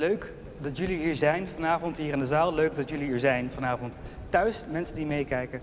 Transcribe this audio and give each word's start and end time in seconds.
leuk 0.00 0.32
dat 0.58 0.78
jullie 0.78 0.98
hier 0.98 1.14
zijn 1.14 1.48
vanavond, 1.54 1.96
hier 1.96 2.12
in 2.12 2.18
de 2.18 2.26
zaal. 2.26 2.54
Leuk 2.54 2.74
dat 2.74 2.90
jullie 2.90 3.06
hier 3.06 3.18
zijn 3.18 3.50
vanavond 3.50 4.00
thuis, 4.28 4.64
mensen 4.70 4.94
die 4.94 5.06
meekijken. 5.06 5.60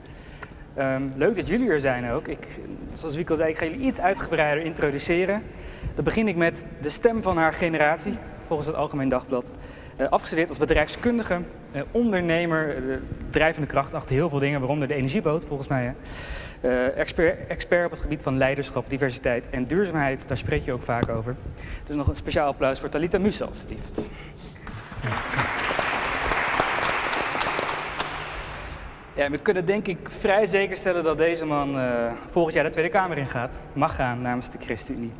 Ehm, 0.74 1.08
leuk 1.16 1.36
dat 1.36 1.48
jullie 1.48 1.70
er 1.70 1.80
zijn 1.80 2.12
ook. 2.12 2.28
Ik, 2.28 2.48
zoals 2.94 3.16
Wieke 3.16 3.32
al 3.32 3.38
zei, 3.38 3.50
ik 3.50 3.58
ga 3.58 3.66
jullie 3.66 3.88
iets 3.88 4.00
uitgebreider 4.00 4.66
introduceren. 4.66 5.44
Dan 5.96 6.04
begin 6.04 6.28
ik 6.28 6.36
met 6.36 6.66
de 6.82 6.90
stem 6.90 7.22
van 7.22 7.38
haar 7.38 7.54
generatie, 7.54 8.18
volgens 8.48 8.68
het 8.68 8.78
Algemeen 8.78 9.10
Dagblad. 9.10 9.52
Uh, 10.00 10.08
afgestudeerd 10.10 10.50
als 10.50 10.58
bedrijfskundige, 10.58 11.42
uh, 11.76 11.82
ondernemer, 11.92 12.78
uh, 12.78 12.96
drijvende 13.30 13.68
kracht 13.68 13.94
achter 13.94 14.16
heel 14.16 14.30
veel 14.30 14.40
dingen, 14.40 14.60
waaronder 14.60 14.88
de 14.88 14.94
energieboot 14.94 15.46
volgens 15.46 15.68
mij. 15.68 15.96
Expert, 16.96 17.48
expert, 17.48 17.86
op 17.86 17.92
het 17.92 18.00
gebied 18.00 18.24
van 18.24 18.38
leiderschap, 18.38 18.90
diversiteit 18.90 19.50
en 19.50 19.66
duurzaamheid, 19.66 20.28
daar 20.28 20.38
spreek 20.38 20.66
je 20.66 20.72
ook 20.72 20.84
vaak 20.84 21.10
over. 21.10 21.36
Dus 21.86 21.96
nog 21.96 22.08
een 22.08 22.16
speciaal 22.16 22.48
applaus 22.48 22.80
voor 22.80 22.90
Talita 22.90 23.18
Musa, 23.18 23.46
alstublieft. 23.46 24.02
Ja, 29.16 29.30
we 29.30 29.38
kunnen 29.38 29.66
denk 29.66 29.88
ik 29.88 29.98
vrij 30.10 30.46
zeker 30.46 30.78
stellen 30.78 31.04
dat 31.04 31.18
deze 31.18 31.46
man 31.46 31.80
volgend 32.30 32.56
jaar 32.56 32.64
de 32.64 32.70
Tweede 32.70 32.92
Kamer 32.92 33.18
ingaat, 33.18 33.60
mag 33.74 33.96
gaan 33.96 34.22
namens 34.22 34.52
de 34.52 34.58
ChristenUnie. 34.62 35.12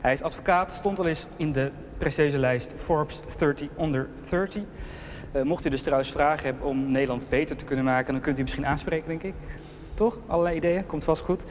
Hij 0.00 0.12
is 0.12 0.22
advocaat, 0.22 0.72
stond 0.72 0.98
al 0.98 1.06
eens 1.06 1.28
in 1.36 1.52
de 1.52 1.70
prestigieuze 1.98 2.38
lijst 2.38 2.74
Forbes 2.76 3.20
30 3.38 3.68
Under 3.80 4.08
30. 4.30 4.62
Uh, 5.36 5.42
mocht 5.42 5.66
u 5.66 5.70
dus 5.70 5.82
trouwens 5.82 6.10
vragen 6.10 6.44
hebben 6.44 6.66
om 6.66 6.90
Nederland 6.90 7.28
beter 7.28 7.56
te 7.56 7.64
kunnen 7.64 7.84
maken, 7.84 8.12
dan 8.12 8.22
kunt 8.22 8.38
u 8.38 8.42
misschien 8.42 8.66
aanspreken, 8.66 9.08
denk 9.08 9.22
ik. 9.22 9.34
Toch? 9.94 10.16
Allerlei 10.26 10.56
ideeën, 10.56 10.86
komt 10.86 11.04
vast 11.04 11.22
goed. 11.22 11.44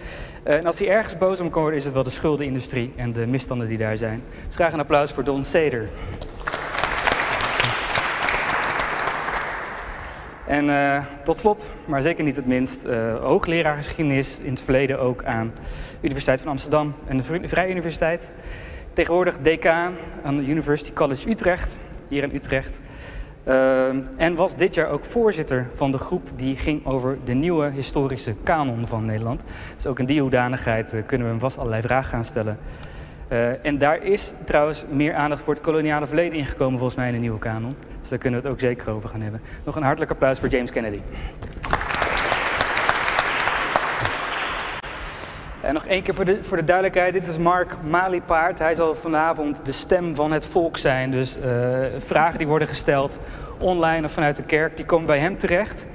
Uh, 0.47 0.53
en 0.53 0.65
als 0.65 0.79
hij 0.79 0.89
ergens 0.89 1.17
boos 1.17 1.39
om 1.39 1.49
kan 1.49 1.61
worden, 1.61 1.79
is 1.79 1.85
het 1.85 1.93
wel 1.93 2.03
de 2.03 2.09
schuldenindustrie 2.09 2.93
en 2.95 3.13
de 3.13 3.27
misstanden 3.27 3.67
die 3.67 3.77
daar 3.77 3.97
zijn. 3.97 4.23
Dus 4.47 4.55
graag 4.55 4.73
een 4.73 4.79
applaus 4.79 5.11
voor 5.11 5.23
Don 5.23 5.43
Seder. 5.43 5.89
En 10.47 10.65
uh, 10.65 11.03
tot 11.23 11.37
slot, 11.37 11.71
maar 11.85 12.01
zeker 12.01 12.23
niet 12.23 12.35
het 12.35 12.45
minst, 12.45 12.83
hoogleraar 13.21 13.77
geschiedenis 13.77 14.39
in 14.39 14.51
het 14.51 14.61
verleden 14.61 14.99
ook 14.99 15.23
aan 15.23 15.53
Universiteit 16.01 16.41
van 16.41 16.51
Amsterdam 16.51 16.93
en 17.07 17.17
de 17.17 17.23
Vrije 17.47 17.71
Universiteit. 17.71 18.31
Tegenwoordig 18.93 19.37
decaan 19.37 19.93
aan 20.23 20.35
de 20.35 20.43
University 20.47 20.93
College 20.93 21.29
Utrecht, 21.29 21.79
hier 22.07 22.23
in 22.23 22.35
Utrecht. 22.35 22.79
Uh, 23.47 23.87
en 24.15 24.35
was 24.35 24.55
dit 24.55 24.73
jaar 24.73 24.89
ook 24.89 25.05
voorzitter 25.05 25.67
van 25.75 25.91
de 25.91 25.97
groep 25.97 26.29
die 26.35 26.55
ging 26.57 26.85
over 26.85 27.17
de 27.23 27.33
nieuwe 27.33 27.69
historische 27.69 28.35
kanon 28.43 28.87
van 28.87 29.05
Nederland. 29.05 29.41
Dus 29.75 29.87
ook 29.87 29.99
in 29.99 30.05
die 30.05 30.21
hoedanigheid 30.21 30.93
uh, 30.93 31.01
kunnen 31.05 31.27
we 31.27 31.33
hem 31.33 31.41
vast 31.41 31.57
allerlei 31.57 31.81
vragen 31.81 32.09
gaan 32.09 32.25
stellen. 32.25 32.57
Uh, 33.31 33.65
en 33.65 33.77
daar 33.77 34.03
is 34.03 34.33
trouwens 34.43 34.85
meer 34.89 35.13
aandacht 35.13 35.41
voor 35.41 35.53
het 35.53 35.63
koloniale 35.63 36.07
verleden 36.07 36.37
ingekomen 36.37 36.77
volgens 36.79 36.97
mij 36.97 37.07
in 37.07 37.13
de 37.13 37.19
nieuwe 37.19 37.39
kanon. 37.39 37.75
Dus 37.99 38.09
daar 38.09 38.19
kunnen 38.19 38.41
we 38.41 38.45
het 38.45 38.55
ook 38.55 38.61
zeker 38.61 38.89
over 38.89 39.09
gaan 39.09 39.21
hebben. 39.21 39.41
Nog 39.63 39.75
een 39.75 39.83
hartelijk 39.83 40.11
applaus 40.11 40.39
voor 40.39 40.49
James 40.49 40.71
Kennedy. 40.71 40.99
En 45.61 45.73
nog 45.73 45.85
één 45.85 46.03
keer 46.03 46.13
voor 46.13 46.25
de, 46.25 46.43
voor 46.43 46.57
de 46.57 46.63
duidelijkheid, 46.63 47.13
dit 47.13 47.27
is 47.27 47.37
Mark 47.37 47.75
Maliepaard. 47.89 48.59
Hij 48.59 48.75
zal 48.75 48.95
vanavond 48.95 49.65
de 49.65 49.71
stem 49.71 50.15
van 50.15 50.31
het 50.31 50.45
volk 50.45 50.77
zijn. 50.77 51.11
Dus 51.11 51.37
uh, 51.37 51.43
vragen 51.97 52.37
die 52.37 52.47
worden 52.47 52.67
gesteld 52.67 53.17
online 53.59 54.05
of 54.05 54.11
vanuit 54.11 54.35
de 54.35 54.43
kerk, 54.43 54.75
die 54.75 54.85
komen 54.85 55.05
bij 55.05 55.19
hem 55.19 55.37
terecht. 55.37 55.85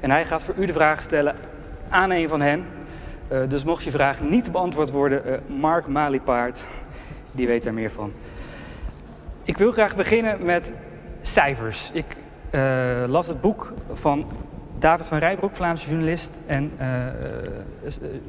En 0.00 0.10
hij 0.10 0.24
gaat 0.24 0.44
voor 0.44 0.54
u 0.58 0.66
de 0.66 0.72
vragen 0.72 1.02
stellen 1.02 1.34
aan 1.88 2.10
een 2.10 2.28
van 2.28 2.40
hen. 2.40 2.66
Uh, 3.32 3.38
dus 3.48 3.64
mocht 3.64 3.84
je 3.84 3.90
vraag 3.90 4.20
niet 4.20 4.52
beantwoord 4.52 4.90
worden, 4.90 5.22
uh, 5.26 5.58
Mark 5.58 5.86
Maliepaard, 5.86 6.60
die 7.32 7.46
weet 7.46 7.64
daar 7.64 7.74
meer 7.74 7.90
van. 7.90 8.12
Ik 9.42 9.58
wil 9.58 9.72
graag 9.72 9.96
beginnen 9.96 10.44
met 10.44 10.72
cijfers. 11.20 11.90
Ik 11.92 12.16
las 13.06 13.26
het 13.26 13.40
boek 13.40 13.72
van 13.92 14.26
David 14.86 15.06
van 15.06 15.18
Rijbroek, 15.18 15.56
Vlaamse 15.56 15.88
journalist 15.88 16.38
en 16.46 16.72
uh, 16.80 17.06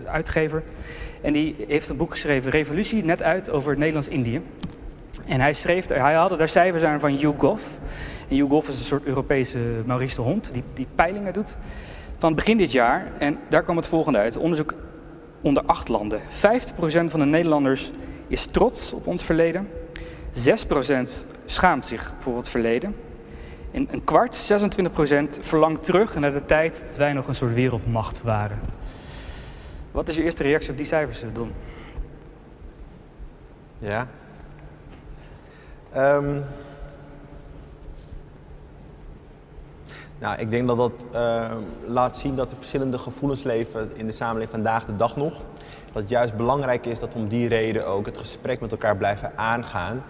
uitgever. 0.06 0.64
En 1.22 1.34
die 1.34 1.56
heeft 1.68 1.90
een 1.90 1.98
boek 1.98 2.12
geschreven, 2.12 2.52
Revolutie, 2.52 3.04
net 3.04 3.24
uit 3.24 3.50
over 3.50 3.78
Nederlands-Indië. 3.78 4.42
En 5.26 5.42
hij, 5.42 5.54
schreef, 5.54 5.88
hij 5.88 6.14
had 6.14 6.38
daar 6.38 6.50
cijfers 6.50 6.84
aan 6.84 7.00
van 7.00 7.16
YouGov. 7.16 7.62
En 8.30 8.36
YouGov 8.36 8.68
is 8.68 8.80
een 8.80 8.86
soort 8.86 9.04
Europese 9.04 9.60
Maurice 9.86 10.16
de 10.16 10.22
Hond, 10.22 10.54
die, 10.54 10.64
die 10.74 10.88
peilingen 10.96 11.34
doet. 11.34 11.58
Van 12.18 12.36
begin 12.36 12.58
dit 12.58 12.72
jaar, 12.72 13.08
en 13.18 13.38
daar 13.50 13.64
kwam 13.64 13.78
het 13.78 13.88
volgende 13.88 14.20
uit. 14.20 14.38
Onderzoek 14.38 14.74
onder 15.42 15.64
acht 15.66 15.88
landen. 15.88 16.20
50% 16.20 16.24
van 17.08 17.20
de 17.20 17.26
Nederlanders 17.26 17.92
is 18.28 18.46
trots 18.46 18.94
op 18.94 19.08
ons 19.08 19.24
verleden. 19.24 19.68
6% 20.34 21.26
schaamt 21.46 21.86
zich 21.86 22.14
voor 22.20 22.38
het 22.38 22.50
verleden. 22.50 22.96
En 23.78 23.88
een 23.92 24.04
kwart, 24.04 24.36
26 24.36 24.94
procent, 24.94 25.38
verlangt 25.42 25.86
terug 25.86 26.16
naar 26.16 26.32
de 26.32 26.46
tijd 26.46 26.84
dat 26.88 26.98
wij 26.98 27.14
nog 27.14 27.28
een 27.28 27.36
soort 27.36 27.54
wereldmacht 27.54 28.22
waren. 28.22 28.60
Wat 29.92 30.08
is 30.08 30.16
je 30.16 30.24
eerste 30.24 30.44
reactie 30.44 30.72
op 30.72 30.78
die 30.78 30.86
cijfers, 30.86 31.24
Don? 31.34 31.54
Ja. 33.78 34.08
Um, 35.96 36.44
nou, 40.20 40.38
ik 40.40 40.52
denk 40.52 40.68
dat 40.68 40.78
dat 40.78 41.06
uh, 41.14 41.52
laat 41.88 42.18
zien 42.18 42.36
dat 42.36 42.52
er 42.52 42.58
verschillende 42.58 42.98
gevoelens 42.98 43.44
leven 43.44 43.92
in 43.96 44.06
de 44.06 44.12
samenleving 44.12 44.52
vandaag 44.52 44.86
de 44.86 44.96
dag 44.96 45.16
nog. 45.16 45.34
Dat 45.86 46.02
het 46.02 46.10
juist 46.10 46.36
belangrijk 46.36 46.86
is 46.86 47.00
dat 47.00 47.16
om 47.16 47.28
die 47.28 47.48
reden 47.48 47.88
ook 47.88 48.06
het 48.06 48.18
gesprek 48.18 48.60
met 48.60 48.72
elkaar 48.72 48.98
blijven 48.98 49.32
aangaan. 49.36 50.04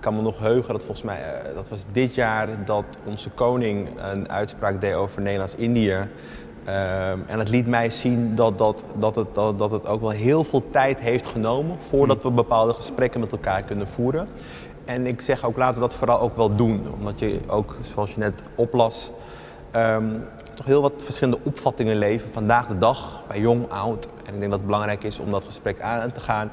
Ik 0.00 0.06
kan 0.06 0.16
me 0.16 0.22
nog 0.22 0.38
heugen 0.38 0.72
dat 0.72 0.84
volgens 0.84 1.06
mij, 1.06 1.18
uh, 1.18 1.54
dat 1.54 1.68
was 1.68 1.84
dit 1.92 2.14
jaar 2.14 2.64
dat 2.64 2.84
onze 3.04 3.30
koning 3.30 3.88
een 4.12 4.30
uitspraak 4.30 4.80
deed 4.80 4.94
over 4.94 5.22
Nederlands-Indië. 5.22 5.96
Uh, 6.66 7.10
en 7.10 7.38
het 7.38 7.48
liet 7.48 7.66
mij 7.66 7.90
zien 7.90 8.34
dat, 8.34 8.58
dat, 8.58 8.84
dat, 8.98 9.14
het, 9.14 9.34
dat, 9.34 9.58
dat 9.58 9.70
het 9.70 9.86
ook 9.86 10.00
wel 10.00 10.10
heel 10.10 10.44
veel 10.44 10.70
tijd 10.70 11.00
heeft 11.00 11.26
genomen 11.26 11.76
voordat 11.88 12.22
we 12.22 12.30
bepaalde 12.30 12.72
gesprekken 12.72 13.20
met 13.20 13.32
elkaar 13.32 13.62
kunnen 13.62 13.88
voeren. 13.88 14.28
En 14.84 15.06
ik 15.06 15.20
zeg 15.20 15.44
ook 15.44 15.56
laten 15.56 15.74
we 15.74 15.80
dat 15.80 15.94
vooral 15.94 16.20
ook 16.20 16.36
wel 16.36 16.56
doen. 16.56 16.86
Omdat 16.98 17.18
je 17.18 17.40
ook, 17.46 17.76
zoals 17.80 18.14
je 18.14 18.20
net 18.20 18.42
oplas, 18.54 19.10
um, 19.76 20.24
toch 20.54 20.66
heel 20.66 20.82
wat 20.82 20.92
verschillende 20.96 21.40
opvattingen 21.42 21.96
leven 21.96 22.32
vandaag 22.32 22.66
de 22.66 22.78
dag, 22.78 23.22
bij 23.28 23.40
jong, 23.40 23.70
oud. 23.70 24.08
En 24.26 24.34
ik 24.34 24.38
denk 24.38 24.50
dat 24.50 24.60
het 24.60 24.66
belangrijk 24.66 25.04
is 25.04 25.20
om 25.20 25.30
dat 25.30 25.44
gesprek 25.44 25.80
aan 25.80 26.12
te 26.12 26.20
gaan. 26.20 26.50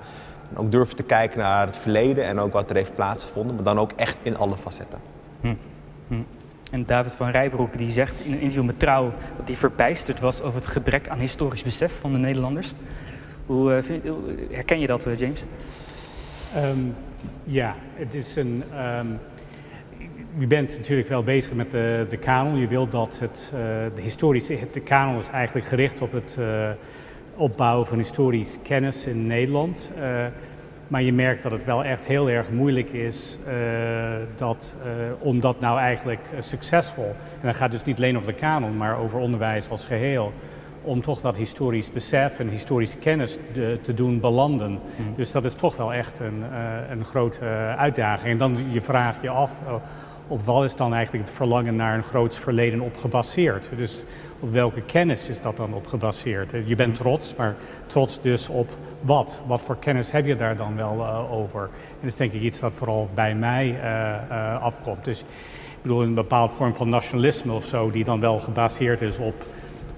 En 0.49 0.57
ook 0.57 0.71
durven 0.71 0.95
te 0.95 1.03
kijken 1.03 1.39
naar 1.39 1.65
het 1.65 1.77
verleden 1.77 2.25
en 2.25 2.39
ook 2.39 2.53
wat 2.53 2.69
er 2.69 2.75
heeft 2.75 2.93
plaatsgevonden, 2.93 3.55
maar 3.55 3.63
dan 3.63 3.79
ook 3.79 3.91
echt 3.95 4.17
in 4.21 4.37
alle 4.37 4.57
facetten. 4.57 4.99
Hm. 5.41 5.53
Hm. 6.07 6.21
En 6.71 6.85
David 6.85 7.15
van 7.15 7.29
Rijbroek 7.29 7.77
die 7.77 7.91
zegt 7.91 8.25
in 8.25 8.31
een 8.31 8.39
interview 8.39 8.65
met 8.65 8.79
Trouw 8.79 9.13
dat 9.37 9.47
hij 9.47 9.55
verbijsterd 9.55 10.19
was 10.19 10.41
over 10.41 10.59
het 10.59 10.69
gebrek 10.69 11.09
aan 11.09 11.19
historisch 11.19 11.63
besef 11.63 11.93
van 11.99 12.11
de 12.11 12.17
Nederlanders. 12.17 12.73
Hoe, 13.45 13.75
uh, 13.75 13.83
vind, 13.83 14.03
herken 14.51 14.79
je 14.79 14.87
dat, 14.87 15.07
uh, 15.07 15.19
James? 15.19 15.43
Um, 16.57 16.95
ja, 17.43 17.75
het 17.93 18.13
is 18.13 18.35
een. 18.35 18.63
Um, 18.99 19.19
je 20.37 20.47
bent 20.47 20.77
natuurlijk 20.77 21.07
wel 21.07 21.23
bezig 21.23 21.53
met 21.53 21.71
de, 21.71 22.05
de 22.09 22.17
kanon. 22.17 22.59
Je 22.59 22.67
wilt 22.67 22.91
dat 22.91 23.19
het, 23.19 23.51
uh, 23.53 23.59
de 23.95 24.01
historische. 24.01 24.57
De 24.71 24.79
kanon 24.79 25.17
is 25.17 25.29
eigenlijk 25.29 25.67
gericht 25.67 26.01
op 26.01 26.11
het 26.11 26.39
opbouwen 27.37 27.87
van 27.87 27.97
historisch 27.97 28.57
kennis 28.63 29.05
in 29.05 29.27
Nederland. 29.27 29.91
Uh, 29.99 30.25
maar 30.87 31.01
je 31.01 31.13
merkt 31.13 31.43
dat 31.43 31.51
het 31.51 31.65
wel 31.65 31.83
echt 31.83 32.05
heel 32.05 32.29
erg 32.29 32.51
moeilijk 32.51 32.89
is 32.89 33.39
uh, 33.47 33.53
dat, 34.35 34.77
uh, 34.79 34.91
om 35.19 35.39
dat 35.39 35.59
nou 35.59 35.79
eigenlijk 35.79 36.29
succesvol, 36.39 37.15
en 37.41 37.47
dat 37.47 37.55
gaat 37.55 37.71
dus 37.71 37.83
niet 37.83 37.97
alleen 37.97 38.17
over 38.17 38.33
de 38.33 38.39
kanon, 38.39 38.77
maar 38.77 38.97
over 38.97 39.19
onderwijs 39.19 39.69
als 39.69 39.85
geheel, 39.85 40.33
om 40.81 41.01
toch 41.01 41.21
dat 41.21 41.35
historisch 41.35 41.91
besef 41.91 42.39
en 42.39 42.49
historische 42.49 42.97
kennis 42.97 43.37
de, 43.53 43.79
te 43.81 43.93
doen 43.93 44.19
belanden. 44.19 44.71
Mm. 44.71 44.79
Dus 45.15 45.31
dat 45.31 45.45
is 45.45 45.53
toch 45.53 45.75
wel 45.77 45.93
echt 45.93 46.19
een, 46.19 46.43
een 46.89 47.05
grote 47.05 47.45
uitdaging. 47.77 48.31
En 48.31 48.37
dan 48.37 48.57
je 48.71 48.81
vraag 48.81 49.21
je 49.21 49.29
af, 49.29 49.61
op 50.27 50.45
wat 50.45 50.63
is 50.63 50.75
dan 50.75 50.93
eigenlijk 50.93 51.25
het 51.25 51.35
verlangen 51.35 51.75
naar 51.75 51.97
een 51.97 52.03
groots 52.03 52.39
verleden 52.39 52.81
op 52.81 52.97
gebaseerd? 52.97 53.69
Dus 53.75 54.03
op 54.39 54.53
welke 54.53 54.81
kennis 54.81 55.29
is 55.29 55.41
dat 55.41 55.57
dan 55.57 55.73
op 55.73 55.87
gebaseerd? 55.87 56.53
Je 56.65 56.75
bent 56.75 56.95
trots, 56.95 57.35
maar 57.35 57.55
trots 57.87 58.21
dus 58.21 58.49
op 58.49 58.69
wat? 59.01 59.41
Wat 59.47 59.61
voor 59.61 59.77
kennis 59.77 60.11
heb 60.11 60.25
je 60.25 60.35
daar 60.35 60.55
dan 60.55 60.75
wel 60.75 60.95
uh, 60.99 61.31
over? 61.31 61.61
En 61.61 61.69
dat 62.01 62.09
is 62.09 62.15
denk 62.15 62.33
ik 62.33 62.41
iets 62.41 62.59
dat 62.59 62.73
vooral 62.73 63.09
bij 63.13 63.35
mij 63.35 63.67
uh, 63.67 64.15
uh, 64.31 64.61
afkomt. 64.61 65.05
Dus 65.05 65.19
ik 65.19 65.81
bedoel, 65.81 66.03
een 66.03 66.13
bepaalde 66.13 66.53
vorm 66.53 66.75
van 66.75 66.89
nationalisme 66.89 67.53
of 67.53 67.65
zo, 67.65 67.91
die 67.91 68.03
dan 68.03 68.19
wel 68.19 68.39
gebaseerd 68.39 69.01
is 69.01 69.17
op, 69.17 69.45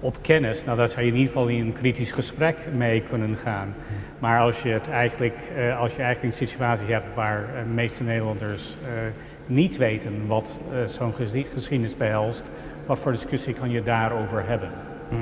op 0.00 0.16
kennis. 0.22 0.64
Nou, 0.64 0.76
daar 0.76 0.88
zou 0.88 1.04
je 1.04 1.10
in 1.10 1.16
ieder 1.16 1.32
geval 1.32 1.48
in 1.48 1.66
een 1.66 1.72
kritisch 1.72 2.12
gesprek 2.12 2.56
mee 2.74 3.00
kunnen 3.02 3.36
gaan. 3.36 3.74
Maar 4.18 4.40
als 4.40 4.62
je, 4.62 4.68
het 4.68 4.88
eigenlijk, 4.88 5.36
als 5.78 5.96
je 5.96 6.02
eigenlijk 6.02 6.22
een 6.22 6.46
situatie 6.46 6.92
hebt 6.92 7.14
waar 7.14 7.46
de 7.64 7.70
meeste 7.70 8.02
Nederlanders 8.02 8.76
niet 9.50 9.76
weten 9.76 10.26
wat 10.26 10.60
zo'n 10.86 11.14
geschiedenis 11.14 11.96
behelst, 11.96 12.50
wat 12.86 12.98
voor 12.98 13.12
discussie 13.12 13.54
kan 13.54 13.70
je 13.70 13.82
daarover 13.82 14.46
hebben? 14.46 14.68
Hm. 15.08 15.16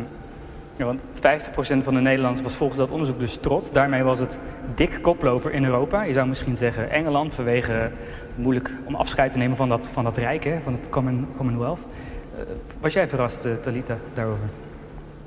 Ja, 0.76 0.84
want 0.84 1.04
50% 1.04 1.84
van 1.84 1.94
de 1.94 2.00
Nederlanders 2.00 2.42
was 2.42 2.56
volgens 2.56 2.78
dat 2.78 2.90
onderzoek 2.90 3.19
dus 3.19 3.36
trots. 3.36 3.70
Daarmee 3.70 4.02
was 4.02 4.19
het 4.19 4.38
dik 4.75 4.98
koploper 5.02 5.52
in 5.52 5.64
Europa. 5.64 6.02
Je 6.02 6.12
zou 6.12 6.28
misschien 6.28 6.56
zeggen 6.56 6.90
Engeland 6.90 7.34
vanwege 7.34 7.90
moeilijk 8.34 8.70
om 8.84 8.94
afscheid 8.94 9.32
te 9.32 9.38
nemen 9.38 9.56
van 9.56 9.69
dat, 9.69 9.86
van 9.86 10.04
dat 10.04 10.16
rijk, 10.16 10.44
hè, 10.44 10.58
van 10.64 10.72
het 10.72 10.88
common, 10.88 11.26
Commonwealth. 11.36 11.78
Uh, 11.78 12.44
was 12.80 12.92
jij 12.92 13.08
verrast, 13.08 13.46
uh, 13.46 13.54
Talita, 13.54 13.96
daarover? 14.14 14.44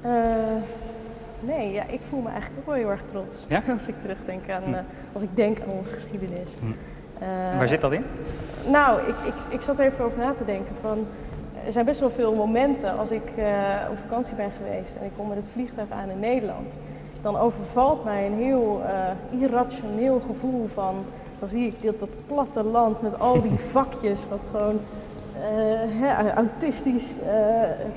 Uh, 0.06 0.12
nee, 1.40 1.72
ja, 1.72 1.88
ik 1.88 2.00
voel 2.10 2.22
me 2.22 2.30
eigenlijk 2.30 2.60
ook 2.60 2.66
wel 2.66 2.76
heel 2.76 2.90
erg 2.90 3.04
trots 3.04 3.46
ja? 3.48 3.64
als 3.74 3.88
ik 3.88 4.00
terugdenk 4.00 4.50
aan, 4.50 4.64
hm. 4.64 4.74
als 5.14 5.22
ik 5.22 5.36
denk 5.36 5.60
aan 5.60 5.72
onze 5.78 5.94
geschiedenis. 5.94 6.50
Hm. 6.60 6.66
Waar 7.58 7.68
zit 7.68 7.82
dat 7.82 7.92
in? 7.92 8.04
Nou, 8.68 9.00
ik, 9.00 9.16
ik, 9.26 9.34
ik 9.50 9.62
zat 9.62 9.80
er 9.80 9.86
even 9.86 10.06
over 10.06 10.20
na 10.20 10.34
te 10.34 10.46
denken 10.46 10.76
van 10.82 11.06
er 11.66 11.72
zijn 11.72 11.86
best 11.86 12.00
wel 12.00 12.10
veel 12.10 12.36
momenten 12.36 12.98
als 12.98 13.12
ik 13.12 13.32
uh, 13.38 13.46
op 13.90 13.98
vakantie 13.98 14.36
ben 14.36 14.52
geweest 14.58 14.96
en 14.96 15.06
ik 15.06 15.12
kom 15.18 15.28
met 15.28 15.38
het 15.38 15.46
vliegtuig 15.52 15.90
aan 15.90 16.10
in 16.10 16.20
Nederland. 16.20 16.72
Dan 17.22 17.38
overvalt 17.38 18.04
mij 18.04 18.26
een 18.26 18.38
heel 18.38 18.82
uh, 18.86 19.42
irrationeel 19.42 20.22
gevoel 20.28 20.68
van, 20.74 20.96
dan 21.40 21.48
zie 21.48 21.68
ik 21.68 21.84
dat, 21.84 22.00
dat 22.00 22.10
platte 22.28 22.64
land 22.64 23.02
met 23.02 23.20
al 23.20 23.42
die 23.42 23.58
vakjes, 23.74 24.26
wat 24.30 24.40
gewoon 24.52 24.80
uh, 26.02 26.34
autistisch 26.34 27.16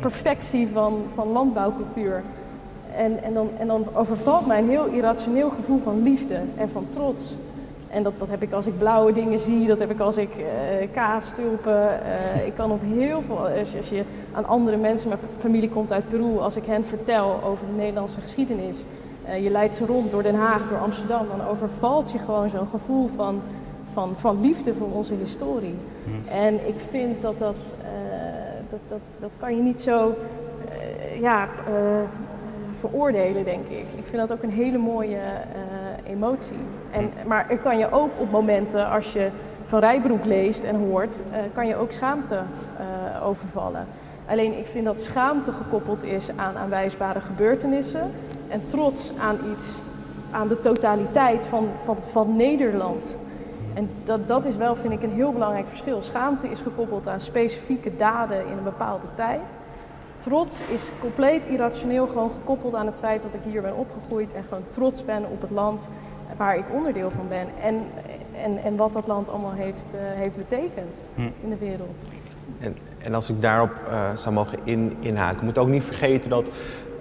perfectie 0.00 0.68
van, 0.68 1.02
van 1.14 1.28
landbouwcultuur. 1.28 2.22
En, 2.96 3.22
en, 3.22 3.34
dan, 3.34 3.50
en 3.58 3.66
dan 3.66 3.84
overvalt 3.94 4.46
mij 4.46 4.58
een 4.58 4.68
heel 4.68 4.86
irrationeel 4.86 5.50
gevoel 5.50 5.78
van 5.78 6.02
liefde 6.02 6.40
en 6.56 6.68
van 6.68 6.86
trots. 6.90 7.36
En 7.94 8.02
dat, 8.02 8.12
dat 8.18 8.28
heb 8.28 8.42
ik 8.42 8.52
als 8.52 8.66
ik 8.66 8.78
blauwe 8.78 9.12
dingen 9.12 9.38
zie, 9.38 9.66
dat 9.66 9.78
heb 9.78 9.90
ik 9.90 10.00
als 10.00 10.16
ik 10.16 10.36
uh, 10.36 10.44
kaas 10.92 11.24
tulpen. 11.34 12.00
Uh, 12.36 12.46
ik 12.46 12.54
kan 12.54 12.70
op 12.70 12.80
heel 12.82 13.22
veel, 13.22 13.38
als, 13.38 13.76
als, 13.76 13.88
je 13.88 14.02
aan 14.32 14.46
andere 14.46 14.76
mensen, 14.76 15.08
mijn 15.08 15.20
familie 15.38 15.68
komt 15.68 15.92
uit 15.92 16.08
Peru, 16.08 16.38
als 16.38 16.56
ik 16.56 16.64
hen 16.64 16.84
vertel 16.84 17.40
over 17.44 17.66
de 17.66 17.72
Nederlandse 17.76 18.20
geschiedenis. 18.20 18.84
Uh, 19.26 19.42
je 19.42 19.50
leidt 19.50 19.74
ze 19.74 19.86
rond 19.86 20.10
door 20.10 20.22
Den 20.22 20.34
Haag, 20.34 20.68
door 20.68 20.78
Amsterdam, 20.78 21.26
dan 21.36 21.46
overvalt 21.46 22.12
je 22.12 22.18
gewoon 22.18 22.48
zo'n 22.48 22.66
gevoel 22.66 23.10
van, 23.16 23.42
van, 23.92 24.14
van 24.16 24.40
liefde 24.40 24.74
voor 24.74 24.90
onze 24.92 25.14
historie. 25.14 25.74
Hm. 26.04 26.28
En 26.34 26.54
ik 26.54 26.76
vind 26.90 27.22
dat 27.22 27.38
dat, 27.38 27.56
dat, 28.70 28.80
dat, 28.88 29.16
dat 29.18 29.30
kan 29.38 29.56
je 29.56 29.62
niet 29.62 29.80
zo 29.80 30.14
ja, 31.20 31.48
veroordelen, 32.78 33.44
denk 33.44 33.66
ik. 33.66 33.86
Ik 33.96 34.04
vind 34.04 34.16
dat 34.16 34.32
ook 34.32 34.42
een 34.42 34.50
hele 34.50 34.78
mooie 34.78 35.18
emotie. 36.06 36.58
En, 36.90 37.10
maar 37.26 37.50
er 37.50 37.58
kan 37.58 37.78
je 37.78 37.92
ook 37.92 38.10
op 38.16 38.30
momenten, 38.30 38.90
als 38.90 39.12
je 39.12 39.30
van 39.64 39.78
Rijbroek 39.78 40.24
leest 40.24 40.64
en 40.64 40.76
hoort, 40.76 41.20
uh, 41.30 41.36
kan 41.52 41.66
je 41.66 41.76
ook 41.76 41.92
schaamte 41.92 42.34
uh, 42.34 43.26
overvallen. 43.26 43.86
Alleen 44.26 44.58
ik 44.58 44.66
vind 44.66 44.84
dat 44.84 45.00
schaamte 45.00 45.52
gekoppeld 45.52 46.02
is 46.02 46.36
aan 46.36 46.56
aanwijsbare 46.56 47.20
gebeurtenissen 47.20 48.10
en 48.48 48.66
trots 48.66 49.12
aan 49.18 49.36
iets, 49.52 49.80
aan 50.30 50.48
de 50.48 50.60
totaliteit 50.60 51.46
van, 51.46 51.68
van, 51.84 51.96
van 52.00 52.36
Nederland. 52.36 53.16
En 53.74 53.90
dat, 54.04 54.28
dat 54.28 54.44
is 54.44 54.56
wel, 54.56 54.74
vind 54.74 54.92
ik, 54.92 55.02
een 55.02 55.12
heel 55.12 55.32
belangrijk 55.32 55.68
verschil. 55.68 56.02
Schaamte 56.02 56.48
is 56.48 56.60
gekoppeld 56.60 57.08
aan 57.08 57.20
specifieke 57.20 57.96
daden 57.96 58.46
in 58.46 58.56
een 58.58 58.64
bepaalde 58.64 59.06
tijd. 59.14 59.58
Trots 60.24 60.60
is 60.72 60.90
compleet 61.00 61.44
irrationeel, 61.44 62.06
gewoon 62.06 62.30
gekoppeld 62.30 62.74
aan 62.74 62.86
het 62.86 62.98
feit 62.98 63.22
dat 63.22 63.34
ik 63.34 63.40
hier 63.44 63.62
ben 63.62 63.76
opgegroeid 63.76 64.32
en 64.32 64.44
gewoon 64.48 64.64
trots 64.68 65.04
ben 65.04 65.24
op 65.30 65.40
het 65.40 65.50
land 65.50 65.88
waar 66.36 66.56
ik 66.56 66.64
onderdeel 66.72 67.10
van 67.10 67.28
ben. 67.28 67.46
En, 67.60 67.86
en, 68.42 68.62
en 68.62 68.76
wat 68.76 68.92
dat 68.92 69.06
land 69.06 69.28
allemaal 69.28 69.52
heeft, 69.52 69.92
uh, 69.94 70.00
heeft 70.00 70.36
betekend 70.36 70.96
hm. 71.14 71.20
in 71.40 71.50
de 71.50 71.56
wereld. 71.56 72.04
En, 72.60 72.76
en 72.98 73.14
als 73.14 73.30
ik 73.30 73.40
daarop 73.40 73.70
uh, 73.88 74.16
zou 74.16 74.34
mogen 74.34 74.58
in, 74.64 74.96
inhaken, 75.00 75.44
moet 75.44 75.58
ook 75.58 75.68
niet 75.68 75.84
vergeten 75.84 76.30
dat 76.30 76.50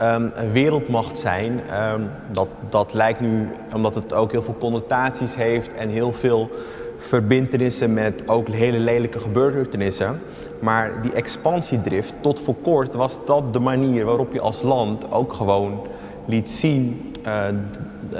um, 0.01 0.31
een 0.35 0.51
wereldmacht 0.51 1.17
zijn, 1.17 1.59
um, 1.91 2.09
dat, 2.31 2.47
dat 2.69 2.93
lijkt 2.93 3.19
nu, 3.19 3.49
omdat 3.73 3.95
het 3.95 4.13
ook 4.13 4.31
heel 4.31 4.43
veel 4.43 4.57
connotaties 4.59 5.35
heeft 5.35 5.73
en 5.73 5.89
heel 5.89 6.13
veel 6.13 6.49
verbindenissen 6.97 7.93
met 7.93 8.27
ook 8.27 8.47
hele 8.47 8.79
lelijke 8.79 9.19
gebeurtenissen. 9.19 10.19
Maar 10.63 11.01
die 11.01 11.13
expansiedrift, 11.13 12.13
tot 12.21 12.39
voor 12.39 12.55
kort 12.55 12.93
was 12.93 13.19
dat 13.25 13.53
de 13.53 13.59
manier 13.59 14.05
waarop 14.05 14.33
je 14.33 14.39
als 14.39 14.61
land 14.61 15.11
ook 15.11 15.33
gewoon 15.33 15.81
liet 16.25 16.49
zien 16.49 17.15
uh, 17.25 17.47
uh, 18.13 18.19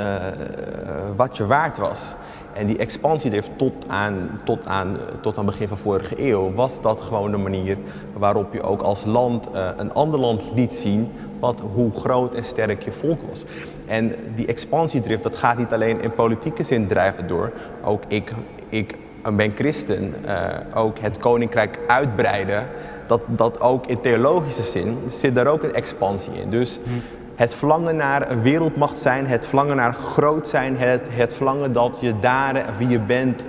wat 1.16 1.38
je 1.38 1.46
waard 1.46 1.78
was. 1.78 2.16
En 2.54 2.68
die 2.68 2.78
expansiedrift 2.78 3.50
tot 3.56 3.74
aan, 3.88 4.40
tot, 4.44 4.68
aan, 4.68 4.98
tot 5.22 5.38
aan 5.38 5.46
begin 5.46 5.68
van 5.68 5.78
vorige 5.78 6.30
eeuw 6.30 6.54
was 6.54 6.82
dat 6.82 7.02
gewoon 7.02 7.32
de 7.32 7.38
manier 7.38 7.78
waarop 8.18 8.54
je 8.54 8.62
ook 8.62 8.82
als 8.82 9.06
land 9.06 9.50
uh, 9.54 9.70
een 9.78 9.94
ander 9.94 10.20
land 10.20 10.44
liet 10.56 10.74
zien 10.74 11.12
wat, 11.40 11.62
hoe 11.74 11.92
groot 11.92 12.36
en 12.36 12.44
sterk 12.44 12.84
je 12.84 12.92
volk 12.92 13.20
was. 13.30 13.44
En 13.88 14.16
die 14.36 14.46
expansiedrift, 14.46 15.24
dat 15.24 15.36
gaat 15.36 15.58
niet 15.58 15.74
alleen 15.74 16.02
in 16.02 16.12
politieke 16.12 16.64
zin 16.64 16.88
drijven 16.88 17.28
door. 17.28 17.52
Ook 17.84 18.04
ik, 18.08 18.34
ik 18.70 18.98
ben 19.32 19.52
christen, 19.56 20.14
uh, 20.26 20.48
ook 20.74 21.00
het 21.00 21.18
koninkrijk 21.18 21.80
uitbreiden. 21.88 22.68
Dat, 23.08 23.22
dat 23.28 23.62
ook 23.62 23.86
in 23.86 24.02
theologische 24.02 24.64
zin 24.64 24.98
zit 25.08 25.36
daar 25.36 25.48
ook 25.48 25.64
een 25.64 25.74
expansie 25.74 26.34
in. 26.34 26.50
Dus 26.50 26.80
hm. 26.84 26.90
het 27.36 27.54
verlangen 27.54 27.96
naar 27.96 28.32
een 28.32 28.42
wereldmacht 28.42 28.98
zijn, 28.98 29.28
het 29.28 29.46
verlangen 29.46 29.76
naar 29.76 29.94
groot 29.94 30.48
zijn, 30.48 30.78
het, 30.78 31.02
het 31.10 31.34
verlangen 31.34 31.72
dat 31.72 31.98
je 32.00 32.20
daden 32.20 32.66
wie 32.78 32.88
je 32.88 33.00
bent, 33.00 33.46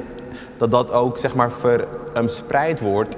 dat 0.56 0.70
dat 0.70 0.92
ook 0.92 1.18
zeg 1.18 1.34
maar 1.34 1.50
verspreid 2.12 2.80
wordt. 2.80 3.16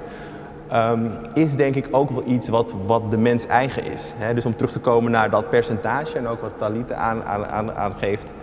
Um, 0.73 1.11
is 1.33 1.55
denk 1.55 1.75
ik 1.75 1.87
ook 1.91 2.09
wel 2.09 2.23
iets 2.25 2.47
wat, 2.47 2.73
wat 2.85 3.11
de 3.11 3.17
mens 3.17 3.45
eigen 3.45 3.91
is. 3.91 4.13
He, 4.17 4.33
dus 4.33 4.45
om 4.45 4.55
terug 4.55 4.71
te 4.71 4.79
komen 4.79 5.11
naar 5.11 5.29
dat 5.29 5.49
percentage 5.49 6.17
en 6.17 6.27
ook 6.27 6.41
wat 6.41 6.53
Talita 6.57 6.95
aan, 6.95 7.23
aan, 7.25 7.73
aangeeft. 7.73 8.33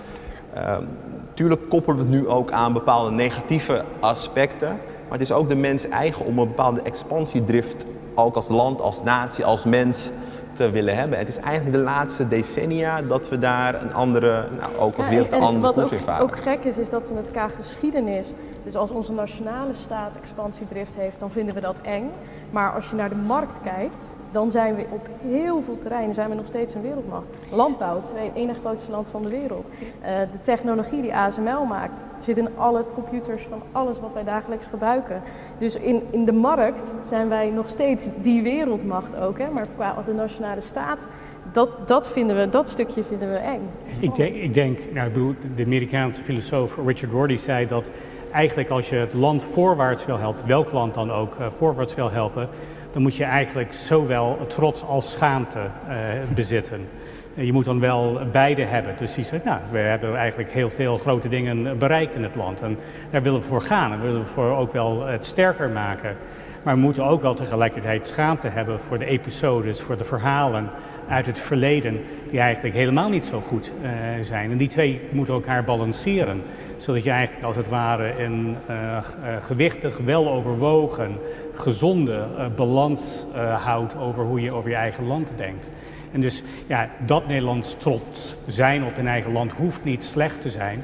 Um, 0.59 0.89
tuurlijk 1.35 1.69
koppelen 1.69 1.97
we 1.97 2.03
het 2.03 2.13
nu 2.13 2.29
ook 2.29 2.51
aan 2.51 2.73
bepaalde 2.73 3.11
negatieve 3.11 3.85
aspecten. 4.01 4.69
Maar 4.69 5.19
het 5.19 5.21
is 5.21 5.33
ook 5.33 5.49
de 5.49 5.57
mens 5.57 5.89
eigen 5.89 6.27
om 6.27 6.39
een 6.39 6.49
bepaalde 6.49 6.83
expansiedrift, 6.83 7.85
ook 8.15 8.35
als 8.35 8.49
land, 8.49 8.81
als 8.81 9.03
natie, 9.03 9.45
als 9.45 9.65
mens, 9.65 10.11
te 10.55 10.71
willen 10.71 10.97
hebben. 10.97 11.19
Het 11.19 11.29
is 11.29 11.37
eigenlijk 11.37 11.77
de 11.77 11.83
laatste 11.83 12.29
decennia 12.29 13.03
dat 13.03 13.29
we 13.29 13.39
daar 13.39 13.83
een 13.83 13.95
andere, 13.95 14.47
nou, 14.59 14.77
ook 14.79 14.97
als 14.97 15.05
ja, 15.05 15.11
wereld, 15.11 15.33
een 15.33 15.41
andere 15.41 15.61
Wat 15.61 15.81
ook, 15.81 16.21
ook, 16.21 16.37
gek 16.37 16.65
is, 16.65 16.79
is 16.79 16.89
dat 16.89 17.09
we 17.09 17.15
het 17.17 17.31
qua 17.31 17.49
geschiedenis, 17.49 18.33
dus 18.65 18.77
als 18.77 18.91
onze 18.91 19.13
nationale 19.13 19.75
staat 19.75 20.17
expansiedrift 20.17 20.95
heeft, 20.97 21.19
dan 21.19 21.31
vinden 21.31 21.55
we 21.55 21.61
dat 21.61 21.81
eng. 21.83 22.11
Maar 22.51 22.73
als 22.73 22.91
je 22.91 22.97
naar 22.97 23.09
de 23.09 23.15
markt 23.27 23.61
kijkt, 23.63 24.17
dan 24.31 24.51
zijn 24.51 24.75
we 24.75 24.85
op 24.91 25.09
heel 25.23 25.61
veel 25.61 25.79
terreinen 25.79 26.15
zijn 26.15 26.29
we 26.29 26.35
nog 26.35 26.47
steeds 26.47 26.75
een 26.75 26.83
wereldmacht. 26.83 27.27
Landbouw, 27.51 28.03
het 28.03 28.35
enige 28.35 28.61
grootste 28.61 28.91
land 28.91 29.09
van 29.09 29.23
de 29.23 29.29
wereld. 29.29 29.69
Uh, 29.69 30.07
de 30.33 30.41
technologie 30.43 31.03
die 31.03 31.15
ASML 31.15 31.65
maakt, 31.65 32.05
zit 32.19 32.39
in 32.39 32.49
alle 32.57 32.85
computers 32.95 33.43
van 33.43 33.63
alles 33.73 34.01
wat 34.01 34.13
wij 34.13 34.25
dagelijks 34.25 34.67
gebruiken. 34.67 35.23
Dus 35.59 35.77
in, 35.77 36.03
in 36.11 36.25
de 36.25 36.33
markt 36.33 36.95
zijn 37.09 37.29
wij 37.29 37.51
nog 37.51 37.69
steeds 37.69 38.09
die 38.21 38.43
wereldmacht 38.43 39.17
ook. 39.17 39.39
Hè? 39.39 39.51
Maar 39.51 39.67
qua 39.75 40.03
de 40.07 40.13
nationale 40.13 40.61
staat, 40.61 41.07
dat, 41.53 41.89
dat, 41.89 42.13
vinden 42.13 42.37
we, 42.37 42.49
dat 42.49 42.69
stukje 42.69 43.03
vinden 43.03 43.31
we 43.31 43.37
eng. 43.37 43.61
Ik 44.01 44.15
denk, 44.15 44.35
ik 44.35 44.55
denk 44.55 44.79
nou, 44.93 45.35
de 45.57 45.65
Amerikaanse 45.65 46.23
filosoof 46.23 46.79
Richard 46.87 47.13
Rorty 47.13 47.37
zei 47.37 47.67
dat 47.67 47.91
eigenlijk 48.35 48.71
als 48.71 48.89
je 48.89 48.97
het 48.97 49.13
land 49.13 49.45
voorwaarts 49.45 50.07
wil 50.07 50.19
helpen, 50.19 50.47
welk 50.47 50.73
land 50.73 50.95
dan 50.95 51.13
ook 51.13 51.37
uh, 51.41 51.47
voorwaarts 51.51 51.95
wil 51.95 52.11
helpen, 52.11 52.49
dan 52.91 53.03
moet 53.03 53.17
je 53.17 53.25
eigenlijk 53.25 53.73
zowel 53.73 54.39
trots 54.47 54.85
als 54.85 55.11
schaamte 55.11 55.59
uh, 55.59 55.95
bezitten. 56.35 56.89
Je 57.35 57.53
moet 57.53 57.65
dan 57.65 57.81
wel 57.81 58.21
beide 58.33 58.63
hebben. 58.63 58.95
Dus 58.97 59.15
die 59.15 59.25
zegt, 59.25 59.45
nou, 59.45 59.59
we 59.71 59.79
hebben 59.79 60.17
eigenlijk 60.17 60.51
heel 60.51 60.71
veel 60.71 60.97
grote 60.97 61.29
dingen 61.29 61.79
bereikt 61.79 62.15
in 62.15 62.23
het 62.23 62.35
land. 62.35 62.61
En 62.61 62.79
daar 63.11 63.23
willen 63.23 63.41
we 63.41 63.47
voor 63.47 63.63
gaan. 63.63 63.93
En 63.93 64.01
willen 64.01 64.21
we 64.21 64.27
voor 64.27 64.57
ook 64.57 64.73
wel 64.73 65.07
het 65.07 65.27
sterker 65.27 65.71
maken. 65.71 66.17
Maar 66.63 66.75
we 66.75 66.81
moeten 66.81 67.05
ook 67.05 67.23
wel 67.23 67.35
tegelijkertijd 67.35 68.07
schaamte 68.07 68.49
hebben 68.49 68.81
voor 68.81 68.99
de 68.99 69.05
episodes, 69.05 69.83
voor 69.83 69.97
de 69.97 70.05
verhalen 70.05 70.71
uit 71.09 71.27
het 71.27 71.39
verleden 71.39 72.01
die 72.31 72.41
eigenlijk 72.41 72.75
helemaal 72.75 73.09
niet 73.09 73.27
zo 73.27 73.41
goed 73.41 73.73
uh, 73.83 73.91
zijn. 74.23 74.51
En 74.51 74.57
die 74.57 74.69
twee 74.69 75.01
moeten 75.11 75.35
elkaar 75.35 75.65
balanceren, 75.65 76.43
zodat 76.77 77.05
je 77.05 77.11
eigenlijk 77.11 77.45
als 77.45 77.57
het 77.57 77.69
ware 77.69 78.23
een 78.25 78.57
uh, 78.71 78.99
gewichtig, 79.41 79.99
wel 79.99 80.31
overwogen, 80.31 81.17
gezonde 81.55 82.27
balans 82.57 83.27
houdt 83.63 83.97
over 83.97 84.25
hoe 84.25 84.41
je 84.41 84.53
over 84.53 84.71
je 84.71 84.77
eigen 84.77 85.07
land 85.07 85.33
denkt. 85.37 85.71
En 86.13 86.21
dus 86.21 86.43
ja, 86.67 86.91
dat 87.07 87.27
Nederlands 87.27 87.75
trots 87.79 88.37
zijn 88.47 88.85
op 88.85 88.97
hun 88.97 89.09
eigen 89.09 89.33
land 89.33 89.53
hoeft 89.53 89.85
niet 89.85 90.05
slecht 90.05 90.41
te 90.41 90.51
zijn, 90.51 90.83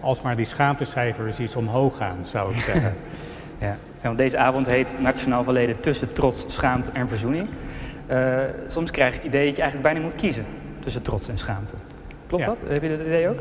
als 0.00 0.22
maar 0.22 0.36
die 0.36 0.44
schaamtecijfers 0.44 1.38
iets 1.38 1.56
omhoog 1.56 1.96
gaan, 1.96 2.18
zou 2.22 2.54
ik 2.54 2.60
zeggen. 2.60 2.94
ja. 3.60 3.76
Ja, 4.02 4.06
want 4.06 4.18
deze 4.18 4.38
avond 4.38 4.66
heet 4.66 4.94
Nationaal 4.98 5.44
Verleden 5.44 5.80
tussen 5.80 6.12
trots, 6.12 6.44
schaamte 6.48 6.90
en 6.92 7.08
verzoening. 7.08 7.48
Uh, 8.10 8.38
soms 8.68 8.90
krijg 8.90 9.10
je 9.10 9.16
het 9.16 9.26
idee 9.26 9.46
dat 9.46 9.56
je 9.56 9.62
eigenlijk 9.62 9.92
bijna 9.92 10.06
moet 10.06 10.20
kiezen 10.20 10.44
tussen 10.80 11.02
trots 11.02 11.28
en 11.28 11.38
schaamte. 11.38 11.74
Klopt 12.26 12.44
dat? 12.44 12.56
Heb 12.66 12.82
je 12.82 12.88
dat 12.88 13.06
idee 13.06 13.28
ook? 13.28 13.38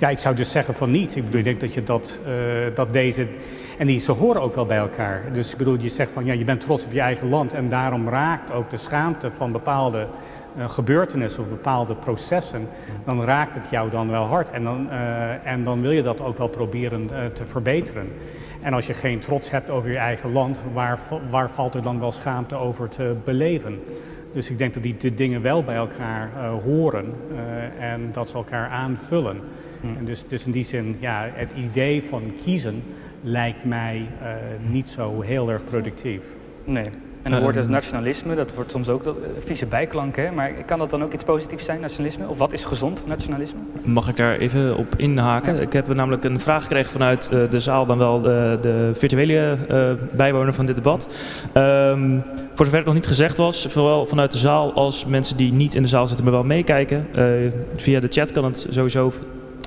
Ja, 0.00 0.08
ik 0.08 0.18
zou 0.18 0.34
dus 0.34 0.50
zeggen 0.50 0.74
van 0.74 0.90
niet. 0.90 1.16
Ik 1.16 1.24
bedoel, 1.24 1.38
ik 1.38 1.44
denk 1.44 1.60
dat 1.60 1.74
je 1.74 1.82
dat, 1.82 2.20
uh, 2.26 2.32
dat 2.74 2.92
deze. 2.92 3.26
En 3.78 3.86
die, 3.86 3.98
ze 3.98 4.12
horen 4.12 4.42
ook 4.42 4.54
wel 4.54 4.66
bij 4.66 4.76
elkaar. 4.76 5.22
Dus 5.32 5.52
ik 5.52 5.58
bedoel, 5.58 5.78
je 5.80 5.88
zegt 5.88 6.10
van 6.10 6.24
ja, 6.24 6.32
je 6.32 6.44
bent 6.44 6.60
trots 6.60 6.84
op 6.84 6.92
je 6.92 7.00
eigen 7.00 7.28
land. 7.28 7.52
En 7.52 7.68
daarom 7.68 8.08
raakt 8.08 8.52
ook 8.52 8.70
de 8.70 8.76
schaamte 8.76 9.30
van 9.30 9.52
bepaalde 9.52 10.06
uh, 10.58 10.68
gebeurtenissen 10.68 11.42
of 11.42 11.48
bepaalde 11.48 11.94
processen. 11.94 12.68
Dan 13.04 13.24
raakt 13.24 13.54
het 13.54 13.70
jou 13.70 13.90
dan 13.90 14.10
wel 14.10 14.24
hard. 14.24 14.50
En 14.50 14.64
dan, 14.64 14.88
uh, 14.90 15.46
en 15.46 15.62
dan 15.62 15.80
wil 15.80 15.90
je 15.90 16.02
dat 16.02 16.20
ook 16.20 16.38
wel 16.38 16.48
proberen 16.48 17.06
te 17.32 17.44
verbeteren. 17.44 18.12
En 18.66 18.72
als 18.72 18.86
je 18.86 18.94
geen 18.94 19.18
trots 19.18 19.50
hebt 19.50 19.70
over 19.70 19.90
je 19.90 19.98
eigen 19.98 20.32
land, 20.32 20.62
waar, 20.72 20.98
waar 21.30 21.50
valt 21.50 21.74
er 21.74 21.82
dan 21.82 22.00
wel 22.00 22.12
schaamte 22.12 22.54
over 22.54 22.88
te 22.88 23.16
beleven? 23.24 23.80
Dus 24.32 24.50
ik 24.50 24.58
denk 24.58 24.74
dat 24.74 24.82
die 24.82 25.14
dingen 25.14 25.42
wel 25.42 25.64
bij 25.64 25.74
elkaar 25.74 26.30
uh, 26.36 26.62
horen 26.62 27.14
uh, 27.32 27.92
en 27.92 28.08
dat 28.12 28.28
ze 28.28 28.36
elkaar 28.36 28.68
aanvullen. 28.68 29.40
Mm. 29.80 29.96
En 29.96 30.04
dus, 30.04 30.26
dus 30.26 30.46
in 30.46 30.52
die 30.52 30.64
zin, 30.64 30.96
ja, 31.00 31.28
het 31.32 31.50
idee 31.56 32.02
van 32.02 32.32
kiezen 32.44 32.82
lijkt 33.20 33.64
mij 33.64 34.08
uh, 34.22 34.28
niet 34.70 34.88
zo 34.88 35.20
heel 35.20 35.50
erg 35.50 35.64
productief. 35.64 36.22
Nee. 36.64 36.90
En 37.26 37.32
dan 37.32 37.40
wordt 37.40 37.56
het 37.56 37.68
nationalisme, 37.68 38.34
dat 38.34 38.54
wordt 38.54 38.70
soms 38.70 38.88
ook 38.88 39.06
een 39.06 39.14
vieze 39.44 39.66
bijklank, 39.66 40.16
hè? 40.16 40.30
maar 40.30 40.50
kan 40.66 40.78
dat 40.78 40.90
dan 40.90 41.02
ook 41.02 41.12
iets 41.12 41.24
positiefs 41.24 41.64
zijn, 41.64 41.80
nationalisme? 41.80 42.28
Of 42.28 42.38
wat 42.38 42.52
is 42.52 42.64
gezond 42.64 43.06
nationalisme? 43.06 43.58
Mag 43.82 44.08
ik 44.08 44.16
daar 44.16 44.36
even 44.36 44.76
op 44.76 44.94
inhaken? 44.96 45.54
Ja. 45.54 45.60
Ik 45.60 45.72
heb 45.72 45.94
namelijk 45.94 46.24
een 46.24 46.40
vraag 46.40 46.62
gekregen 46.62 46.92
vanuit 46.92 47.30
uh, 47.32 47.50
de 47.50 47.60
zaal, 47.60 47.86
dan 47.86 47.98
wel 47.98 48.20
de, 48.20 48.58
de 48.60 48.90
virtuele 48.94 49.56
uh, 49.70 50.16
bijwoner 50.16 50.54
van 50.54 50.66
dit 50.66 50.74
debat. 50.74 51.08
Um, 51.54 52.22
voor 52.54 52.64
zover 52.64 52.78
het 52.78 52.86
nog 52.86 52.94
niet 52.94 53.06
gezegd 53.06 53.36
was, 53.36 53.62
zowel 53.62 54.06
vanuit 54.06 54.32
de 54.32 54.38
zaal 54.38 54.72
als 54.72 55.06
mensen 55.06 55.36
die 55.36 55.52
niet 55.52 55.74
in 55.74 55.82
de 55.82 55.88
zaal 55.88 56.06
zitten, 56.06 56.24
maar 56.24 56.34
wel 56.34 56.44
meekijken. 56.44 57.06
Uh, 57.14 57.52
via 57.76 58.00
de 58.00 58.08
chat 58.10 58.32
kan 58.32 58.44
het 58.44 58.66
sowieso 58.70 59.12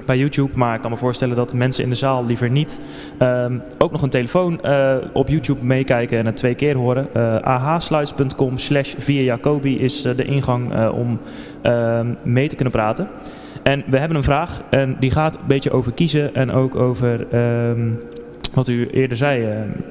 bij 0.05 0.17
YouTube. 0.17 0.57
Maar 0.57 0.75
ik 0.75 0.81
kan 0.81 0.91
me 0.91 0.97
voorstellen 0.97 1.35
dat 1.35 1.53
mensen 1.53 1.83
in 1.83 1.89
de 1.89 1.95
zaal 1.95 2.25
liever 2.25 2.49
niet 2.49 2.81
um, 3.21 3.61
ook 3.77 3.91
nog 3.91 4.01
een 4.01 4.09
telefoon 4.09 4.59
uh, 4.65 4.95
op 5.13 5.27
YouTube 5.27 5.65
meekijken 5.65 6.17
en 6.17 6.25
het 6.25 6.37
twee 6.37 6.55
keer 6.55 6.75
horen. 6.75 7.07
Uh, 7.15 7.39
ahsluits.com 7.39 8.57
slash 8.57 8.93
via 8.97 9.21
Jacobi 9.21 9.79
is 9.79 10.05
uh, 10.05 10.15
de 10.15 10.25
ingang 10.25 10.89
om 10.89 11.19
mee 12.23 12.47
te 12.47 12.55
kunnen 12.55 12.73
praten. 12.73 13.07
En 13.63 13.83
we 13.87 13.97
hebben 13.97 14.17
een 14.17 14.23
vraag 14.23 14.61
en 14.69 14.95
die 14.99 15.11
gaat 15.11 15.35
een 15.35 15.47
beetje 15.47 15.71
over 15.71 15.91
kiezen 15.91 16.35
en 16.35 16.51
ook 16.51 16.75
over... 16.75 17.35
Um, 17.69 17.99
wat 18.53 18.67
u 18.67 18.87
eerder 18.87 19.17
zei, 19.17 19.47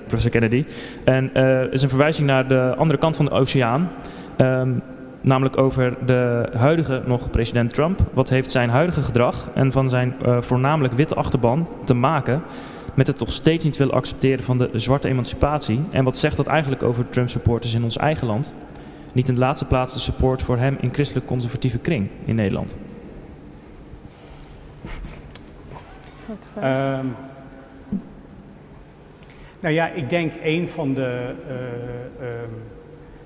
professor 0.06 0.30
Kennedy. 0.30 0.64
En 1.04 1.32
is 1.70 1.82
een 1.82 1.88
verwijzing 1.88 2.26
naar 2.26 2.48
de 2.48 2.74
andere 2.76 2.98
kant 2.98 3.16
van 3.16 3.24
de 3.24 3.30
oceaan. 3.30 3.90
Namelijk 5.20 5.58
over 5.58 6.06
de 6.06 6.48
huidige 6.56 7.02
nog 7.06 7.30
president 7.30 7.74
Trump. 7.74 8.00
Wat 8.12 8.28
heeft 8.28 8.50
zijn 8.50 8.70
huidige 8.70 9.02
gedrag 9.02 9.50
en 9.54 9.72
van 9.72 9.88
zijn 9.88 10.14
uh, 10.22 10.40
voornamelijk 10.40 10.94
witte 10.94 11.14
achterban 11.14 11.68
te 11.84 11.94
maken 11.94 12.42
met 12.94 13.06
het 13.06 13.18
toch 13.18 13.32
steeds 13.32 13.64
niet 13.64 13.76
willen 13.76 13.94
accepteren 13.94 14.44
van 14.44 14.58
de 14.58 14.70
zwarte 14.72 15.08
emancipatie? 15.08 15.80
En 15.90 16.04
wat 16.04 16.16
zegt 16.16 16.36
dat 16.36 16.46
eigenlijk 16.46 16.82
over 16.82 17.08
Trump 17.08 17.28
supporters 17.28 17.74
in 17.74 17.84
ons 17.84 17.96
eigen 17.96 18.26
land? 18.26 18.52
Niet 19.12 19.28
in 19.28 19.34
de 19.34 19.40
laatste 19.40 19.64
plaats 19.64 19.92
de 19.92 19.98
support 19.98 20.42
voor 20.42 20.56
hem 20.56 20.76
in 20.80 20.92
christelijk 20.92 21.26
conservatieve 21.26 21.78
kring 21.78 22.08
in 22.24 22.34
Nederland. 22.34 22.78
Um, 26.56 27.14
nou 29.60 29.74
ja, 29.74 29.88
ik 29.88 30.10
denk 30.10 30.32
een 30.42 30.68
van 30.68 30.94
de 30.94 31.34
uh, 32.20 32.28
um, 32.28 32.50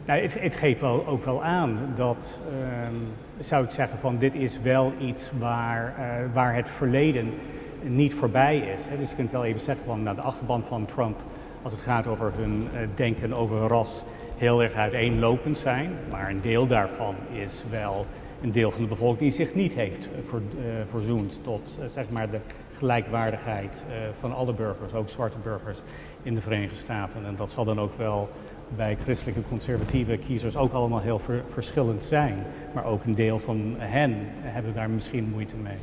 nou, 0.04 0.21
het, 0.21 0.40
het, 0.40 0.56
geeft 0.56 0.80
wel, 0.80 1.06
ook 1.06 1.25
wel 1.25 1.44
aan 1.44 1.78
dat, 1.94 2.40
um, 2.88 3.02
zou 3.38 3.64
ik 3.64 3.71
zeggen, 3.71 3.99
van 3.99 4.18
dit 4.18 4.35
is 4.35 4.61
wel 4.61 4.92
iets 5.00 5.32
waar, 5.38 5.94
uh, 5.99 6.35
waar 6.35 6.54
het 6.54 6.68
verleden 6.68 7.35
niet 7.82 8.14
voorbij 8.14 8.59
is. 8.59 8.85
Hè. 8.88 8.99
Dus 8.99 9.11
je 9.11 9.16
kunt 9.16 9.30
wel 9.30 9.44
even 9.44 9.61
zeggen 9.61 9.85
van 9.87 10.02
nou, 10.02 10.16
de 10.16 10.23
achterban 10.23 10.64
van 10.64 10.85
Trump, 10.85 11.23
als 11.62 11.73
het 11.73 11.82
gaat 11.82 12.06
over 12.06 12.32
hun 12.37 12.68
uh, 12.73 12.80
denken 12.94 13.32
over 13.32 13.59
ras, 13.59 14.04
heel 14.37 14.62
erg 14.62 14.75
uiteenlopend 14.75 15.59
zijn. 15.59 15.90
Maar 16.11 16.30
een 16.30 16.40
deel 16.40 16.66
daarvan 16.66 17.14
is 17.32 17.64
wel 17.71 18.06
een 18.40 18.52
deel 18.52 18.71
van 18.71 18.82
de 18.82 18.88
bevolking 18.88 19.21
die 19.21 19.47
zich 19.47 19.54
niet 19.54 19.73
heeft 19.73 20.09
uh, 20.09 20.40
verzoend 20.87 21.40
tot 21.42 21.78
zeg 21.87 22.11
maar 22.11 22.30
de 22.30 22.38
gelijkwaardigheid 22.76 23.85
van 24.21 24.35
alle 24.35 24.52
burgers, 24.52 24.94
ook 24.94 25.09
zwarte 25.09 25.38
burgers 25.38 25.82
in 26.23 26.35
de 26.35 26.40
Verenigde 26.40 26.75
Staten. 26.75 27.26
En 27.26 27.37
dat 27.37 27.50
zal 27.50 27.64
dan 27.64 27.80
ook 27.80 27.97
wel 27.97 28.28
bij 28.76 28.96
christelijke 29.02 29.42
conservatieve 29.48 30.16
kiezers 30.16 30.56
ook 30.56 30.72
allemaal 30.72 31.00
heel 31.00 31.18
ver, 31.18 31.42
verschillend 31.48 32.04
zijn. 32.04 32.36
Maar 32.74 32.84
ook 32.84 33.04
een 33.04 33.14
deel 33.14 33.38
van 33.38 33.74
hen 33.78 34.16
hebben 34.40 34.74
daar 34.74 34.90
misschien 34.90 35.30
moeite 35.32 35.56
mee. 35.56 35.76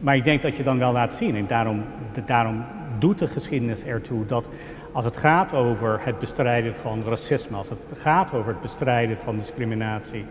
Maar 0.00 0.16
ik 0.16 0.24
denk 0.24 0.42
dat 0.42 0.56
je 0.56 0.62
dan 0.62 0.78
wel 0.78 0.92
laat 0.92 1.14
zien, 1.14 1.36
en 1.36 1.46
daarom, 1.46 1.84
daarom 2.26 2.64
doet 2.98 3.18
de 3.18 3.26
geschiedenis 3.26 3.84
ertoe 3.84 4.26
dat 4.26 4.48
als 4.92 5.04
het 5.04 5.16
gaat 5.16 5.52
over 5.52 6.00
het 6.04 6.18
bestrijden 6.18 6.74
van 6.74 7.02
racisme, 7.06 7.56
als 7.56 7.68
het 7.68 7.78
gaat 7.94 8.32
over 8.32 8.50
het 8.50 8.60
bestrijden 8.60 9.16
van 9.16 9.36
discriminatie, 9.36 10.24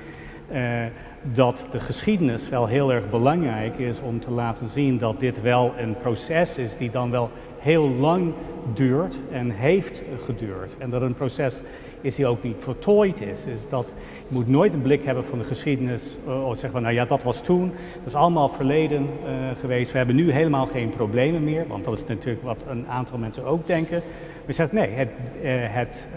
uh, 0.52 0.84
dat 1.22 1.68
de 1.72 1.80
geschiedenis 1.80 2.50
wel 2.50 2.68
heel 2.68 2.94
erg 2.94 3.10
belangrijk 3.10 3.78
is 3.78 4.00
om 4.00 4.20
te 4.20 4.32
laten 4.32 4.70
zien 4.70 4.98
dat 4.98 5.20
dit 5.20 5.42
wel 5.42 5.74
een 5.78 5.98
proces 5.98 6.58
is 6.58 6.78
die 6.78 6.90
dan 6.90 7.12
wel 7.12 7.32
heel 7.60 7.90
lang 7.90 8.34
duurt 8.74 9.20
en 9.32 9.50
heeft 9.50 10.02
geduurd. 10.26 10.76
En 10.78 10.90
dat 10.90 11.02
een 11.02 11.14
proces 11.14 11.62
is 12.06 12.16
die 12.16 12.28
ook 12.28 12.44
niet 12.44 12.56
voltooid 12.60 13.22
is. 13.22 13.46
is 13.46 13.70
dat, 13.70 13.94
je 14.28 14.36
moet 14.36 14.48
nooit 14.48 14.74
een 14.74 14.82
blik 14.82 15.06
hebben 15.06 15.24
van 15.24 15.38
de 15.38 15.44
geschiedenis, 15.44 16.18
uh, 16.28 16.48
of 16.48 16.54
zeggen 16.54 16.72
van 16.72 16.82
nou 16.82 16.94
ja, 16.94 17.06
dat 17.06 17.24
was 17.24 17.42
toen, 17.42 17.68
dat 17.70 18.06
is 18.06 18.16
allemaal 18.16 18.50
verleden 18.50 19.02
uh, 19.02 19.30
geweest. 19.60 19.92
We 19.92 19.98
hebben 19.98 20.16
nu 20.16 20.32
helemaal 20.32 20.66
geen 20.66 20.90
problemen 20.90 21.44
meer, 21.44 21.68
want 21.68 21.86
dat 21.86 21.94
is 21.94 22.06
natuurlijk 22.06 22.44
wat 22.44 22.64
een 22.68 22.88
aantal 22.88 23.18
mensen 23.18 23.46
ook 23.46 23.68
denken. 23.68 24.02
Maar 24.46 24.54
zeggen 24.54 24.76
nee, 24.76 24.90
het, 24.90 25.10
uh, 25.44 25.52
het, 25.52 26.08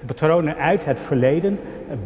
de 0.00 0.06
patronen 0.06 0.56
uit 0.56 0.84
het 0.84 1.00
verleden 1.00 1.58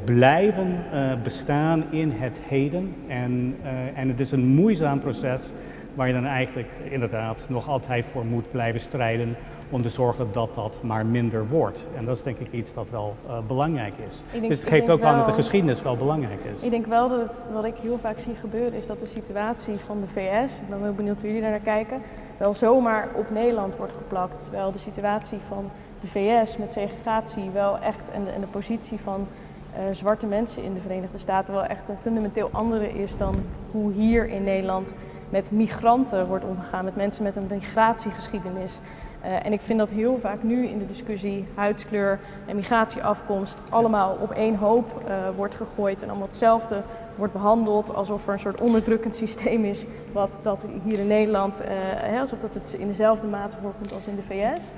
blijven 0.04 0.84
bestaan 1.22 1.84
in 1.90 2.10
het 2.10 2.38
heden. 2.48 2.94
En, 3.06 3.56
en 3.94 4.08
het 4.08 4.20
is 4.20 4.30
een 4.30 4.46
moeizaam 4.46 5.00
proces 5.00 5.52
waar 5.94 6.06
je 6.06 6.12
dan 6.12 6.26
eigenlijk 6.26 6.68
inderdaad 6.90 7.46
nog 7.48 7.68
altijd 7.68 8.06
voor 8.06 8.26
moet 8.26 8.50
blijven 8.50 8.80
strijden 8.80 9.36
om 9.70 9.82
te 9.82 9.88
zorgen 9.88 10.28
dat 10.32 10.54
dat 10.54 10.80
maar 10.82 11.06
minder 11.06 11.48
wordt. 11.48 11.86
En 11.96 12.04
dat 12.04 12.16
is 12.16 12.22
denk 12.22 12.38
ik 12.38 12.52
iets 12.52 12.74
dat 12.74 12.90
wel 12.90 13.14
uh, 13.26 13.38
belangrijk 13.46 13.94
is. 14.06 14.22
Denk, 14.32 14.48
dus 14.48 14.60
het 14.60 14.68
geeft 14.68 14.90
ook 14.90 15.00
wel, 15.00 15.08
aan 15.08 15.16
dat 15.16 15.26
de 15.26 15.32
geschiedenis 15.32 15.82
wel 15.82 15.96
belangrijk 15.96 16.40
is. 16.52 16.62
Ik 16.62 16.70
denk 16.70 16.86
wel 16.86 17.08
dat 17.08 17.20
het, 17.20 17.42
wat 17.52 17.64
ik 17.64 17.74
heel 17.76 17.98
vaak 17.98 18.18
zie 18.18 18.34
gebeuren 18.34 18.72
is 18.72 18.86
dat 18.86 19.00
de 19.00 19.06
situatie 19.06 19.76
van 19.76 20.00
de 20.00 20.06
VS, 20.06 20.60
ik 20.60 20.68
ben 20.68 20.82
heel 20.82 20.92
benieuwd 20.92 21.20
hoe 21.20 21.26
jullie 21.26 21.42
daar 21.42 21.50
naar 21.50 21.60
kijken, 21.60 22.00
wel 22.36 22.54
zomaar 22.54 23.08
op 23.14 23.30
Nederland 23.30 23.76
wordt 23.76 23.92
geplakt. 23.96 24.42
Terwijl 24.42 24.72
de 24.72 24.78
situatie 24.78 25.38
van 25.48 25.70
de 26.00 26.06
VS 26.06 26.56
met 26.56 26.72
segregatie 26.72 27.50
wel 27.52 27.78
echt 27.78 28.10
en 28.10 28.24
de, 28.24 28.30
en 28.30 28.40
de 28.40 28.46
positie 28.46 28.98
van 28.98 29.26
uh, 29.72 29.94
zwarte 29.94 30.26
mensen 30.26 30.62
in 30.62 30.74
de 30.74 30.80
Verenigde 30.80 31.18
Staten 31.18 31.54
wel 31.54 31.64
echt 31.64 31.88
een 31.88 31.98
fundamenteel 32.02 32.48
andere 32.52 32.92
is 32.92 33.16
dan 33.16 33.34
hoe 33.70 33.92
hier 33.92 34.28
in 34.28 34.44
Nederland 34.44 34.94
met 35.28 35.50
migranten 35.50 36.26
wordt 36.26 36.44
omgegaan, 36.44 36.84
met 36.84 36.96
mensen 36.96 37.24
met 37.24 37.36
een 37.36 37.46
migratiegeschiedenis. 37.50 38.80
Uh, 39.24 39.46
en 39.46 39.52
ik 39.52 39.60
vind 39.60 39.78
dat 39.78 39.90
heel 39.90 40.18
vaak 40.18 40.42
nu 40.42 40.66
in 40.66 40.78
de 40.78 40.86
discussie 40.86 41.46
huidskleur 41.54 42.18
en 42.46 42.56
migratieafkomst 42.56 43.60
allemaal 43.70 44.16
op 44.20 44.30
één 44.30 44.54
hoop 44.54 45.02
uh, 45.08 45.14
wordt 45.36 45.54
gegooid 45.54 46.02
en 46.02 46.08
allemaal 46.08 46.26
hetzelfde 46.26 46.82
wordt 47.14 47.32
behandeld 47.32 47.94
alsof 47.94 48.26
er 48.26 48.32
een 48.32 48.38
soort 48.38 48.60
onderdrukkend 48.60 49.16
systeem 49.16 49.64
is 49.64 49.84
wat 50.12 50.30
dat 50.42 50.64
hier 50.84 50.98
in 50.98 51.06
Nederland, 51.06 51.60
uh, 51.60 51.66
hè, 51.96 52.20
alsof 52.20 52.38
dat 52.38 52.54
het 52.54 52.76
in 52.78 52.86
dezelfde 52.86 53.26
mate 53.26 53.56
voorkomt 53.62 53.92
als 53.92 54.06
in 54.06 54.16
de 54.16 54.22
VS. 54.22 54.70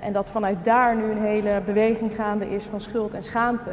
En 0.00 0.12
dat 0.12 0.30
vanuit 0.30 0.64
daar 0.64 0.96
nu 0.96 1.10
een 1.10 1.22
hele 1.22 1.60
beweging 1.64 2.14
gaande 2.14 2.50
is 2.50 2.64
van 2.64 2.80
schuld 2.80 3.14
en 3.14 3.22
schaamte, 3.22 3.70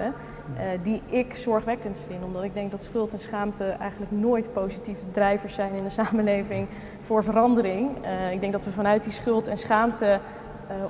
uh, 0.53 0.63
die 0.83 1.01
ik 1.05 1.35
zorgwekkend 1.35 1.97
vind. 2.07 2.23
Omdat 2.23 2.43
ik 2.43 2.53
denk 2.53 2.71
dat 2.71 2.83
schuld 2.83 3.11
en 3.11 3.19
schaamte 3.19 3.63
eigenlijk 3.63 4.11
nooit 4.11 4.53
positieve 4.53 5.03
drijvers 5.11 5.53
zijn 5.53 5.73
in 5.73 5.83
de 5.83 5.89
samenleving 6.03 6.67
voor 7.01 7.23
verandering. 7.23 7.89
Uh, 8.05 8.31
ik 8.31 8.39
denk 8.39 8.51
dat 8.51 8.65
we 8.65 8.71
vanuit 8.71 9.03
die 9.03 9.11
schuld 9.11 9.47
en 9.47 9.57
schaamte 9.57 10.19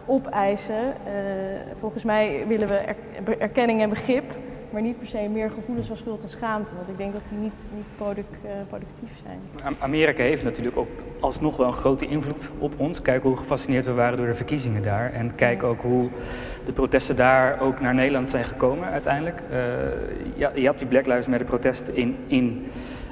opeisen. 0.06 0.94
volgens 1.76 2.04
mij 2.04 2.44
willen 2.48 2.68
we 2.68 2.76
er 2.76 3.40
erkenning 3.40 3.82
en 3.82 3.90
begrip 3.90 4.34
maar 4.78 4.86
niet 4.86 4.98
per 4.98 5.08
se 5.08 5.30
meer 5.34 5.52
gevoelens 5.52 5.88
van 5.88 5.98
schuld 5.98 6.24
en 6.24 6.30
schaamte. 6.30 6.76
Want 6.76 6.90
ik 6.90 6.98
denk 6.98 7.14
dat 7.14 7.22
die 7.30 7.38
niet, 7.38 7.68
niet 7.76 7.86
product, 7.96 8.36
uh, 8.46 8.52
productief 8.68 9.22
zijn. 9.24 9.76
Amerika 9.80 10.24
heeft 10.24 10.44
natuurlijk 10.44 10.78
ook 10.78 10.88
alsnog 11.20 11.58
wel 11.58 11.68
een 11.68 11.74
grote 11.74 12.08
invloed 12.08 12.50
op 12.60 12.74
ons. 12.78 13.02
Kijk 13.02 13.24
hoe 13.24 13.38
gefascineerd 13.38 13.86
we 13.86 13.92
waren 13.92 14.18
door 14.18 14.28
de 14.28 14.36
verkiezingen 14.36 14.84
daar. 14.84 15.12
En 15.12 15.36
kijk 15.36 15.64
ook 15.64 15.82
hoe 15.82 16.10
de 16.66 16.72
protesten 16.72 17.16
daar 17.16 17.62
ook 17.62 17.80
naar 17.80 17.94
Nederland 17.94 18.30
zijn 18.30 18.44
gekomen 18.44 18.88
uiteindelijk. 18.88 19.42
Ja, 20.36 20.52
je 20.56 20.66
had 20.66 20.78
die 20.78 20.88
Black 20.88 21.06
Lives 21.06 21.28
Matter 21.28 21.48
protesten 21.48 21.96
in, 21.96 22.16
in 22.28 22.66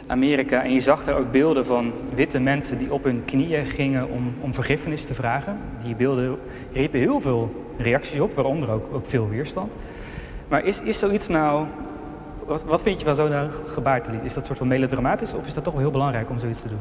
Amerika. 0.08 0.64
En 0.64 0.74
je 0.74 0.80
zag 0.80 1.04
daar 1.04 1.18
ook 1.18 1.32
beelden 1.32 1.66
van 1.66 1.94
witte 2.16 2.40
mensen 2.40 2.78
die 2.78 2.94
op 2.94 3.04
hun 3.04 3.22
knieën 3.26 3.66
gingen 3.66 4.10
om, 4.10 4.34
om 4.42 4.54
vergiffenis 4.54 5.06
te 5.06 5.14
vragen. 5.14 5.58
Die 5.84 5.96
beelden 5.96 6.38
riepen 6.74 7.00
heel 7.00 7.22
veel 7.22 7.66
reacties 7.78 8.20
op, 8.20 8.36
waaronder 8.36 8.70
ook 8.70 9.08
veel 9.08 9.30
weerstand. 9.30 9.74
Maar 10.48 10.64
is, 10.64 10.80
is 10.82 11.00
zoiets 11.00 11.28
nou, 11.28 11.66
wat, 12.46 12.64
wat 12.64 12.82
vind 12.82 13.00
je 13.00 13.06
van 13.06 13.16
zo'n 13.16 13.52
gebaartelied? 13.66 14.24
Is 14.24 14.34
dat 14.34 14.46
soort 14.46 14.58
van 14.58 14.68
melodramatisch 14.68 15.34
of 15.34 15.48
is 15.48 15.54
dat 15.54 15.64
toch 15.64 15.74
wel 15.74 15.82
heel 15.82 15.92
belangrijk 15.92 16.30
om 16.30 16.40
zoiets 16.40 16.62
te 16.62 16.68
doen? 16.68 16.80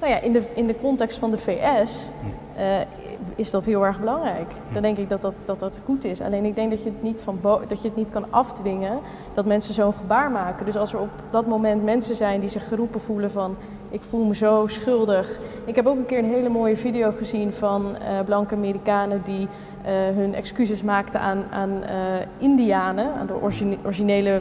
Nou 0.00 0.12
ja, 0.12 0.20
in 0.20 0.32
de, 0.32 0.42
in 0.54 0.66
de 0.66 0.76
context 0.80 1.18
van 1.18 1.30
de 1.30 1.36
VS 1.38 2.10
uh, 2.56 2.62
is 3.36 3.50
dat 3.50 3.64
heel 3.64 3.86
erg 3.86 4.00
belangrijk. 4.00 4.52
Dan 4.72 4.82
denk 4.82 4.96
ik 4.98 5.08
dat 5.08 5.22
dat, 5.22 5.34
dat 5.44 5.58
dat 5.58 5.82
goed 5.84 6.04
is. 6.04 6.20
Alleen 6.20 6.44
ik 6.44 6.54
denk 6.54 6.70
dat 6.70 6.82
je 6.82 6.88
het 6.88 7.02
niet, 7.02 7.20
van 7.20 7.38
dat 7.42 7.82
je 7.82 7.88
het 7.88 7.96
niet 7.96 8.10
kan 8.10 8.32
afdwingen 8.32 9.00
dat 9.32 9.44
mensen 9.44 9.74
zo'n 9.74 9.92
gebaar 9.92 10.30
maken. 10.30 10.66
Dus 10.66 10.76
als 10.76 10.92
er 10.92 10.98
op 10.98 11.10
dat 11.30 11.46
moment 11.46 11.84
mensen 11.84 12.16
zijn 12.16 12.40
die 12.40 12.48
zich 12.48 12.68
geroepen 12.68 13.00
voelen 13.00 13.30
van 13.30 13.56
ik 13.88 14.02
voel 14.02 14.24
me 14.24 14.34
zo 14.34 14.66
schuldig. 14.66 15.38
Ik 15.64 15.74
heb 15.76 15.86
ook 15.86 15.96
een 15.96 16.06
keer 16.06 16.18
een 16.18 16.32
hele 16.32 16.48
mooie 16.48 16.76
video 16.76 17.10
gezien 17.16 17.52
van 17.52 17.86
uh, 17.86 18.20
blanke 18.24 18.54
Amerikanen 18.54 19.20
die 19.24 19.42
uh, 19.42 19.90
hun 20.16 20.34
excuses 20.34 20.82
maakten 20.82 21.20
aan, 21.20 21.44
aan 21.50 21.70
uh, 21.70 21.88
Indianen, 22.38 23.14
aan 23.14 23.26
de 23.26 23.42
origine 23.42 23.76
originele 23.84 24.40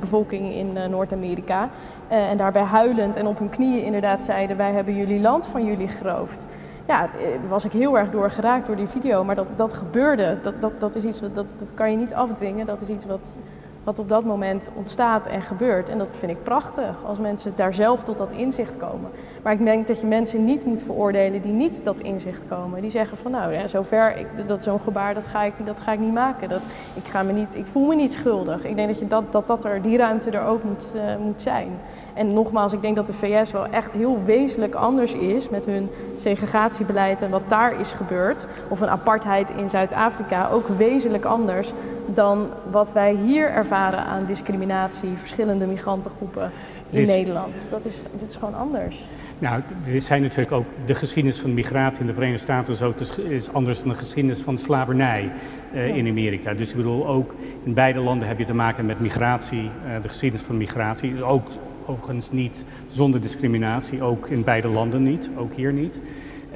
bevolking 0.00 0.52
in 0.54 0.72
Noord-Amerika. 0.90 1.70
en 2.08 2.36
daarbij 2.36 2.62
huilend 2.62 3.16
en 3.16 3.26
op 3.26 3.38
hun 3.38 3.50
knieën 3.50 3.84
inderdaad 3.84 4.22
zeiden: 4.22 4.56
Wij 4.56 4.72
hebben 4.72 4.96
jullie 4.96 5.20
land 5.20 5.46
van 5.46 5.64
jullie 5.64 5.88
geroofd 5.88 6.46
ja, 6.86 7.10
daar 7.40 7.48
was 7.48 7.64
ik 7.64 7.72
heel 7.72 7.98
erg 7.98 8.10
door 8.10 8.30
geraakt 8.30 8.66
door 8.66 8.76
die 8.76 8.86
video. 8.86 9.24
Maar 9.24 9.34
dat, 9.34 9.48
dat 9.56 9.72
gebeurde, 9.72 10.38
dat, 10.42 10.60
dat, 10.60 10.80
dat 10.80 10.94
is 10.94 11.04
iets 11.04 11.20
dat, 11.20 11.34
dat 11.34 11.72
kan 11.74 11.90
je 11.90 11.96
niet 11.96 12.14
afdwingen. 12.14 12.66
Dat 12.66 12.80
is 12.80 12.88
iets 12.88 13.06
wat 13.06 13.36
wat 13.84 13.98
op 13.98 14.08
dat 14.08 14.24
moment 14.24 14.70
ontstaat 14.74 15.26
en 15.26 15.42
gebeurt. 15.42 15.88
En 15.88 15.98
dat 15.98 16.16
vind 16.16 16.32
ik 16.32 16.42
prachtig, 16.42 17.04
als 17.04 17.18
mensen 17.18 17.52
daar 17.56 17.74
zelf 17.74 18.02
tot 18.02 18.18
dat 18.18 18.32
inzicht 18.32 18.76
komen. 18.76 19.10
Maar 19.42 19.52
ik 19.52 19.64
denk 19.64 19.86
dat 19.86 20.00
je 20.00 20.06
mensen 20.06 20.44
niet 20.44 20.64
moet 20.64 20.82
veroordelen 20.82 21.42
die 21.42 21.52
niet 21.52 21.84
dat 21.84 22.00
inzicht 22.00 22.44
komen. 22.48 22.80
Die 22.80 22.90
zeggen 22.90 23.16
van 23.16 23.30
nou, 23.30 23.68
zover, 23.68 24.16
ik, 24.16 24.26
dat 24.46 24.62
zo'n 24.62 24.80
gebaar, 24.80 25.14
dat 25.14 25.26
ga, 25.26 25.42
ik, 25.42 25.54
dat 25.64 25.80
ga 25.80 25.92
ik 25.92 25.98
niet 25.98 26.12
maken. 26.12 26.48
Dat, 26.48 26.62
ik, 26.94 27.04
ga 27.04 27.22
me 27.22 27.32
niet, 27.32 27.54
ik 27.54 27.66
voel 27.66 27.86
me 27.86 27.94
niet 27.94 28.12
schuldig. 28.12 28.64
Ik 28.64 28.76
denk 28.76 28.88
dat, 28.88 28.98
je 28.98 29.06
dat, 29.06 29.32
dat, 29.32 29.46
dat 29.46 29.64
er, 29.64 29.82
die 29.82 29.96
ruimte 29.96 30.30
er 30.30 30.44
ook 30.44 30.62
moet, 30.62 30.92
uh, 30.94 31.02
moet 31.16 31.42
zijn. 31.42 31.70
En 32.14 32.32
nogmaals, 32.32 32.72
ik 32.72 32.82
denk 32.82 32.96
dat 32.96 33.06
de 33.06 33.12
VS 33.12 33.52
wel 33.52 33.66
echt 33.66 33.92
heel 33.92 34.18
wezenlijk 34.24 34.74
anders 34.74 35.12
is 35.14 35.48
met 35.48 35.66
hun 35.66 35.88
segregatiebeleid 36.16 37.22
en 37.22 37.30
wat 37.30 37.48
daar 37.48 37.80
is 37.80 37.92
gebeurd. 37.92 38.46
Of 38.68 38.80
een 38.80 38.88
apartheid 38.88 39.50
in 39.56 39.68
Zuid-Afrika, 39.68 40.48
ook 40.48 40.68
wezenlijk 40.68 41.24
anders 41.24 41.72
dan 42.06 42.48
wat 42.70 42.92
wij 42.92 43.14
hier 43.14 43.50
ervaren 43.50 44.04
aan 44.04 44.24
discriminatie, 44.26 45.10
verschillende 45.16 45.66
migrantengroepen 45.66 46.50
in 46.90 47.06
Nederland. 47.06 47.54
Dat 47.70 47.84
is, 47.84 47.94
dit 48.18 48.30
is 48.30 48.36
gewoon 48.36 48.54
anders. 48.54 49.04
Nou, 49.38 49.62
dit 49.84 50.04
zijn 50.04 50.22
natuurlijk 50.22 50.52
ook 50.52 50.66
de 50.84 50.94
geschiedenis 50.94 51.40
van 51.40 51.54
migratie 51.54 52.00
in 52.00 52.06
de 52.06 52.12
Verenigde 52.12 52.42
Staten 52.42 52.72
is 52.72 52.82
ook 52.82 53.00
is 53.28 53.52
anders 53.52 53.80
dan 53.80 53.88
de 53.88 53.94
geschiedenis 53.94 54.40
van 54.40 54.58
slavernij 54.58 55.32
uh, 55.74 55.96
in 55.96 56.08
Amerika. 56.08 56.54
Dus 56.54 56.70
ik 56.70 56.76
bedoel, 56.76 57.06
ook 57.06 57.34
in 57.62 57.74
beide 57.74 58.00
landen 58.00 58.28
heb 58.28 58.38
je 58.38 58.44
te 58.44 58.54
maken 58.54 58.86
met 58.86 59.00
migratie. 59.00 59.62
Uh, 59.62 60.02
de 60.02 60.08
geschiedenis 60.08 60.46
van 60.46 60.56
migratie 60.56 61.12
is 61.12 61.22
ook 61.22 61.46
overigens 61.86 62.30
niet 62.30 62.64
zonder 62.86 63.20
discriminatie, 63.20 64.02
ook 64.02 64.26
in 64.26 64.44
beide 64.44 64.68
landen 64.68 65.02
niet, 65.02 65.30
ook 65.36 65.54
hier 65.54 65.72
niet. 65.72 66.00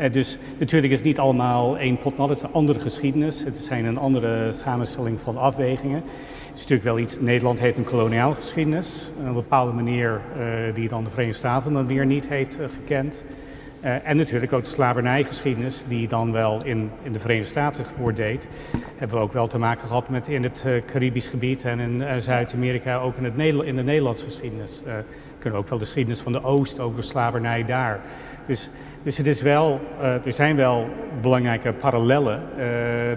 Uh, 0.00 0.12
dus 0.12 0.38
natuurlijk 0.58 0.92
is 0.92 0.98
het 0.98 1.06
niet 1.06 1.18
allemaal 1.18 1.78
één 1.78 1.98
pot 1.98 2.16
nat, 2.16 2.28
het 2.28 2.36
is 2.36 2.42
een 2.42 2.52
andere 2.52 2.80
geschiedenis. 2.80 3.44
Het 3.44 3.58
zijn 3.58 3.84
een 3.84 3.98
andere 3.98 4.52
samenstelling 4.52 5.20
van 5.20 5.36
afwegingen. 5.36 6.02
Het 6.46 6.54
is 6.54 6.60
natuurlijk 6.60 6.82
wel 6.82 6.98
iets, 6.98 7.20
Nederland 7.20 7.60
heeft 7.60 7.78
een 7.78 7.84
koloniale 7.84 8.34
geschiedenis, 8.34 9.10
op 9.18 9.26
een 9.26 9.32
bepaalde 9.32 9.72
manier 9.72 10.20
uh, 10.38 10.74
die 10.74 10.88
dan 10.88 11.04
de 11.04 11.10
Verenigde 11.10 11.38
Staten 11.38 11.72
dan 11.72 11.86
weer 11.86 12.06
niet 12.06 12.28
heeft 12.28 12.60
uh, 12.60 12.66
gekend. 12.68 13.24
En 14.04 14.16
natuurlijk 14.16 14.52
ook 14.52 14.62
de 14.62 14.68
slavernijgeschiedenis 14.68 15.84
die 15.88 16.08
dan 16.08 16.32
wel 16.32 16.64
in, 16.64 16.90
in 17.02 17.12
de 17.12 17.20
Verenigde 17.20 17.48
Staten 17.48 17.84
zich 17.84 17.92
voordeed. 17.92 18.48
Hebben 18.96 19.16
we 19.16 19.22
ook 19.22 19.32
wel 19.32 19.46
te 19.46 19.58
maken 19.58 19.88
gehad 19.88 20.08
met 20.08 20.28
in 20.28 20.42
het 20.42 20.66
Caribisch 20.86 21.28
gebied 21.28 21.64
en 21.64 21.78
in 21.78 22.20
Zuid-Amerika 22.20 22.96
ook 22.96 23.16
in, 23.16 23.24
het 23.24 23.36
Nederland, 23.36 23.68
in 23.68 23.76
de 23.76 23.82
Nederlandse 23.82 24.24
geschiedenis. 24.24 24.82
we 24.84 25.04
kunnen 25.38 25.58
ook 25.58 25.68
wel 25.68 25.78
de 25.78 25.84
geschiedenis 25.84 26.20
van 26.20 26.32
de 26.32 26.42
Oost 26.42 26.80
over 26.80 26.96
de 26.96 27.06
slavernij 27.06 27.64
daar. 27.64 28.00
Dus 28.46 28.70
dus 29.06 29.16
het 29.16 29.26
is 29.26 29.42
wel, 29.42 29.80
er 30.00 30.32
zijn 30.32 30.56
wel 30.56 30.88
belangrijke 31.20 31.72
parallellen. 31.72 32.42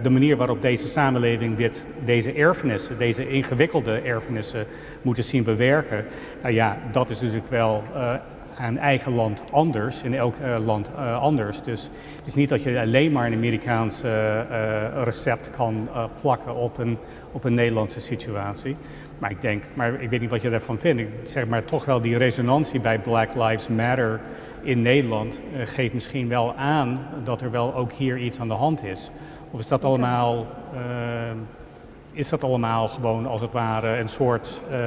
De 0.02 0.10
manier 0.10 0.38
waarop 0.38 0.62
deze 0.62 0.88
samenleving 0.88 1.58
dit, 1.58 1.86
deze 2.04 2.34
erfenissen, 2.34 2.98
deze 2.98 3.30
ingewikkelde 3.30 4.00
erfenissen 4.00 4.66
moeten 5.02 5.24
zien 5.24 5.44
bewerken. 5.44 6.06
Nou 6.42 6.54
ja, 6.54 6.78
dat 6.92 7.10
is 7.10 7.22
natuurlijk 7.22 7.50
wel 7.50 7.84
aan 8.60 8.78
eigen 8.78 9.14
land 9.14 9.44
anders, 9.52 10.04
in 10.04 10.14
elk 10.14 10.36
land 10.66 10.96
anders. 10.96 11.62
Dus 11.62 11.90
het 12.16 12.28
is 12.28 12.36
niet 12.36 12.50
dat 12.50 12.64
je 12.64 12.80
alleen 12.80 13.12
maar 13.12 13.26
een 13.26 13.34
Amerikaans 13.34 14.04
recept 15.04 15.50
kan 15.50 15.90
plakken 16.22 16.56
op 16.56 16.78
een, 16.78 16.98
op 17.32 17.44
een 17.44 17.54
Nederlandse 17.54 18.00
situatie. 18.00 18.76
Maar 19.20 19.32
ik 19.32 19.42
denk, 19.42 19.64
maar 19.74 20.02
ik 20.02 20.10
weet 20.10 20.22
niet 20.22 20.30
wat 20.30 20.42
je 20.42 20.50
daarvan 20.50 20.80
vindt. 20.80 21.02
Ik 21.02 21.10
zeg 21.24 21.48
maar 21.48 21.66
toch 21.66 21.86
wel 21.86 22.02
die 22.02 22.18
resonantie 22.18 22.80
bij 22.80 23.00
Black 23.00 23.36
Lives 23.36 23.68
Matter 23.68 24.20
in 24.62 24.82
Nederland 24.82 25.42
geeft 25.64 25.94
misschien 25.94 26.28
wel 26.28 26.54
aan 26.56 27.00
dat 27.24 27.42
er 27.42 27.52
wel 27.52 27.76
ook 27.76 27.92
hier 27.92 28.18
iets 28.18 28.40
aan 28.40 28.48
de 28.48 28.54
hand 28.54 28.84
is. 28.84 29.12
Of 29.52 29.60
is 29.60 29.68
dat 29.68 29.86
allemaal, 29.86 30.48
is 32.20 32.30
dat 32.30 32.44
allemaal 32.44 32.88
gewoon 32.88 33.26
als 33.26 33.42
het 33.42 33.52
ware 33.52 33.98
een 33.98 34.08
soort 34.08 34.62
uh, 34.72 34.78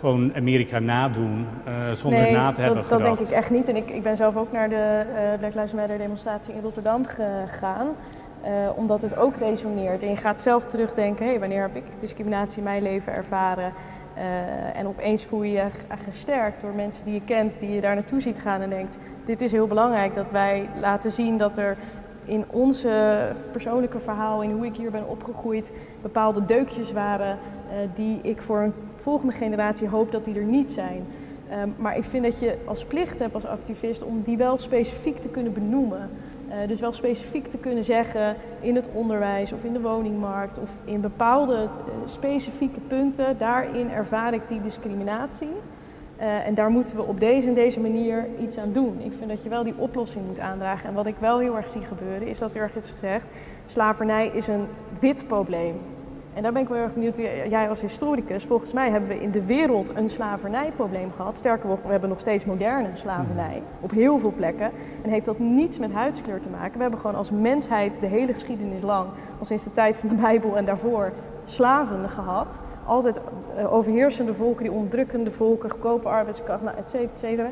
gewoon 0.00 0.34
Amerika 0.36 0.78
nadoen 0.78 1.46
zonder 1.92 2.20
nee, 2.20 2.32
na 2.32 2.52
te 2.52 2.60
hebben 2.60 2.78
dat, 2.82 2.92
gedacht? 2.92 3.08
dat 3.08 3.16
denk 3.16 3.28
ik 3.28 3.34
echt 3.34 3.50
niet. 3.50 3.68
En 3.68 3.76
ik, 3.76 3.90
ik 3.90 4.02
ben 4.02 4.16
zelf 4.16 4.36
ook 4.36 4.52
naar 4.52 4.68
de 4.68 5.04
Black 5.38 5.54
Lives 5.54 5.72
Matter 5.72 5.98
demonstratie 5.98 6.54
in 6.54 6.60
Rotterdam 6.62 7.06
gegaan. 7.06 7.88
Omdat 8.76 9.02
het 9.02 9.16
ook 9.16 9.36
resoneert. 9.36 10.02
En 10.02 10.08
je 10.08 10.16
gaat 10.16 10.42
zelf 10.42 10.64
terugdenken, 10.64 11.26
hey, 11.26 11.40
wanneer 11.40 11.62
heb 11.62 11.76
ik 11.76 11.84
discriminatie 11.98 12.58
in 12.58 12.64
mijn 12.64 12.82
leven 12.82 13.12
ervaren? 13.12 13.72
En 14.74 14.86
opeens 14.86 15.24
voel 15.24 15.42
je 15.42 15.52
je 15.52 15.66
gesterkt 16.10 16.60
door 16.60 16.74
mensen 16.74 17.04
die 17.04 17.14
je 17.14 17.24
kent, 17.24 17.52
die 17.60 17.72
je 17.72 17.80
daar 17.80 17.94
naartoe 17.94 18.20
ziet 18.20 18.40
gaan 18.40 18.60
en 18.60 18.70
denkt, 18.70 18.98
dit 19.24 19.40
is 19.40 19.52
heel 19.52 19.66
belangrijk 19.66 20.14
dat 20.14 20.30
wij 20.30 20.68
laten 20.80 21.10
zien 21.10 21.36
dat 21.36 21.56
er 21.56 21.76
in 22.24 22.44
onze 22.50 23.30
persoonlijke 23.50 23.98
verhaal, 23.98 24.42
in 24.42 24.50
hoe 24.50 24.66
ik 24.66 24.76
hier 24.76 24.90
ben 24.90 25.08
opgegroeid, 25.08 25.72
bepaalde 26.02 26.44
deukjes 26.44 26.92
waren 26.92 27.38
uh, 27.38 27.74
die 27.94 28.18
ik 28.22 28.42
voor 28.42 28.58
een 28.58 28.74
volgende 28.94 29.32
generatie 29.32 29.88
hoop 29.88 30.12
dat 30.12 30.24
die 30.24 30.34
er 30.34 30.44
niet 30.44 30.70
zijn. 30.70 31.06
Um, 31.62 31.74
maar 31.78 31.96
ik 31.96 32.04
vind 32.04 32.24
dat 32.24 32.38
je 32.38 32.56
als 32.64 32.84
plicht 32.84 33.18
hebt 33.18 33.34
als 33.34 33.46
activist 33.46 34.02
om 34.02 34.22
die 34.22 34.36
wel 34.36 34.58
specifiek 34.58 35.18
te 35.18 35.28
kunnen 35.28 35.52
benoemen. 35.52 36.10
Uh, 36.48 36.68
dus 36.68 36.80
wel 36.80 36.92
specifiek 36.92 37.46
te 37.46 37.58
kunnen 37.58 37.84
zeggen 37.84 38.36
in 38.60 38.74
het 38.74 38.88
onderwijs 38.92 39.52
of 39.52 39.64
in 39.64 39.72
de 39.72 39.80
woningmarkt 39.80 40.58
of 40.58 40.70
in 40.84 41.00
bepaalde 41.00 41.62
uh, 41.62 41.68
specifieke 42.06 42.80
punten, 42.80 43.38
daarin 43.38 43.90
ervaar 43.90 44.34
ik 44.34 44.48
die 44.48 44.62
discriminatie. 44.62 45.52
Uh, 46.20 46.46
en 46.46 46.54
daar 46.54 46.70
moeten 46.70 46.96
we 46.96 47.02
op 47.02 47.20
deze 47.20 47.48
en 47.48 47.54
deze 47.54 47.80
manier 47.80 48.26
iets 48.40 48.58
aan 48.58 48.72
doen. 48.72 49.00
Ik 49.00 49.12
vind 49.18 49.28
dat 49.30 49.42
je 49.42 49.48
wel 49.48 49.64
die 49.64 49.74
oplossing 49.76 50.26
moet 50.26 50.38
aandragen. 50.38 50.88
En 50.88 50.94
wat 50.94 51.06
ik 51.06 51.16
wel 51.18 51.38
heel 51.38 51.56
erg 51.56 51.70
zie 51.70 51.80
gebeuren, 51.80 52.28
is 52.28 52.38
dat 52.38 52.54
er 52.54 52.70
is 52.74 52.90
gezegd: 52.90 53.26
slavernij 53.66 54.26
is 54.26 54.46
een 54.46 54.66
wit 55.00 55.26
probleem. 55.26 55.80
En 56.34 56.42
daar 56.42 56.52
ben 56.52 56.62
ik 56.62 56.68
wel 56.68 56.78
erg 56.78 56.94
benieuwd, 56.94 57.16
jij 57.48 57.68
als 57.68 57.80
historicus, 57.80 58.44
volgens 58.44 58.72
mij 58.72 58.90
hebben 58.90 59.08
we 59.08 59.20
in 59.20 59.30
de 59.30 59.44
wereld 59.44 59.96
een 59.96 60.08
slavernijprobleem 60.08 61.12
gehad. 61.16 61.38
Sterker 61.38 61.68
nog, 61.68 61.82
we 61.82 61.90
hebben 61.90 62.08
nog 62.08 62.20
steeds 62.20 62.44
moderne 62.44 62.88
slavernij 62.94 63.62
op 63.80 63.90
heel 63.90 64.18
veel 64.18 64.32
plekken. 64.36 64.70
En 65.02 65.10
heeft 65.10 65.26
dat 65.26 65.38
niets 65.38 65.78
met 65.78 65.92
huidskleur 65.92 66.40
te 66.40 66.48
maken. 66.48 66.76
We 66.76 66.82
hebben 66.82 67.00
gewoon 67.00 67.16
als 67.16 67.30
mensheid 67.30 68.00
de 68.00 68.06
hele 68.06 68.32
geschiedenis 68.32 68.82
lang, 68.82 69.08
al 69.38 69.44
sinds 69.44 69.64
de 69.64 69.72
tijd 69.72 69.96
van 69.96 70.08
de 70.08 70.14
Bijbel 70.14 70.56
en 70.56 70.64
daarvoor, 70.64 71.12
slaven 71.44 72.08
gehad 72.08 72.58
altijd 72.86 73.20
uh, 73.58 73.72
overheersende 73.72 74.34
volken, 74.34 74.62
die 74.62 74.72
onderdrukkende 74.72 75.30
volken, 75.30 75.70
goedkope 75.70 76.08
arbeidskracht, 76.08 76.62
nou, 76.62 76.76
et 76.76 76.88
cetera, 76.88 77.10
et 77.12 77.18
cetera. 77.18 77.48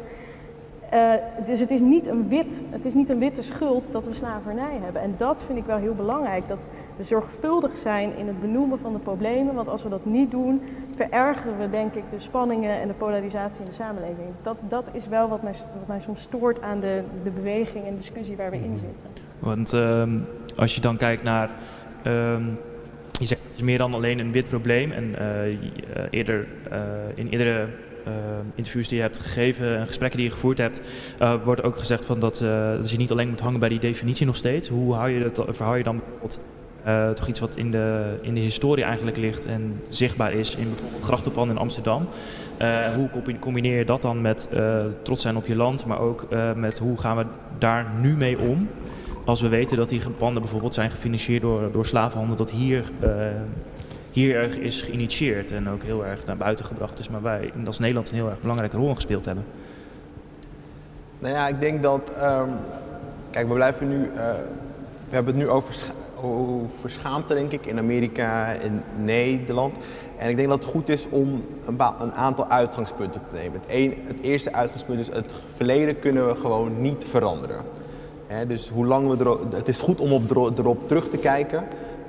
Uh, 0.94 1.12
dus 1.46 1.60
het 1.60 1.70
is, 1.70 1.80
niet 1.80 2.06
een 2.06 2.28
wit, 2.28 2.60
het 2.70 2.84
is 2.84 2.94
niet 2.94 3.08
een 3.08 3.18
witte 3.18 3.42
schuld 3.42 3.86
dat 3.90 4.06
we 4.06 4.12
slavernij 4.12 4.78
hebben. 4.82 5.02
En 5.02 5.14
dat 5.16 5.42
vind 5.42 5.58
ik 5.58 5.64
wel 5.64 5.76
heel 5.76 5.94
belangrijk, 5.94 6.48
dat 6.48 6.70
we 6.96 7.02
zorgvuldig 7.02 7.76
zijn 7.76 8.16
in 8.16 8.26
het 8.26 8.40
benoemen 8.40 8.78
van 8.78 8.92
de 8.92 8.98
problemen. 8.98 9.54
Want 9.54 9.68
als 9.68 9.82
we 9.82 9.88
dat 9.88 10.04
niet 10.04 10.30
doen, 10.30 10.62
verergeren 10.94 11.58
we 11.58 11.70
denk 11.70 11.94
ik 11.94 12.02
de 12.10 12.18
spanningen 12.18 12.80
en 12.80 12.88
de 12.88 12.94
polarisatie 12.94 13.60
in 13.60 13.66
de 13.66 13.72
samenleving. 13.72 14.26
Dat, 14.42 14.56
dat 14.68 14.88
is 14.92 15.08
wel 15.08 15.28
wat 15.28 15.42
mij, 15.42 15.52
wat 15.52 15.86
mij 15.86 16.00
soms 16.00 16.20
stoort 16.20 16.62
aan 16.62 16.80
de, 16.80 17.02
de 17.22 17.30
beweging 17.30 17.86
en 17.86 17.96
discussie 17.96 18.36
waar 18.36 18.50
we 18.50 18.56
in 18.56 18.78
zitten. 18.80 19.24
Want 19.38 19.72
uh, 19.72 20.02
als 20.56 20.74
je 20.74 20.80
dan 20.80 20.96
kijkt 20.96 21.22
naar... 21.22 21.50
Uh, 22.06 22.36
je 23.22 23.28
zegt 23.28 23.42
het 23.42 23.54
is 23.54 23.62
meer 23.62 23.78
dan 23.78 23.94
alleen 23.94 24.18
een 24.18 24.32
wit 24.32 24.48
probleem. 24.48 24.92
En 24.92 25.14
uh, 25.20 26.06
eerder, 26.10 26.46
uh, 26.72 26.78
in 27.14 27.28
eerdere 27.28 27.66
uh, 28.06 28.12
interviews 28.54 28.88
die 28.88 28.96
je 28.96 29.02
hebt 29.02 29.18
gegeven 29.18 29.78
en 29.78 29.86
gesprekken 29.86 30.18
die 30.18 30.28
je 30.28 30.34
gevoerd 30.34 30.58
hebt, 30.58 30.82
wordt 31.44 31.62
ook 31.62 31.78
gezegd 31.78 32.04
van 32.04 32.20
dat, 32.20 32.38
dat 32.78 32.90
je 32.90 32.96
niet 32.96 33.10
alleen 33.10 33.28
moet 33.28 33.40
hangen 33.40 33.60
bij 33.60 33.68
die 33.68 33.78
definitie 33.78 34.26
nog 34.26 34.36
steeds. 34.36 34.68
Hoe 34.68 34.94
hou 34.94 35.10
je 35.10 35.30
dat, 35.30 35.44
verhoud 35.48 35.76
je 35.76 35.82
dan 35.82 35.96
bijvoorbeeld 35.96 36.40
toch 37.16 37.28
iets 37.28 37.40
wat 37.40 37.56
in 37.56 37.70
de, 37.70 38.16
in 38.20 38.34
de 38.34 38.40
historie 38.40 38.84
eigenlijk 38.84 39.16
ligt 39.16 39.46
en 39.46 39.80
zichtbaar 39.88 40.32
is 40.32 40.56
in 40.56 40.68
bijvoorbeeld 40.68 41.02
Grachtenplan 41.02 41.50
in 41.50 41.58
Amsterdam? 41.58 42.08
hoe 42.96 43.38
combineer 43.38 43.78
je 43.78 43.84
dat 43.84 44.02
dan 44.02 44.20
met 44.20 44.48
trots 45.02 45.22
zijn 45.22 45.36
op 45.36 45.46
je 45.46 45.56
land, 45.56 45.86
maar 45.86 46.00
ook 46.00 46.26
met 46.56 46.78
hoe 46.78 46.98
gaan 46.98 47.16
we 47.16 47.24
daar 47.58 47.86
nu 48.00 48.16
mee 48.16 48.38
om? 48.38 48.68
Als 49.24 49.40
we 49.40 49.48
weten 49.48 49.76
dat 49.76 49.88
die 49.88 50.10
panden 50.10 50.42
bijvoorbeeld 50.42 50.74
zijn 50.74 50.90
gefinancierd 50.90 51.42
door, 51.42 51.72
door 51.72 51.86
slavenhandel, 51.86 52.36
dat 52.36 52.50
hier, 52.50 52.90
uh, 53.04 53.10
hier 54.10 54.36
erg 54.36 54.56
is 54.56 54.82
geïnitieerd 54.82 55.50
en 55.50 55.68
ook 55.68 55.82
heel 55.82 56.06
erg 56.06 56.24
naar 56.26 56.36
buiten 56.36 56.64
gebracht 56.64 56.98
is, 56.98 57.08
maar 57.08 57.22
wij 57.22 57.52
als 57.66 57.78
Nederland 57.78 58.08
een 58.08 58.14
heel 58.14 58.28
erg 58.28 58.40
belangrijke 58.40 58.76
rol 58.76 58.88
in 58.88 58.94
gespeeld 58.94 59.24
hebben. 59.24 59.44
Nou 61.18 61.34
ja, 61.34 61.48
ik 61.48 61.60
denk 61.60 61.82
dat. 61.82 62.12
ehm, 62.20 62.48
kijk, 63.30 63.48
we 63.48 63.54
blijven 63.54 63.88
nu. 63.88 64.10
eh, 64.16 64.34
we 65.08 65.18
hebben 65.18 65.34
het 65.34 65.44
nu 65.44 65.50
over, 65.50 65.74
scha 65.74 65.92
schaamte, 66.86 67.34
denk 67.34 67.52
ik, 67.52 67.66
in 67.66 67.78
Amerika 67.78 68.54
en 68.54 68.82
Nederland. 68.96 69.76
En 70.18 70.30
ik 70.30 70.36
denk 70.36 70.48
dat 70.48 70.62
het 70.62 70.72
goed 70.72 70.88
is 70.88 71.06
om 71.10 71.44
een, 71.66 71.80
een 72.00 72.12
aantal 72.12 72.48
uitgangspunten 72.48 73.20
te 73.28 73.34
nemen. 73.34 73.60
Het 74.06 74.20
eerste 74.20 74.52
uitgangspunt 74.52 75.00
is: 75.00 75.08
het 75.08 75.34
verleden 75.56 75.98
kunnen 75.98 76.28
we 76.28 76.34
gewoon 76.34 76.80
niet 76.80 77.04
veranderen. 77.04 77.64
Dus 78.46 78.68
hoe 78.68 78.86
lang 78.86 79.08
we 79.08 79.38
het 79.56 79.68
is 79.68 79.80
goed 79.80 80.00
om 80.00 80.12
op, 80.12 80.30
erop- 80.30 80.88
terug 80.88 81.08
te 81.10 81.16
kijken, 81.16 81.64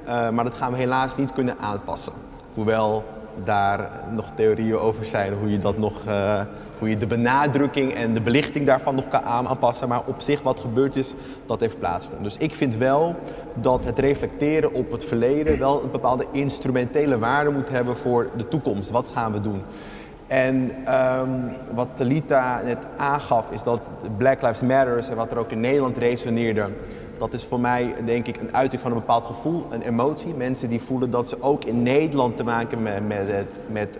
eh, 0.05 0.29
maar 0.29 0.43
dat 0.43 0.53
gaan 0.53 0.71
we 0.71 0.77
helaas 0.77 1.17
niet 1.17 1.33
kunnen 1.33 1.57
aanpassen. 1.59 2.13
Hoewel 2.53 3.03
daar 3.43 3.89
nog 4.11 4.31
theorieën 4.35 4.77
over 4.77 5.05
zijn 5.05 5.33
hoe 5.33 5.51
je 5.51 5.57
dat 5.57 5.77
nog, 5.77 6.05
eh, 6.07 6.41
hoe 6.79 6.89
je 6.89 6.97
de 6.97 7.07
benadrukking 7.07 7.93
en 7.93 8.13
de 8.13 8.21
belichting 8.21 8.65
daarvan 8.65 8.95
nog 8.95 9.07
kan 9.07 9.21
aan- 9.21 9.47
aanpassen. 9.47 9.87
Maar 9.87 10.01
op 10.05 10.21
zich 10.21 10.41
wat 10.41 10.59
gebeurd 10.59 10.95
is, 10.95 11.13
dat 11.45 11.59
heeft 11.59 11.79
plaatsgevonden. 11.79 12.31
Dus 12.31 12.37
ik 12.41 12.55
vind 12.55 12.75
wel 12.75 13.15
dat 13.53 13.83
het 13.85 13.99
reflecteren 13.99 14.73
op 14.73 14.91
het 14.91 15.05
verleden 15.05 15.59
wel 15.59 15.83
een 15.83 15.91
bepaalde 15.91 16.25
instrumentele 16.31 17.19
waarde 17.19 17.49
moet 17.51 17.69
hebben 17.69 17.97
voor 17.97 18.29
de 18.37 18.47
toekomst. 18.47 18.89
Wat 18.89 19.07
gaan 19.13 19.31
we 19.31 19.41
doen? 19.41 19.61
En 20.33 20.71
ehm, 20.85 21.29
wat 21.73 21.87
Talita 21.93 22.61
net 22.65 22.77
aangaf 22.97 23.51
is 23.51 23.63
dat 23.63 23.81
Black 24.17 24.41
Lives 24.41 24.61
Matter 24.61 25.09
en 25.09 25.15
wat 25.15 25.31
er 25.31 25.37
ook 25.37 25.51
in 25.51 25.59
Nederland 25.59 25.97
resoneerde, 25.97 26.69
dat 27.17 27.33
is 27.33 27.43
voor 27.43 27.59
mij 27.59 27.93
denk 28.05 28.27
ik 28.27 28.37
een 28.37 28.55
uiting 28.55 28.81
van 28.81 28.91
een 28.91 28.97
bepaald 28.97 29.23
gevoel, 29.23 29.65
een 29.69 29.81
emotie. 29.81 30.33
Mensen 30.33 30.69
die 30.69 30.81
voelen 30.81 31.09
dat 31.09 31.29
ze 31.29 31.37
ook 31.41 31.63
in 31.63 31.83
Nederland 31.83 32.37
te 32.37 32.43
maken 32.43 32.85
hebben 32.85 33.07
met, 33.07 33.27
met, 33.27 33.59
met 33.67 33.97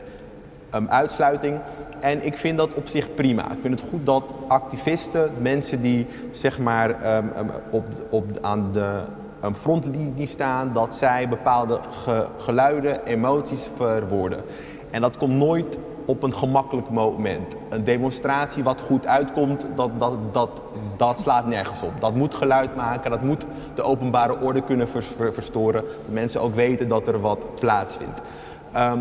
um, 0.76 0.90
uitsluiting. 0.90 1.60
En 2.00 2.26
ik 2.26 2.38
vind 2.38 2.58
dat 2.58 2.74
op 2.74 2.88
zich 2.88 3.14
prima. 3.14 3.52
Ik 3.52 3.60
vind 3.62 3.80
het 3.80 3.90
goed 3.90 4.06
dat 4.06 4.34
activisten, 4.48 5.32
mensen 5.42 5.82
die 5.82 6.08
zeg 6.32 6.60
maar 6.60 7.18
um, 7.18 7.52
op, 7.70 7.88
op, 8.10 8.26
aan 8.42 8.70
de 8.72 9.00
um, 9.44 9.56
frontlinie 9.56 10.28
staan, 10.28 10.74
dat 10.74 10.96
zij 10.96 11.30
bepaalde 11.30 11.80
ge- 12.04 12.28
geluiden, 12.38 13.06
emoties 13.06 13.70
verwoorden. 13.76 14.44
En 14.92 15.02
dat 15.02 15.18
komt 15.18 15.34
nooit 15.34 15.78
op 16.06 16.24
een 16.24 16.34
gemakkelijk 16.34 16.90
moment. 16.90 17.56
Een 17.70 17.84
demonstratie 17.84 18.64
wat 18.64 18.82
goed 18.82 19.08
uitkomt, 19.08 19.66
dat, 19.76 19.90
dat, 20.00 20.18
dat, 20.32 20.62
dat 20.98 21.20
slaat 21.20 21.48
nergens 21.48 21.84
op. 21.84 22.02
Dat 22.02 22.16
moet 22.16 22.34
geluid 22.34 22.76
maken, 22.76 23.12
dat 23.12 23.22
moet 23.22 23.46
de 23.76 23.84
openbare 23.84 24.40
orde 24.42 24.62
kunnen 24.62 24.88
vers- 24.88 25.08
ver- 25.08 25.34
verstoren. 25.34 25.82
Dat 25.82 26.14
mensen 26.14 26.42
ook 26.42 26.56
weten 26.56 26.88
dat 26.88 27.08
er 27.08 27.22
wat 27.22 27.46
plaatsvindt. 27.60 28.22
Ehm, 28.72 29.00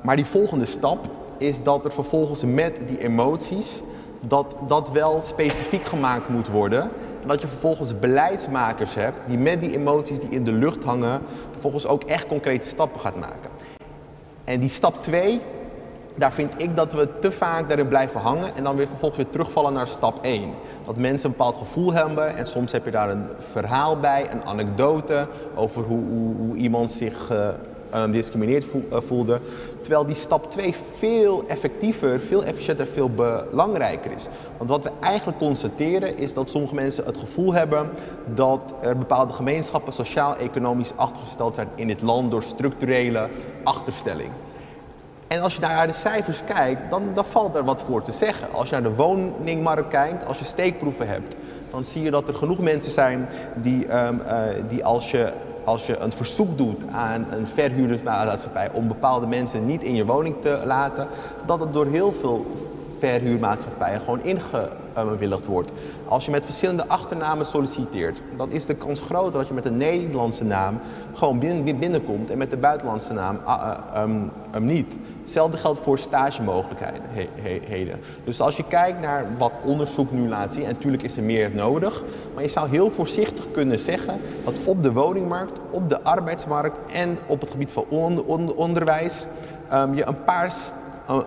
maar 0.00 0.16
die 0.16 0.26
volgende 0.26 0.66
stap 0.66 0.98
is 1.38 1.62
dat 1.62 1.84
er 1.84 1.92
vervolgens 1.92 2.44
met 2.44 2.80
die 2.86 2.98
emoties, 2.98 3.82
dat 4.26 4.56
dat 4.66 4.90
wel 4.90 5.22
specifiek 5.22 5.84
gemaakt 5.84 6.28
moet 6.28 6.48
worden. 6.48 6.82
En 7.22 7.28
dat 7.28 7.42
je 7.42 7.48
vervolgens 7.48 7.98
beleidsmakers 7.98 8.94
hebt 8.94 9.16
die 9.26 9.38
met 9.38 9.60
die 9.60 9.76
emoties 9.76 10.18
die 10.18 10.28
in 10.28 10.44
de 10.44 10.52
lucht 10.52 10.84
hangen, 10.84 11.20
vervolgens 11.50 11.86
ook 11.86 12.02
echt 12.04 12.26
concrete 12.26 12.68
stappen 12.68 13.00
gaat 13.00 13.16
maken. 13.16 13.50
En 14.44 14.60
die 14.60 14.68
stap 14.68 15.02
2, 15.02 15.40
daar 16.14 16.32
vind 16.32 16.52
ik 16.56 16.76
dat 16.76 16.92
we 16.92 17.08
te 17.20 17.32
vaak 17.32 17.68
daarin 17.68 17.88
blijven 17.88 18.20
hangen 18.20 18.56
en 18.56 18.64
dan 18.64 18.76
weer 18.76 18.88
vervolgens 18.88 19.22
weer 19.22 19.32
terugvallen 19.32 19.72
naar 19.72 19.86
stap 19.86 20.18
1. 20.22 20.50
Dat 20.84 20.96
mensen 20.96 21.30
een 21.30 21.36
bepaald 21.36 21.56
gevoel 21.56 21.92
hebben 21.92 22.36
en 22.36 22.46
soms 22.46 22.72
heb 22.72 22.84
je 22.84 22.90
daar 22.90 23.10
een 23.10 23.26
verhaal 23.38 24.00
bij, 24.00 24.28
een 24.30 24.44
anekdote 24.44 25.26
over 25.54 25.82
hoe, 25.82 26.02
hoe, 26.36 26.56
iemand 26.56 26.92
zich 26.92 27.30
eh, 27.30 27.48
eh, 27.48 27.54
gediscrimineerd 28.02 28.66
eh, 28.90 28.98
voelde. 29.06 29.40
Terwijl 29.80 30.06
die 30.06 30.14
stap 30.14 30.50
2 30.50 30.74
veel 30.98 31.44
effectiever, 31.46 32.20
veel 32.20 32.44
efficiënter, 32.44 32.86
veel 32.86 33.10
belangrijker 33.10 34.12
is. 34.12 34.26
Want 34.56 34.70
wat 34.70 34.84
we 34.84 34.90
eigenlijk 35.00 35.38
constateren 35.38 36.18
is 36.18 36.32
dat 36.32 36.50
sommige 36.50 36.74
mensen 36.74 37.04
het 37.04 37.18
gevoel 37.18 37.52
hebben 37.52 37.90
dat 38.34 38.74
er 38.80 38.98
bepaalde 38.98 39.32
gemeenschappen 39.32 39.92
sociaal-economisch 39.92 40.92
achtergesteld 40.96 41.54
zijn 41.54 41.68
in 41.74 41.86
dit 41.86 42.02
land 42.02 42.30
door 42.30 42.42
structurele 42.42 43.28
achterstelling. 43.64 44.30
En 45.34 45.42
als 45.42 45.54
je 45.54 45.60
naar 45.60 45.86
de 45.86 45.92
cijfers 45.92 46.40
kijkt, 46.44 46.90
dan, 46.90 47.02
dan 47.14 47.24
valt 47.24 47.54
er 47.54 47.64
wat 47.64 47.82
voor 47.86 48.02
te 48.02 48.12
zeggen. 48.12 48.52
Als 48.52 48.68
je 48.68 48.74
naar 48.74 48.90
de 48.90 48.94
woningmarkt 48.94 49.88
kijkt, 49.88 50.26
als 50.26 50.38
je 50.38 50.44
steekproeven 50.44 51.08
hebt, 51.08 51.36
dan 51.70 51.84
zie 51.84 52.02
je 52.02 52.10
dat 52.10 52.28
er 52.28 52.34
genoeg 52.34 52.58
mensen 52.58 52.92
zijn 52.92 53.28
die, 53.54 53.86
ehm, 53.86 54.20
eh, 54.20 54.42
die 54.68 54.84
als, 54.84 55.10
je, 55.10 55.32
als 55.64 55.86
je 55.86 55.98
een 55.98 56.12
verzoek 56.12 56.58
doet 56.58 56.84
aan 56.92 57.26
een 57.30 57.46
verhuurdersmaatschappij 57.46 58.70
om 58.72 58.88
bepaalde 58.88 59.26
mensen 59.26 59.66
niet 59.66 59.82
in 59.82 59.94
je 59.94 60.04
woning 60.04 60.34
te 60.40 60.62
laten, 60.64 61.06
dat 61.46 61.60
het 61.60 61.72
door 61.72 61.86
heel 61.86 62.12
veel 62.12 62.46
verhuurmaatschappijen 62.98 64.00
gewoon 64.00 64.22
ingewilligd 64.22 65.46
wordt. 65.46 65.72
Als 66.08 66.24
je 66.24 66.30
met 66.30 66.44
verschillende 66.44 66.88
achternamen 66.88 67.46
solliciteert, 67.46 68.22
dan 68.36 68.50
is 68.50 68.66
de 68.66 68.74
kans 68.74 69.00
groter 69.00 69.38
dat 69.38 69.48
je 69.48 69.54
met 69.54 69.64
een 69.64 69.76
Nederlandse 69.76 70.44
naam 70.44 70.80
gewoon 71.14 71.38
binnen, 71.38 71.78
binnenkomt 71.78 72.30
en 72.30 72.38
met 72.38 72.50
de 72.50 72.56
buitenlandse 72.56 73.12
naam 73.12 73.38
ehm, 73.94 74.64
niet. 74.64 74.98
Hetzelfde 75.20 75.56
geldt 75.56 75.80
voor 75.80 75.98
stagemogelijkheden. 75.98 77.00
he-. 77.12 77.92
Dus 78.24 78.40
als 78.40 78.56
je 78.56 78.64
kijkt 78.68 79.00
naar 79.00 79.26
wat 79.38 79.52
onderzoek 79.64 80.12
nu 80.12 80.28
laat 80.28 80.52
zien, 80.52 80.64
en 80.64 80.72
natuurlijk 80.72 81.02
is 81.02 81.16
er 81.16 81.22
meer 81.22 81.50
nodig, 81.54 82.02
maar 82.34 82.42
je 82.42 82.48
zou 82.48 82.68
heel 82.68 82.90
voorzichtig 82.90 83.50
kunnen 83.50 83.78
zeggen 83.78 84.20
dat 84.44 84.54
op 84.64 84.82
de 84.82 84.92
woningmarkt, 84.92 85.58
op 85.70 85.88
de 85.88 86.02
arbeidsmarkt 86.02 86.78
en 86.92 87.18
op 87.26 87.40
het 87.40 87.50
gebied 87.50 87.72
van 87.72 87.84
on- 87.88 88.24
on- 88.24 88.54
onderwijs 88.54 89.26
ehm, 89.68 89.94
je 89.94 90.06
een 90.06 90.24
paar, 90.24 90.54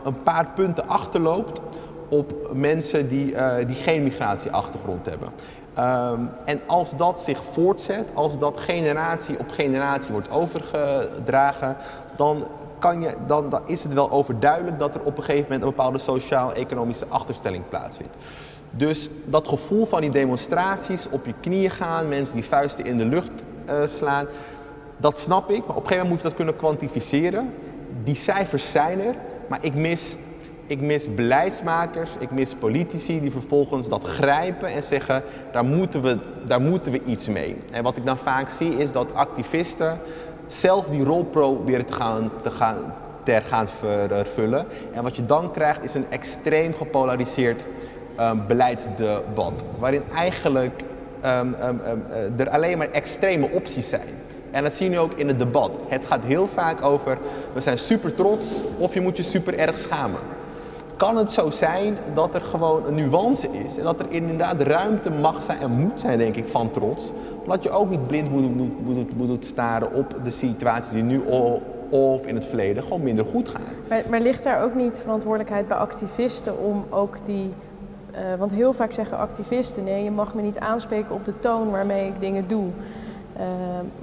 een 0.03 0.23
paar 0.23 0.47
punten 0.55 0.87
achterloopt 0.87 1.61
op 2.09 2.49
mensen 2.53 3.07
die, 3.07 3.35
eh, 3.35 3.67
die 3.67 3.75
geen 3.75 4.03
migratieachtergrond 4.03 5.05
hebben. 5.05 5.29
Ehm, 5.73 6.21
en 6.45 6.59
als 6.65 6.95
dat 6.95 7.21
zich 7.21 7.43
voortzet, 7.43 8.09
als 8.13 8.37
dat 8.37 8.57
generatie 8.57 9.39
op 9.39 9.51
generatie 9.51 10.11
wordt 10.11 10.31
overgedragen, 10.31 11.75
dan, 12.15 12.43
kan 12.79 13.01
je, 13.01 13.13
dan, 13.27 13.49
dan 13.49 13.61
is 13.65 13.83
het 13.83 13.93
wel 13.93 14.11
overduidelijk 14.11 14.79
dat 14.79 14.95
er 14.95 15.01
op 15.01 15.17
een 15.17 15.23
gegeven 15.23 15.43
moment 15.43 15.61
een 15.61 15.69
bepaalde 15.69 15.97
sociaal-economische 15.97 17.05
achterstelling 17.09 17.67
plaatsvindt. 17.69 18.13
Dus 18.71 19.09
dat 19.25 19.47
gevoel 19.47 19.85
van 19.85 20.01
die 20.01 20.09
demonstraties, 20.09 21.09
op 21.09 21.25
je 21.25 21.33
knieën 21.41 21.71
gaan, 21.71 22.07
mensen 22.07 22.35
die 22.35 22.45
vuisten 22.45 22.85
in 22.85 22.97
de 22.97 23.05
lucht 23.05 23.43
eh, 23.65 23.85
slaan, 23.85 24.25
dat 24.97 25.17
snap 25.17 25.49
ik, 25.49 25.67
maar 25.67 25.75
op 25.75 25.81
een 25.83 25.87
gegeven 25.87 25.95
moment 25.95 26.09
moet 26.09 26.21
je 26.21 26.27
dat 26.27 26.35
kunnen 26.35 26.55
kwantificeren. 26.55 27.53
Die 28.03 28.15
cijfers 28.15 28.71
zijn 28.71 28.99
er, 29.01 29.15
maar 29.47 29.59
ik 29.61 29.75
mis, 29.75 30.17
ik 30.67 30.81
mis 30.81 31.15
beleidsmakers, 31.15 32.09
ik 32.19 32.31
mis 32.31 32.53
politici 32.53 33.21
die 33.21 33.31
vervolgens 33.31 33.89
dat 33.89 34.03
grijpen 34.03 34.69
en 34.69 34.83
zeggen, 34.83 35.23
daar 35.51 35.65
moeten, 35.65 36.01
we, 36.01 36.19
daar 36.45 36.61
moeten 36.61 36.91
we 36.91 37.01
iets 37.05 37.27
mee. 37.27 37.57
En 37.71 37.83
wat 37.83 37.97
ik 37.97 38.05
dan 38.05 38.17
vaak 38.17 38.49
zie 38.49 38.77
is 38.77 38.91
dat 38.91 39.13
activisten 39.13 39.99
zelf 40.47 40.87
die 40.87 41.03
rol 41.03 41.23
proberen 41.23 41.85
te 41.85 41.93
gaan, 41.93 42.31
te 42.41 42.51
gaan, 42.51 42.93
te 43.23 43.41
gaan 43.47 43.67
vervullen. 43.67 44.65
En 44.93 45.03
wat 45.03 45.15
je 45.15 45.25
dan 45.25 45.51
krijgt 45.51 45.83
is 45.83 45.93
een 45.93 46.09
extreem 46.09 46.73
gepolariseerd 46.73 47.65
um, 48.19 48.43
beleidsdebat, 48.47 49.63
waarin 49.79 50.03
eigenlijk 50.15 50.81
um, 51.25 51.55
um, 51.63 51.81
er 52.37 52.49
alleen 52.49 52.77
maar 52.77 52.91
extreme 52.91 53.51
opties 53.51 53.89
zijn. 53.89 54.09
En 54.51 54.63
dat 54.63 54.73
zie 54.73 54.89
je 54.89 54.99
ook 54.99 55.13
in 55.13 55.27
het 55.27 55.39
debat. 55.39 55.79
Het 55.87 56.05
gaat 56.05 56.23
heel 56.23 56.47
vaak 56.47 56.83
over, 56.83 57.17
we 57.53 57.61
zijn 57.61 57.77
super 57.77 58.15
trots 58.15 58.61
of 58.77 58.93
je 58.93 59.01
moet 59.01 59.17
je 59.17 59.23
super 59.23 59.57
erg 59.59 59.77
schamen. 59.77 60.19
Kan 60.97 61.17
het 61.17 61.31
zo 61.31 61.49
zijn 61.49 61.97
dat 62.13 62.35
er 62.35 62.41
gewoon 62.41 62.85
een 62.85 62.95
nuance 62.95 63.47
is 63.65 63.77
en 63.77 63.83
dat 63.83 63.99
er 63.99 64.05
inderdaad 64.09 64.61
ruimte 64.61 65.09
mag 65.09 65.43
zijn 65.43 65.59
en 65.59 65.71
moet 65.71 65.99
zijn, 65.99 66.17
denk 66.17 66.35
ik, 66.35 66.47
van 66.47 66.71
trots. 66.71 67.11
Omdat 67.41 67.63
je 67.63 67.69
ook 67.69 67.89
niet 67.89 68.07
blind 68.07 68.31
moet, 68.31 68.55
moet, 68.55 68.85
moet, 68.85 69.17
moet 69.17 69.45
staren 69.45 69.93
op 69.93 70.15
de 70.23 70.29
situaties 70.29 70.93
die 70.93 71.03
nu 71.03 71.21
of 71.89 72.25
in 72.25 72.35
het 72.35 72.45
verleden 72.45 72.83
gewoon 72.83 73.03
minder 73.03 73.25
goed 73.25 73.49
gaan. 73.49 73.61
Maar, 73.89 74.03
maar 74.09 74.19
ligt 74.19 74.43
daar 74.43 74.63
ook 74.63 74.75
niet 74.75 74.97
verantwoordelijkheid 74.97 75.67
bij 75.67 75.77
activisten 75.77 76.59
om 76.59 76.85
ook 76.89 77.17
die. 77.23 77.53
Uh, 78.11 78.19
want 78.39 78.51
heel 78.51 78.73
vaak 78.73 78.91
zeggen 78.91 79.17
activisten: 79.17 79.83
nee, 79.83 80.03
je 80.03 80.11
mag 80.11 80.33
me 80.33 80.41
niet 80.41 80.59
aanspreken 80.59 81.15
op 81.15 81.25
de 81.25 81.39
toon 81.39 81.71
waarmee 81.71 82.07
ik 82.07 82.19
dingen 82.19 82.47
doe. 82.47 82.65
Uh, 83.39 83.43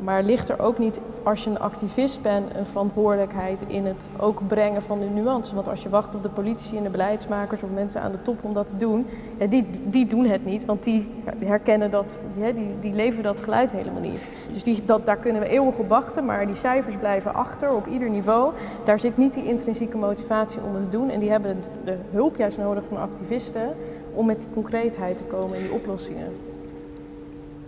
maar 0.05 0.23
ligt 0.23 0.49
er 0.49 0.61
ook 0.61 0.79
niet, 0.79 1.01
als 1.23 1.45
je 1.45 1.51
een 1.51 1.59
activist 1.59 2.23
bent, 2.23 2.57
een 2.57 2.67
verantwoordelijkheid 2.67 3.65
in 3.67 3.87
het 3.87 4.09
ook 4.19 4.47
brengen 4.47 4.83
van 4.83 5.01
de 5.01 5.07
nuance? 5.07 5.55
Want 5.55 5.69
als 5.69 5.83
je 5.83 5.89
wacht 5.89 6.15
op 6.15 6.23
de 6.23 6.29
politie 6.29 6.77
en 6.77 6.83
de 6.83 6.91
beleidsmakers 6.91 7.63
of 7.63 7.71
mensen 7.71 8.01
aan 8.01 8.13
de 8.13 8.23
top 8.23 8.45
om 8.45 8.55
dat 8.55 8.69
te 8.69 8.77
doen, 8.77 9.07
die, 9.49 9.67
die 9.85 10.07
doen 10.07 10.25
het 10.25 10.45
niet, 10.45 10.65
want 10.65 10.85
die 10.85 11.09
herkennen 11.45 11.91
dat, 11.91 12.19
die, 12.35 12.55
die, 12.55 12.67
die 12.81 12.93
leveren 12.93 13.23
dat 13.23 13.41
geluid 13.41 13.73
helemaal 13.73 14.01
niet. 14.01 14.29
Dus 14.53 14.63
die, 14.63 14.85
dat, 14.85 15.07
daar 15.07 15.17
kunnen 15.17 15.43
we 15.43 15.49
eeuwig 15.49 15.79
op 15.79 15.89
wachten, 15.89 16.25
maar 16.25 16.47
die 16.47 16.57
cijfers 16.57 16.97
blijven 16.97 17.35
achter 17.35 17.75
op 17.75 17.87
ieder 17.87 18.11
niveau. 18.11 18.53
Daar 18.85 18.99
zit 18.99 19.17
niet 19.17 19.33
die 19.35 19.47
intrinsieke 19.47 19.97
motivatie 19.97 20.61
om 20.67 20.75
het 20.75 20.83
te 20.83 20.89
doen 20.89 21.11
en 21.11 21.21
die 21.21 21.31
hebben 21.31 21.57
de 21.85 21.97
hulp 22.11 22.37
juist 22.37 22.59
nodig 22.59 22.85
van 22.89 22.99
activisten 22.99 23.75
om 24.15 24.27
met 24.27 24.39
die 24.39 24.49
concreetheid 24.53 25.17
te 25.17 25.25
komen 25.25 25.57
in 25.57 25.63
die 25.63 25.73
oplossingen. 25.73 26.54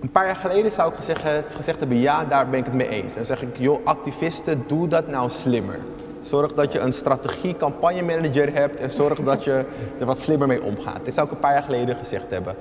Een 0.07 0.13
paar 0.13 0.27
jaar 0.27 0.37
geleden 0.37 0.73
zou 0.73 0.91
ik 0.91 0.97
gezegd, 0.97 1.55
gezegd 1.55 1.79
hebben, 1.79 1.99
ja, 1.99 2.25
daar 2.25 2.49
ben 2.49 2.59
ik 2.59 2.65
het 2.65 2.75
mee 2.75 2.89
eens. 2.89 3.17
En 3.17 3.25
zeg 3.27 3.43
ik, 3.43 3.57
joh, 3.59 3.87
activisten, 3.87 4.65
doe 4.67 4.89
dat 4.89 5.09
nou 5.09 5.31
slimmer. 5.31 5.79
Zorg 6.21 6.53
dat 6.53 6.73
je 6.73 6.79
een 6.79 6.93
strategie 6.93 7.57
campagnemanager 7.57 8.55
hebt 8.55 8.81
en 8.81 8.93
zorg 8.93 9.23
dat 9.23 9.45
je 9.45 9.65
er 9.99 10.07
wat 10.07 10.19
slimmer 10.19 10.49
mee 10.49 10.63
omgaat. 10.63 11.05
Dit 11.05 11.15
zou 11.15 11.27
ik 11.27 11.33
een 11.33 11.39
paar 11.39 11.53
jaar 11.53 11.63
geleden 11.63 11.97
gezegd 11.97 12.31
hebben. 12.31 12.55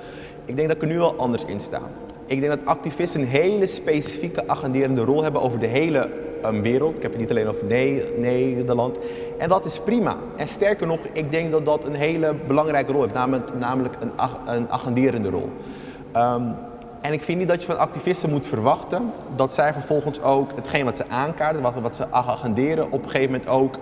Ik 0.45 0.55
denk 0.55 0.67
dat 0.67 0.77
ik 0.77 0.83
er 0.83 0.89
nu 0.89 0.97
wel 0.97 1.15
anders 1.17 1.45
in 1.45 1.59
sta. 1.59 1.81
Ik 2.25 2.39
denk 2.39 2.51
dat 2.53 2.65
activisten 2.65 3.21
een 3.21 3.27
hele 3.27 3.67
specifieke 3.67 4.47
agenderende 4.47 5.01
rol 5.01 5.23
hebben 5.23 5.41
over 5.41 5.59
de 5.59 5.67
hele 5.67 6.09
um, 6.45 6.61
wereld. 6.61 6.95
Ik 6.95 7.01
heb 7.01 7.11
het 7.11 7.21
niet 7.21 7.29
alleen 7.29 7.47
over 7.47 7.65
Nederland. 8.17 8.97
En 9.37 9.49
dat 9.49 9.65
is 9.65 9.79
prima. 9.79 10.17
En 10.35 10.47
sterker 10.47 10.87
nog, 10.87 10.99
ik 11.13 11.31
denk 11.31 11.51
dat 11.51 11.65
dat 11.65 11.85
een 11.85 11.95
hele 11.95 12.35
belangrijke 12.47 12.91
rol 12.91 13.01
heeft, 13.01 13.13
namelijk, 13.59 13.95
een, 14.45 14.69
agenderende 14.69 15.29
rol. 15.29 15.49
Um, 16.15 16.55
en 17.05 17.13
ik 17.13 17.21
vind 17.21 17.37
niet 17.37 17.47
dat 17.47 17.61
je 17.61 17.67
van 17.67 17.77
activisten 17.77 18.29
moet 18.29 18.47
verwachten 18.47 19.11
dat 19.35 19.53
zij 19.53 19.73
vervolgens 19.73 20.21
ook 20.21 20.51
hetgeen 20.55 20.85
wat 20.85 20.97
ze 20.97 21.03
aankaarten, 21.09 21.61
wat, 21.61 21.73
wat 21.73 21.95
ze 21.95 22.11
agenderen, 22.11 22.91
op 22.91 23.03
een 23.03 23.09
gegeven 23.09 23.31
moment 23.31 23.49
ook 23.49 23.77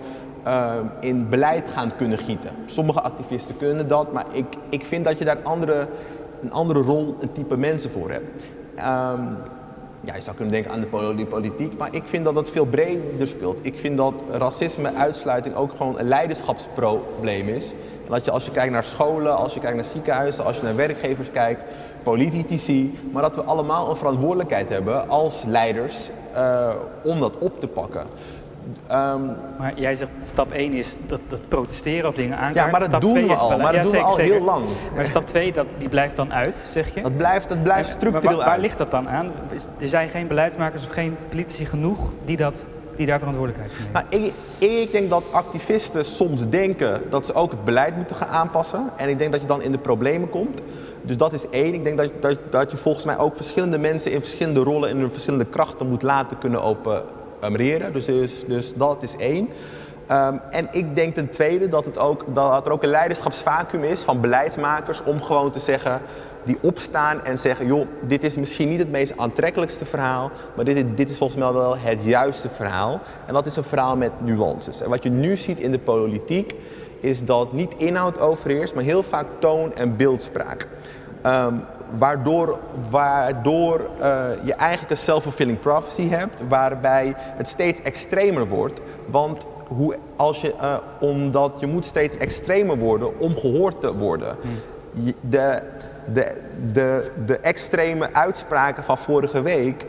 uh, 0.46 0.74
in 1.00 1.28
beleid 1.28 1.68
gaan 1.74 1.96
kunnen 1.96 2.18
gieten. 2.18 2.50
Sommige 2.66 3.00
activisten 3.00 3.56
kunnen 3.56 3.88
dat, 3.88 4.12
maar 4.12 4.24
ik, 4.32 4.44
ik 4.68 4.84
vind 4.84 5.04
dat 5.04 5.18
je 5.18 5.24
daar 5.24 5.38
andere, 5.42 5.88
een 6.42 6.52
andere 6.52 6.80
rol, 6.80 7.16
een 7.20 7.32
type 7.32 7.56
mensen 7.56 7.90
voor 7.90 8.10
hebt. 8.10 8.44
Um, 8.76 9.36
ja, 10.00 10.14
je 10.14 10.22
zou 10.22 10.36
kunnen 10.36 10.54
denken 10.54 10.72
aan 10.72 10.80
de 11.16 11.26
politiek, 11.26 11.78
maar 11.78 11.94
ik 11.94 12.02
vind 12.04 12.24
dat 12.24 12.34
dat 12.34 12.50
veel 12.50 12.66
breder 12.66 13.28
speelt. 13.28 13.58
Ik 13.62 13.78
vind 13.78 13.96
dat 13.96 14.14
racisme, 14.32 14.94
uitsluiting 14.94 15.54
ook 15.54 15.70
gewoon 15.76 15.98
een 15.98 16.08
leiderschapsprobleem 16.08 17.48
is. 17.48 17.72
En 18.04 18.10
dat 18.10 18.24
je 18.24 18.30
als 18.30 18.44
je 18.44 18.50
kijkt 18.50 18.72
naar 18.72 18.84
scholen, 18.84 19.36
als 19.36 19.54
je 19.54 19.60
kijkt 19.60 19.76
naar 19.76 19.84
ziekenhuizen, 19.84 20.44
als 20.44 20.56
je 20.56 20.62
naar 20.62 20.76
werkgevers 20.76 21.30
kijkt, 21.30 21.64
politici, 22.04 22.98
maar 23.12 23.22
dat 23.22 23.34
we 23.34 23.42
allemaal 23.42 23.90
een 23.90 23.96
verantwoordelijkheid 23.96 24.68
hebben 24.68 25.08
als 25.08 25.42
leiders 25.46 26.10
uh, 26.34 26.70
om 27.02 27.20
dat 27.20 27.38
op 27.38 27.60
te 27.60 27.66
pakken. 27.66 28.06
Um, 28.92 29.36
maar 29.58 29.72
jij 29.74 29.94
zegt 29.94 30.10
stap 30.24 30.52
1 30.52 30.72
is 30.72 30.96
dat, 31.06 31.20
dat 31.28 31.40
protesteren 31.48 32.08
of 32.08 32.14
dingen 32.14 32.36
aankaarten. 32.36 32.62
Ja, 32.62 32.70
maar 32.70 32.80
dat 32.80 32.88
stap 32.88 33.00
doen 33.00 33.26
we 33.26 33.34
al. 33.34 33.58
Maar 33.58 33.72
dat 33.72 33.74
ja, 33.74 33.82
doen 33.82 33.90
zeker, 33.90 34.06
we 34.06 34.10
al 34.10 34.14
zeker. 34.14 34.34
heel 34.34 34.44
lang. 34.44 34.64
Maar 34.94 35.06
stap 35.06 35.26
2, 35.26 35.52
dat, 35.52 35.66
die 35.78 35.88
blijft 35.88 36.16
dan 36.16 36.32
uit, 36.32 36.66
zeg 36.70 36.94
je? 36.94 37.02
Dat 37.02 37.16
blijft, 37.16 37.48
dat 37.48 37.62
blijft 37.62 37.88
Maar 37.88 37.96
structureel 37.96 38.36
waar, 38.36 38.46
waar 38.46 38.58
ligt 38.58 38.78
dat 38.78 38.90
dan 38.90 39.08
aan? 39.08 39.32
Er 39.78 39.88
zijn 39.88 40.08
geen 40.08 40.26
beleidsmakers 40.26 40.84
of 40.84 40.90
geen 40.92 41.16
politici 41.28 41.66
genoeg 41.66 41.98
die, 42.24 42.36
dat, 42.36 42.66
die 42.96 43.06
daar 43.06 43.18
verantwoordelijkheid 43.18 43.74
voor 43.74 43.84
nemen. 43.92 44.06
Nou, 44.10 44.24
ik, 44.24 44.32
ik 44.70 44.92
denk 44.92 45.10
dat 45.10 45.22
activisten 45.30 46.04
soms 46.04 46.48
denken 46.48 47.02
dat 47.10 47.26
ze 47.26 47.34
ook 47.34 47.50
het 47.50 47.64
beleid 47.64 47.96
moeten 47.96 48.16
gaan 48.16 48.28
aanpassen. 48.28 48.90
En 48.96 49.08
ik 49.08 49.18
denk 49.18 49.32
dat 49.32 49.40
je 49.40 49.46
dan 49.46 49.62
in 49.62 49.70
de 49.70 49.78
problemen 49.78 50.28
komt. 50.30 50.60
Dus 51.06 51.16
dat 51.16 51.32
is 51.32 51.48
één. 51.50 51.74
Ik 51.74 51.84
denk 51.84 51.98
dat, 51.98 52.10
dat, 52.20 52.38
dat 52.50 52.70
je 52.70 52.76
volgens 52.76 53.04
mij 53.04 53.18
ook 53.18 53.36
verschillende 53.36 53.78
mensen 53.78 54.12
in 54.12 54.20
verschillende 54.20 54.60
rollen 54.60 54.88
en 54.88 54.98
hun 54.98 55.10
verschillende 55.10 55.44
krachten 55.44 55.88
moet 55.88 56.02
laten 56.02 56.38
kunnen 56.38 56.62
opereren. 56.62 57.92
Dus, 57.92 58.04
dus, 58.04 58.44
dus 58.46 58.74
dat 58.74 59.02
is 59.02 59.16
één. 59.16 59.48
Ehm, 60.06 60.36
en 60.50 60.68
ik 60.72 60.94
denk 60.94 61.14
ten 61.14 61.30
tweede 61.30 61.68
dat, 61.68 61.84
het 61.84 61.98
ook, 61.98 62.24
dat 62.34 62.66
er 62.66 62.72
ook 62.72 62.82
een 62.82 62.88
leiderschapsvacuum 62.88 63.82
is 63.82 64.02
van 64.02 64.20
beleidsmakers 64.20 65.02
om 65.02 65.22
gewoon 65.22 65.50
te 65.50 65.58
zeggen, 65.58 66.00
die 66.44 66.58
opstaan 66.60 67.24
en 67.24 67.38
zeggen, 67.38 67.66
joh, 67.66 67.86
dit 68.00 68.24
is 68.24 68.36
misschien 68.36 68.68
niet 68.68 68.78
het 68.78 68.90
meest 68.90 69.16
aantrekkelijkste 69.16 69.84
verhaal, 69.84 70.30
maar 70.56 70.64
dit, 70.64 70.96
dit 70.96 71.10
is 71.10 71.16
volgens 71.16 71.38
mij 71.38 71.52
wel 71.52 71.76
het 71.78 71.98
juiste 72.02 72.48
verhaal. 72.48 73.00
En 73.26 73.34
dat 73.34 73.46
is 73.46 73.56
een 73.56 73.64
verhaal 73.64 73.96
met 73.96 74.12
nuances. 74.18 74.80
En 74.80 74.90
wat 74.90 75.02
je 75.02 75.10
nu 75.10 75.36
ziet 75.36 75.60
in 75.60 75.70
de 75.70 75.78
politiek, 75.78 76.54
is 77.00 77.24
dat 77.24 77.52
niet 77.52 77.74
inhoud 77.76 78.20
overheerst, 78.20 78.74
maar 78.74 78.84
heel 78.84 79.02
vaak 79.02 79.26
toon 79.38 79.74
en 79.74 79.96
beeldspraak. 79.96 80.68
Ehm, 81.24 81.54
waardoor 81.98 82.58
waardoor 82.90 83.80
eh, 84.00 84.24
je 84.44 84.54
eigenlijk 84.54 84.90
een 84.90 84.96
self-fulfilling 84.96 85.60
prophecy 85.60 86.08
hebt, 86.08 86.40
waarbij 86.48 87.12
het 87.16 87.48
steeds 87.48 87.82
extremer 87.82 88.48
wordt. 88.48 88.80
Want 89.06 89.46
hoe, 89.66 89.96
als 90.16 90.40
je, 90.40 90.54
eh, 90.60 90.74
omdat 91.00 91.52
je 91.58 91.66
moet 91.66 91.84
steeds 91.84 92.16
extremer 92.16 92.78
worden 92.78 93.18
om 93.20 93.36
gehoord 93.36 93.80
te 93.80 93.94
worden. 93.96 94.36
Je- 94.92 95.14
De, 95.20 95.60
de, 96.12 96.32
de, 96.72 97.10
de 97.26 97.36
extreme 97.38 98.08
uitspraken 98.12 98.84
van 98.84 98.98
vorige 98.98 99.42
week, 99.42 99.86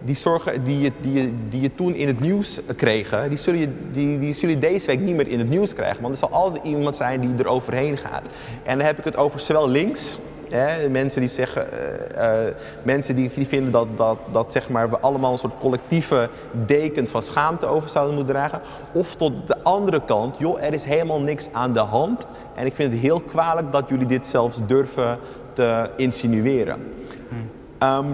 die, 0.00 0.16
zorgen, 0.16 0.64
die, 0.64 0.80
je, 0.80 0.92
die, 1.00 1.12
je, 1.22 1.32
die 1.48 1.60
je 1.60 1.74
toen 1.74 1.94
in 1.94 2.06
het 2.06 2.20
nieuws 2.20 2.60
kregen, 2.76 3.28
die 3.28 3.38
zullen, 3.38 3.60
je, 3.60 3.68
die, 3.90 4.18
die 4.18 4.32
zullen 4.32 4.54
je 4.54 4.60
deze 4.60 4.86
week 4.86 5.00
niet 5.00 5.14
meer 5.16 5.28
in 5.28 5.38
het 5.38 5.48
nieuws 5.48 5.74
krijgen. 5.74 6.00
Want 6.02 6.12
er 6.12 6.18
zal 6.20 6.30
altijd 6.30 6.64
iemand 6.64 6.96
zijn 6.96 7.20
die 7.20 7.34
er 7.38 7.48
overheen 7.48 7.96
gaat. 7.96 8.22
En 8.62 8.78
dan 8.78 8.86
heb 8.86 8.98
ik 8.98 9.04
het 9.04 9.16
over 9.16 9.40
zowel 9.40 9.68
links, 9.68 10.18
hè, 10.50 10.88
mensen 10.88 11.20
die 11.20 11.30
zeggen, 11.30 11.72
eh, 11.72 12.46
eh, 12.46 12.54
mensen 12.82 13.14
die, 13.14 13.30
die 13.34 13.46
vinden 13.46 13.72
dat, 13.72 13.88
dat, 13.96 14.18
dat 14.32 14.52
zeg 14.52 14.68
maar, 14.68 14.90
we 14.90 14.98
allemaal 14.98 15.32
een 15.32 15.38
soort 15.38 15.58
collectieve 15.60 16.28
deken 16.66 17.08
van 17.08 17.22
schaamte 17.22 17.66
over 17.66 17.90
zouden 17.90 18.14
moeten 18.14 18.34
dragen. 18.34 18.60
Of 18.92 19.14
tot 19.14 19.46
de 19.46 19.62
andere 19.62 20.04
kant, 20.04 20.38
joh, 20.38 20.62
er 20.62 20.72
is 20.72 20.84
helemaal 20.84 21.20
niks 21.20 21.48
aan 21.52 21.72
de 21.72 21.80
hand. 21.80 22.26
En 22.54 22.66
ik 22.66 22.74
vind 22.74 22.92
het 22.92 23.02
heel 23.02 23.20
kwalijk 23.20 23.72
dat 23.72 23.88
jullie 23.88 24.06
dit 24.06 24.26
zelfs 24.26 24.60
durven 24.66 25.18
te 25.52 25.90
insinueren. 25.96 26.80
Ehm, 27.78 28.06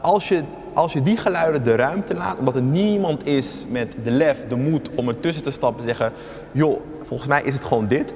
als, 0.00 0.28
je, 0.28 0.42
als 0.74 0.92
je 0.92 1.02
die 1.02 1.16
geluiden 1.16 1.62
de 1.62 1.74
ruimte 1.74 2.14
laat, 2.14 2.38
omdat 2.38 2.54
er 2.54 2.62
niemand 2.62 3.26
is 3.26 3.64
met 3.68 3.96
de 4.02 4.10
lef, 4.10 4.46
de 4.48 4.56
moed 4.56 4.90
om 4.94 5.08
ertussen 5.08 5.42
te 5.42 5.50
stappen 5.50 5.78
en 5.78 5.88
zeggen: 5.88 6.12
joh, 6.52 6.80
volgens 7.02 7.28
mij 7.28 7.42
is 7.42 7.54
het 7.54 7.64
gewoon 7.64 7.86
dit. 7.86 8.12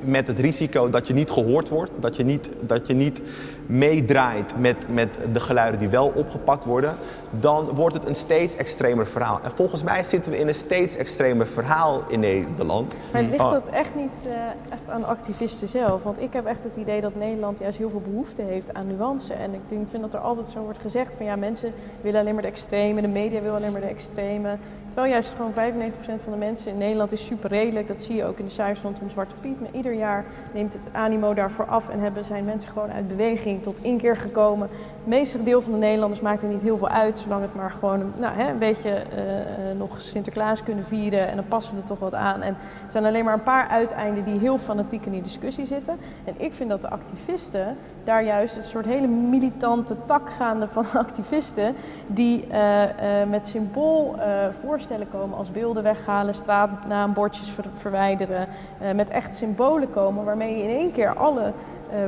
Met 0.00 0.28
het 0.28 0.38
risico 0.38 0.90
dat 0.90 1.06
je 1.06 1.14
niet 1.14 1.30
gehoord 1.30 1.68
wordt, 1.68 1.90
dat 1.98 2.16
je 2.16 2.24
niet, 2.24 2.50
dat 2.60 2.86
je 2.86 2.94
niet 2.94 3.22
meedraait 3.68 4.52
met, 4.58 4.94
met 4.94 5.18
de 5.32 5.40
geluiden 5.40 5.80
die 5.80 5.88
wel 5.88 6.12
opgepakt 6.14 6.64
worden, 6.64 6.96
dan 7.30 7.68
wordt 7.74 7.94
het 7.94 8.08
een 8.08 8.14
steeds 8.14 8.56
extremer 8.56 9.06
verhaal. 9.06 9.40
En 9.42 9.50
volgens 9.54 9.82
mij 9.82 10.04
zitten 10.04 10.32
we 10.32 10.38
in 10.38 10.48
een 10.48 10.54
steeds 10.54 10.96
extremer 10.96 11.46
verhaal 11.46 12.02
in 12.08 12.20
Nederland. 12.20 12.96
Maar 13.12 13.22
ligt 13.22 13.40
Oh. 13.40 13.52
dat 13.52 13.68
echt 13.68 13.94
niet 13.94 14.26
eh, 14.26 14.32
echt 14.70 14.82
aan 14.88 15.04
activisten 15.04 15.68
zelf? 15.68 16.02
Want 16.02 16.20
ik 16.20 16.32
heb 16.32 16.46
echt 16.46 16.62
het 16.62 16.76
idee 16.76 17.00
dat 17.00 17.14
Nederland 17.14 17.58
juist 17.58 17.78
heel 17.78 17.90
veel 17.90 18.02
behoefte 18.10 18.42
heeft 18.42 18.74
aan 18.74 18.86
nuance. 18.86 19.32
En 19.34 19.54
ik 19.54 19.60
denk, 19.68 19.88
vind 19.88 20.02
dat 20.02 20.14
er 20.14 20.20
altijd 20.20 20.48
zo 20.48 20.60
wordt 20.60 20.78
gezegd 20.78 21.14
van 21.14 21.26
ja, 21.26 21.36
mensen 21.36 21.72
willen 22.00 22.20
alleen 22.20 22.34
maar 22.34 22.42
de 22.42 22.48
extreme, 22.48 23.00
de 23.00 23.08
media 23.08 23.40
willen 23.40 23.56
alleen 23.56 23.72
maar 23.72 23.80
de 23.80 23.86
extreme. 23.86 24.56
Terwijl 24.86 25.12
juist 25.12 25.34
gewoon 25.36 25.52
95% 25.52 26.22
van 26.22 26.32
de 26.32 26.38
mensen 26.38 26.72
in 26.72 26.78
Nederland 26.78 27.12
is 27.12 27.26
super 27.26 27.50
redelijk. 27.50 27.88
Dat 27.88 28.02
zie 28.02 28.16
je 28.16 28.24
ook 28.24 28.38
in 28.38 28.44
de 28.44 28.50
cijfers 28.50 28.80
rondom 28.80 29.10
Zwarte 29.10 29.34
Piet. 29.40 29.60
Maar 29.60 29.70
ieder 29.72 29.92
jaar 29.92 30.24
neemt 30.54 30.72
het 30.72 30.82
animo 30.92 31.34
daarvoor 31.34 31.66
af 31.66 31.88
en 31.88 32.00
hebben, 32.00 32.24
zijn 32.24 32.44
mensen 32.44 32.70
gewoon 32.70 32.92
uit 32.92 33.08
beweging 33.08 33.57
tot 33.60 33.82
inkeer 33.82 34.16
gekomen. 34.16 34.68
Het 34.70 35.06
meeste 35.06 35.42
deel 35.42 35.60
van 35.60 35.72
de 35.72 35.78
Nederlanders 35.78 36.20
maakt 36.20 36.42
er 36.42 36.48
niet 36.48 36.62
heel 36.62 36.76
veel 36.76 36.88
uit, 36.88 37.18
zolang 37.18 37.42
het 37.42 37.54
maar 37.54 37.70
gewoon 37.70 38.12
nou, 38.16 38.34
hè, 38.34 38.50
een 38.50 38.58
beetje 38.58 38.90
eh, 38.90 39.40
eh, 39.40 39.46
nog 39.78 40.00
Sinterklaas 40.00 40.62
kunnen 40.62 40.84
vieren. 40.84 41.28
En 41.28 41.36
dan 41.36 41.48
passen 41.48 41.74
we 41.74 41.80
er 41.80 41.86
toch 41.86 41.98
wat 41.98 42.14
aan. 42.14 42.42
En 42.42 42.48
er 42.86 42.92
zijn 42.92 43.04
alleen 43.04 43.24
maar 43.24 43.34
een 43.34 43.42
paar 43.42 43.68
uiteinden 43.68 44.24
die 44.24 44.38
heel 44.38 44.58
fanatiek 44.58 45.06
in 45.06 45.12
die 45.12 45.22
discussie 45.22 45.66
zitten. 45.66 45.96
En 46.24 46.34
ik 46.36 46.52
vind 46.52 46.70
dat 46.70 46.82
de 46.82 46.90
activisten 46.90 47.76
daar 48.04 48.24
juist 48.24 48.56
een 48.56 48.64
soort 48.64 48.84
hele 48.84 49.06
militante 49.06 49.96
tak 50.06 50.30
gaande 50.30 50.68
van 50.68 50.84
activisten 51.04 51.74
die 52.06 52.46
eh, 52.46 52.82
met 53.28 53.46
symbool 53.46 54.16
voorstellen 54.64 55.10
komen 55.10 55.38
als 55.38 55.50
beelden 55.50 55.82
weghalen, 55.82 56.34
straatnaambordjes 56.34 57.50
ver- 57.50 57.64
verwijderen, 57.74 58.48
met 58.94 59.08
echt 59.08 59.36
symbolen 59.36 59.90
komen 59.90 60.24
waarmee 60.24 60.56
je 60.56 60.62
in 60.62 60.76
één 60.76 60.92
keer 60.92 61.14
alle 61.14 61.52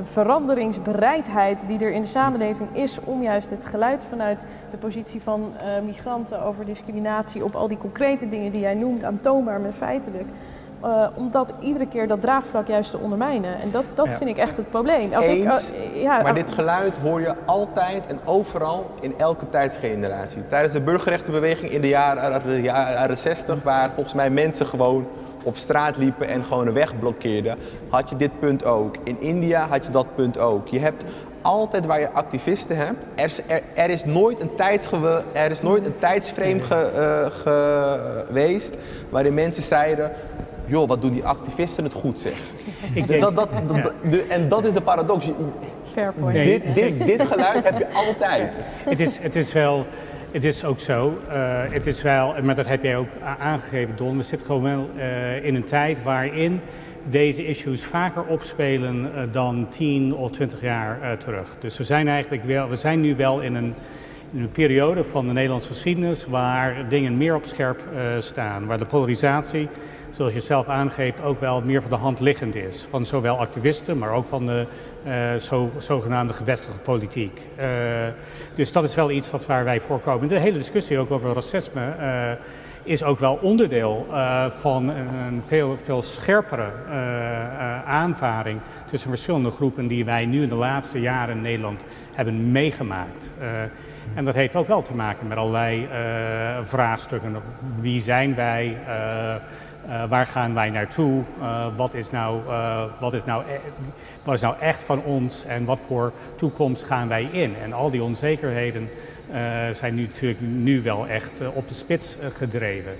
veranderingsbereidheid 0.03 1.65
die 1.69 1.79
er 1.85 1.93
in 1.93 2.03
de 2.03 2.09
samenleving 2.09 2.69
is 2.77 2.99
om 3.05 3.23
juist 3.23 3.51
het 3.51 3.65
geluid 3.65 4.05
vanuit 4.09 4.45
de 4.71 4.77
positie 4.77 5.23
van 5.23 5.53
eh, 5.59 5.85
migranten 5.85 6.43
over 6.43 6.65
discriminatie 6.67 7.45
op 7.45 7.55
al 7.55 7.69
die 7.69 7.79
concrete 7.79 8.29
dingen 8.29 8.53
die 8.53 8.61
jij 8.61 8.75
noemt, 8.75 9.05
aantoonbaar 9.05 9.61
met 9.61 9.75
feitelijk. 9.75 10.27
eh, 10.83 11.07
om 11.15 11.31
dat 11.31 11.53
iedere 11.61 11.87
keer 11.87 12.09
dat 12.09 12.21
draagvlak 12.21 12.67
juist 12.67 12.91
te 12.91 12.99
ondermijnen. 12.99 13.61
En 13.61 13.71
dat, 13.71 13.85
dat 13.95 14.07
Ja. 14.07 14.17
vind 14.17 14.31
ik 14.31 14.37
echt 14.37 14.57
het 14.57 14.71
probleem. 14.71 15.13
Als 15.13 15.27
Eens, 15.27 15.71
ik, 15.71 15.77
eh, 15.95 16.03
ja, 16.03 16.23
Maar 16.23 16.35
dit 16.35 16.51
geluid 16.51 16.95
hoor 17.03 17.21
je 17.21 17.35
altijd 17.45 18.07
en 18.07 18.19
overal 18.25 18.87
in 19.01 19.15
elke 19.19 19.51
tijdsgeneratie. 19.51 20.47
Tijdens 20.47 20.73
de 20.73 20.81
burgerrechtenbeweging 20.81 21.71
in 21.71 21.81
de 21.81 21.89
jaren, 21.89 22.43
de 22.45 22.61
jaren 22.63 23.19
60, 23.19 23.63
waar 23.63 23.91
volgens 23.95 24.15
mij 24.15 24.31
mensen 24.31 24.67
gewoon 24.67 25.07
op 25.45 25.57
straat 25.57 25.97
liepen 25.97 26.29
en 26.29 26.45
gewoon 26.45 26.67
een 26.67 26.73
weg 26.73 26.99
blokkeerden, 26.99 27.57
had 27.89 28.11
je 28.11 28.17
dit 28.17 28.31
punt 28.41 28.65
ook. 28.65 28.95
In 29.05 29.17
India 29.21 29.67
had 29.69 29.85
je 29.87 29.91
dat 29.91 30.07
punt 30.15 30.39
ook. 30.39 30.69
Je 30.69 30.79
hebt 30.79 31.05
altijd 31.43 31.87
waar 31.87 32.01
je 32.01 32.11
activisten 32.11 32.77
hebt, 32.77 32.99
er 33.15 33.25
is, 33.25 33.41
er, 33.47 33.61
er 33.75 33.91
is 33.91 34.05
nooit 34.05 34.41
een 34.41 34.55
tijdsgewe, 34.55 35.23
er 35.33 35.51
is 35.51 35.63
nooit 35.63 35.87
een 35.87 35.99
tijdsframe 35.99 36.61
ge- 36.61 36.75
eh, 37.45 37.53
geweest 38.27 38.75
waarin 39.09 39.35
mensen 39.35 39.63
zeiden, 39.63 40.13
joh, 40.67 40.89
wat 40.89 41.03
doen 41.03 41.13
die 41.13 41.25
activisten 41.25 41.85
het 41.85 41.93
goed 41.93 42.21
zeg. 42.21 42.33
Ik 42.95 43.09
denk, 43.09 43.21
Dat, 43.21 43.37
dat, 43.37 43.49
dat, 43.69 43.93
de- 44.11 44.23
en 44.29 44.49
dat 44.49 44.65
is 44.65 44.73
de 44.73 44.81
paradox. 44.81 45.27
Fair 45.93 46.13
point. 46.21 46.35
Nee, 46.37 46.45
dit, 46.61 46.75
dit, 46.75 47.07
dit 47.07 47.23
geluid 47.27 47.65
heb 47.65 47.79
je 47.79 47.87
altijd. 47.93 48.55
het, 48.85 49.01
is, 49.01 49.19
het 49.19 49.37
is 49.37 49.53
wel, 49.53 49.87
het 50.33 50.45
is 50.45 50.65
ook 50.65 50.81
zo. 50.81 51.19
eh, 51.29 51.63
het 51.69 51.87
is 51.87 52.03
wel, 52.03 52.35
maar 52.43 52.55
dat 52.55 52.67
heb 52.67 52.83
jij 52.83 52.97
ook 52.97 53.09
aangegeven, 53.39 53.97
Don. 53.97 54.17
We 54.17 54.23
zitten 54.23 54.47
gewoon 54.47 54.63
wel 54.63 54.91
eh, 54.97 55.45
in 55.45 55.55
een 55.55 55.65
tijd 55.65 56.03
waarin 56.03 56.61
deze 57.09 57.47
issues 57.47 57.85
vaker 57.85 58.25
opspelen 58.25 59.11
eh, 59.15 59.23
dan 59.31 59.67
10 59.69 60.15
of 60.15 60.31
20 60.31 60.61
jaar 60.61 61.19
terug. 61.19 61.57
Dus 61.61 61.79
we 61.79 61.85
zijn 61.85 62.09
eigenlijk 62.09 62.45
wel, 62.45 62.69
we 62.69 62.77
zijn 62.77 63.01
nu 63.01 63.17
wel 63.17 63.41
in 63.41 63.55
een, 63.55 63.75
in 64.33 64.41
een 64.41 64.51
periode 64.51 65.05
van 65.05 65.27
de 65.27 65.33
Nederlandse 65.33 65.69
geschiedenis 65.69 66.27
waar 66.27 66.89
dingen 66.89 67.17
meer 67.17 67.35
op 67.35 67.45
scherp 67.45 67.83
staan. 68.19 68.67
Waar 68.67 68.79
de 68.79 68.85
polarisatie 68.85 69.69
zoals 70.11 70.33
je 70.33 70.41
zelf 70.41 70.69
aangeeft, 70.69 71.23
ook 71.23 71.41
wel 71.41 71.63
meer 71.63 71.81
voor 71.81 71.91
de 71.91 71.97
hand 71.97 72.21
liggend 72.21 72.55
is. 72.55 72.87
Van 72.91 73.05
zowel 73.05 73.39
activisten, 73.39 73.99
maar 73.99 74.13
ook 74.13 74.27
van 74.27 74.47
de 74.47 74.67
zo, 75.39 75.71
zogenaamde 75.79 76.33
gevestigde 76.33 76.81
politiek. 76.81 77.41
dus 78.55 78.73
dat 78.73 78.85
is 78.85 78.95
wel 78.95 79.11
iets 79.11 79.31
wat 79.31 79.47
waar 79.47 79.65
wij 79.65 79.81
voorkomen. 79.81 80.29
De 80.29 80.39
hele 80.39 80.59
discussie 80.59 80.99
ook 80.99 81.11
over 81.11 81.35
racisme 81.35 81.83
is 82.83 83.03
ook 83.03 83.19
wel 83.19 83.39
onderdeel 83.43 84.07
van 84.49 84.89
een 84.89 85.43
veel, 85.47 85.77
veel 85.77 86.03
scherpere 86.03 86.71
aanvaring 87.87 88.61
tussen 88.87 89.11
verschillende 89.11 89.51
groepen 89.51 89.87
die 89.87 90.05
wij 90.05 90.27
nu 90.27 90.43
in 90.43 90.49
de 90.49 90.55
laatste 90.55 91.01
jaren 91.01 91.37
in 91.37 91.43
Nederland 91.43 91.85
hebben 92.15 92.53
meegemaakt. 92.53 93.33
en 94.15 94.25
dat 94.25 94.35
heeft 94.35 94.57
ook 94.57 94.67
wel 94.67 94.83
te 94.83 94.95
maken 94.95 95.29
met 95.29 95.39
allerlei 95.39 95.89
vraagstukken. 96.63 97.37
Wie 97.81 98.01
zijn 98.01 98.35
wij? 98.35 98.77
Waar 100.09 100.27
gaan 100.27 100.55
wij 100.55 100.71
naartoe? 100.71 101.23
Uh, 101.39 101.67
wat, 101.77 101.95
is 101.95 102.11
nou, 102.11 102.41
uh, 102.47 102.85
wat, 102.99 103.15
is 103.15 103.25
nou, 103.25 103.43
e 103.49 103.59
wat 104.23 104.35
is 104.35 104.41
nou 104.41 104.55
echt 104.61 104.83
van 104.83 105.03
ons 105.03 105.45
en 105.45 105.65
wat 105.65 105.81
voor 105.81 106.13
toekomst 106.37 106.83
gaan 106.83 107.09
wij 107.09 107.23
in? 107.23 107.55
En 107.63 107.73
al 107.73 107.91
die 107.91 108.03
onzekerheden 108.03 108.89
zijn 109.73 109.95
nu 109.95 110.03
natuurlijk 110.03 110.41
nu 110.41 110.83
wel 110.83 111.07
echt 111.07 111.43
op 111.55 111.69
de 111.69 111.75
spits 111.75 112.17
gedreven. 112.33 112.93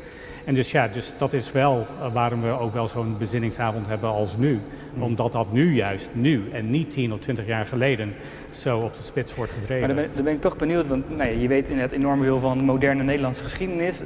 En 0.45 0.55
dus 0.55 0.71
ja, 0.71 0.89
dus 0.89 1.13
dat 1.17 1.33
is 1.33 1.53
wel 1.53 1.87
waarom 2.13 2.43
we 2.43 2.59
ook 2.59 2.73
wel 2.73 2.89
zo'n 2.89 3.19
bezinningsavond 3.19 3.87
hebben 3.87 4.11
als 4.11 4.37
nu. 4.37 4.61
Mm. 4.95 5.03
Omdat 5.03 5.33
dat 5.33 5.53
nu 5.53 5.75
juist, 5.75 6.11
nu 6.13 6.51
en 6.53 6.71
niet 6.71 6.91
10 6.91 7.13
of 7.13 7.19
20 7.19 7.47
jaar 7.47 7.67
geleden, 7.67 8.13
zo 8.51 8.79
op 8.79 8.97
de 8.97 9.03
spits 9.03 9.35
wordt 9.35 9.53
gedreven. 9.53 9.87
Maar 9.87 9.89
dan 9.95 10.05
ben, 10.05 10.15
dan 10.15 10.25
ben 10.25 10.33
ik 10.33 10.41
toch 10.41 10.57
benieuwd, 10.57 10.87
want 10.87 11.17
nou 11.17 11.39
je 11.39 11.49
weet 11.49 11.75
net 11.75 11.93
enorm 11.93 12.23
veel 12.23 12.41
van 12.41 12.59
moderne 12.59 13.03
Nederlandse 13.03 13.43
geschiedenis. 13.43 14.01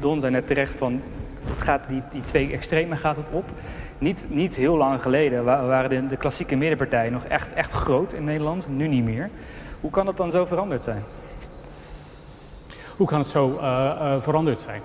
Don 0.00 0.20
zei 0.20 0.32
net 0.32 0.46
terecht 0.46 0.74
van 0.74 1.00
het 1.48 1.62
gaat, 1.62 1.82
die, 1.88 2.02
die 2.10 2.22
twee 2.24 2.52
extremen 2.52 2.98
gaat 2.98 3.16
het 3.16 3.26
op. 3.30 3.44
Niet, 3.98 4.24
niet 4.28 4.56
heel 4.56 4.76
lang 4.76 5.02
geleden 5.02 5.44
waren 5.44 5.90
de, 5.90 6.06
de 6.08 6.16
klassieke 6.16 6.56
middenpartijen 6.56 7.12
nog 7.12 7.24
echt, 7.24 7.52
echt 7.52 7.70
groot 7.70 8.12
in 8.12 8.24
Nederland, 8.24 8.68
nu 8.68 8.88
niet 8.88 9.04
meer. 9.04 9.30
Hoe 9.80 9.90
kan 9.90 10.06
het 10.06 10.16
dan 10.16 10.30
zo 10.30 10.44
veranderd 10.44 10.84
zijn? 10.84 11.02
Hoe 12.96 13.06
kan 13.06 13.18
het 13.18 13.28
zo 13.28 13.50
uh, 13.50 13.62
uh, 13.62 14.20
veranderd 14.20 14.60
zijn? 14.60 14.80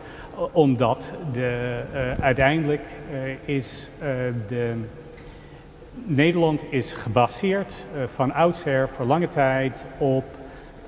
Omdat 0.52 1.14
de, 1.34 1.82
uh, 1.94 2.24
uiteindelijk 2.24 2.86
is 3.46 3.90
de, 4.48 4.74
Nederland 5.94 6.66
is 6.70 6.94
gebaseerd 6.94 7.86
van 8.06 8.34
oudsher 8.34 8.90
voor 8.90 9.06
lange 9.06 9.28
tijd 9.28 9.86
op 9.98 10.24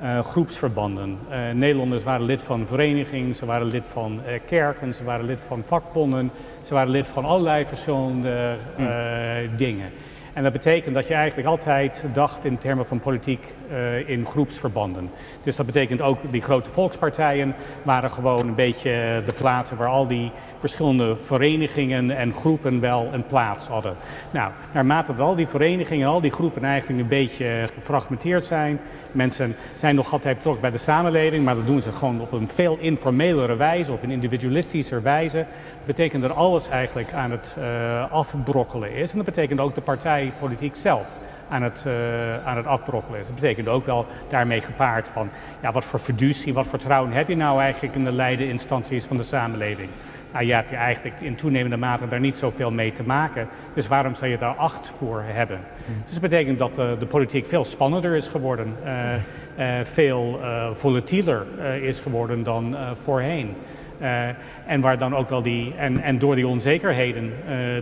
uh, 0.04 0.20
groepsverbanden. 0.20 1.18
Uh, 1.30 1.38
Nederlanders 1.54 2.04
waren 2.04 2.26
lid 2.26 2.42
van 2.42 2.66
verenigingen, 2.66 3.36
ze 3.36 3.46
waren 3.46 3.68
lid 3.68 3.88
van 3.88 4.22
uh, 4.28 4.40
kerken, 4.46 4.94
ze 4.94 5.04
waren 5.04 5.26
lid 5.26 5.42
van 5.42 5.64
vakbonden, 5.66 6.32
ze 6.62 6.74
waren 6.74 6.92
lid 6.92 7.08
van 7.08 7.26
allerlei 7.26 7.66
verschillende 7.66 8.56
mm. 8.78 9.58
dingen. 9.58 9.92
En 10.34 10.44
dat 10.44 10.52
betekent 10.52 10.96
dat 10.96 11.08
je 11.08 11.14
eigenlijk 11.14 11.48
altijd 11.48 12.06
dacht 12.14 12.46
in 12.46 12.58
termen 12.58 12.86
van 12.86 13.00
politiek 13.00 13.54
uh, 13.72 14.10
in 14.10 14.26
groepsverbanden. 14.26 15.10
Dus 15.44 15.56
dat 15.56 15.66
betekent 15.66 16.02
ook 16.02 16.20
die 16.32 16.42
grote 16.42 16.70
volkspartijen 16.70 17.56
waren 17.84 18.12
gewoon 18.12 18.48
een 18.48 18.56
beetje 18.56 19.22
de 19.26 19.34
plaatsen 19.34 19.78
waar 19.78 19.88
al 19.88 20.08
die 20.08 20.32
verschillende 20.58 21.16
verenigingen 21.16 22.12
en 22.12 22.34
groepen 22.34 22.80
wel 22.80 23.10
een 23.12 23.26
plaats 23.26 23.68
hadden. 23.68 23.96
Nou, 24.32 24.52
naarmate 24.72 25.12
dat 25.16 25.26
al 25.26 25.36
die 25.36 25.48
verenigingen, 25.48 26.08
al 26.08 26.22
die 26.22 26.32
groepen 26.32 26.64
eigenlijk 26.64 27.02
een 27.02 27.08
beetje 27.08 27.46
gefragmenteerd 27.74 28.46
zijn, 28.46 28.80
mensen 29.12 29.56
zijn 29.74 29.96
nog 29.96 30.14
altijd 30.14 30.36
betrokken 30.36 30.62
bij 30.62 30.72
de 30.72 30.78
samenleving, 30.78 31.46
maar 31.46 31.56
dat 31.56 31.68
doen 31.68 31.82
ze 31.82 31.92
gewoon 31.92 32.22
op 32.22 32.32
een 32.32 32.48
veel 32.48 32.78
informelere 32.80 33.56
wijze, 33.56 33.92
op 33.92 34.04
een 34.04 34.12
individualistische 34.12 35.02
wijze. 35.02 35.38
Dat 35.38 35.86
betekent 35.86 36.22
dat 36.22 36.36
alles 36.36 36.70
eigenlijk 36.70 37.14
aan 37.14 37.32
het 37.32 37.56
afbrokkelen 38.10 38.94
is. 38.96 39.12
En 39.12 39.18
dat 39.18 39.26
betekent 39.26 39.60
ook 39.60 39.76
de 39.76 39.82
partijpolitiek 40.32 40.76
zelf 40.76 41.16
aan 41.50 41.62
het, 41.62 41.84
uh, 41.88 42.46
aan 42.46 42.58
het 42.58 42.66
afbrokkelen 42.66 43.20
is. 43.20 43.26
Dat 43.26 43.36
betekent 43.36 43.68
ook 43.68 43.86
wel 43.86 44.06
daarmee 44.28 44.62
gepaard 44.62 45.08
van 45.08 45.30
ja, 45.62 45.72
wat 45.72 45.86
voor 45.86 46.00
fiducie, 46.00 46.54
wat 46.54 46.68
vertrouwen 46.68 47.12
heb 47.12 47.28
je 47.28 47.36
nou 47.36 47.62
eigenlijk 47.62 47.96
in 47.96 48.04
de 48.04 48.12
leidende 48.12 48.52
instanties 48.52 49.06
van 49.06 49.18
de 49.18 49.24
samenleving. 49.24 49.90
Nou, 50.32 50.46
je 50.46 50.54
hebt 50.54 50.70
je 50.70 50.76
eigenlijk 50.76 51.22
in 51.22 51.36
toenemende 51.36 51.78
mate 51.78 52.08
daar 52.08 52.20
niet 52.20 52.38
zoveel 52.38 52.72
mee 52.72 52.92
te 52.92 53.04
maken. 53.04 53.48
Dus 53.74 53.88
waarom 53.88 54.16
zou 54.16 54.32
je 54.32 54.38
daar 54.38 54.56
acht 54.56 54.90
voor 54.90 55.24
hebben? 55.26 55.60
Hmm. 55.86 56.02
Dus 56.04 56.12
dat 56.12 56.22
betekent 56.22 56.60
dat 56.60 56.80
uh, 56.80 56.86
de 57.00 57.06
politiek 57.06 57.48
veel 57.48 57.66
spannender 57.66 58.16
is 58.16 58.28
geworden. 58.28 58.76
Uh, 58.86 59.14
uh, 59.58 59.86
veel 59.86 60.40
volatieler 60.74 61.46
is 61.82 62.00
geworden 62.00 62.44
dan 62.44 62.76
voorheen. 62.94 63.56
En 64.66 64.82
waar 64.82 64.98
dan 64.98 65.16
ook 65.16 65.30
wel 65.30 65.42
die, 65.42 65.74
en, 65.78 66.02
en 66.02 66.20
door 66.20 66.36
die 66.36 66.48
onzekerheden 66.48 67.34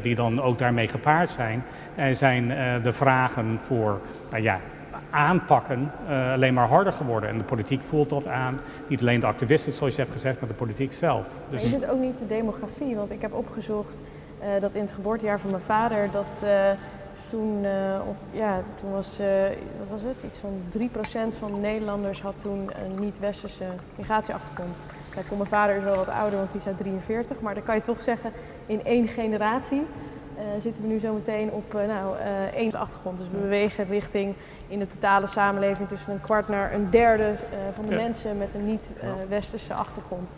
die 0.01 0.15
dan 0.15 0.41
ook 0.41 0.57
daarmee 0.57 0.87
gepaard 0.87 1.29
zijn, 1.29 1.63
zijn 2.11 2.47
de 2.83 2.91
vragen 2.91 3.59
voor 3.59 3.99
nou 4.31 4.43
ja, 4.43 4.59
aanpakken 5.09 5.91
alleen 6.33 6.53
maar 6.53 6.67
harder 6.67 6.93
geworden. 6.93 7.29
En 7.29 7.37
de 7.37 7.43
politiek 7.43 7.83
voelt 7.83 8.09
dat 8.09 8.27
aan. 8.27 8.59
Niet 8.87 9.01
alleen 9.01 9.19
de 9.19 9.25
activisten, 9.25 9.71
zoals 9.71 9.95
je 9.95 10.01
hebt 10.01 10.13
gezegd, 10.13 10.39
maar 10.39 10.49
de 10.49 10.55
politiek 10.55 10.93
zelf. 10.93 11.27
Dus... 11.49 11.61
Maar 11.61 11.71
je 11.71 11.79
doet 11.79 11.89
ook 11.89 11.99
niet 11.99 12.17
de 12.17 12.27
demografie, 12.27 12.95
want 12.95 13.11
ik 13.11 13.21
heb 13.21 13.33
opgezocht 13.33 13.97
dat 14.59 14.73
in 14.73 14.81
het 14.81 14.91
geboortejaar 14.91 15.39
van 15.39 15.49
mijn 15.49 15.63
vader, 15.63 16.09
dat 16.11 16.43
uh, 16.43 16.49
toen, 17.25 17.65
op, 18.07 18.15
ja, 18.31 18.59
toen 18.75 18.91
was, 18.91 19.17
wat 19.79 19.87
was 19.89 20.01
het, 20.01 20.17
iets 20.25 20.37
van 20.37 20.61
3% 21.33 21.37
van 21.39 21.51
de 21.53 21.59
Nederlanders 21.59 22.21
had 22.21 22.33
toen 22.41 22.69
een 22.85 22.99
niet-westerse 22.99 23.65
migratieachtergrond. 23.95 24.75
Kijk, 25.13 25.31
mijn 25.31 25.45
vader 25.45 25.75
is 25.75 25.83
wel 25.83 25.95
wat 25.95 26.09
ouder, 26.09 26.37
want 26.37 26.51
die 26.51 26.61
is 26.61 26.67
uit 26.67 26.77
43, 26.77 27.39
maar 27.39 27.53
dan 27.53 27.63
kan 27.63 27.75
je 27.75 27.81
toch 27.81 28.01
zeggen, 28.01 28.31
in 28.65 28.83
één 28.83 29.07
generatie 29.07 29.85
uh, 30.41 30.61
zitten 30.61 30.81
we 30.81 30.87
nu 30.87 30.99
zo 30.99 31.13
meteen 31.13 31.51
op 31.51 31.73
uh, 31.73 31.87
nou, 31.87 32.17
uh, 32.17 32.43
één 32.55 32.73
achtergrond. 32.73 33.17
Dus 33.17 33.27
we 33.31 33.37
bewegen 33.37 33.85
richting 33.85 34.35
in 34.67 34.79
de 34.79 34.87
totale 34.87 35.27
samenleving 35.27 35.87
tussen 35.87 36.13
een 36.13 36.21
kwart 36.21 36.47
naar 36.47 36.73
een 36.73 36.89
derde 36.89 37.35
van 37.73 37.85
de 37.85 37.91
ja. 37.91 38.01
mensen 38.01 38.37
met 38.37 38.53
een 38.53 38.65
niet-westerse 38.65 39.73
achtergrond. 39.73 40.33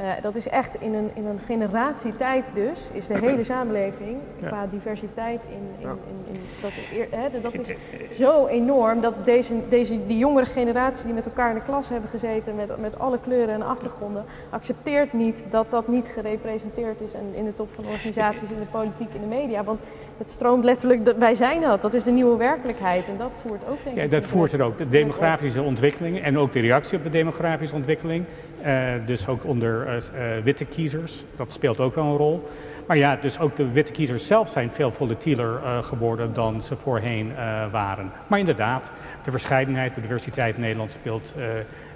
Uh, 0.00 0.12
dat 0.22 0.34
is 0.34 0.48
echt 0.48 0.80
in 0.80 0.94
een, 0.94 1.10
in 1.14 1.26
een 1.26 1.38
generatietijd 1.38 2.46
dus, 2.54 2.88
is 2.92 3.06
de 3.06 3.18
hele 3.18 3.44
samenleving 3.44 4.20
ja. 4.40 4.46
qua 4.46 4.66
diversiteit 4.70 5.40
in, 5.48 5.88
in, 5.88 5.88
in, 5.88 6.34
in 6.34 6.40
dat, 6.60 6.72
hè, 7.10 7.40
dat 7.40 7.54
is 7.54 7.76
zo 8.18 8.46
enorm 8.46 9.00
dat 9.00 9.24
deze, 9.24 9.54
deze, 9.68 10.06
die 10.06 10.18
jongere 10.18 10.46
generatie 10.46 11.04
die 11.04 11.14
met 11.14 11.24
elkaar 11.24 11.48
in 11.48 11.54
de 11.54 11.62
klas 11.62 11.88
hebben 11.88 12.10
gezeten 12.10 12.54
met, 12.54 12.80
met 12.80 12.98
alle 12.98 13.18
kleuren 13.20 13.54
en 13.54 13.62
achtergronden, 13.62 14.24
accepteert 14.50 15.12
niet 15.12 15.44
dat 15.50 15.70
dat 15.70 15.88
niet 15.88 16.06
gerepresenteerd 16.06 17.00
is 17.00 17.12
en 17.12 17.34
in 17.34 17.44
de 17.44 17.54
top 17.54 17.68
van 17.74 17.86
organisaties, 17.86 18.50
in 18.50 18.58
de 18.58 18.70
politiek, 18.70 19.14
in 19.14 19.20
de 19.20 19.26
media. 19.26 19.64
Want 19.64 19.80
het 20.22 20.30
stroomt 20.30 20.64
letterlijk, 20.64 21.14
wij 21.18 21.34
zijn 21.34 21.60
dat, 21.60 21.82
dat 21.82 21.94
is 21.94 22.04
de 22.04 22.10
nieuwe 22.10 22.36
werkelijkheid 22.36 23.08
en 23.08 23.16
dat 23.16 23.30
voert 23.46 23.60
ook 23.68 23.84
denk 23.84 23.96
ik. 23.96 24.02
Ja, 24.02 24.08
dat 24.08 24.24
voert 24.24 24.52
er 24.52 24.62
ook, 24.62 24.78
de 24.78 24.88
demografische 24.88 25.62
ontwikkeling 25.62 26.22
en 26.22 26.38
ook 26.38 26.52
de 26.52 26.60
reactie 26.60 26.98
op 26.98 27.04
de 27.04 27.10
demografische 27.10 27.74
ontwikkeling. 27.74 28.24
Uh, 28.64 28.90
dus 29.06 29.28
ook 29.28 29.44
onder 29.44 29.86
uh, 29.86 29.94
uh, 29.94 30.44
witte 30.44 30.64
kiezers, 30.64 31.24
dat 31.36 31.52
speelt 31.52 31.80
ook 31.80 31.94
wel 31.94 32.04
een 32.04 32.16
rol. 32.16 32.48
Maar 32.86 32.96
ja, 32.96 33.16
dus 33.20 33.38
ook 33.38 33.56
de 33.56 33.72
witte 33.72 33.92
kiezers 33.92 34.26
zelf 34.26 34.48
zijn 34.48 34.70
veel 34.70 34.90
volatieler 34.90 35.60
geworden 35.82 36.34
dan 36.34 36.62
ze 36.62 36.76
voorheen 36.76 37.32
waren. 37.70 38.12
Maar 38.26 38.38
inderdaad, 38.38 38.92
de 39.22 39.30
verscheidenheid, 39.30 39.94
de 39.94 40.00
diversiteit 40.00 40.54
in 40.54 40.60
Nederland 40.60 40.92
speelt 40.92 41.34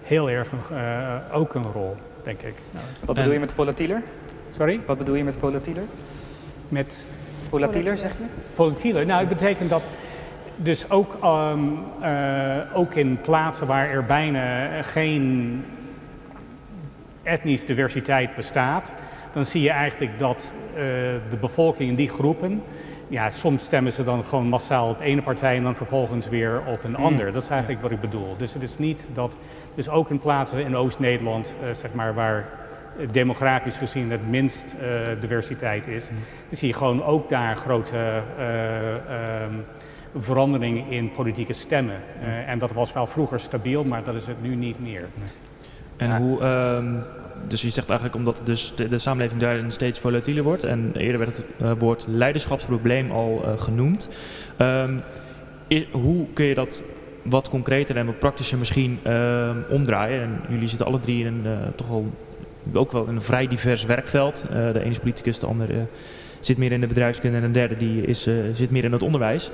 heel 0.02 0.30
erg 0.30 0.52
ook 1.32 1.54
een 1.54 1.72
rol, 1.72 1.96
denk 2.22 2.42
ik. 2.42 2.54
Wat 3.04 3.16
bedoel 3.16 3.32
je 3.32 3.38
met 3.38 3.52
volatieler? 3.52 4.02
Sorry? 4.56 4.80
Wat 4.86 4.98
bedoel 4.98 5.14
je 5.14 5.24
met 5.24 5.34
volatieler? 5.38 5.84
Met 6.68 7.04
Volatieler, 7.48 7.98
zeg 7.98 8.10
je? 8.10 8.24
Volatieler, 8.52 9.06
nou, 9.06 9.20
het 9.20 9.28
betekent 9.28 9.70
dat 9.70 9.82
dus 10.56 10.90
ook, 10.90 11.18
um, 11.24 11.78
uh, 12.02 12.56
ook 12.72 12.94
in 12.94 13.20
plaatsen 13.20 13.66
waar 13.66 13.90
er 13.90 14.04
bijna 14.04 14.82
geen 14.82 15.64
etnisch 17.22 17.66
diversiteit 17.66 18.34
bestaat, 18.34 18.92
dan 19.32 19.44
zie 19.44 19.62
je 19.62 19.70
eigenlijk 19.70 20.18
dat 20.18 20.54
uh, 20.70 20.76
de 21.30 21.36
bevolking 21.40 21.88
in 21.88 21.94
die 21.94 22.08
groepen, 22.08 22.62
ja, 23.08 23.30
soms 23.30 23.64
stemmen 23.64 23.92
ze 23.92 24.04
dan 24.04 24.24
gewoon 24.24 24.46
massaal 24.46 24.88
op 24.88 25.00
ene 25.00 25.22
partij 25.22 25.56
en 25.56 25.62
dan 25.62 25.74
vervolgens 25.74 26.28
weer 26.28 26.62
op 26.66 26.84
een 26.84 26.96
ander. 26.96 27.32
Dat 27.32 27.42
is 27.42 27.48
eigenlijk 27.48 27.82
wat 27.82 27.90
ik 27.90 28.00
bedoel. 28.00 28.34
Dus 28.38 28.52
het 28.52 28.62
is 28.62 28.78
niet 28.78 29.08
dat, 29.12 29.36
dus 29.74 29.88
ook 29.88 30.10
in 30.10 30.20
plaatsen 30.20 30.64
in 30.64 30.76
Oost-Nederland, 30.76 31.56
uh, 31.62 31.74
zeg 31.74 31.92
maar, 31.92 32.14
waar 32.14 32.48
demografisch 33.10 33.78
gezien 33.78 34.10
het 34.10 34.28
minst 34.28 34.74
uh, 34.80 35.20
diversiteit 35.20 35.86
is, 35.86 36.06
dan 36.48 36.58
zie 36.58 36.68
je 36.68 36.74
gewoon 36.74 37.04
ook 37.04 37.28
daar 37.28 37.56
grote 37.56 38.22
uh, 38.38 39.42
um, 39.44 39.64
verandering 40.14 40.90
in 40.90 41.10
politieke 41.10 41.52
stemmen. 41.52 42.00
Uh, 42.22 42.48
en 42.48 42.58
dat 42.58 42.72
was 42.72 42.92
wel 42.92 43.06
vroeger 43.06 43.40
stabiel, 43.40 43.84
maar 43.84 44.04
dat 44.04 44.14
is 44.14 44.26
het 44.26 44.42
nu 44.42 44.54
niet 44.54 44.80
meer. 44.80 45.08
En 45.96 46.08
ja. 46.08 46.18
hoe, 46.18 46.44
um, 46.44 47.02
dus 47.48 47.62
je 47.62 47.70
zegt 47.70 47.88
eigenlijk 47.88 48.18
omdat 48.18 48.40
dus 48.44 48.74
de, 48.74 48.88
de 48.88 48.98
samenleving 48.98 49.40
daarin 49.40 49.70
steeds 49.70 49.98
volatieler 49.98 50.42
wordt 50.42 50.64
en 50.64 50.92
eerder 50.94 51.18
werd 51.18 51.36
het 51.36 51.46
uh, 51.62 51.72
woord 51.78 52.04
leiderschapsprobleem 52.08 53.10
al 53.10 53.42
uh, 53.44 53.60
genoemd. 53.60 54.08
Um, 54.58 55.02
is, 55.68 55.86
hoe 55.92 56.26
kun 56.32 56.44
je 56.44 56.54
dat 56.54 56.82
wat 57.22 57.48
concreter 57.48 57.96
en 57.96 58.06
wat 58.06 58.18
praktischer 58.18 58.58
misschien 58.58 58.98
uh, 59.06 59.50
omdraaien? 59.70 60.22
En 60.22 60.40
jullie 60.48 60.68
zitten 60.68 60.86
alle 60.86 61.00
drie 61.00 61.24
in 61.24 61.26
een 61.26 61.42
uh, 61.44 61.66
toch 61.74 61.88
wel 61.88 62.12
ook 62.72 62.92
wel 62.92 63.08
een 63.08 63.22
vrij 63.22 63.48
divers 63.48 63.84
werkveld. 63.84 64.44
de 64.48 64.80
ene 64.80 64.90
is 64.90 64.98
politicus, 64.98 65.38
de 65.38 65.46
andere 65.46 65.86
zit 66.40 66.58
meer 66.58 66.72
in 66.72 66.80
de 66.80 66.86
bedrijfskunde 66.86 67.36
en 67.36 67.44
een 67.44 67.52
derde 67.52 67.74
die 67.74 68.02
is, 68.02 68.28
zit 68.52 68.70
meer 68.70 68.84
in 68.84 68.92
het 68.92 69.02
onderwijs. 69.02 69.50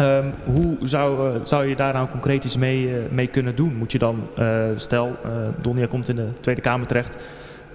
Um, 0.00 0.32
hoe 0.44 0.76
zou, 0.82 1.38
zou 1.42 1.66
je 1.66 1.76
daar 1.76 1.92
nou 1.92 2.08
concreet 2.08 2.44
iets 2.44 2.56
mee, 2.56 2.90
mee 3.10 3.26
kunnen 3.26 3.56
doen? 3.56 3.74
Moet 3.76 3.92
je 3.92 3.98
dan, 3.98 4.28
stel, 4.76 5.16
Donia 5.60 5.86
komt 5.86 6.08
in 6.08 6.16
de 6.16 6.28
Tweede 6.40 6.60
Kamer 6.60 6.86
terecht, 6.86 7.22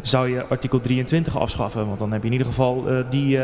zou 0.01 0.30
je 0.30 0.45
artikel 0.45 0.80
23 0.80 1.38
afschaffen? 1.38 1.88
Want 1.88 1.99
dan 1.99 2.11
heb 2.11 2.22
je 2.22 2.28
in 2.28 2.34
ieder 2.34 2.47
geval 2.47 2.86
die 3.09 3.39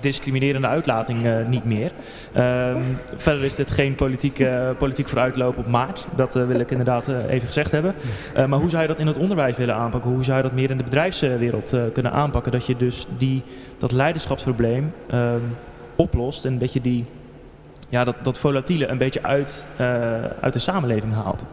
discriminerende 0.00 0.66
uitlating 0.66 1.18
niet 1.48 1.64
meer. 1.64 1.90
Um, 2.36 2.98
verder 3.16 3.44
is 3.44 3.54
dit 3.54 3.70
geen 3.70 3.94
politiek, 3.94 4.44
politiek 4.78 5.08
vooruitlopen 5.08 5.58
op 5.58 5.66
maart. 5.66 6.06
Dat 6.16 6.34
wil 6.34 6.60
ik 6.60 6.70
inderdaad 6.70 7.08
even 7.08 7.46
gezegd 7.46 7.70
hebben. 7.70 7.94
maar 8.34 8.58
hoe 8.58 8.70
zou 8.70 8.82
je 8.82 8.88
dat 8.88 9.00
in 9.00 9.06
het 9.06 9.16
onderwijs 9.16 9.56
willen 9.56 9.74
aanpakken? 9.74 10.10
Hoe 10.10 10.24
zou 10.24 10.36
je 10.36 10.42
dat 10.42 10.52
meer 10.52 10.70
in 10.70 10.76
de 10.76 10.84
bedrijfswereld 10.84 11.76
kunnen 11.92 12.12
aanpakken? 12.12 12.52
Dat 12.52 12.66
je 12.66 12.76
dus 12.76 13.06
die, 13.18 13.42
dat 13.78 13.92
leiderschapsprobleem 13.92 14.92
um, 15.14 15.56
oplost 15.96 16.44
en 16.44 16.58
dat 16.58 16.72
je 16.72 16.80
die 16.80 17.04
ja, 17.88 18.04
dat, 18.04 18.16
dat 18.22 18.38
volatiele 18.38 18.88
een 18.88 18.98
beetje 18.98 19.22
uit, 19.22 19.68
uit 20.40 20.52
de 20.52 20.58
samenleving 20.58 21.14
haalt. 21.14 21.44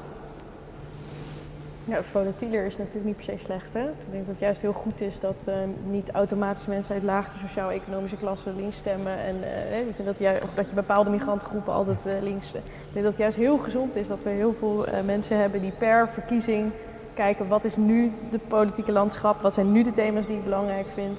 Ja, 1.88 2.04
volatieler 2.04 2.66
is 2.66 2.78
natuurlijk 2.78 3.06
niet 3.06 3.16
per 3.16 3.24
se 3.24 3.44
slecht. 3.44 3.74
Hè? 3.74 3.84
Ik 3.84 4.12
denk 4.12 4.26
dat 4.26 4.32
het 4.32 4.40
juist 4.40 4.62
heel 4.62 4.74
goed 4.74 5.02
is 5.02 5.20
dat 5.20 5.46
uh, 5.50 5.54
niet 5.90 6.12
automatisch 6.12 6.66
mensen 6.66 6.94
uit 6.94 7.04
lagere 7.04 7.38
sociaal-economische 7.38 8.18
klassen 8.18 8.56
links 8.56 8.78
stemmen. 8.78 9.18
En 9.18 9.36
uh, 9.36 9.80
ik 9.80 9.98
denk 9.98 10.10
dat, 10.10 10.20
je, 10.20 10.40
of 10.44 10.54
dat 10.54 10.70
je 10.70 10.76
bepaalde 10.76 11.10
migrantengroepen 11.10 11.74
altijd 11.74 12.00
uh, 12.06 12.14
links. 12.22 12.48
Ik 12.48 12.62
denk 12.94 13.06
dat 13.06 13.14
het 13.14 13.18
juist 13.18 13.38
heel 13.38 13.58
gezond 13.58 13.96
is 13.96 14.08
dat 14.08 14.24
we 14.24 14.30
heel 14.30 14.54
veel 14.54 14.86
mensen 15.06 15.40
hebben 15.40 15.62
die 15.62 15.72
per 15.72 16.10
verkiezing 16.10 16.72
kijken 17.14 17.48
wat 17.48 17.64
is 17.64 17.76
nu 17.76 18.12
de 18.32 18.40
politieke 18.48 18.92
landschap, 18.92 19.42
wat 19.42 19.54
zijn 19.54 19.72
nu 19.72 19.84
de 19.84 19.94
thema's 19.94 20.28
die 20.28 20.38
ik 20.38 20.44
belangrijk 20.44 20.88
vind. 20.94 21.18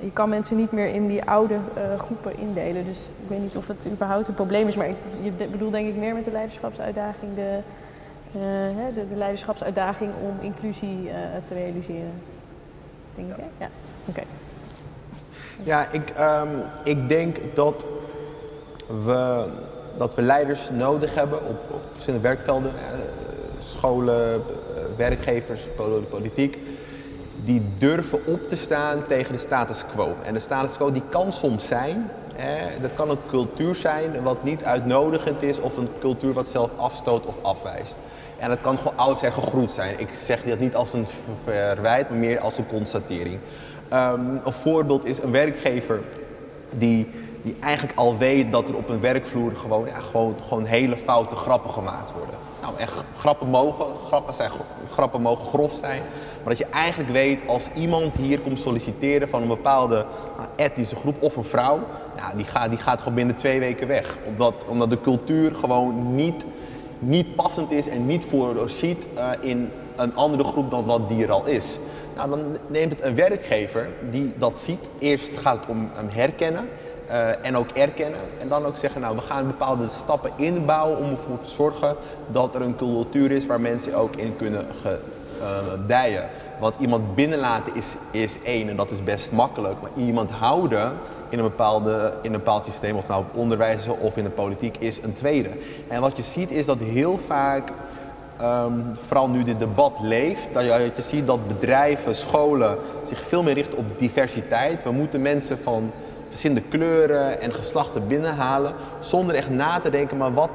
Je 0.00 0.12
kan 0.12 0.28
mensen 0.28 0.56
niet 0.56 0.72
meer 0.72 0.88
in 0.94 1.06
die 1.06 1.24
oude 1.24 1.58
groepen 1.98 2.38
indelen. 2.38 2.84
Dus 2.84 2.96
ik 2.96 3.28
weet 3.28 3.40
niet 3.40 3.56
of 3.56 3.66
het 3.66 3.86
überhaupt 3.86 4.28
een 4.28 4.34
probleem 4.34 4.68
is. 4.68 4.74
Maar 4.74 4.88
ik, 4.88 4.96
je 5.22 5.46
bedoelt 5.46 5.72
denk 5.72 5.88
ik 5.88 5.96
meer 5.96 6.14
met 6.14 6.24
de 6.24 6.30
leiderschapsuitdaging 6.30 7.34
de, 7.34 7.58
de, 8.32 9.06
de, 9.08 9.16
leiderschapsuitdaging 9.16 10.10
om 10.22 10.36
inclusie 10.40 11.02
uh, 11.04 11.12
te 11.48 11.54
realiseren. 11.54 12.12
Denk 13.14 13.30
ik, 13.30 13.44
Ja, 13.58 13.68
oké. 14.06 14.10
Okay. 14.10 14.24
Ja, 15.62 15.88
ik, 15.90 16.12
um, 16.18 16.62
ik 16.84 17.08
denk 17.08 17.38
dat 17.54 17.84
we, 19.04 19.46
dat 19.96 20.14
we 20.14 20.22
leiders 20.22 20.70
nodig 20.70 21.14
hebben 21.14 21.38
op, 21.38 21.58
op 21.70 21.82
verschillende 21.92 22.28
werkvelden. 22.28 22.72
scholen, 23.62 24.42
werkgevers, 24.96 25.66
politiek 26.08 26.58
die 27.44 27.62
durven 27.78 28.26
op 28.26 28.48
te 28.48 28.56
staan 28.56 29.06
tegen 29.06 29.32
de 29.32 29.38
status 29.38 29.84
quo. 29.86 30.14
En 30.24 30.34
de 30.34 30.40
status 30.40 30.76
quo 30.76 30.90
die 30.90 31.02
kan 31.08 31.32
soms 31.32 31.66
zijn, 31.66 32.10
dat 32.80 32.90
kan 32.94 33.10
een 33.10 33.26
cultuur 33.28 33.74
zijn 33.74 34.22
wat 34.22 34.42
niet 34.42 34.64
uitnodigend 34.64 35.42
is 35.42 35.60
of 35.60 35.76
een 35.76 35.88
cultuur 36.00 36.32
wat 36.32 36.48
zelf 36.48 36.70
afstoot 36.76 37.26
of 37.26 37.34
afwijst. 37.42 37.98
En 38.38 38.48
dat 38.48 38.60
kan 38.60 38.78
gewoon 38.78 38.96
oudsher 38.96 39.32
gegroeid 39.32 39.72
zijn. 39.72 40.00
Ik 40.00 40.12
zeg 40.12 40.42
dat 40.42 40.58
niet 40.58 40.74
als 40.74 40.92
een 40.92 41.06
verwijt, 41.44 42.10
maar 42.10 42.18
meer 42.18 42.40
als 42.40 42.58
een 42.58 42.66
constatering. 42.66 43.38
Um, 43.92 44.40
een 44.44 44.52
voorbeeld 44.52 45.04
is 45.04 45.22
een 45.22 45.30
werkgever 45.30 46.00
die, 46.70 47.10
die 47.42 47.56
eigenlijk 47.60 47.98
al 47.98 48.18
weet 48.18 48.52
dat 48.52 48.68
er 48.68 48.76
op 48.76 48.88
een 48.88 49.00
werkvloer 49.00 49.52
gewoon, 49.56 49.88
gewoon, 50.10 50.36
gewoon 50.48 50.64
hele 50.64 50.96
foute 50.96 51.36
grappen 51.36 51.70
gemaakt 51.70 52.12
worden. 52.12 52.34
Nou, 52.62 52.74
echt 52.76 52.92
grappen 53.18 53.48
mogen, 53.48 53.86
grappen, 54.06 54.34
zijn, 54.34 54.50
grappen 54.90 55.20
mogen 55.20 55.46
grof 55.46 55.74
zijn. 55.74 56.02
Maar 56.42 56.56
dat 56.56 56.58
je 56.58 56.74
eigenlijk 56.74 57.10
weet 57.10 57.40
als 57.46 57.68
iemand 57.74 58.16
hier 58.16 58.40
komt 58.40 58.60
solliciteren 58.60 59.28
van 59.28 59.42
een 59.42 59.48
bepaalde 59.48 60.04
nou, 60.36 60.48
etnische 60.56 60.96
groep 60.96 61.22
of 61.22 61.36
een 61.36 61.44
vrouw, 61.44 61.80
die, 62.36 62.44
gaat, 62.44 62.68
die 62.68 62.78
gaat 62.78 62.98
gewoon 62.98 63.14
binnen 63.14 63.36
twee 63.36 63.58
weken 63.58 63.86
weg. 63.86 64.16
Omdat, 64.26 64.54
omdat 64.66 64.90
de 64.90 65.00
cultuur 65.00 65.54
gewoon 65.54 66.14
niet, 66.14 66.44
niet 66.98 67.34
passend 67.34 67.70
is 67.70 67.88
en 67.88 68.06
niet 68.06 68.24
voorziet 68.24 69.06
uh, 69.14 69.30
in 69.40 69.70
een 69.96 70.14
andere 70.14 70.44
groep 70.44 70.70
dan 70.70 70.84
wat 70.84 71.08
die 71.08 71.24
er 71.24 71.30
al 71.30 71.46
is. 71.46 71.78
Nou, 72.16 72.30
dan 72.30 72.56
neemt 72.66 72.90
het 72.90 73.02
een 73.02 73.14
werkgever 73.14 73.88
die 74.10 74.32
dat 74.36 74.60
ziet. 74.60 74.88
Eerst 74.98 75.38
gaat 75.38 75.60
het 75.60 75.68
om 75.68 75.90
hem 75.92 76.08
herkennen. 76.08 76.68
Uh, 77.10 77.46
en 77.46 77.56
ook 77.56 77.70
erkennen. 77.70 78.20
En 78.40 78.48
dan 78.48 78.64
ook 78.64 78.76
zeggen, 78.76 79.00
nou 79.00 79.16
we 79.16 79.22
gaan 79.22 79.46
bepaalde 79.46 79.88
stappen 79.88 80.30
inbouwen 80.36 80.98
om 80.98 81.10
ervoor 81.10 81.40
te 81.44 81.50
zorgen 81.50 81.96
dat 82.30 82.54
er 82.54 82.62
een 82.62 82.76
cultuur 82.76 83.30
is 83.30 83.46
waar 83.46 83.60
mensen 83.60 83.94
ook 83.94 84.16
in 84.16 84.36
kunnen 84.36 84.66
gedijen. 85.68 86.28
Want 86.58 86.74
iemand 86.78 87.14
binnenlaten 87.14 87.74
is, 87.74 87.94
is 88.10 88.42
één 88.42 88.68
en 88.68 88.76
dat 88.76 88.90
is 88.90 89.04
best 89.04 89.32
makkelijk. 89.32 89.80
Maar 89.80 89.90
iemand 89.96 90.30
houden 90.30 90.92
in 91.28 91.38
een, 91.38 91.44
bepaalde, 91.44 92.12
in 92.22 92.32
een 92.32 92.38
bepaald 92.38 92.64
systeem, 92.64 92.96
of 92.96 93.08
nou 93.08 93.20
op 93.20 93.36
onderwijs 93.36 93.86
of 93.86 94.16
in 94.16 94.24
de 94.24 94.30
politiek, 94.30 94.76
is 94.76 95.02
een 95.02 95.12
tweede. 95.12 95.48
En 95.88 96.00
wat 96.00 96.16
je 96.16 96.22
ziet 96.22 96.50
is 96.50 96.66
dat 96.66 96.78
heel 96.78 97.18
vaak, 97.26 97.72
um, 98.42 98.84
vooral 99.06 99.28
nu 99.28 99.42
dit 99.42 99.58
debat 99.58 99.92
leeft, 100.02 100.46
dat 100.52 100.64
je, 100.64 100.90
je 100.96 101.02
ziet 101.02 101.26
dat 101.26 101.48
bedrijven, 101.48 102.14
scholen 102.14 102.78
zich 103.02 103.22
veel 103.22 103.42
meer 103.42 103.54
richten 103.54 103.78
op 103.78 103.98
diversiteit. 103.98 104.82
We 104.82 104.90
moeten 104.90 105.22
mensen 105.22 105.58
van 105.58 105.90
verschillende 106.28 106.62
kleuren 106.68 107.40
en 107.40 107.52
geslachten 107.52 108.06
binnenhalen, 108.06 108.72
zonder 109.00 109.34
echt 109.34 109.50
na 109.50 109.78
te 109.78 109.90
denken, 109.90 110.16
maar 110.16 110.34
wat, 110.34 110.50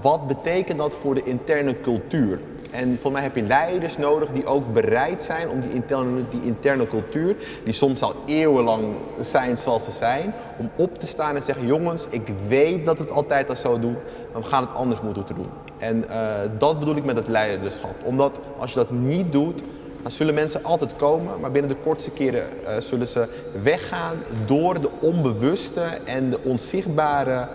wat 0.00 0.26
betekent 0.26 0.78
dat 0.78 0.94
voor 0.94 1.14
de 1.14 1.22
interne 1.22 1.80
cultuur? 1.80 2.40
En 2.74 2.98
voor 3.00 3.12
mij 3.12 3.22
heb 3.22 3.36
je 3.36 3.42
leiders 3.42 3.98
nodig 3.98 4.30
die 4.30 4.46
ook 4.46 4.72
bereid 4.72 5.22
zijn 5.22 5.48
om 5.48 5.60
die 5.60 5.72
interne, 5.72 6.28
die 6.28 6.42
interne 6.42 6.86
cultuur, 6.86 7.36
die 7.64 7.72
soms 7.72 8.02
al 8.02 8.14
eeuwenlang 8.26 8.84
zijn 9.20 9.58
zoals 9.58 9.84
ze 9.84 9.90
zijn, 9.90 10.34
om 10.58 10.70
op 10.76 10.98
te 10.98 11.06
staan 11.06 11.36
en 11.36 11.42
zeggen: 11.42 11.66
jongens, 11.66 12.06
ik 12.10 12.28
weet 12.48 12.86
dat 12.86 12.98
het 12.98 13.10
altijd 13.10 13.48
al 13.48 13.56
zo 13.56 13.78
doen, 13.78 13.96
maar 14.32 14.42
we 14.42 14.48
gaan 14.48 14.62
het 14.62 14.74
anders 14.74 15.00
moeten 15.00 15.34
doen. 15.34 15.48
En 15.78 16.04
uh, 16.10 16.34
dat 16.58 16.78
bedoel 16.78 16.96
ik 16.96 17.04
met 17.04 17.16
het 17.16 17.28
leiderschap. 17.28 17.94
Omdat 18.04 18.40
als 18.58 18.70
je 18.70 18.76
dat 18.76 18.90
niet 18.90 19.32
doet, 19.32 19.62
dan 20.02 20.10
zullen 20.10 20.34
mensen 20.34 20.64
altijd 20.64 20.96
komen, 20.96 21.40
maar 21.40 21.50
binnen 21.50 21.70
de 21.70 21.82
kortste 21.82 22.10
keren 22.10 22.44
uh, 22.64 22.76
zullen 22.76 23.08
ze 23.08 23.28
weggaan 23.62 24.16
door 24.46 24.80
de 24.80 24.90
onbewuste 25.00 25.88
en 26.04 26.30
de 26.30 26.38
onzichtbare 26.44 27.48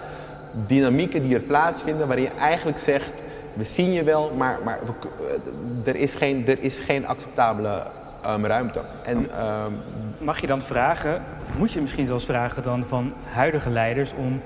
dynamieken 0.68 1.22
die 1.22 1.36
er 1.36 1.42
plaatsvinden, 1.42 2.08
waarin 2.08 2.26
je 2.26 2.40
eigenlijk 2.40 2.78
zegt 2.78 3.24
we 3.60 3.66
zien 3.66 3.92
je 3.92 4.04
wel, 4.04 4.32
maar, 4.38 4.58
maar 4.64 4.80
we, 4.86 5.90
er, 5.90 5.96
is 5.96 6.16
geen, 6.16 6.48
er 6.48 6.60
is 6.60 6.80
geen 6.80 7.08
acceptabele 7.08 7.84
um, 8.28 8.46
ruimte. 8.46 8.82
En, 9.04 9.18
um, 9.18 9.78
Mag 10.18 10.42
je 10.42 10.48
dan 10.48 10.62
vragen, 10.62 11.24
of 11.42 11.58
moet 11.58 11.72
je 11.72 11.82
misschien 11.82 12.06
zelfs 12.06 12.26
vragen 12.26 12.64
dan 12.64 12.86
van 12.88 13.14
huidige 13.24 13.70
leiders 13.70 14.12
om 14.18 14.42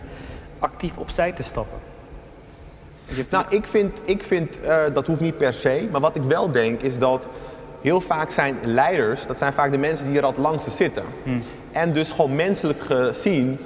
actief 0.60 0.98
opzij 0.98 1.32
te 1.32 1.44
stappen? 1.44 1.78
Nou, 3.30 3.46
ik 3.50 3.68
vind, 3.68 4.02
ik 4.06 4.24
vind 4.24 4.60
uh, 4.64 4.78
dat 4.94 5.08
hoeft 5.08 5.22
niet 5.22 5.38
per 5.38 5.54
se. 5.54 5.88
Maar 5.92 6.02
wat 6.02 6.16
ik 6.16 6.22
wel 6.22 6.52
denk 6.52 6.82
is 6.82 6.98
dat 6.98 7.28
heel 7.82 8.02
vaak 8.02 8.30
zijn 8.30 8.58
leiders, 8.64 9.28
dat 9.28 9.40
zijn 9.40 9.54
vaak 9.54 9.72
de 9.72 9.78
mensen 9.78 10.08
die 10.08 10.18
er 10.18 10.24
al 10.24 10.30
het 10.30 10.40
langste 10.40 10.72
zitten. 10.72 11.04
Hmm. 11.24 11.42
En 11.72 11.94
dus 11.94 12.12
gewoon 12.12 12.36
menselijk 12.36 12.82
gezien 12.82 13.60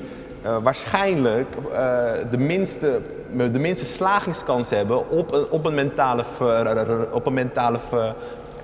uh, 0.46 0.58
waarschijnlijk 0.64 1.48
uh, 1.56 2.12
de 2.30 2.38
minste 2.38 3.02
de 3.52 3.60
minste 3.60 3.86
slagingskans 3.86 4.70
hebben 4.70 5.10
op 5.10 5.34
een, 5.34 5.46
op 5.50 5.66
een 5.66 5.74
mentale, 5.74 6.24
op 7.12 7.26
een 7.26 7.34
mentale 7.34 7.80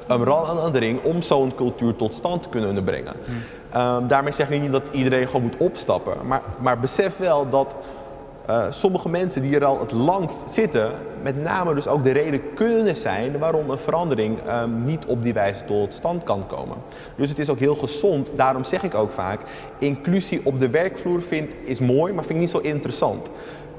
verandering 0.08 1.04
om 1.04 1.22
zo'n 1.22 1.56
cultuur 1.56 1.96
tot 1.96 2.16
stand 2.16 2.44
te 2.44 2.50
kunnen 2.50 2.84
brengen. 2.84 3.14
Hmm. 3.26 3.36
Um, 3.82 4.08
daarmee 4.08 4.34
zeg 4.34 4.50
ik 4.50 4.62
niet 4.62 4.72
dat 4.72 4.90
iedereen 4.92 5.26
gewoon 5.26 5.42
moet 5.42 5.58
opstappen, 5.58 6.14
maar, 6.24 6.42
maar 6.60 6.80
besef 6.80 7.18
wel 7.18 7.50
dat 7.50 7.76
uh, 8.50 8.66
sommige 8.70 9.10
mensen 9.10 9.42
die 9.42 9.56
er 9.56 9.66
al 9.66 9.80
het 9.80 9.92
langst 9.92 10.50
zitten, 10.50 10.92
met 11.22 11.44
name 11.44 11.74
dus 11.74 11.88
ook 11.88 12.04
de 12.04 12.12
reden 12.12 12.54
kunnen 12.54 12.96
zijn 12.96 13.40
waarom 13.40 13.70
een 13.70 13.78
verandering 13.78 14.38
um, 14.50 14.84
niet 14.84 15.06
op 15.06 15.24
die 15.24 15.34
wijze 15.34 15.66
tot 15.66 15.94
stand 15.94 16.24
kan 16.24 16.48
komen. 16.48 16.78
Dus 17.16 17.30
het 17.30 17.40
is 17.40 17.50
ook 17.50 17.60
heel 17.60 17.76
gezond, 17.76 18.32
daarom 18.36 18.64
zeg 18.64 18.84
ik 18.84 18.96
ook 18.96 19.12
vaak, 19.12 19.42
inclusie 19.80 20.42
op 20.44 20.60
de 20.60 20.70
werkvloer 20.70 21.22
vind, 21.22 21.56
is 21.66 21.80
mooi, 21.80 22.14
maar 22.14 22.24
vind 22.24 22.36
ik 22.36 22.42
niet 22.42 22.52
zo 22.52 22.60
interessant 22.60 23.30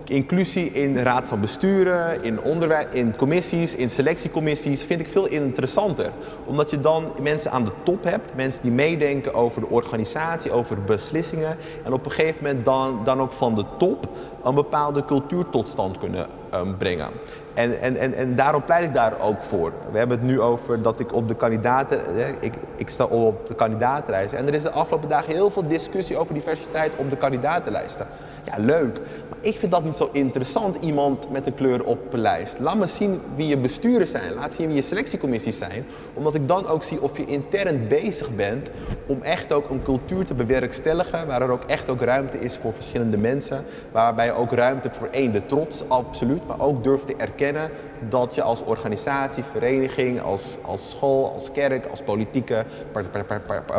inclusie 0.05 0.73
in 0.73 0.95
de 0.95 1.03
raad 1.03 1.23
van 1.25 1.41
besturen, 1.41 2.23
in, 2.23 2.41
onderwijs, 2.41 2.87
in 2.91 3.17
commissies, 3.17 3.77
in 3.77 3.91
selectiecommissies, 3.91 4.83
vind 4.83 5.01
ik 5.01 5.09
veel 5.09 5.27
interessanter. 5.27 6.11
Omdat 6.45 6.71
je 6.71 6.81
dan 6.81 7.13
mensen 7.23 7.51
aan 7.51 7.65
de 7.65 7.73
top 7.83 8.05
hebt, 8.05 8.35
mensen 8.35 8.63
die 8.63 8.73
meedenken 8.73 9.35
over 9.35 9.61
de 9.61 9.69
organisatie, 9.69 10.53
over 10.53 10.83
beslissingen. 10.83 11.57
En 11.85 11.93
op 11.93 12.05
een 12.05 12.11
gegeven 12.11 12.45
moment 12.45 12.65
dan, 12.65 13.01
dan 13.05 13.21
ook 13.21 13.33
van 13.33 13.55
de 13.55 13.65
top 13.79 14.09
een 14.45 14.55
bepaalde 14.55 15.05
cultuur 15.05 15.49
tot 15.51 15.69
stand 15.69 15.99
kunnen 15.99 16.27
um, 16.55 16.77
brengen. 16.77 17.09
En, 17.55 17.81
en, 17.81 17.97
en, 17.97 18.15
en 18.15 18.35
daarom 18.35 18.65
pleit 18.65 18.85
ik 18.85 18.95
daar 18.95 19.21
ook 19.21 19.43
voor. 19.43 19.73
We 19.93 19.99
hebben 19.99 20.19
het 20.19 20.27
nu 20.27 20.41
over 20.41 20.83
dat 20.83 21.01
ik 21.01 21.15
op 21.15 21.29
de 21.29 21.35
kandidaten, 21.35 22.01
ik, 22.41 22.55
ik 22.77 22.91
sta 22.91 23.05
op 23.05 23.47
de 23.47 23.55
kandidatenlijst. 23.55 24.33
En 24.33 24.47
er 24.47 24.55
is 24.55 24.63
de 24.63 24.71
afgelopen 24.71 25.09
dagen 25.09 25.33
heel 25.33 25.51
veel 25.51 25.67
discussie 25.67 26.17
over 26.17 26.35
diversiteit 26.35 26.93
op 26.97 27.11
de 27.11 27.17
kandidatenlijsten. 27.17 28.07
Ja, 28.45 28.55
leuk. 28.59 29.01
Ik 29.45 29.59
vind 29.59 29.73
dat 29.73 29.85
niet 29.85 29.97
zo 29.97 30.09
interessant, 30.13 30.77
iemand 30.85 31.31
met 31.31 31.47
een 31.47 31.55
kleur 31.55 31.85
op 31.85 32.13
een 32.13 32.19
lijst. 32.21 32.59
Laat 32.59 32.77
me 32.77 32.87
zien 32.87 33.21
wie 33.37 33.47
je 33.47 33.59
besturen 33.59 34.07
zijn, 34.07 34.35
laat 34.35 34.53
zien 34.53 34.67
wie 34.67 34.77
je 34.77 34.83
selectiecommissies 34.83 35.59
zijn. 35.59 35.87
Omdat 36.15 36.35
ik 36.35 36.49
dan 36.49 36.67
ook 36.67 36.83
zie 36.83 37.03
of 37.03 37.17
je 37.17 37.25
intern 37.25 37.89
bezig 37.89 38.35
bent 38.35 38.71
om 39.07 39.23
echt 39.23 39.53
ook 39.53 39.71
een 39.71 39.83
cultuur 39.83 40.25
te 40.25 40.35
bewerkstelligen. 40.35 41.27
Waar 41.27 41.43
er 41.43 41.51
ook 41.51 41.65
echt 41.67 41.91
ook 41.91 42.01
ruimte 42.01 42.41
is 42.41 42.57
voor 42.57 42.73
verschillende 42.73 43.17
mensen. 43.17 43.65
Waarbij 43.93 44.27
je 44.27 44.33
ook 44.33 44.53
ruimte 44.53 44.91
voor 44.93 45.09
één, 45.11 45.33
de 45.33 45.47
trots, 45.47 45.83
absoluut. 45.89 46.47
Maar 46.47 46.61
ook 46.61 46.85
durft 46.85 47.07
te 47.07 47.15
erkennen 47.17 47.71
dat 48.09 48.35
je 48.35 48.43
als 48.43 48.65
organisatie, 48.65 49.45
vereniging, 49.45 50.21
als, 50.21 50.57
als 50.63 50.91
school, 50.91 51.33
als 51.33 51.53
kerk, 51.53 51.87
als 51.87 52.03
politieke 52.03 52.65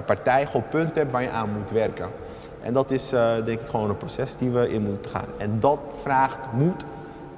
partij 0.06 0.46
gewoon 0.46 0.68
punten 0.70 0.98
hebt 0.98 1.12
waar 1.12 1.22
je 1.22 1.30
aan 1.30 1.52
moet 1.52 1.72
werken. 1.72 2.25
En 2.66 2.74
dat 2.74 2.92
is 2.92 3.14
uh, 3.14 3.46
denk 3.46 3.60
ik 3.60 3.68
gewoon 3.68 3.90
een 3.90 3.98
proces 3.98 4.36
die 4.36 4.50
we 4.50 4.70
in 4.70 4.82
moeten 4.82 5.12
gaan. 5.12 5.28
En 5.38 5.60
dat 5.60 5.80
vraagt 6.02 6.54
moed 6.54 6.86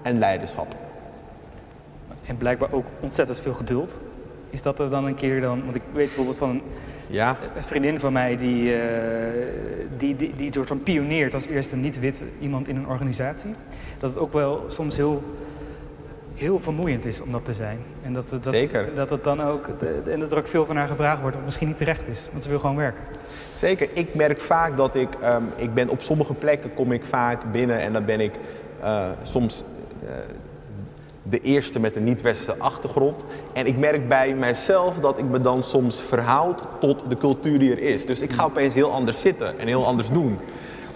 en 0.02 0.20
leiderschap. 0.20 0.76
En 2.26 2.38
blijkbaar 2.38 2.72
ook 2.72 2.86
ontzettend 3.00 3.40
veel 3.40 3.54
geduld. 3.54 4.00
Is 4.50 4.62
dat 4.62 4.80
er 4.80 4.90
dan 4.90 5.06
een 5.06 5.16
keer 5.16 5.42
dan, 5.42 5.64
want 5.64 5.76
ik 5.76 5.82
weet 5.94 6.06
bijvoorbeeld 6.06 6.38
van 6.38 6.62
ja. 7.08 7.38
een 7.56 7.64
vriendin 7.64 8.00
van 8.00 8.14
mij 8.14 8.38
die, 8.38 8.76
uh, 8.76 8.82
die, 9.98 10.16
die, 10.16 10.36
die, 10.36 10.54
soort 10.54 10.68
van 10.68 10.84
pioneert 10.84 11.34
als 11.34 11.46
eerste 11.46 11.76
niet-wit 11.76 12.24
iemand 12.40 12.68
in 12.68 12.76
een 12.76 12.88
organisatie. 12.88 13.52
Dat 14.00 14.10
het 14.10 14.20
ook 14.20 14.34
wel 14.34 14.64
soms 14.68 14.96
heel 14.96 15.24
heel 16.36 16.60
vermoeiend 16.60 17.06
is 17.06 17.22
om 17.22 17.32
dat 17.32 17.46
te 17.46 17.54
zijn. 17.54 17.80
En 18.04 18.14
dat, 18.14 18.30
dat, 18.30 18.48
Zeker. 18.50 18.96
dat 18.96 19.10
het 19.10 19.24
dan 19.24 19.42
ook, 19.42 19.68
en 20.12 20.20
dat 20.20 20.32
er 20.32 20.38
ook 20.38 20.48
veel 20.48 20.66
van 20.66 20.76
haar 20.76 20.88
gevraagd 20.88 21.22
wordt, 21.22 21.36
wat 21.36 21.46
misschien 21.46 21.68
niet 21.68 21.78
terecht 21.78 22.08
is, 22.08 22.28
want 22.32 22.44
ze 22.44 22.50
wil 22.50 22.60
gewoon 22.60 22.76
werken. 22.76 23.04
Zeker. 23.58 23.90
Ik 23.94 24.16
merk 24.16 24.42
vaak 24.42 24.78
dat 24.78 24.96
ik, 24.96 25.10
um, 25.24 25.50
ik 25.56 25.74
ben 25.74 25.90
op 25.90 26.02
sommige 26.02 26.34
plekken 26.34 26.74
kom 26.74 26.92
ik 26.92 27.04
vaak 27.10 27.52
binnen 27.52 27.80
en 27.80 27.94
dan 27.94 28.06
ben 28.06 28.20
ik 28.20 28.34
uh, 28.84 29.06
soms 29.24 29.64
uh, 30.04 30.10
de 31.24 31.42
eerste 31.42 31.80
met 31.80 31.96
een 31.96 32.04
niet-westerse 32.04 32.62
achtergrond. 32.62 33.26
En 33.54 33.66
ik 33.66 33.78
merk 33.78 34.08
bij 34.08 34.34
mijzelf 34.34 35.00
dat 35.00 35.18
ik 35.18 35.26
me 35.26 35.42
dan 35.42 35.64
soms 35.64 36.02
verhoud 36.02 36.64
tot 36.80 37.04
de 37.10 37.18
cultuur 37.18 37.60
die 37.60 37.72
er 37.72 37.80
is. 37.80 38.06
Dus 38.06 38.22
ik 38.22 38.32
ga 38.32 38.44
opeens 38.44 38.74
heel 38.74 38.92
anders 38.92 39.20
zitten 39.20 39.60
en 39.60 39.68
heel 39.68 39.86
anders 39.86 40.10
doen 40.10 40.40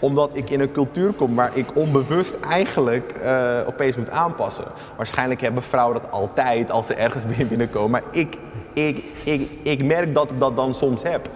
omdat 0.02 0.30
ik 0.34 0.50
in 0.50 0.60
een 0.60 0.72
cultuur 0.72 1.14
kom 1.14 1.36
waar 1.36 1.52
ik 1.54 1.76
onbewust 1.76 2.36
eigenlijk 2.50 3.14
uh, 3.24 3.58
opeens 3.68 3.96
moet 3.96 4.10
aanpassen. 4.10 4.66
Waarschijnlijk 4.96 5.42
hebben 5.42 5.64
vrouwen 5.64 6.02
dat 6.02 6.12
altijd 6.12 6.72
als 6.72 6.88
ze 6.88 6.94
ergens 6.94 7.26
binnenkomen. 7.50 7.92
Maar 7.92 8.04
ik, 8.12 8.38
ik, 8.74 9.04
ik, 9.24 9.50
ik 9.64 9.84
merk 9.84 10.14
dat 10.14 10.32
ik 10.32 10.40
dat 10.40 10.56
dan 10.56 10.74
soms 10.74 11.04
heb. 11.04 11.30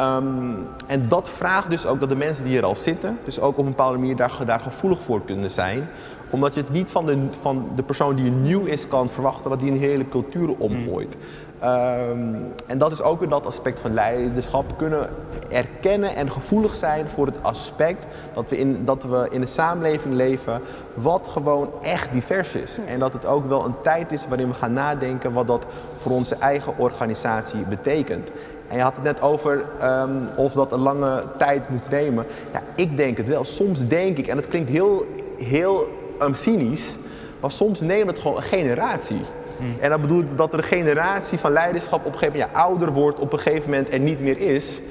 Um, 0.00 0.66
en 0.86 1.08
dat 1.08 1.28
vraagt 1.28 1.70
dus 1.70 1.86
ook 1.86 2.00
dat 2.00 2.08
de 2.08 2.16
mensen 2.16 2.44
die 2.44 2.58
er 2.58 2.64
al 2.64 2.76
zitten, 2.76 3.18
dus 3.24 3.40
ook 3.40 3.58
op 3.58 3.58
een 3.58 3.70
bepaalde 3.70 3.98
manier 3.98 4.16
daar, 4.16 4.38
daar 4.44 4.60
gevoelig 4.60 4.98
voor 5.02 5.22
kunnen 5.24 5.50
zijn. 5.50 5.88
Omdat 6.30 6.54
je 6.54 6.60
het 6.60 6.70
niet 6.70 6.90
van 6.90 7.06
de, 7.06 7.28
van 7.40 7.68
de 7.76 7.82
persoon 7.82 8.14
die 8.14 8.30
nieuw 8.30 8.64
is 8.64 8.88
kan 8.88 9.08
verwachten 9.08 9.50
dat 9.50 9.60
die 9.60 9.70
een 9.70 9.78
hele 9.78 10.08
cultuur 10.08 10.54
omgooit. 10.58 11.16
Um, 11.64 12.52
en 12.66 12.78
dat 12.78 12.92
is 12.92 13.02
ook 13.02 13.18
weer 13.18 13.28
dat 13.28 13.46
aspect 13.46 13.80
van 13.80 13.94
leiderschap. 13.94 14.76
Kunnen 14.76 15.08
erkennen 15.50 16.16
en 16.16 16.30
gevoelig 16.30 16.74
zijn 16.74 17.06
voor 17.06 17.26
het 17.26 17.42
aspect 17.42 18.06
dat 18.32 18.50
we 18.50 18.58
in, 18.58 18.84
dat 18.84 19.02
we 19.02 19.28
in 19.30 19.40
een 19.40 19.48
samenleving 19.48 20.14
leven 20.14 20.60
wat 20.94 21.28
gewoon 21.32 21.70
echt 21.82 22.12
divers 22.12 22.54
is. 22.54 22.78
En 22.86 22.98
dat 22.98 23.12
het 23.12 23.26
ook 23.26 23.48
wel 23.48 23.64
een 23.64 23.80
tijd 23.82 24.12
is 24.12 24.26
waarin 24.28 24.48
we 24.48 24.54
gaan 24.54 24.72
nadenken 24.72 25.32
wat 25.32 25.46
dat 25.46 25.66
voor 25.96 26.12
onze 26.12 26.34
eigen 26.34 26.78
organisatie 26.78 27.60
betekent. 27.60 28.30
En 28.68 28.76
je 28.76 28.82
had 28.82 28.94
het 28.94 29.04
net 29.04 29.20
over 29.20 29.64
um, 29.82 30.28
of 30.36 30.52
dat 30.52 30.72
een 30.72 30.80
lange 30.80 31.22
tijd 31.38 31.68
moet 31.68 31.90
nemen. 31.90 32.26
Ja, 32.52 32.62
ik 32.74 32.96
denk 32.96 33.16
het 33.16 33.28
wel. 33.28 33.44
Soms 33.44 33.86
denk 33.86 34.18
ik, 34.18 34.26
en 34.26 34.36
het 34.36 34.48
klinkt 34.48 34.70
heel, 34.70 35.06
heel 35.36 35.88
um, 36.22 36.34
cynisch, 36.34 36.96
maar 37.40 37.50
soms 37.50 37.80
neemt 37.80 38.06
het 38.06 38.18
gewoon 38.18 38.36
een 38.36 38.42
generatie. 38.42 39.20
Hmm. 39.58 39.74
En 39.80 39.90
dat 39.90 40.00
bedoelt 40.00 40.38
dat 40.38 40.52
er 40.52 40.58
een 40.58 40.64
generatie 40.64 41.38
van 41.38 41.52
leiderschap 41.52 42.06
op 42.06 42.12
een 42.12 42.18
gegeven 42.18 42.38
moment 42.38 42.54
ja, 42.54 42.62
ouder 42.62 42.92
wordt, 42.92 43.18
op 43.18 43.32
een 43.32 43.38
gegeven 43.38 43.70
moment 43.70 43.92
er 43.92 43.98
niet 43.98 44.20
meer 44.20 44.38
is. 44.38 44.82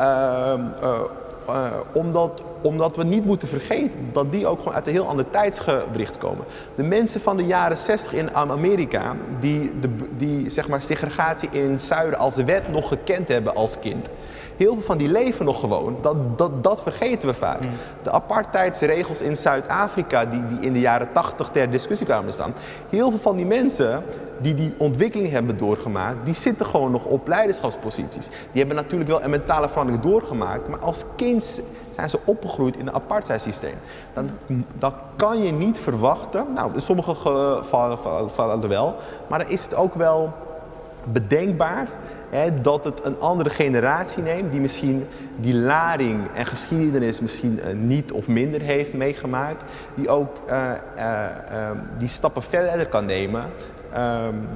Uh, 0.00 0.54
uh, 0.82 1.00
uh, 1.48 1.66
omdat, 1.92 2.42
omdat 2.64 2.96
we 2.96 3.04
niet 3.04 3.24
moeten 3.24 3.48
vergeten 3.48 3.98
dat 4.12 4.32
die 4.32 4.46
ook 4.46 4.58
gewoon 4.58 4.74
uit 4.74 4.86
een 4.86 4.92
heel 4.92 5.08
ander 5.08 5.30
tijdsgewricht 5.30 6.18
komen. 6.18 6.44
De 6.74 6.82
mensen 6.82 7.20
van 7.20 7.36
de 7.36 7.44
jaren 7.44 7.76
60 7.76 8.12
in 8.12 8.34
Amerika, 8.34 9.16
die, 9.40 9.78
de, 9.80 9.88
die 10.16 10.50
zeg 10.50 10.68
maar, 10.68 10.82
segregatie 10.82 11.48
in 11.52 11.70
het 11.70 11.82
zuiden 11.82 12.18
als 12.18 12.36
wet 12.36 12.68
nog 12.68 12.88
gekend 12.88 13.28
hebben 13.28 13.54
als 13.54 13.78
kind. 13.78 14.08
Heel 14.56 14.72
veel 14.72 14.82
van 14.82 14.98
die 14.98 15.08
leven 15.08 15.44
nog 15.44 15.60
gewoon. 15.60 15.96
Dat, 16.00 16.38
dat, 16.38 16.62
dat 16.62 16.82
vergeten 16.82 17.28
we 17.28 17.34
vaak. 17.34 17.60
Mm. 17.60 17.70
De 18.02 18.10
apartheidsregels 18.10 19.22
in 19.22 19.36
Zuid-Afrika, 19.36 20.24
die, 20.24 20.46
die 20.46 20.58
in 20.60 20.72
de 20.72 20.80
jaren 20.80 21.12
80 21.12 21.48
ter 21.48 21.70
discussie 21.70 22.06
kwamen 22.06 22.32
staan. 22.32 22.54
Heel 22.88 23.10
veel 23.10 23.18
van 23.18 23.36
die 23.36 23.46
mensen 23.46 24.02
die 24.38 24.54
die 24.54 24.74
ontwikkeling 24.78 25.30
hebben 25.30 25.58
doorgemaakt, 25.58 26.24
die 26.24 26.34
zitten 26.34 26.66
gewoon 26.66 26.90
nog 26.90 27.04
op 27.04 27.28
leiderschapsposities. 27.28 28.26
Die 28.26 28.58
hebben 28.58 28.76
natuurlijk 28.76 29.10
wel 29.10 29.22
een 29.22 29.30
mentale 29.30 29.68
verandering 29.68 30.02
doorgemaakt, 30.02 30.68
maar 30.68 30.78
als 30.78 31.04
kind 31.16 31.62
zijn 31.94 32.10
ze 32.10 32.18
opgegroeid 32.24 32.76
in 32.76 32.86
een 32.86 32.94
apartheidssysteem. 32.94 33.74
Dan, 34.12 34.30
dan 34.78 34.92
kan 35.16 35.42
je 35.42 35.52
niet 35.52 35.78
verwachten, 35.78 36.46
nou 36.54 36.72
in 36.72 36.80
sommige 36.80 37.14
gevallen 37.14 38.68
wel, 38.68 38.94
maar 39.26 39.38
dan 39.38 39.48
is 39.48 39.62
het 39.62 39.74
ook 39.74 39.94
wel 39.94 40.32
bedenkbaar 41.04 41.88
dat 42.62 42.84
het 42.84 43.04
een 43.04 43.20
andere 43.20 43.50
generatie 43.50 44.22
neemt 44.22 44.52
die 44.52 44.60
misschien 44.60 45.06
die 45.36 45.54
laring 45.54 46.28
en 46.34 46.46
geschiedenis 46.46 47.20
misschien 47.20 47.60
uh, 47.64 47.74
niet 47.74 48.12
of 48.12 48.28
minder 48.28 48.60
heeft 48.60 48.92
meegemaakt, 48.92 49.64
die 49.94 50.08
ook 50.08 50.40
uh, 50.48 50.70
uh, 50.96 51.70
die 51.98 52.08
stappen 52.08 52.42
verder 52.42 52.86
kan 52.86 53.04
nemen. 53.04 53.42
Um, 53.96 54.48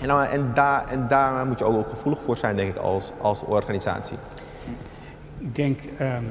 en, 0.00 0.30
en, 0.30 0.50
daar, 0.54 0.88
en 0.88 1.08
daar 1.08 1.46
moet 1.46 1.58
je 1.58 1.64
ook, 1.64 1.76
ook 1.76 1.88
gevoelig 1.88 2.18
voor 2.24 2.36
zijn, 2.36 2.56
denk 2.56 2.74
ik, 2.74 2.82
als, 2.82 3.12
als 3.20 3.42
organisatie. 3.42 4.16
Ik 5.38 5.54
denk, 5.54 5.80
um, 6.00 6.26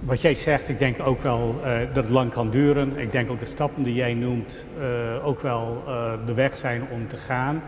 wat 0.00 0.20
jij 0.20 0.34
zegt, 0.34 0.68
ik 0.68 0.78
denk 0.78 0.96
ook 1.00 1.22
wel 1.22 1.54
dat 1.92 2.04
het 2.04 2.12
lang 2.12 2.30
kan 2.32 2.50
duren. 2.50 2.98
Ik 2.98 3.12
denk 3.12 3.30
ook 3.30 3.40
de 3.40 3.46
stappen 3.46 3.82
die 3.82 3.94
jij 3.94 4.14
noemt 4.14 4.64
ook 5.22 5.40
wel 5.40 5.82
de 6.26 6.34
weg 6.34 6.56
zijn 6.56 6.82
om 6.90 7.08
te 7.08 7.16
gaan. 7.16 7.62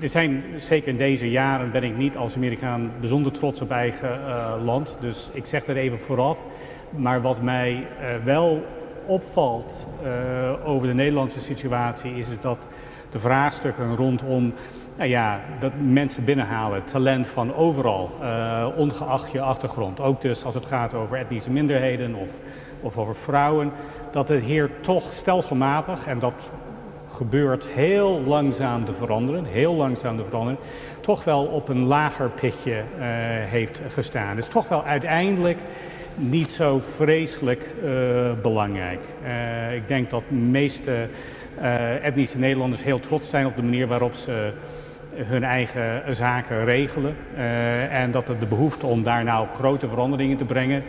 Er 0.00 0.08
zijn, 0.08 0.42
zeker 0.56 0.88
in 0.88 0.96
deze 0.96 1.30
jaren 1.30 1.70
ben 1.70 1.82
ik 1.82 1.96
niet 1.96 2.16
als 2.16 2.36
Amerikaan 2.36 2.90
bijzonder 3.00 3.32
trots 3.32 3.60
op 3.60 3.70
eigen 3.70 4.20
land. 4.64 4.96
Dus 5.00 5.30
ik 5.32 5.46
zeg 5.46 5.66
er 5.66 5.76
even 5.76 6.00
vooraf. 6.00 6.46
Maar 6.90 7.22
wat 7.22 7.42
mij 7.42 7.86
wel 8.24 8.64
opvalt 9.06 9.88
over 10.64 10.86
de 10.86 10.94
Nederlandse 10.94 11.40
situatie 11.40 12.14
is, 12.14 12.30
is 12.30 12.40
dat 12.40 12.66
de 13.10 13.18
vraagstukken 13.18 13.96
rondom 13.96 14.52
nou 14.96 15.08
ja, 15.08 15.40
dat 15.60 15.72
mensen 15.78 16.24
binnenhalen, 16.24 16.84
talent 16.84 17.26
van 17.26 17.54
overal, 17.54 18.10
ongeacht 18.76 19.32
je 19.32 19.40
achtergrond. 19.40 20.00
Ook 20.00 20.20
dus 20.20 20.44
als 20.44 20.54
het 20.54 20.66
gaat 20.66 20.94
over 20.94 21.16
etnische 21.16 21.50
minderheden 21.50 22.14
of, 22.14 22.30
of 22.80 22.98
over 22.98 23.16
vrouwen, 23.16 23.72
dat 24.10 24.28
het 24.28 24.42
hier 24.42 24.70
toch 24.80 25.12
stelselmatig, 25.12 26.06
en 26.06 26.18
dat 26.18 26.50
gebeurt 27.12 27.68
heel 27.68 28.20
langzaam 28.26 28.84
te 28.84 28.92
veranderen, 28.92 29.44
heel 29.44 29.74
langzaam 29.74 30.16
te 30.16 30.24
veranderen, 30.24 30.58
toch 31.00 31.24
wel 31.24 31.44
op 31.44 31.68
een 31.68 31.84
lager 31.84 32.30
pitje 32.30 32.70
uh, 32.70 33.04
heeft 33.50 33.80
gestaan. 33.88 34.36
Dus 34.36 34.48
toch 34.48 34.68
wel 34.68 34.84
uiteindelijk 34.84 35.58
niet 36.16 36.50
zo 36.50 36.78
vreselijk 36.78 37.74
uh, 37.84 37.90
belangrijk. 38.42 39.00
Uh, 39.24 39.74
ik 39.74 39.88
denk 39.88 40.10
dat 40.10 40.22
de 40.28 40.34
meeste 40.34 41.08
etnische 42.02 42.38
Nederlanders 42.38 42.84
heel 42.84 43.00
trots 43.00 43.28
zijn 43.28 43.46
op 43.46 43.56
de 43.56 43.62
manier 43.62 43.86
waarop 43.86 44.14
ze 44.14 44.52
hun 45.14 45.44
eigen 45.44 46.14
zaken 46.14 46.64
regelen. 46.64 47.16
En 47.90 48.10
dat 48.10 48.26
de 48.26 48.46
behoefte 48.48 48.86
om 48.86 49.02
daar 49.02 49.24
nou 49.24 49.46
grote 49.54 49.88
veranderingen 49.88 50.36
te 50.36 50.44
brengen, 50.44 50.82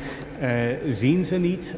zien 0.90 1.26
ze 1.26 1.36
niet 1.36 1.76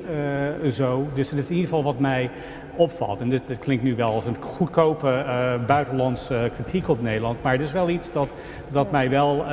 uh, 0.63 0.69
zo. 0.69 1.07
Dus 1.13 1.29
dat 1.29 1.39
is 1.39 1.49
in 1.49 1.55
ieder 1.55 1.69
geval 1.69 1.83
wat 1.83 1.99
mij 1.99 2.29
opvalt. 2.75 3.21
En 3.21 3.29
dit, 3.29 3.41
dit 3.45 3.59
klinkt 3.59 3.83
nu 3.83 3.95
wel 3.95 4.13
als 4.13 4.25
een 4.25 4.41
goedkope 4.41 5.25
buitenlandse 5.67 6.49
kritiek 6.53 6.89
op 6.89 7.01
Nederland, 7.01 7.43
maar 7.43 7.51
het 7.51 7.61
is 7.61 7.71
wel 7.71 7.89
iets 7.89 8.11
dat, 8.11 8.27
dat 8.71 8.91
mij 8.91 9.09
wel 9.09 9.43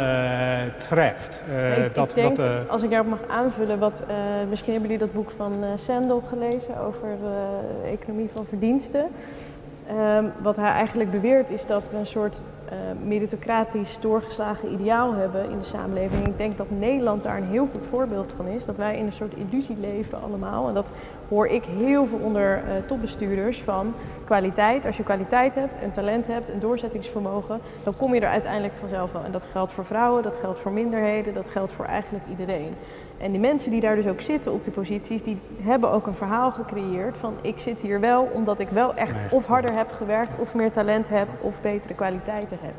treft. 0.79 1.43
ik, 1.77 1.95
dat, 1.95 2.09
ik 2.09 2.15
denk, 2.15 2.37
dat, 2.37 2.69
als 2.69 2.83
ik 2.83 2.91
daarop 2.91 3.09
mag 3.09 3.21
aanvullen, 3.29 3.79
wat, 3.79 4.03
misschien 4.49 4.73
hebben 4.73 4.91
jullie 4.91 5.07
dat 5.07 5.15
boek 5.15 5.33
van 5.37 5.53
Sandel 5.75 6.23
gelezen 6.29 6.79
over 6.87 7.09
de 7.23 7.89
economie 7.89 8.29
van 8.35 8.45
verdiensten. 8.45 9.07
Um, 10.19 10.33
wat 10.43 10.57
hij 10.57 10.71
eigenlijk 10.71 11.11
beweert 11.11 11.51
is 11.51 11.67
dat 11.67 11.91
we 11.91 11.97
een 11.97 12.07
soort 12.07 12.37
uh, 12.67 12.73
meritocratisch 13.07 13.99
doorgeslagen 14.01 14.73
ideaal 14.73 15.15
hebben 15.15 15.51
in 15.51 15.59
de 15.59 15.65
samenleving. 15.65 16.27
Ik 16.27 16.39
denk 16.39 16.57
dat 16.57 16.71
Nederland 16.71 17.23
daar 17.23 17.37
een 17.37 17.49
heel 17.49 17.69
goed 17.73 17.85
voorbeeld 17.85 18.35
van 18.37 18.47
is. 18.47 18.65
Dat 18.65 18.77
wij 18.77 18.97
in 18.99 19.07
een 19.07 19.13
soort 19.13 19.35
illusie 19.35 19.77
leven 19.81 20.23
allemaal. 20.23 20.69
En 20.69 20.75
dat 20.75 20.89
hoor 21.33 21.47
ik 21.47 21.65
heel 21.65 22.07
veel 22.07 22.19
onder 22.19 22.57
uh, 22.57 22.73
topbestuurders 22.87 23.63
van 23.63 23.95
kwaliteit. 24.25 24.87
Als 24.87 24.97
je 24.97 25.03
kwaliteit 25.03 25.55
hebt 25.55 25.79
en 25.79 25.93
talent 25.93 26.27
hebt 26.27 26.51
en 26.51 26.61
doorzettingsvermogen, 26.61 27.61
dan 27.85 27.97
kom 27.97 28.15
je 28.15 28.21
er 28.21 28.29
uiteindelijk 28.29 28.75
vanzelf 28.81 29.13
wel. 29.13 29.25
En 29.25 29.33
dat 29.33 29.47
geldt 29.53 29.73
voor 29.73 29.85
vrouwen, 29.85 30.23
dat 30.23 30.37
geldt 30.37 30.61
voor 30.61 30.73
minderheden, 30.73 31.35
dat 31.35 31.49
geldt 31.49 31.73
voor 31.73 31.85
eigenlijk 31.85 32.25
iedereen. 32.31 32.75
En 33.19 33.31
die 33.31 33.41
mensen 33.41 33.71
die 33.71 33.81
daar 33.81 33.97
dus 33.97 34.07
ook 34.07 34.21
zitten 34.21 34.53
op 34.53 34.65
die 34.65 34.73
posities, 34.73 35.23
die 35.23 35.39
hebben 35.61 35.91
ook 35.91 36.07
een 36.07 36.15
verhaal 36.15 36.51
gecreëerd 36.51 37.17
van 37.17 37.35
ik 37.43 37.59
zit 37.59 37.81
hier 37.81 38.01
wel 38.01 38.31
omdat 38.33 38.61
ik 38.61 38.69
wel 38.69 38.95
echt 38.95 39.33
of 39.33 39.47
harder 39.47 39.73
heb 39.73 39.93
gewerkt 39.93 40.41
of 40.41 40.55
meer 40.55 40.73
talent 40.73 41.09
heb 41.09 41.29
of 41.41 41.61
betere 41.61 41.95
kwaliteiten 41.95 42.59
heb. 42.61 42.75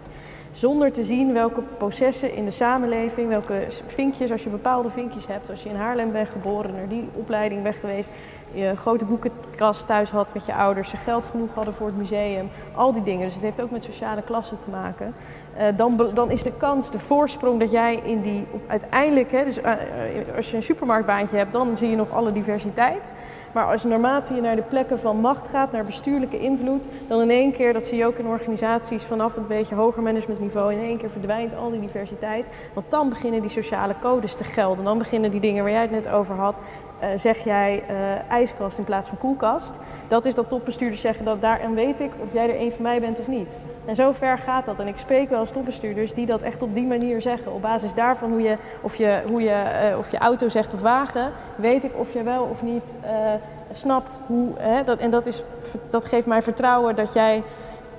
Zonder 0.53 0.91
te 0.91 1.03
zien 1.03 1.33
welke 1.33 1.61
processen 1.77 2.35
in 2.35 2.45
de 2.45 2.51
samenleving, 2.51 3.29
welke 3.29 3.65
vinkjes, 3.85 4.31
als 4.31 4.43
je 4.43 4.49
bepaalde 4.49 4.89
vinkjes 4.89 5.27
hebt, 5.27 5.49
als 5.49 5.63
je 5.63 5.69
in 5.69 5.75
Haarlem 5.75 6.11
bent 6.11 6.29
geboren, 6.29 6.73
naar 6.73 6.87
die 6.87 7.09
opleiding 7.13 7.63
bent 7.63 7.75
geweest, 7.75 8.11
je 8.53 8.75
grote 8.75 9.05
boekenkast 9.05 9.87
thuis 9.87 10.11
had 10.11 10.33
met 10.33 10.45
je 10.45 10.53
ouders, 10.53 10.89
ze 10.89 10.97
geld 10.97 11.25
genoeg 11.31 11.53
hadden 11.53 11.73
voor 11.73 11.87
het 11.87 11.97
museum, 11.97 12.49
al 12.75 12.93
die 12.93 13.03
dingen. 13.03 13.25
Dus 13.25 13.33
het 13.33 13.43
heeft 13.43 13.61
ook 13.61 13.71
met 13.71 13.83
sociale 13.83 14.21
klassen 14.21 14.57
te 14.63 14.69
maken. 14.69 15.15
Uh, 15.57 15.63
dan, 15.75 16.09
dan, 16.13 16.31
is 16.31 16.43
de 16.43 16.51
kans, 16.57 16.91
de 16.91 16.99
voorsprong 16.99 17.59
dat 17.59 17.71
jij 17.71 17.95
in 18.03 18.21
die 18.21 18.47
uiteindelijk, 18.67 19.31
hè, 19.31 19.43
dus 19.43 19.59
uh, 19.59 19.71
als 20.35 20.51
je 20.51 20.55
een 20.55 20.63
supermarktbaantje 20.63 21.37
hebt, 21.37 21.51
dan 21.51 21.77
zie 21.77 21.89
je 21.89 21.95
nog 21.95 22.11
alle 22.11 22.31
diversiteit. 22.31 23.13
Maar 23.53 23.65
als 23.65 23.83
naarmate 23.83 24.33
je 24.33 24.41
naar 24.41 24.55
de 24.55 24.61
plekken 24.61 24.99
van 24.99 25.17
macht 25.17 25.47
gaat, 25.47 25.71
naar 25.71 25.83
bestuurlijke 25.83 26.39
invloed, 26.39 26.83
dan 27.07 27.21
in 27.21 27.29
één 27.29 27.51
keer, 27.51 27.73
dat 27.73 27.85
zie 27.85 27.97
je 27.97 28.05
ook 28.05 28.17
in 28.17 28.27
organisaties 28.27 29.03
vanaf 29.03 29.35
een 29.35 29.47
beetje 29.47 29.75
hoger 29.75 30.01
managementniveau, 30.01 30.73
in 30.73 30.79
één 30.79 30.97
keer 30.97 31.09
verdwijnt 31.09 31.55
al 31.55 31.69
die 31.69 31.79
diversiteit. 31.79 32.45
Want 32.73 32.91
dan 32.91 33.09
beginnen 33.09 33.41
die 33.41 33.49
sociale 33.49 33.95
codes 34.01 34.35
te 34.35 34.43
gelden. 34.43 34.85
Dan 34.85 34.97
beginnen 34.97 35.31
die 35.31 35.39
dingen 35.39 35.63
waar 35.63 35.71
jij 35.71 35.81
het 35.81 35.91
net 35.91 36.09
over 36.09 36.35
had, 36.35 36.59
zeg 37.15 37.43
jij 37.43 37.83
uh, 37.89 38.31
ijskast 38.31 38.77
in 38.77 38.83
plaats 38.83 39.09
van 39.09 39.17
koelkast. 39.17 39.79
Dat 40.07 40.25
is 40.25 40.35
dat 40.35 40.49
topbestuurders 40.49 41.01
zeggen 41.01 41.25
dat 41.25 41.41
daar 41.41 41.59
en 41.59 41.73
weet 41.73 41.99
ik 41.99 42.11
of 42.19 42.33
jij 42.33 42.49
er 42.49 42.61
een 42.61 42.71
van 42.71 42.81
mij 42.81 42.99
bent 42.99 43.19
of 43.19 43.27
niet. 43.27 43.49
En 43.85 43.95
zo 43.95 44.11
ver 44.11 44.37
gaat 44.37 44.65
dat. 44.65 44.79
En 44.79 44.87
ik 44.87 44.97
spreek 44.97 45.29
wel 45.29 45.39
eens 45.39 45.51
topbestuurders 45.51 46.13
die 46.13 46.25
dat 46.25 46.41
echt 46.41 46.61
op 46.61 46.73
die 46.73 46.87
manier 46.87 47.21
zeggen. 47.21 47.53
Op 47.53 47.61
basis 47.61 47.93
daarvan 47.93 48.31
hoe 48.31 48.41
je, 48.41 48.57
of 48.81 48.95
je, 48.95 49.21
hoe 49.27 49.41
je, 49.41 49.89
uh, 49.91 49.97
of 49.97 50.11
je 50.11 50.17
auto 50.17 50.49
zegt 50.49 50.73
of 50.73 50.81
wagen, 50.81 51.31
weet 51.55 51.83
ik 51.83 51.91
of 51.95 52.13
je 52.13 52.23
wel 52.23 52.43
of 52.43 52.61
niet 52.61 52.93
snapt 53.71 54.19
hoe. 54.27 54.49
Hè, 54.57 54.83
dat, 54.83 54.99
en 54.99 55.09
dat, 55.09 55.25
is, 55.25 55.43
dat 55.89 56.05
geeft 56.05 56.27
mij 56.27 56.41
vertrouwen 56.41 56.95
dat 56.95 57.13
jij 57.13 57.43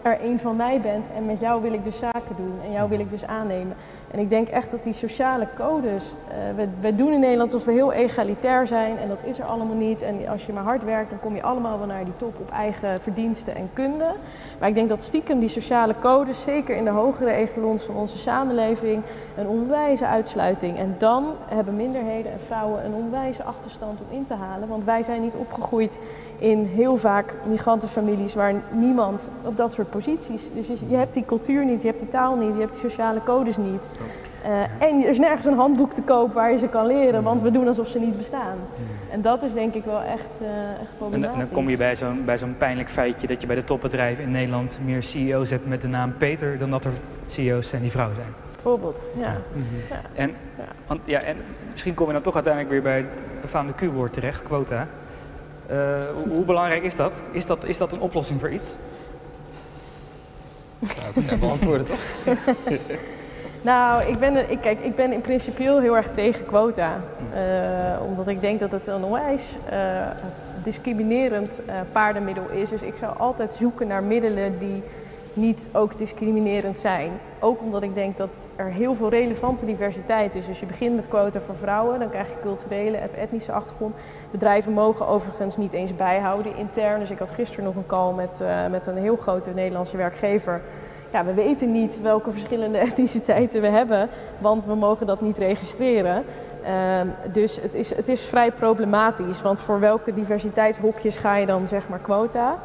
er 0.03 0.19
een 0.23 0.41
van 0.41 0.57
mij 0.57 0.81
bent 0.81 1.07
en 1.17 1.27
met 1.27 1.41
jou 1.41 1.63
wil 1.63 1.73
ik 1.73 1.85
dus 1.85 1.99
zaken 1.99 2.37
doen 2.37 2.61
en 2.65 2.73
jou 2.73 2.89
wil 2.89 3.01
ik 3.01 3.11
dus 3.11 3.27
aannemen. 3.27 3.77
En 4.15 4.21
ik 4.21 4.31
denk 4.31 4.49
echt 4.49 4.71
dat 4.71 4.83
die 4.83 4.93
sociale 4.93 5.47
codes, 5.57 6.05
uh, 6.29 6.57
we, 6.57 6.69
we, 6.81 6.95
doen 6.95 7.13
in 7.13 7.21
Nederland 7.21 7.53
alsof 7.53 7.69
we 7.69 7.75
heel 7.75 7.93
egalitair 7.93 8.67
zijn 8.67 8.99
en 8.99 9.09
dat 9.09 9.25
is 9.25 9.39
er 9.39 9.45
allemaal 9.45 9.77
niet. 9.77 10.03
En 10.03 10.29
als 10.29 10.47
je 10.47 10.53
maar 10.53 10.63
hard 10.63 10.85
werkt, 10.85 11.11
dan 11.11 11.19
kom 11.19 11.35
je 11.35 11.43
allemaal 11.43 11.79
wel 11.79 11.87
naar 11.87 12.05
die 12.05 12.13
top 12.13 12.41
op 12.41 12.51
eigen 12.51 13.01
verdiensten 13.01 13.55
en 13.55 13.71
kunde. 13.73 14.15
Maar 14.65 14.73
ik 14.73 14.79
denk 14.79 14.93
dat 14.93 15.03
stiekem 15.03 15.39
die 15.39 15.49
sociale 15.49 15.95
codes, 16.01 16.43
zeker 16.43 16.77
in 16.77 16.85
de 16.85 16.91
hogere 16.91 17.31
echelons 17.31 17.83
van 17.83 17.97
onze 17.97 18.19
samenleving, 18.19 19.03
een 19.37 19.47
onwijze 19.47 20.07
uitsluiting. 20.07 20.79
En 20.79 20.95
dan 20.99 21.33
hebben 21.47 21.77
minderheden 21.77 22.33
en 22.33 22.41
vrouwen 22.47 22.85
een 22.85 22.95
onwijze 22.95 23.43
achterstand 23.43 24.01
om 24.01 24.17
in 24.17 24.25
te 24.27 24.35
halen. 24.35 24.69
Want 24.69 24.85
wij 24.85 25.03
zijn 25.03 25.21
niet 25.21 25.35
opgegroeid 25.35 25.99
in 26.39 26.65
heel 26.65 26.97
vaak 26.97 27.35
migrantenfamilies 27.47 28.35
waar 28.35 28.55
niemand 28.71 29.29
op 29.45 29.57
dat 29.57 29.73
soort 29.73 29.91
posities. 29.91 30.43
Dus 30.55 30.67
je, 30.89 30.97
hebt 30.97 31.15
die 31.15 31.25
cultuur 31.25 31.65
niet, 31.65 31.81
je 31.83 31.89
hebt 31.89 32.01
die 32.01 32.09
taal 32.09 32.37
niet, 32.37 32.55
je 32.55 32.61
hebt 32.61 32.73
die 32.73 32.91
sociale 32.91 33.23
codes 33.23 33.57
niet. 33.57 33.89
Uh, 34.45 34.89
en 34.89 35.03
er 35.03 35.09
is 35.09 35.19
nergens 35.19 35.47
een 35.47 35.57
handboek 35.57 35.93
te 35.93 36.03
koop 36.03 36.33
waar 36.33 36.53
je 36.53 36.59
ze 36.59 36.69
kan 36.69 36.87
leren, 36.87 37.23
want 37.23 37.43
we 37.43 37.51
doen 37.51 37.69
alsof 37.69 37.89
ze 37.89 37.99
niet 37.99 38.19
bestaan. 38.19 38.59
En 39.11 39.23
dat 39.23 39.43
is 39.43 39.53
denk 39.53 39.75
ik 39.75 39.85
wel 39.85 40.01
echt, 40.01 40.29
uh, 40.43 40.49
echt 40.81 40.97
problematisch. 40.97 41.33
En 41.33 41.39
dan 41.39 41.55
kom 41.55 41.69
je 41.69 41.77
bij 41.77 41.97
zo'n 41.97 42.25
bij 42.25 42.39
zo'n 42.39 42.55
pijnlijk 42.59 42.91
feitje 42.91 43.27
dat 43.27 43.41
je 43.41 43.47
bij 43.47 43.57
de 43.57 43.65
topbedrijven 43.65 44.25
in 44.25 44.31
Nederland 44.31 44.79
meer 44.85 45.03
CEO's 45.03 45.51
hebt 45.51 45.67
met 45.67 45.81
de 45.81 45.89
naam 45.89 46.17
Peter 46.17 46.59
dan 46.59 46.71
dat 46.71 46.85
er 46.85 46.93
CEO's 47.27 47.69
zijn 47.69 47.83
die 47.83 47.91
vrouw 47.91 48.11
zijn. 48.15 48.27
Bijvoorbeeld, 48.53 49.15
ja. 49.19 49.37
Mm 49.53 49.65
-hmm. 49.69 49.79
ja. 49.91 50.01
En, 50.15 50.31
ja. 50.57 50.65
Want, 50.87 51.01
ja, 51.05 51.21
en 51.21 51.37
misschien 51.73 51.95
kom 51.95 52.07
je 52.07 52.13
dan 52.13 52.23
toch 52.23 52.35
uiteindelijk 52.35 52.73
weer 52.73 52.83
bij 52.83 52.97
het 52.97 53.41
befaamde 53.41 53.73
Q-woord 53.75 54.13
terecht, 54.13 54.43
quota. 54.43 54.87
Uh, 55.71 55.77
hoe, 56.15 56.33
hoe, 56.33 56.45
belangrijk 56.45 56.83
is 56.83 56.97
dat? 56.97 57.13
Is, 57.31 57.47
dat? 57.47 57.65
is 57.65 57.79
dat 57.79 57.93
een 57.93 58.01
oplossing 58.01 58.41
voor 58.41 58.51
iets? 58.51 58.75
Nou, 60.79 61.27
ik 61.27 61.41
beantwoorden 61.41 61.87
toch? 61.87 61.99
Nou, 63.65 64.03
ik 64.03 64.19
ben, 64.19 64.51
ik, 64.51 64.61
kijk, 64.61 64.79
ik 64.81 64.95
ben 64.95 65.13
in 65.13 65.21
principe 65.21 65.63
heel 65.63 65.97
erg 65.97 66.11
tegen 66.11 66.47
quota. 66.47 67.01
Uh, 67.35 68.07
omdat 68.07 68.29
ik 68.29 68.41
denk 68.41 68.61
dat 68.61 68.73
het 68.73 68.87
een 68.87 69.05
onwijs 69.05 69.57
uh, 69.73 69.79
discriminerend 70.63 71.61
uh, 71.67 71.75
paardenmiddel 71.93 72.51
is. 72.51 72.69
Dus 72.69 72.83
ik 72.83 72.95
zou 73.01 73.19
altijd 73.19 73.55
zoeken 73.55 73.87
naar 73.87 74.03
middelen 74.03 74.59
die 74.59 74.83
niet 75.33 75.69
ook 75.73 75.99
discriminerend 75.99 76.79
zijn. 76.79 77.11
Ook 77.41 77.61
omdat 77.61 77.83
ik 77.83 77.95
denk 77.95 78.17
dat 78.17 78.29
er 78.57 78.67
heel 78.67 78.95
veel 78.95 79.09
relevante 79.09 79.65
diversiteit 79.65 80.35
is. 80.35 80.47
Dus 80.47 80.61
je 80.61 80.67
begint 80.67 80.97
met 80.97 81.09
quota 81.09 81.41
voor 81.41 81.57
vrouwen, 81.57 81.99
dan 81.99 82.11
krijg 82.11 82.29
je 82.29 82.41
culturele 82.43 82.97
en 82.97 83.15
etnische 83.17 83.53
achtergrond. 83.53 83.95
Bedrijven 84.31 84.73
mogen 84.73 85.09
overigens 85.09 85.57
niet 85.57 85.73
eens 85.73 85.97
bijhouden 85.97 86.57
intern. 86.57 87.01
Dus 87.01 87.11
ik 87.11 87.19
had 87.19 87.31
gisteren 87.31 87.65
nog 87.65 87.77
een 87.77 87.87
call 87.87 88.15
met, 88.15 88.43
met 88.71 88.87
een 88.87 88.99
heel 88.99 89.17
grote 89.17 89.51
Nederlandse 89.55 89.97
werkgever 89.97 90.61
ja, 91.15 91.25
we 91.25 91.35
weten 91.35 91.73
niet 91.73 92.01
welke 92.01 92.31
verschillende 92.31 92.79
etniciteiten 92.89 93.61
we 93.61 93.67
hebben, 93.67 94.09
want 94.39 94.65
we 94.65 94.75
mogen 94.75 95.07
dat 95.07 95.21
niet 95.21 95.39
registreren. 95.39 96.25
Uh, 96.65 96.71
dus 97.33 97.61
het 97.61 97.75
is, 97.75 97.95
het 97.95 98.09
is 98.09 98.23
vrij 98.23 98.53
problematisch, 98.53 99.43
want 99.43 99.61
voor 99.61 99.81
welke 99.81 100.15
diversiteitshokjes 100.15 101.17
ga 101.17 101.37
je 101.37 101.47
dan 101.47 101.69
zeg 101.69 101.89
maar 101.89 101.99
quota 101.99 102.59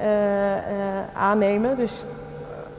uh, 0.00 0.06
uh, 0.06 0.58
aannemen. 1.12 1.76
Dus, 1.76 2.04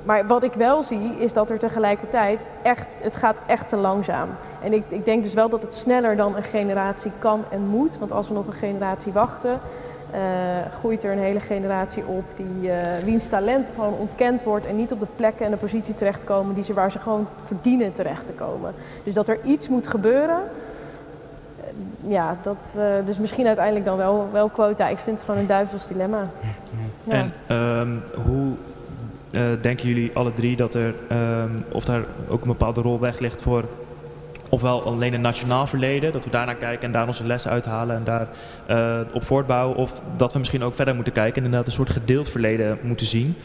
maar 0.04 0.28
wat 0.28 0.44
ik 0.44 0.54
wel 0.54 0.84
zie 0.84 1.16
is 1.20 1.34
dat 1.34 1.50
er 1.50 1.60
tegelijkertijd 1.60 2.42
echt, 2.62 2.98
het 3.02 3.16
gaat 3.16 3.40
echt 3.46 3.68
te 3.68 3.76
langzaam. 3.76 4.30
En 4.64 4.74
ik, 4.74 4.84
ik 4.88 5.06
denk 5.06 5.24
dus 5.24 5.34
wel 5.34 5.50
dat 5.50 5.62
het 5.62 5.74
sneller 5.74 6.16
dan 6.16 6.36
een 6.36 6.44
generatie 6.44 7.12
kan 7.20 7.44
en 7.50 7.68
moet, 7.68 7.98
want 7.98 8.12
als 8.12 8.28
we 8.28 8.34
nog 8.34 8.48
een 8.48 8.54
generatie 8.54 9.12
wachten, 9.12 9.60
uh, 10.14 10.20
groeit 10.80 11.04
er 11.04 11.12
een 11.12 11.20
hele 11.20 11.40
generatie 11.40 12.06
op 12.06 12.24
die, 12.36 12.70
uh, 12.70 12.76
wiens 13.04 13.28
talent 13.28 13.70
gewoon 13.76 13.94
ontkend 13.94 14.44
wordt 14.44 14.66
en 14.66 14.76
niet 14.76 14.92
op 14.92 15.00
de 15.00 15.08
plekken 15.16 15.46
en 15.46 15.52
de 15.52 15.58
positie 15.58 15.94
terechtkomen 15.94 16.56
die 16.56 16.64
ze, 16.64 16.74
waar 16.74 16.92
ze 16.92 17.00
gewoon 17.00 17.28
verdienen 17.44 17.94
terecht 17.94 18.26
te 18.26 18.32
komen. 18.32 18.74
Dus 19.04 19.14
dat 19.14 19.28
er 19.28 19.40
iets 19.44 19.70
moet 19.70 19.88
gebeuren, 19.88 20.40
uh, 20.40 22.12
ja, 22.12 22.38
dat, 22.42 22.80
dus 23.06 23.18
misschien 23.18 23.48
uiteindelijk 23.48 23.86
dan 23.86 23.98
wel, 23.98 24.30
wel 24.32 24.50
quota. 24.50 24.88
Ik 24.88 24.98
vind 24.98 25.16
het 25.16 25.26
gewoon 25.26 25.40
een 25.40 25.48
duivels 25.48 25.88
dilemma. 25.88 26.30
Ja. 27.04 27.14
En 27.14 27.58
um, 27.58 28.02
hoe 28.26 28.54
denken 29.62 29.88
jullie 29.88 30.12
alle 30.14 30.34
drie 30.34 30.56
dat 30.56 30.74
er, 30.74 30.96
um, 31.12 31.66
of 31.72 31.86
daar 31.86 32.04
ook 32.28 32.42
een 32.42 32.48
bepaalde 32.48 32.82
rol 32.82 33.00
weg 33.00 33.20
ligt 33.20 33.42
voor 33.42 33.64
ofwel 34.54 34.84
alleen 34.84 35.14
een 35.14 35.22
nationaal 35.22 35.68
verleden, 35.68 36.12
dat 36.12 36.24
we 36.24 36.30
daarnaar 36.30 36.56
kijken 36.56 36.86
en 36.86 36.92
daar 36.92 37.08
onze 37.08 37.26
lessen 37.26 37.52
uithalen 37.52 37.96
en 37.96 38.04
daar 38.04 38.28
uh, 38.70 39.00
op 39.14 39.24
voortbouwen. 39.24 39.78
Of 39.78 40.02
dat 40.18 40.34
we 40.34 40.38
misschien 40.38 40.64
ook 40.64 40.76
verder 40.76 40.96
moeten 40.96 41.14
kijken 41.14 41.36
en 41.36 41.44
inderdaad 41.44 41.68
een 41.68 41.74
soort 41.74 41.90
gedeeld 41.90 42.30
verleden 42.30 42.78
moeten 42.82 43.06
zien. 43.06 43.36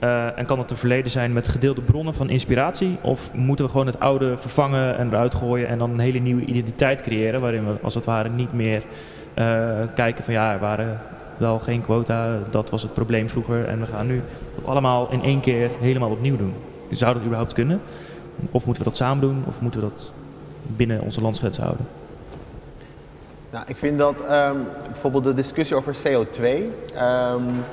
Uh, 0.00 0.38
en 0.38 0.46
kan 0.46 0.58
het 0.58 0.70
een 0.70 0.76
verleden 0.76 1.10
zijn 1.10 1.32
met 1.32 1.48
gedeelde 1.48 1.80
bronnen 1.80 2.14
van 2.14 2.30
inspiratie? 2.30 2.96
Of 3.00 3.30
moeten 3.32 3.64
we 3.64 3.70
gewoon 3.70 3.86
het 3.86 4.00
oude 4.00 4.36
vervangen 4.36 4.98
en 4.98 5.08
eruit 5.08 5.34
gooien 5.34 5.68
en 5.68 5.78
dan 5.78 5.90
een 5.90 5.98
hele 5.98 6.18
nieuwe 6.18 6.44
identiteit 6.44 7.02
creëren, 7.02 7.40
waarin 7.40 7.64
we 7.66 7.72
als 7.82 7.94
het 7.94 8.04
ware 8.04 8.28
niet 8.28 8.52
meer 8.52 8.82
uh, 9.34 9.44
kijken 9.94 10.24
van 10.24 10.34
ja, 10.34 10.52
er 10.52 10.58
waren 10.58 11.00
wel 11.36 11.58
geen 11.58 11.82
quota, 11.82 12.38
dat 12.50 12.70
was 12.70 12.82
het 12.82 12.94
probleem 12.94 13.28
vroeger 13.28 13.64
en 13.64 13.80
we 13.80 13.86
gaan 13.86 14.06
nu 14.06 14.22
allemaal 14.64 15.08
in 15.10 15.22
één 15.22 15.40
keer 15.40 15.70
helemaal 15.80 16.10
opnieuw 16.10 16.36
doen. 16.36 16.54
Zou 16.90 17.14
dat 17.14 17.22
überhaupt 17.22 17.52
kunnen? 17.52 17.80
Of 18.50 18.66
moeten 18.66 18.84
we 18.84 18.88
dat 18.90 18.98
samen 18.98 19.20
doen? 19.20 19.44
Of 19.46 19.60
moeten 19.60 19.80
we 19.80 19.86
dat 19.86 20.12
binnen 20.66 21.00
onze 21.00 21.20
landsgrens 21.20 21.58
houden? 21.58 21.86
Nou, 23.50 23.64
ik 23.68 23.76
vind 23.76 23.98
dat 23.98 24.14
um, 24.30 24.66
bijvoorbeeld 24.90 25.24
de 25.24 25.34
discussie 25.34 25.76
over 25.76 25.96
CO2, 25.96 26.44
um, 26.44 27.64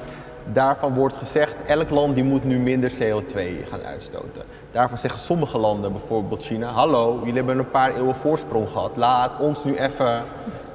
daarvan 0.54 0.94
wordt 0.94 1.16
gezegd, 1.16 1.56
elk 1.66 1.90
land 1.90 2.16
die 2.16 2.24
moet 2.24 2.44
nu 2.44 2.60
minder 2.60 2.92
CO2 2.92 3.40
gaan 3.70 3.82
uitstoten. 3.86 4.44
Daarvan 4.72 4.98
zeggen 4.98 5.20
sommige 5.20 5.58
landen, 5.58 5.92
bijvoorbeeld 5.92 6.44
China, 6.44 6.68
hallo, 6.68 7.20
jullie 7.20 7.36
hebben 7.36 7.58
een 7.58 7.72
paar 7.72 7.96
eeuwen 7.96 8.16
voorsprong 8.16 8.70
gehad, 8.70 8.92
laat 8.96 9.40
ons 9.40 9.64
nu 9.64 9.76
even, 9.76 10.22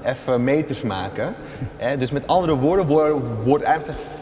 even 0.04 0.44
meters 0.44 0.82
maken. 0.82 1.34
Dus 1.98 2.10
met 2.10 2.26
andere 2.26 2.56
woorden 2.56 2.86
wordt, 2.86 3.26
wordt 3.44 3.64
eigenlijk 3.64 3.98
gezegd, 3.98 4.16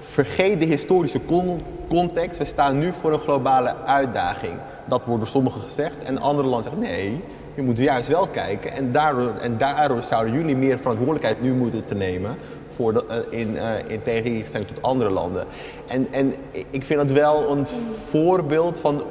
vergeet 0.00 0.60
de 0.60 0.66
historische 0.66 1.24
con 1.24 1.62
context, 1.88 2.38
we 2.38 2.44
staan 2.44 2.78
nu 2.78 2.92
voor 2.92 3.12
een 3.12 3.20
globale 3.20 3.74
uitdaging. 3.84 4.54
Dat 4.88 5.04
wordt 5.04 5.20
door 5.20 5.30
sommigen 5.30 5.60
gezegd. 5.60 6.02
En 6.04 6.18
andere 6.18 6.48
landen 6.48 6.72
zeggen 6.72 6.90
nee, 6.90 7.20
je 7.54 7.62
moet 7.62 7.78
juist 7.78 8.08
wel 8.08 8.26
kijken. 8.26 8.72
En 8.72 8.92
daardoor, 8.92 9.32
en 9.40 9.58
daardoor 9.58 10.02
zouden 10.02 10.34
jullie 10.34 10.56
meer 10.56 10.78
verantwoordelijkheid 10.78 11.42
nu 11.42 11.54
moeten 11.54 11.84
te 11.84 11.94
nemen 11.94 12.36
voor 12.68 12.92
de, 12.92 13.04
uh, 13.10 13.40
in, 13.40 13.54
uh, 13.54 13.70
in 13.86 14.02
tegenstelling 14.02 14.68
tot 14.68 14.82
andere 14.82 15.10
landen. 15.10 15.44
En, 15.86 16.06
en 16.10 16.34
ik 16.70 16.84
vind 16.84 17.00
het 17.00 17.12
wel 17.12 17.50
een 17.50 17.66
voorbeeld 18.08 18.80
van, 18.80 19.02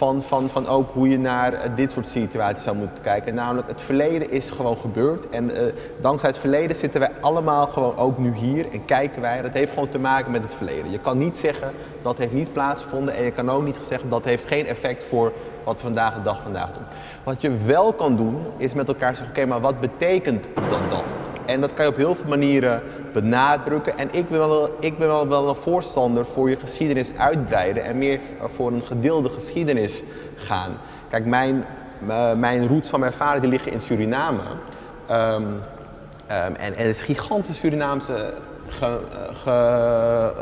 van, 0.00 0.22
van, 0.22 0.48
van 0.48 0.66
ook 0.66 0.90
hoe 0.92 1.08
je 1.08 1.18
naar 1.18 1.52
eh, 1.52 1.70
dit 1.74 1.92
soort 1.92 2.08
situaties 2.08 2.64
zou 2.64 2.76
moeten 2.76 3.02
kijken. 3.02 3.34
Namelijk, 3.34 3.68
het 3.68 3.82
verleden 3.82 4.30
is 4.30 4.50
gewoon 4.50 4.76
gebeurd. 4.76 5.28
En 5.28 5.50
uh, 5.50 5.62
dankzij 6.00 6.28
het 6.28 6.38
verleden 6.38 6.76
zitten 6.76 7.00
wij 7.00 7.10
allemaal 7.20 7.66
gewoon 7.66 7.96
ook 7.96 8.18
nu 8.18 8.34
hier 8.34 8.72
en 8.72 8.84
kijken 8.84 9.20
wij. 9.22 9.42
Dat 9.42 9.52
heeft 9.52 9.72
gewoon 9.72 9.88
te 9.88 9.98
maken 9.98 10.30
met 10.30 10.42
het 10.42 10.54
verleden. 10.54 10.90
Je 10.90 10.98
kan 10.98 11.18
niet 11.18 11.36
zeggen 11.36 11.70
dat 12.02 12.18
heeft 12.18 12.32
niet 12.32 12.52
plaatsgevonden 12.52 13.14
en 13.14 13.24
je 13.24 13.30
kan 13.30 13.50
ook 13.50 13.64
niet 13.64 13.78
zeggen 13.88 14.08
dat 14.08 14.24
heeft 14.24 14.46
geen 14.46 14.66
effect 14.66 15.04
voor 15.04 15.32
wat 15.64 15.74
we 15.74 15.80
vandaag 15.80 16.14
de 16.14 16.22
dag 16.22 16.40
vandaag 16.42 16.72
doen. 16.72 16.84
Wat 17.24 17.40
je 17.40 17.56
wel 17.56 17.92
kan 17.92 18.16
doen, 18.16 18.42
is 18.56 18.74
met 18.74 18.88
elkaar 18.88 19.16
zeggen, 19.16 19.36
oké, 19.36 19.46
maar 19.46 19.60
wat 19.60 19.80
betekent 19.80 20.48
dat 20.54 20.90
dan? 20.90 21.29
En 21.50 21.60
dat 21.60 21.74
kan 21.74 21.84
je 21.84 21.90
op 21.90 21.96
heel 21.96 22.14
veel 22.14 22.28
manieren 22.28 22.82
benadrukken. 23.12 23.98
En 23.98 24.08
ik 24.10 24.28
ben 24.28 24.38
wel, 24.38 24.76
ik 24.80 24.98
ben 24.98 25.08
wel, 25.08 25.28
wel 25.28 25.48
een 25.48 25.54
voorstander 25.54 26.26
voor 26.26 26.50
je 26.50 26.56
geschiedenis 26.56 27.12
uitbreiden 27.16 27.84
en 27.84 27.98
meer 27.98 28.20
voor 28.54 28.72
een 28.72 28.82
gedeelde 28.86 29.28
geschiedenis 29.28 30.02
gaan. 30.34 30.76
Kijk, 31.08 31.26
mijn, 31.26 31.64
uh, 32.08 32.32
mijn 32.32 32.68
roots 32.68 32.88
van 32.88 33.00
mijn 33.00 33.12
vader 33.12 33.40
die 33.40 33.50
liggen 33.50 33.72
in 33.72 33.80
Suriname. 33.80 34.40
Um, 35.10 35.16
um, 35.16 35.62
en, 36.26 36.56
en 36.56 36.74
het 36.74 36.86
is 36.86 37.00
een 37.00 37.14
gigantische 37.14 37.60
Surinaamse 37.60 38.34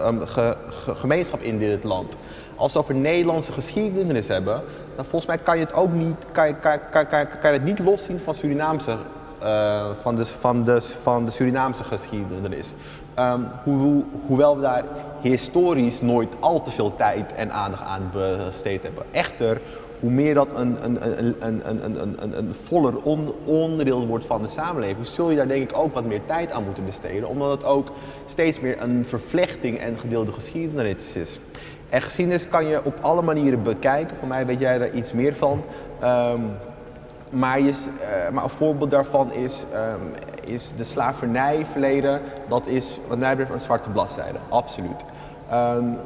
um, 0.07 0.27
ge, 0.27 0.57
gemeenschap 0.95 1.41
in 1.41 1.59
dit 1.59 1.85
land. 1.85 2.17
Als 2.57 2.73
we 2.73 2.79
over 2.79 2.95
Nederlandse 2.95 3.53
geschiedenis 3.53 4.29
hebben, 4.29 4.63
dan 4.97 5.05
volgens 5.05 5.27
mij 5.27 5.39
kan 5.39 5.59
je 5.59 5.65
het 5.65 5.75
ook 5.75 5.93
niet, 5.93 6.27
kan 6.33 6.61
kan, 6.61 6.79
kan, 6.91 7.07
kan, 7.07 7.27
kan 7.41 7.53
het 7.53 7.65
niet 7.65 7.79
loszien 7.79 8.21
van 8.21 8.35
Surinaamse 8.35 8.97
uh, 9.43 9.91
van, 10.01 10.15
de, 10.15 10.27
van, 10.27 10.67
van 11.03 11.25
de 11.25 11.31
Surinaamse 11.31 11.85
geschiedenis. 11.85 12.75
Ho 13.65 14.05
hoewel 14.27 14.57
we 14.57 14.63
daar 14.63 14.85
historisch 15.21 16.01
nooit 16.01 16.35
al 16.41 16.63
te 16.63 16.71
veel 16.71 16.95
tijd 16.95 17.35
en 17.35 17.53
aandacht 17.53 17.83
aan 17.83 18.11
besteed 18.13 18.83
hebben. 18.83 19.05
Echter, 19.11 19.61
hoe 20.01 20.11
meer 20.11 20.35
dat 20.35 20.49
een, 20.55 20.77
een, 20.85 21.19
een, 21.19 21.37
een, 21.41 21.85
een, 21.85 22.23
een, 22.23 22.39
een 22.39 22.55
voller 22.63 23.03
on, 23.03 23.33
onderdeel 23.45 24.07
wordt 24.07 24.27
van 24.27 24.43
de 24.43 24.49
samenleving, 24.49 25.07
zul 25.07 25.31
je 25.31 25.37
daar 25.37 25.49
denk 25.49 25.71
ik 25.71 25.79
ook 25.79 25.95
wat 25.95 26.05
meer 26.05 26.25
tijd 26.27 26.53
aan 26.53 26.65
moeten 26.65 26.85
besteden. 26.85 27.29
Omdat 27.29 27.51
het 27.51 27.65
ook 27.65 27.89
steeds 28.27 28.61
meer 28.61 28.83
een 28.83 29.05
vervlechting 29.07 29.79
en 29.79 29.99
gedeelde 29.99 30.33
geschiedenis 30.33 31.17
is. 31.17 31.39
En 31.89 32.03
geschiedenis 32.03 32.49
kan 32.49 32.67
je 32.67 32.85
op 32.85 32.99
alle 33.01 33.23
manieren 33.23 33.63
bekijken. 33.63 34.17
Voor 34.17 34.29
mij 34.29 34.47
weet 34.47 34.61
jij 34.61 34.79
daar 34.79 34.93
iets 34.93 35.13
meer 35.13 35.35
van. 35.35 35.65
Um, 36.03 36.51
maar, 37.31 37.61
je, 37.61 37.71
uh, 37.71 38.33
maar, 38.33 38.45
een 38.45 38.51
voorbeeld 38.51 38.91
daarvan 38.91 39.33
is, 39.33 39.65
um, 39.75 40.13
is 40.53 40.73
de 40.77 40.85
slavernijverleden. 40.85 42.21
Dat 42.49 42.67
is 42.67 43.01
wat 43.09 43.19
mij 43.19 43.31
betreft 43.31 43.53
een 43.53 43.61
zwarte 43.61 43.89
bladzijde, 43.89 44.39
absoluut. 44.49 45.05
Um, 45.53 45.97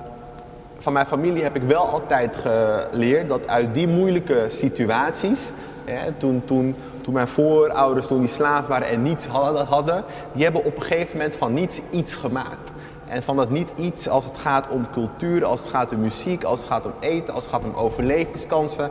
van 0.79 0.93
mijn 0.93 1.07
familie 1.07 1.43
heb 1.43 1.57
ik 1.57 1.63
wel 1.63 1.89
altijd 1.89 2.37
geleerd 2.37 3.29
dat 3.29 3.49
uit 3.49 3.75
die 3.75 3.89
moeilijke 3.89 4.45
situaties, 4.49 5.51
hè, 5.85 6.13
toen, 6.13 6.43
toen, 6.45 6.77
toen 7.01 7.15
mijn 7.15 7.29
voorouders 7.29 8.07
toen 8.07 8.21
die 8.21 8.29
slaaf 8.29 8.67
waren 8.67 8.89
en 8.89 9.03
niets 9.03 9.27
hadden, 9.27 9.67
hadden, 9.67 10.05
die 10.33 10.45
hebben 10.45 10.65
op 10.65 10.77
een 10.77 10.83
gegeven 10.83 11.17
moment 11.17 11.37
van 11.37 11.53
niets 11.53 11.81
iets 11.91 12.15
gemaakt. 12.15 12.73
En 13.09 13.23
van 13.23 13.37
dat 13.37 13.51
niet 13.51 13.73
iets 13.77 14.09
als 14.09 14.25
het 14.25 14.37
gaat 14.37 14.69
om 14.69 14.87
cultuur, 14.91 15.45
als 15.45 15.61
het 15.61 15.71
gaat 15.71 15.93
om 15.93 16.01
muziek, 16.01 16.45
als 16.45 16.61
het 16.61 16.69
gaat 16.69 16.85
om 16.85 16.93
eten, 17.01 17.35
als 17.35 17.45
het 17.45 17.53
gaat 17.53 17.65
om 17.65 17.75
overlevingskansen. 17.75 18.91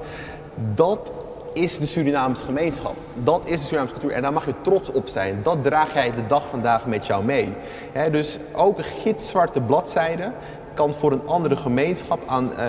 Dat 0.74 1.12
is 1.54 1.80
de 1.80 1.86
Surinaamse 1.86 2.45
gemeenschap. 2.45 2.95
Dat 3.14 3.41
is 3.45 3.60
de 3.60 3.66
Surinaamse 3.66 3.93
cultuur 3.93 4.12
en 4.12 4.22
daar 4.22 4.34
mag 4.34 4.45
je 4.45 4.54
trots 4.62 4.91
op 4.91 5.08
zijn. 5.08 5.39
Dat 5.43 5.64
draag 5.64 5.93
jij 5.93 6.14
de 6.14 6.26
dag 6.26 6.43
vandaag 6.49 6.86
met 6.86 7.06
jou 7.06 7.24
mee. 7.24 7.54
Dus 8.12 8.38
ook 8.52 8.78
een 8.78 8.84
gitzwarte 8.84 9.62
bladzijde 9.62 10.32
kan 10.74 10.93
voor 10.93 11.12
een 11.12 11.28
andere 11.28 11.56
gemeenschap, 11.56 12.20
aan, 12.26 12.52
uh, 12.52 12.66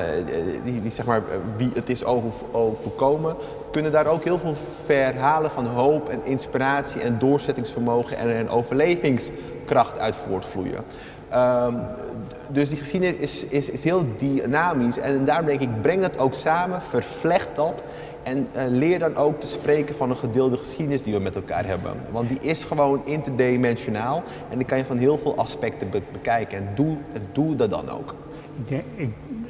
die, 0.65 0.81
die, 0.81 0.91
zeg 0.91 1.05
maar, 1.05 1.23
wie 1.57 1.71
het 1.75 1.89
is 1.89 2.05
overkomen, 2.53 3.37
kunnen 3.71 3.93
daar 3.93 4.07
ook 4.07 4.25
heel 4.25 4.39
veel 4.39 4.55
verhalen 4.85 5.51
van 5.51 5.67
hoop 5.67 6.09
en 6.09 6.21
inspiratie 6.25 7.01
en 7.01 7.19
doorzettingsvermogen 7.19 8.17
en, 8.17 8.37
en 8.37 8.49
overlevingskracht 8.49 9.99
uit 9.99 10.17
voortvloeien. 10.17 10.85
Um, 11.35 11.81
dus 12.49 12.69
die 12.69 12.79
geschiedenis 12.79 13.17
is, 13.17 13.45
is, 13.45 13.71
is 13.71 13.85
heel 13.85 14.05
dynamisch 14.17 14.99
en 14.99 15.25
daarom 15.25 15.47
denk 15.47 15.61
ik, 15.61 15.83
breng 15.83 16.01
dat 16.01 16.19
ook 16.19 16.35
samen, 16.35 16.83
vervlecht 16.83 17.49
dat 17.55 17.83
en 18.23 18.47
uh, 18.57 18.63
leer 18.69 18.99
dan 18.99 19.17
ook 19.17 19.41
te 19.41 19.47
spreken 19.47 19.95
van 19.95 20.11
een 20.11 20.17
gedeelde 20.17 20.57
geschiedenis 20.57 21.03
die 21.03 21.15
we 21.15 21.21
met 21.21 21.37
elkaar 21.37 21.67
hebben. 21.67 21.93
Want 22.11 22.29
die 22.29 22.39
is 22.41 22.65
gewoon 22.65 23.03
interdimensionaal 23.05 24.23
en 24.51 24.59
die 24.59 24.67
kan 24.67 24.79
je 24.79 24.85
van 24.85 24.99
heel 24.99 25.19
veel 25.19 25.37
aspecten 25.37 25.91
be 25.91 26.03
bekijken. 26.13 26.59
En 26.59 26.69
doe, 26.75 26.97
doe 27.33 27.55
dat 27.55 27.71
dan 27.71 27.89
ook. 27.89 28.15
Ik, 28.67 28.85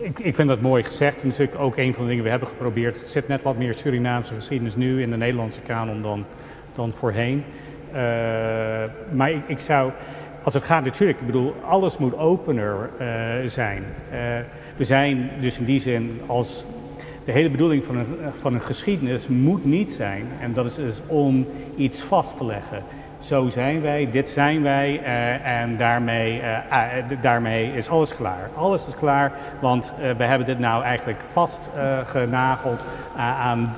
ik, 0.01 0.19
ik, 0.19 0.35
vind 0.35 0.49
dat 0.49 0.61
mooi 0.61 0.83
gezegd. 0.83 1.23
En 1.23 1.29
natuurlijk 1.29 1.59
ook 1.59 1.77
een 1.77 1.95
van 1.95 2.03
de 2.03 2.09
dingen 2.09 2.25
we 2.25 2.31
hebben 2.31 2.49
geprobeerd. 2.49 3.01
Er 3.01 3.07
zit 3.07 3.29
net 3.29 3.43
wat 3.43 3.57
meer 3.57 3.75
Surinaamse 3.75 4.35
geschiedenis 4.35 4.77
nu 4.77 5.03
in 5.03 5.11
de 5.11 5.17
Nederlandse 5.17 5.61
kanon 5.61 6.03
dan, 6.03 6.25
dan 6.73 6.93
voorheen. 6.93 7.45
Uh, 7.89 7.99
maar 9.13 9.43
ik, 9.47 9.59
zou, 9.59 9.93
als 10.43 10.55
het 10.55 10.63
gaat 10.63 10.85
natuurlijk, 10.85 11.21
ik 11.21 11.27
bedoel, 11.27 11.55
alles 11.65 11.99
moet 11.99 12.17
opener 12.17 12.91
uh, 13.01 13.49
zijn. 13.49 13.85
we 14.77 14.85
zijn 14.85 15.31
dus 15.41 15.59
in 15.59 15.65
die 15.65 15.81
zin 15.81 16.21
als 16.27 16.65
de 17.25 17.33
hele 17.33 17.51
bedoeling 17.51 17.85
van 17.85 17.97
een, 17.97 18.07
van 18.41 18.55
een 18.55 18.61
geschiedenis 18.61 19.29
moet 19.29 19.65
niet 19.65 19.93
zijn, 19.93 20.27
en 20.41 20.53
dat 20.53 20.67
is 20.67 20.75
dus 20.75 21.01
om 21.07 21.47
iets 21.77 22.01
vast 22.01 22.37
te 22.37 22.45
leggen. 22.45 22.83
Zo 23.25 23.49
zijn 23.49 23.83
wij, 23.83 24.09
dit 24.11 24.29
zijn 24.29 24.63
wij 24.63 25.01
uh, 25.01 25.61
en 25.61 25.77
daarmee, 25.77 26.41
uh, 26.41 26.59
uh, 26.71 27.21
daarmee 27.21 27.73
is 27.75 27.89
alles 27.89 28.15
klaar. 28.15 28.51
Alles 28.55 28.87
is 28.87 28.97
klaar, 28.97 29.33
want 29.61 29.93
we 30.17 30.25
hebben 30.25 30.47
dit 30.47 30.59
nou 30.59 30.83
eigenlijk 30.83 31.21
vastgenageld 31.33 32.85
aan, 33.17 33.75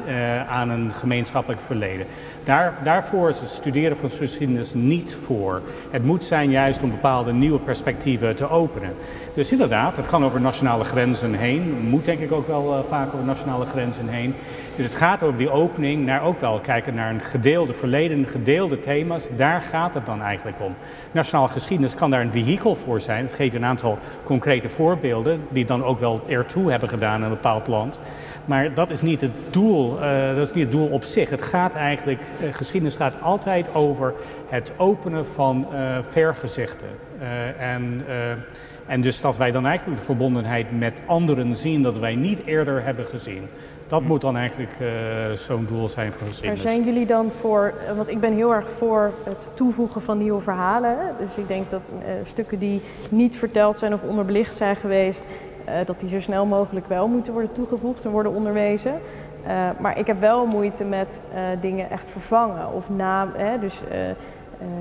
aan 0.48 0.70
een 0.70 0.92
gemeenschappelijk 0.94 1.60
verleden. 1.60 2.06
Daar, 2.44 2.74
daarvoor 2.84 3.28
is 3.28 3.40
het 3.40 3.50
studeren 3.50 3.96
van 3.96 4.10
geschiedenis 4.10 4.74
niet 4.74 5.16
voor. 5.22 5.62
Het 5.90 6.04
moet 6.04 6.24
zijn 6.24 6.50
juist 6.50 6.82
om 6.82 6.90
bepaalde 6.90 7.32
nieuwe 7.32 7.58
perspectieven 7.58 8.36
te 8.36 8.50
openen. 8.50 8.94
Dus 9.34 9.52
inderdaad, 9.52 9.96
het 9.96 10.06
kan 10.06 10.24
over 10.24 10.40
nationale 10.40 10.84
grenzen 10.84 11.34
heen. 11.34 11.86
Moet 11.88 12.04
denk 12.04 12.18
ik 12.18 12.32
ook 12.32 12.46
wel 12.46 12.86
vaak 12.88 13.14
over 13.14 13.26
nationale 13.26 13.64
grenzen 13.64 14.08
heen. 14.08 14.34
Dus 14.76 14.84
het 14.84 14.94
gaat 14.94 15.22
over 15.22 15.38
die 15.38 15.50
opening 15.50 16.04
naar 16.04 16.22
ook 16.22 16.40
wel 16.40 16.60
kijken 16.60 16.94
naar 16.94 17.10
een 17.10 17.20
gedeelde 17.20 17.72
verleden, 17.72 18.26
gedeelde 18.26 18.78
thema's. 18.78 19.28
Daar 19.36 19.60
gaat 19.60 19.94
het 19.94 20.06
dan 20.06 20.22
eigenlijk 20.22 20.60
om. 20.60 20.74
Nationale 21.12 21.48
geschiedenis 21.48 21.94
kan 21.94 22.10
daar 22.10 22.20
een 22.20 22.30
vehikel 22.30 22.74
voor 22.74 23.00
zijn. 23.00 23.24
Het 23.24 23.34
geeft 23.34 23.54
een 23.54 23.64
aantal 23.64 23.98
concrete 24.24 24.68
voorbeelden 24.68 25.40
die 25.48 25.64
dan 25.64 25.84
ook 25.84 25.98
wel 25.98 26.22
ertoe 26.28 26.70
hebben 26.70 26.88
gedaan 26.88 27.16
in 27.16 27.22
een 27.22 27.30
bepaald 27.30 27.66
land. 27.66 28.00
Maar 28.44 28.74
dat 28.74 28.90
is 28.90 29.02
niet 29.02 29.20
het 29.20 29.30
doel, 29.50 29.94
uh, 29.94 30.34
dat 30.34 30.46
is 30.46 30.52
niet 30.52 30.64
het 30.64 30.72
doel 30.72 30.88
op 30.88 31.04
zich. 31.04 31.30
Het 31.30 31.42
gaat 31.42 31.74
eigenlijk, 31.74 32.20
uh, 32.20 32.52
geschiedenis 32.52 32.96
gaat 32.96 33.14
altijd 33.20 33.74
over 33.74 34.14
het 34.48 34.72
openen 34.76 35.26
van 35.26 35.66
uh, 35.72 35.98
vergezichten. 36.10 36.88
en, 37.58 38.04
en 38.86 39.00
dus 39.00 39.20
dat 39.20 39.36
wij 39.36 39.50
dan 39.50 39.66
eigenlijk 39.66 39.98
de 39.98 40.04
verbondenheid 40.04 40.78
met 40.78 41.00
anderen 41.06 41.56
zien 41.56 41.82
dat 41.82 41.98
wij 41.98 42.14
niet 42.14 42.44
eerder 42.44 42.84
hebben 42.84 43.04
gezien. 43.04 43.48
Dat 43.86 44.02
moet 44.02 44.20
dan 44.20 44.36
eigenlijk 44.36 44.72
zo'n 45.34 45.66
doel 45.68 45.88
zijn 45.88 46.12
voor 46.12 46.26
geschiedenis. 46.26 46.64
Maar 46.64 46.72
zijn 46.72 46.84
jullie 46.84 47.06
dan 47.06 47.30
voor, 47.40 47.74
want 47.96 48.08
ik 48.08 48.20
ben 48.20 48.32
heel 48.32 48.54
erg 48.54 48.68
voor 48.68 49.10
het 49.24 49.48
toevoegen 49.54 50.02
van 50.02 50.18
nieuwe 50.18 50.40
verhalen. 50.40 50.96
Dus 51.18 51.36
ik 51.36 51.48
denk 51.48 51.70
dat 51.70 51.90
stukken 52.22 52.58
die 52.58 52.82
niet 53.08 53.36
verteld 53.36 53.78
zijn 53.78 53.94
of 53.94 54.02
onderbelicht 54.02 54.56
zijn 54.56 54.76
geweest, 54.76 55.24
uh, 55.68 55.74
dat 55.86 56.00
die 56.00 56.08
zo 56.08 56.20
snel 56.20 56.46
mogelijk 56.46 56.86
wel 56.86 57.08
moeten 57.08 57.32
worden 57.32 57.52
toegevoegd 57.52 58.04
en 58.04 58.10
worden 58.10 58.32
onderwezen. 58.32 59.00
Maar 59.80 59.98
ik 59.98 60.06
heb 60.06 60.20
wel 60.20 60.46
moeite 60.46 60.84
met 60.84 61.20
dingen 61.60 61.90
echt 61.90 62.10
vervangen. 62.10 62.72
Of 62.72 62.88
na, 62.88 63.28
hè, 63.36 63.58
dus 63.58 63.80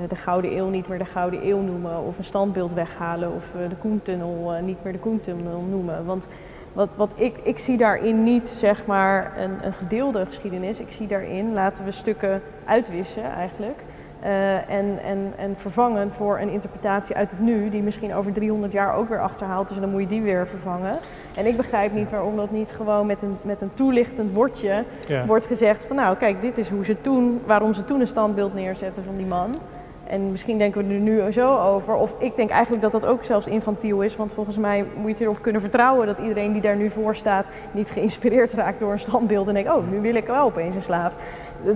de 0.08 0.16
Gouden 0.16 0.56
Eeuw 0.56 0.68
niet 0.68 0.88
meer 0.88 0.98
de 0.98 1.04
Gouden 1.04 1.48
Eeuw 1.48 1.60
noemen. 1.60 2.04
Of 2.06 2.18
een 2.18 2.24
standbeeld 2.24 2.72
weghalen. 2.72 3.32
Of 3.34 3.44
de 3.68 3.76
Koentunnel 3.76 4.52
niet 4.62 4.84
meer 4.84 4.92
de 4.92 4.98
Koentunnel 4.98 5.64
noemen. 5.70 6.04
Want 6.04 6.26
wat, 6.74 6.94
wat 6.96 7.10
ik, 7.14 7.36
ik 7.42 7.58
zie 7.58 7.76
daarin 7.76 8.22
niet 8.22 8.48
zeg 8.48 8.86
maar 8.86 9.32
een, 9.36 9.66
een 9.66 9.72
gedeelde 9.72 10.26
geschiedenis. 10.26 10.78
Ik 10.78 10.92
zie 10.92 11.06
daarin, 11.06 11.52
laten 11.52 11.84
we 11.84 11.90
stukken 11.90 12.42
uitwissen 12.64 13.24
eigenlijk. 13.32 13.82
Uh, 14.24 14.70
en, 14.70 14.98
en, 15.04 15.32
en 15.36 15.56
vervangen 15.56 16.12
voor 16.12 16.38
een 16.38 16.48
interpretatie 16.48 17.16
uit 17.16 17.30
het 17.30 17.40
nu, 17.40 17.70
die 17.70 17.82
misschien 17.82 18.14
over 18.14 18.32
300 18.32 18.72
jaar 18.72 18.94
ook 18.94 19.08
weer 19.08 19.20
achterhaalt. 19.20 19.68
Dus 19.68 19.78
dan 19.78 19.90
moet 19.90 20.00
je 20.00 20.06
die 20.06 20.22
weer 20.22 20.46
vervangen. 20.46 20.98
En 21.34 21.46
ik 21.46 21.56
begrijp 21.56 21.92
niet 21.92 22.10
waarom 22.10 22.36
dat 22.36 22.50
niet 22.50 22.72
gewoon 22.72 23.06
met 23.06 23.22
een, 23.22 23.36
met 23.42 23.60
een 23.60 23.74
toelichtend 23.74 24.32
bordje 24.32 24.84
ja. 25.08 25.26
wordt 25.26 25.46
gezegd 25.46 25.86
van 25.86 25.96
nou 25.96 26.16
kijk, 26.16 26.40
dit 26.40 26.58
is 26.58 26.70
hoe 26.70 26.84
ze 26.84 27.00
toen, 27.00 27.40
waarom 27.46 27.72
ze 27.72 27.84
toen 27.84 28.00
een 28.00 28.06
standbeeld 28.06 28.54
neerzetten 28.54 29.04
van 29.04 29.16
die 29.16 29.26
man. 29.26 29.54
En 30.14 30.30
misschien 30.30 30.58
denken 30.58 30.86
we 30.86 30.94
er 30.94 31.00
nu 31.00 31.32
zo 31.32 31.56
over. 31.56 31.94
Of 31.94 32.14
ik 32.18 32.36
denk 32.36 32.50
eigenlijk 32.50 32.82
dat 32.82 32.92
dat 32.92 33.06
ook 33.06 33.24
zelfs 33.24 33.46
infantiel 33.46 34.00
is. 34.00 34.16
Want 34.16 34.32
volgens 34.32 34.56
mij 34.56 34.84
moet 34.96 35.18
je 35.18 35.24
erop 35.24 35.42
kunnen 35.42 35.60
vertrouwen 35.60 36.06
dat 36.06 36.18
iedereen 36.18 36.52
die 36.52 36.62
daar 36.62 36.76
nu 36.76 36.90
voor 36.90 37.16
staat 37.16 37.48
niet 37.72 37.90
geïnspireerd 37.90 38.52
raakt 38.52 38.78
door 38.78 38.92
een 38.92 38.98
standbeeld 38.98 39.48
en 39.48 39.54
denkt, 39.54 39.72
oh, 39.72 39.90
nu 39.90 40.00
wil 40.00 40.14
ik 40.14 40.26
wel 40.26 40.44
opeens 40.44 40.74
een 40.74 40.82
slaaf. 40.82 41.14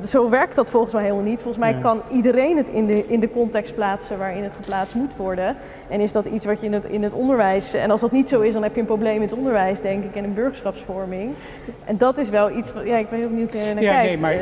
Zo 0.07 0.31
werkt 0.31 0.57
dat 0.57 0.71
volgens 0.71 0.93
mij 0.93 1.03
helemaal 1.03 1.25
niet. 1.25 1.41
Volgens 1.41 1.65
mij 1.65 1.79
kan 1.83 2.03
iedereen 2.11 2.57
het 2.57 2.69
in 2.69 2.87
de, 2.87 3.07
in 3.07 3.21
de 3.21 3.31
context 3.31 3.75
plaatsen 3.75 4.19
waarin 4.19 4.43
het 4.43 4.53
geplaatst 4.57 4.95
moet 4.95 5.17
worden. 5.17 5.57
En 5.89 6.01
is 6.01 6.13
dat 6.13 6.25
iets 6.25 6.45
wat 6.45 6.61
je 6.61 6.67
in 6.67 6.73
het, 6.73 6.85
in 6.85 7.03
het 7.03 7.13
onderwijs. 7.13 7.75
En 7.75 7.91
als 7.91 8.01
dat 8.01 8.13
niet 8.13 8.29
zo 8.29 8.41
is, 8.41 8.53
dan 8.53 8.63
heb 8.63 8.75
je 8.75 8.81
een 8.81 8.87
probleem 8.87 9.17
in 9.17 9.23
het 9.23 9.33
onderwijs, 9.33 9.81
denk 9.81 10.05
ik, 10.05 10.15
en 10.15 10.25
in 10.25 10.35
burgerschapsvorming. 10.35 11.35
En 11.85 11.97
dat 11.97 12.19
is 12.19 12.29
wel 12.29 12.57
iets. 12.57 12.73
Ja, 12.85 12.97
ik 12.97 13.11
ben 13.11 13.19
heel 13.19 13.29
benieuwd 13.29 13.53
naar 13.53 13.83
ja, 13.83 13.93
kijkt. 13.93 14.21
Nee, 14.21 14.21
maar, 14.21 14.35
uh, 14.35 14.41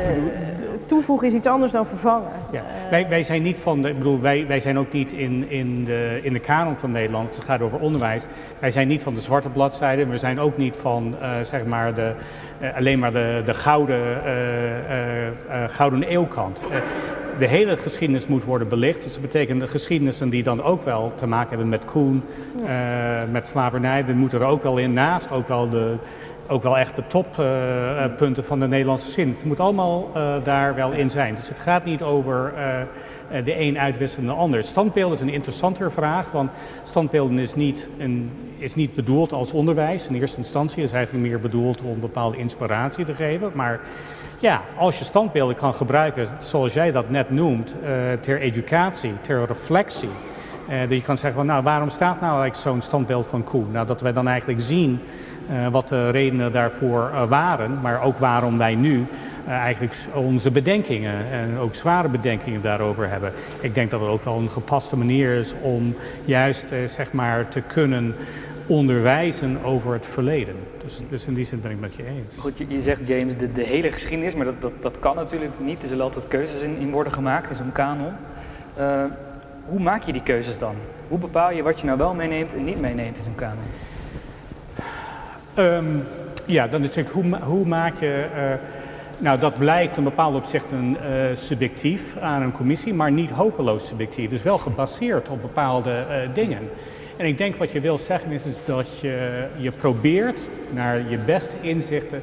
toevoegen 0.85 1.27
is 1.27 1.33
iets 1.33 1.47
anders 1.47 1.71
dan 1.71 1.85
vervangen. 1.85 2.31
Ja. 2.51 2.63
wij, 2.89 3.09
wij 3.09 3.23
zijn 3.23 3.41
niet 3.41 3.59
van 3.59 3.81
de. 3.81 3.89
Ik 3.89 3.97
bedoel, 3.97 4.19
wij, 4.19 4.47
wij 4.47 4.59
zijn 4.59 4.77
ook 4.77 4.91
niet 4.91 5.11
in, 5.11 5.49
in, 5.49 5.83
de, 5.85 6.19
in 6.21 6.33
de 6.33 6.39
kanon 6.39 6.75
van 6.75 6.91
Nederland. 6.91 7.35
Het 7.35 7.45
gaat 7.45 7.61
over 7.61 7.79
onderwijs. 7.79 8.25
Wij 8.59 8.71
zijn 8.71 8.87
niet 8.87 9.03
van 9.03 9.13
de 9.13 9.19
zwarte 9.19 9.49
bladzijde. 9.49 10.05
We 10.05 10.17
zijn 10.17 10.39
ook 10.39 10.57
niet 10.57 10.75
van 10.77 11.15
uh, 11.21 11.31
zeg 11.41 11.65
maar 11.65 11.93
de, 11.93 12.13
alleen 12.75 12.99
maar 12.99 13.11
de, 13.11 13.41
de 13.45 13.53
gouden, 13.53 14.01
gouden 15.67 16.03
eeuwkant 16.03 16.63
de 17.39 17.47
hele 17.47 17.77
geschiedenis 17.77 18.27
moet 18.27 18.43
worden 18.43 18.67
belicht. 18.67 19.03
Dus 19.03 19.13
dat 19.13 19.21
betekent 19.21 19.61
de 19.61 19.67
geschiedenissen 19.67 20.29
die 20.29 20.43
dan 20.43 20.63
ook 20.63 20.83
wel 20.83 21.11
te 21.15 21.27
maken 21.27 21.49
hebben 21.49 21.69
met 21.69 21.85
Koen, 21.85 22.23
uh, 22.63 22.69
met 23.31 23.47
slavernij, 23.47 24.03
die 24.03 24.15
moeten 24.15 24.39
er 24.39 24.45
ook 24.45 24.63
wel 24.63 24.77
in 24.77 24.93
naast. 24.93 25.31
Ook 25.31 25.47
wel, 25.47 25.69
de, 25.69 25.95
ook 26.47 26.63
wel 26.63 26.77
echt 26.77 26.95
de 26.95 27.07
toppunten 27.07 28.43
uh, 28.43 28.49
van 28.49 28.59
de 28.59 28.67
Nederlandse 28.67 29.05
geschiedenis. 29.05 29.39
Het 29.39 29.47
moet 29.47 29.59
allemaal 29.59 30.11
uh, 30.15 30.33
daar 30.43 30.75
wel 30.75 30.91
in 30.91 31.09
zijn. 31.09 31.35
Dus 31.35 31.49
het 31.49 31.59
gaat 31.59 31.85
niet 31.85 32.03
over 32.03 32.53
de 33.43 33.59
een 33.59 33.79
uitwisselende 33.79 34.31
de 34.31 34.37
ander. 34.37 34.63
Standbeelden 34.63 35.17
is 35.17 35.23
een 35.23 35.29
interessanter 35.29 35.91
vraag, 35.91 36.31
want 36.31 36.51
standbeelden 36.83 37.39
is 37.39 37.55
niet, 37.55 37.89
is 38.57 38.75
niet 38.75 38.95
bedoeld 38.95 39.33
als 39.33 39.51
onderwijs. 39.51 40.07
In 40.07 40.15
eerste 40.15 40.37
instantie 40.37 40.83
is 40.83 40.91
eigenlijk 40.91 41.27
meer 41.27 41.39
bedoeld 41.39 41.81
om 41.81 41.99
bepaalde 41.99 42.37
inspiratie 42.37 43.05
te 43.05 43.13
geven. 43.13 43.51
Maar 43.53 43.79
ja, 44.39 44.61
als 44.77 44.99
je 44.99 45.05
standbeelden 45.05 45.55
kan 45.55 45.73
gebruiken, 45.73 46.27
zoals 46.37 46.73
jij 46.73 46.91
dat 46.91 47.09
net 47.09 47.29
noemt, 47.29 47.75
uh, 47.81 47.89
ter 48.13 48.39
educatie, 48.39 49.13
ter 49.21 49.45
reflectie. 49.45 50.09
Uh, 50.69 50.79
dat 50.79 50.89
je 50.89 51.01
kan 51.01 51.17
zeggen, 51.17 51.39
van, 51.39 51.47
nou 51.47 51.63
waarom 51.63 51.89
staat 51.89 52.21
nou 52.21 52.41
eigenlijk 52.41 52.55
zo'n 52.55 52.81
standbeeld 52.81 53.27
van 53.27 53.43
Koen? 53.43 53.71
Nou, 53.71 53.85
dat 53.87 54.01
wij 54.01 54.13
dan 54.13 54.27
eigenlijk 54.27 54.61
zien 54.61 54.99
wat 55.71 55.87
de 55.87 56.09
redenen 56.09 56.51
daarvoor 56.51 57.11
waren, 57.29 57.81
maar 57.81 58.01
ook 58.01 58.17
waarom 58.17 58.57
wij 58.57 58.75
nu 58.75 59.05
eigenlijk 59.47 59.95
onze 60.13 60.51
bedenkingen 60.51 61.31
en 61.31 61.57
ook 61.57 61.75
zware 61.75 62.07
bedenkingen 62.07 62.61
daarover 62.61 63.09
hebben. 63.09 63.33
Ik 63.59 63.75
denk 63.75 63.89
dat 63.89 63.99
het 63.99 64.09
ook 64.09 64.23
wel 64.23 64.37
een 64.37 64.49
gepaste 64.49 64.97
manier 64.97 65.37
is 65.37 65.53
om 65.61 65.95
juist 66.25 66.65
zeg 66.85 67.11
maar 67.11 67.47
te 67.47 67.61
kunnen 67.61 68.15
onderwijzen 68.67 69.63
over 69.63 69.93
het 69.93 70.05
verleden. 70.05 70.55
Dus, 70.83 71.01
dus 71.09 71.25
in 71.25 71.33
die 71.33 71.45
zin 71.45 71.61
ben 71.61 71.71
ik 71.71 71.79
met 71.79 71.93
je 71.95 72.05
eens. 72.05 72.37
Goed, 72.37 72.57
je, 72.57 72.65
je 72.67 72.81
zegt 72.81 73.07
James 73.07 73.37
de, 73.37 73.51
de, 73.51 73.63
hele 73.63 73.91
geschiedenis, 73.91 74.33
maar 74.35 74.45
dat, 74.45 74.61
dat, 74.61 74.71
dat 74.81 74.99
kan 74.99 75.15
natuurlijk 75.15 75.51
niet. 75.59 75.81
Er 75.81 75.87
zullen 75.87 76.03
altijd 76.03 76.27
keuzes 76.27 76.61
in, 76.61 76.77
in 76.77 76.91
worden 76.91 77.13
gemaakt 77.13 77.49
in 77.49 77.55
zo'n 77.55 77.71
kanon. 77.71 78.11
Uh, 78.79 79.03
hoe 79.65 79.79
maak 79.79 80.03
je 80.03 80.11
die 80.11 80.23
keuzes 80.23 80.57
dan? 80.57 80.75
Hoe 81.07 81.19
bepaal 81.19 81.51
je 81.51 81.63
wat 81.63 81.79
je 81.79 81.85
nou 81.85 81.97
wel 81.97 82.13
meeneemt 82.13 82.53
en 82.53 82.63
niet 82.63 82.79
meeneemt 82.79 83.17
in 83.17 83.23
zo'n 83.23 83.35
kanon? 83.35 83.63
Um, 85.57 86.03
ja, 86.45 86.67
dan 86.67 86.81
is 86.81 86.95
natuurlijk 86.95 87.15
hoe, 87.15 87.37
hoe 87.37 87.65
maak 87.65 87.99
je... 87.99 88.25
Uh, 88.35 88.53
nou, 89.17 89.39
dat 89.39 89.57
blijft 89.57 89.97
een 89.97 90.03
bepaald 90.03 90.35
opzicht 90.35 90.71
een, 90.71 90.97
uh, 91.01 91.35
subjectief 91.35 92.17
aan 92.17 92.41
een 92.41 92.51
commissie, 92.51 92.93
maar 92.93 93.11
niet 93.11 93.29
hopeloos 93.29 93.87
subjectief. 93.87 94.29
Dus 94.29 94.43
wel 94.43 94.57
gebaseerd 94.57 95.29
op 95.29 95.41
bepaalde 95.41 96.05
uh, 96.09 96.33
dingen. 96.33 96.69
En 97.17 97.25
ik 97.25 97.37
denk 97.37 97.55
wat 97.55 97.71
je 97.71 97.79
wil 97.79 97.97
zeggen 97.97 98.31
is, 98.31 98.65
dat 98.65 98.99
je, 98.99 99.45
je 99.57 99.71
probeert 99.71 100.49
naar 100.73 101.09
je 101.09 101.17
beste 101.17 101.55
inzichten 101.61 102.21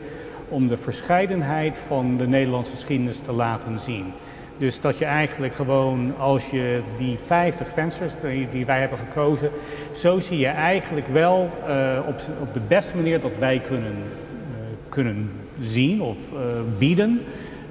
om 0.48 0.68
de 0.68 0.76
verscheidenheid 0.76 1.78
van 1.78 2.16
de 2.16 2.26
Nederlandse 2.26 2.72
geschiedenis 2.72 3.18
te 3.18 3.32
laten 3.32 3.80
zien. 3.80 4.12
Dus 4.58 4.80
dat 4.80 4.98
je 4.98 5.04
eigenlijk 5.04 5.54
gewoon, 5.54 6.14
als 6.18 6.50
je 6.50 6.80
die 6.96 7.18
50 7.26 7.68
vensters 7.68 8.12
die, 8.50 8.66
wij 8.66 8.80
hebben 8.80 8.98
gekozen, 8.98 9.50
zo 9.92 10.20
zie 10.20 10.38
je 10.38 10.46
eigenlijk 10.46 11.08
wel 11.08 11.50
uh, 11.68 11.98
op, 12.06 12.20
op 12.40 12.54
de 12.54 12.60
beste 12.68 12.96
manier 12.96 13.20
dat 13.20 13.32
wij 13.38 13.62
kunnen, 13.66 13.92
uh, 13.92 14.56
kunnen 14.88 15.30
zien 15.60 16.02
of 16.02 16.18
uh, 16.32 16.38
bieden. 16.78 17.20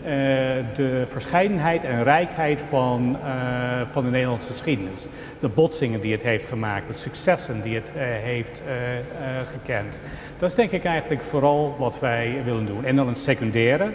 Uh, 0.03 0.09
de 0.75 1.05
verscheidenheid 1.07 1.83
en 1.83 2.03
rijkheid 2.03 2.61
van, 2.69 3.17
uh, 3.23 3.81
van 3.91 4.03
de 4.03 4.09
Nederlandse 4.09 4.51
geschiedenis. 4.51 5.07
De 5.39 5.47
botsingen 5.47 6.01
die 6.01 6.11
het 6.11 6.23
heeft 6.23 6.45
gemaakt, 6.45 6.87
de 6.87 6.93
successen 6.93 7.61
die 7.61 7.75
het 7.75 7.93
heeft 8.23 8.63
gekend. 9.51 9.99
Dat 10.37 10.49
is 10.49 10.55
denk 10.55 10.71
ik 10.71 10.83
eigenlijk 10.83 11.21
vooral 11.21 11.75
wat 11.79 11.99
wij 11.99 12.41
willen 12.43 12.65
doen. 12.65 12.85
En 12.85 12.95
dan 12.95 13.07
een 13.07 13.15
secundaire 13.15 13.91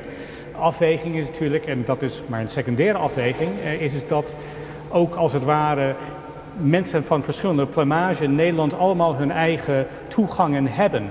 afweging 0.53 1.17
is 1.17 1.27
natuurlijk, 1.27 1.67
en 1.67 1.83
dat 1.85 2.03
is 2.03 2.23
maar 2.27 2.41
een 2.41 2.51
secundaire 2.51 2.99
afweging, 2.99 3.51
is, 3.81 3.95
is 3.95 4.07
dat 4.07 4.35
ook 4.89 5.15
als 5.15 5.33
het 5.33 5.45
ware 5.45 5.95
mensen 6.57 7.05
van 7.05 7.23
verschillende 7.23 7.67
plumage 7.67 8.25
in 8.25 8.35
Nederland 8.35 8.79
allemaal 8.79 9.17
hun 9.17 9.31
eigen 9.31 9.87
toegangen 10.09 10.67
hebben 10.67 11.11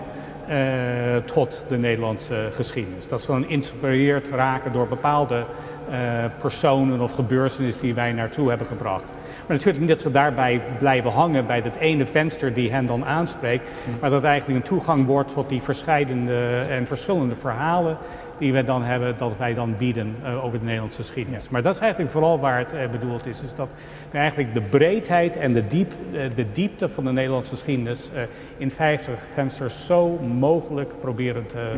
tot 1.26 1.64
de 1.68 1.78
Nederlandse 1.78 2.50
geschiedenis. 2.54 3.08
Dat 3.08 3.22
ze 3.22 3.32
dan 3.32 3.44
geïnspireerd 3.44 4.30
raken 4.30 4.72
door 4.72 4.88
bepaalde 4.88 5.46
uh, 5.90 5.96
personen 6.40 7.02
of 7.02 7.14
gebeurtenissen 7.14 7.84
die 7.84 7.94
wij 7.94 8.12
naartoe 8.12 8.50
hebben 8.50 8.68
gebracht. 8.68 9.06
Maar 9.06 9.56
natuurlijk 9.56 9.80
niet 9.80 9.90
dat 9.90 10.02
ze 10.02 10.12
daarbij 10.12 10.62
blijven 10.80 11.12
hangen 11.12 11.46
bij 11.46 11.62
dat 11.62 11.76
ene 11.76 12.06
venster 12.06 12.54
die 12.54 12.72
hen 12.72 12.86
dan 12.86 13.06
aanspreekt, 13.06 13.70
maar 14.00 14.10
dat 14.10 14.24
eigenlijk 14.24 14.60
een 14.60 14.70
toegang 14.70 15.06
wordt 15.06 15.34
tot 15.34 15.50
die 15.50 15.62
verschillende 15.62 16.66
en 16.70 16.88
verschillende 16.88 17.36
verhalen 17.36 17.98
die 18.38 18.54
we 18.54 18.64
dan 18.64 18.84
hebben, 18.84 19.18
dat 19.18 19.38
wij 19.38 19.54
dan 19.54 19.76
bieden 19.78 20.16
uh, 20.24 20.46
over 20.46 20.60
de 20.60 20.66
Nederlandse 20.66 21.02
geschiedenis. 21.02 21.50
Maar 21.50 21.62
dat 21.62 21.74
is 21.74 21.80
eigenlijk 21.80 22.12
vooral 22.12 22.40
waar 22.40 22.58
het 22.58 22.74
uh, 22.74 22.90
bedoeld 22.90 23.26
is. 23.26 23.42
Is 23.42 23.56
dat 23.56 23.70
we 24.12 24.18
eigenlijk 24.18 24.54
de 24.54 24.62
breedheid 24.62 25.36
en 25.36 25.54
de, 25.54 25.68
diep, 25.68 25.94
uh, 26.12 26.22
de 26.36 26.52
diepte 26.52 26.90
van 26.90 27.04
de 27.04 27.12
Nederlandse 27.12 27.52
geschiedenis 27.52 28.12
in 28.58 28.72
50 28.72 29.20
vensters 29.34 29.86
zo 29.86 30.18
mogelijk 30.18 31.00
proberen 31.00 31.46
te 31.46 31.70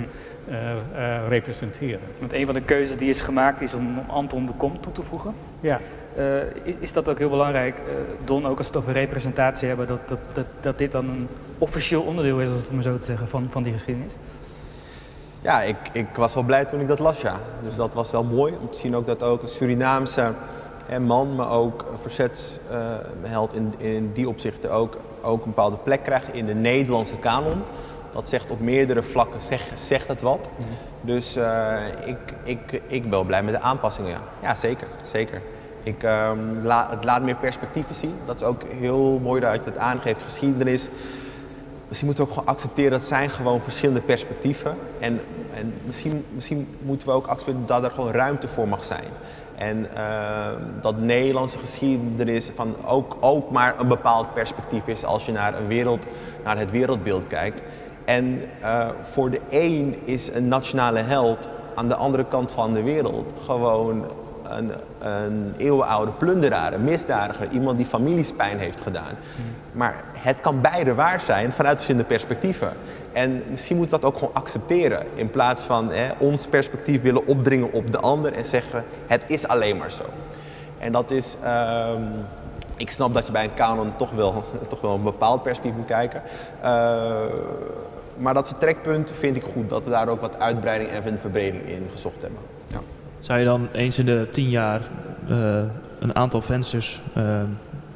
hm. 0.50 0.54
representeren. 1.28 2.00
Want 2.20 2.34
een 2.34 2.46
van 2.46 2.54
de 2.54 2.62
keuzes 2.62 2.98
die 2.98 3.10
is 3.10 3.22
gemaakt 3.22 3.62
is 3.62 3.74
om 3.74 4.00
Anton 4.08 4.46
de 4.46 4.54
Kom 4.58 4.82
toe 4.82 4.92
te 4.92 5.02
voegen. 5.02 5.34
Ja. 5.60 5.80
Is, 6.64 6.76
is, 6.80 6.94
dat 6.94 7.10
ook 7.10 7.18
heel 7.18 7.30
belangrijk, 7.30 7.76
Don, 8.24 8.46
ook 8.46 8.58
als 8.58 8.68
we 8.68 8.74
het 8.74 8.82
over 8.82 8.94
representatie 8.94 9.68
hebben, 9.68 9.88
dat, 9.88 10.08
dat, 10.08 10.20
dat, 10.34 10.46
dat 10.62 10.78
dit 10.78 10.92
dan 10.92 11.10
een 11.10 11.28
officieel 11.58 12.02
onderdeel 12.02 12.42
is, 12.42 12.50
als 12.50 12.62
het 12.62 12.72
maar 12.72 12.84
zo 12.84 12.98
te 12.98 13.06
zeggen, 13.06 13.28
van, 13.28 13.48
van 13.50 13.64
die 13.64 13.74
geschiedenis? 13.74 14.14
Ja, 15.42 15.62
ik, 15.62 15.78
ik 15.92 16.08
was 16.16 16.34
wel 16.34 16.44
blij 16.44 16.66
toen 16.66 16.80
ik 16.80 16.88
dat 16.88 17.00
las, 17.00 17.22
ja. 17.22 17.40
Dus 17.64 17.76
dat 17.76 17.94
was 17.94 18.12
wel 18.12 18.24
mooi 18.24 18.54
om 18.62 18.70
te 18.70 18.80
zien 18.80 18.96
ook 18.96 19.06
dat 19.06 19.24
ook 19.24 19.42
een 19.42 19.48
Surinaamse 19.48 20.34
hè, 20.86 21.00
man, 21.00 21.36
maar 21.36 21.52
ook 21.52 21.86
een 21.92 21.98
verzetsheld 22.02 23.54
uh, 23.54 23.60
in, 23.60 23.74
in 23.78 24.12
die 24.14 24.30
opzichten 24.30 24.72
ook, 24.72 24.98
ook 25.22 25.40
een 25.40 25.50
bepaalde 25.50 25.78
plek 25.78 26.04
krijgt 26.04 26.34
in 26.34 26.46
de 26.46 26.54
Nederlandse 26.54 27.16
kanon. 27.16 27.64
Dat 28.12 28.30
zegt 28.30 28.52
op 28.52 28.60
meerdere 28.60 29.04
vlakken, 29.04 29.42
zeg, 29.42 29.62
zegt 29.74 30.08
het 30.08 30.22
wat. 30.22 30.50
Mm. 30.58 30.66
Dus 31.02 31.38
uh, 31.38 31.74
ik, 32.06 32.18
ik, 32.44 32.82
ik 32.88 33.10
ben 33.10 33.26
blij 33.26 33.44
met 33.44 33.54
de 33.54 33.62
aanpassingen, 33.62 34.10
ja. 34.10 34.22
Ja, 34.42 34.56
zeker, 34.56 34.88
zeker. 35.04 35.42
Ik, 35.84 36.04
um, 36.04 36.60
la, 36.64 36.88
het 36.90 37.04
laat 37.04 37.22
meer 37.22 37.36
perspectieven 37.36 37.96
zien. 37.96 38.16
Dat 38.26 38.36
is 38.36 38.44
ook 38.44 38.62
heel 38.80 39.20
mooi 39.24 39.42
dat 39.42 39.66
het 39.66 39.78
aangeeft. 39.78 40.24
Geschiedenis 40.24 40.90
misschien 41.90 42.08
moeten 42.08 42.26
we 42.26 42.30
ook 42.30 42.38
gewoon 42.38 42.56
accepteren 42.56 42.92
dat 42.92 43.04
zijn 43.04 43.30
gewoon 43.30 43.62
verschillende 43.62 44.02
perspectieven. 44.02 44.76
En, 45.00 45.22
en 45.54 45.74
misschien, 45.86 46.26
misschien 46.34 46.68
moeten 46.82 47.08
we 47.08 47.14
ook 47.14 47.28
accepteren 47.28 47.66
dat 47.66 47.84
er 47.84 47.92
gewoon 47.92 48.12
ruimte 48.12 48.48
voor 48.48 48.68
mag 48.68 48.84
zijn. 48.84 49.08
En 49.56 49.78
uh, 49.78 50.48
dat 50.82 50.98
Nederlandse 50.98 51.60
geschiedenis 51.60 52.52
van 52.56 52.76
ook, 52.86 53.18
ook 53.20 53.52
maar 53.52 53.80
een 53.80 53.88
bepaald 53.88 54.34
perspectief 54.34 54.88
is 54.88 55.06
als 55.06 55.26
je 55.26 55.32
naar, 55.32 55.58
een 55.58 55.68
wereld, 55.68 56.20
naar 56.44 56.58
het 56.58 56.72
wereldbeeld 56.72 57.28
kijkt. 57.28 57.62
En 58.06 58.42
uh, 58.62 58.88
voor 59.02 59.30
de 59.30 59.42
een 59.50 59.96
is 60.06 60.34
een 60.34 60.48
nationale 60.48 61.00
held 61.00 61.50
aan 61.76 61.88
de 61.88 61.96
andere 61.96 62.26
kant 62.26 62.52
van 62.52 62.74
de 62.74 62.84
wereld 62.84 63.34
gewoon 63.46 64.06
een, 64.44 64.72
een 65.00 65.54
eeuwenoude 65.58 66.12
plunderaar, 66.12 66.74
een 66.74 66.84
misdadiger, 66.84 67.52
iemand 67.52 67.78
die 67.78 67.86
familiespijn 67.86 68.58
heeft 68.58 68.82
gedaan. 68.82 69.14
Maar 69.72 69.96
het 70.14 70.42
kan 70.42 70.62
beide 70.62 70.94
waar 70.96 71.22
zijn 71.22 71.52
vanuit 71.52 71.76
verschillende 71.76 72.08
perspectieven. 72.08 72.72
En 73.14 73.44
misschien 73.50 73.78
moet 73.78 73.90
dat 73.90 74.04
ook 74.04 74.18
gewoon 74.18 74.34
accepteren. 74.34 75.06
In 75.16 75.30
plaats 75.30 75.62
van 75.62 75.92
hè, 75.92 76.10
ons 76.18 76.48
perspectief 76.48 77.02
willen 77.02 77.28
opdringen 77.28 77.72
op 77.72 77.92
de 77.92 78.00
ander 78.00 78.34
en 78.34 78.46
zeggen 78.46 78.84
het 79.08 79.24
is 79.28 79.48
alleen 79.48 79.78
maar 79.78 79.92
zo. 79.92 80.04
En 80.78 80.92
dat 80.92 81.12
is. 81.12 81.38
Um, 81.44 82.08
ik 82.80 82.92
snap 82.92 83.14
dat 83.14 83.26
je 83.26 83.32
bij 83.32 83.44
een 83.44 83.54
kanon 83.54 83.96
toch 83.96 84.12
wel, 84.12 84.44
toch 84.70 84.82
wel 84.82 84.96
een 84.96 85.04
bepaald 85.04 85.44
perspectief 85.44 85.78
moet 85.78 85.88
kijken. 85.88 86.22
Uh, 86.64 87.24
maar 88.18 88.34
dat 88.34 88.48
vertrekpunt 88.48 89.12
vind 89.12 89.36
ik 89.36 89.44
goed, 89.44 89.70
dat 89.70 89.86
we 89.86 89.92
daar 89.92 90.08
ook 90.08 90.22
wat 90.22 90.40
uitbreiding 90.40 90.90
en 90.90 91.20
verbreding 91.20 91.64
in 91.64 91.88
gezocht 91.92 92.22
hebben. 92.22 92.40
Ja. 92.68 92.80
Zou 93.20 93.40
je 93.40 93.46
dan 93.46 93.68
eens 93.72 94.00
in 94.00 94.06
de 94.06 94.28
tien 94.32 94.50
jaar 94.50 94.82
uh, 95.30 95.62
een 96.00 96.16
aantal 96.16 96.42
vensters 96.42 97.02
ehm, 97.16 97.46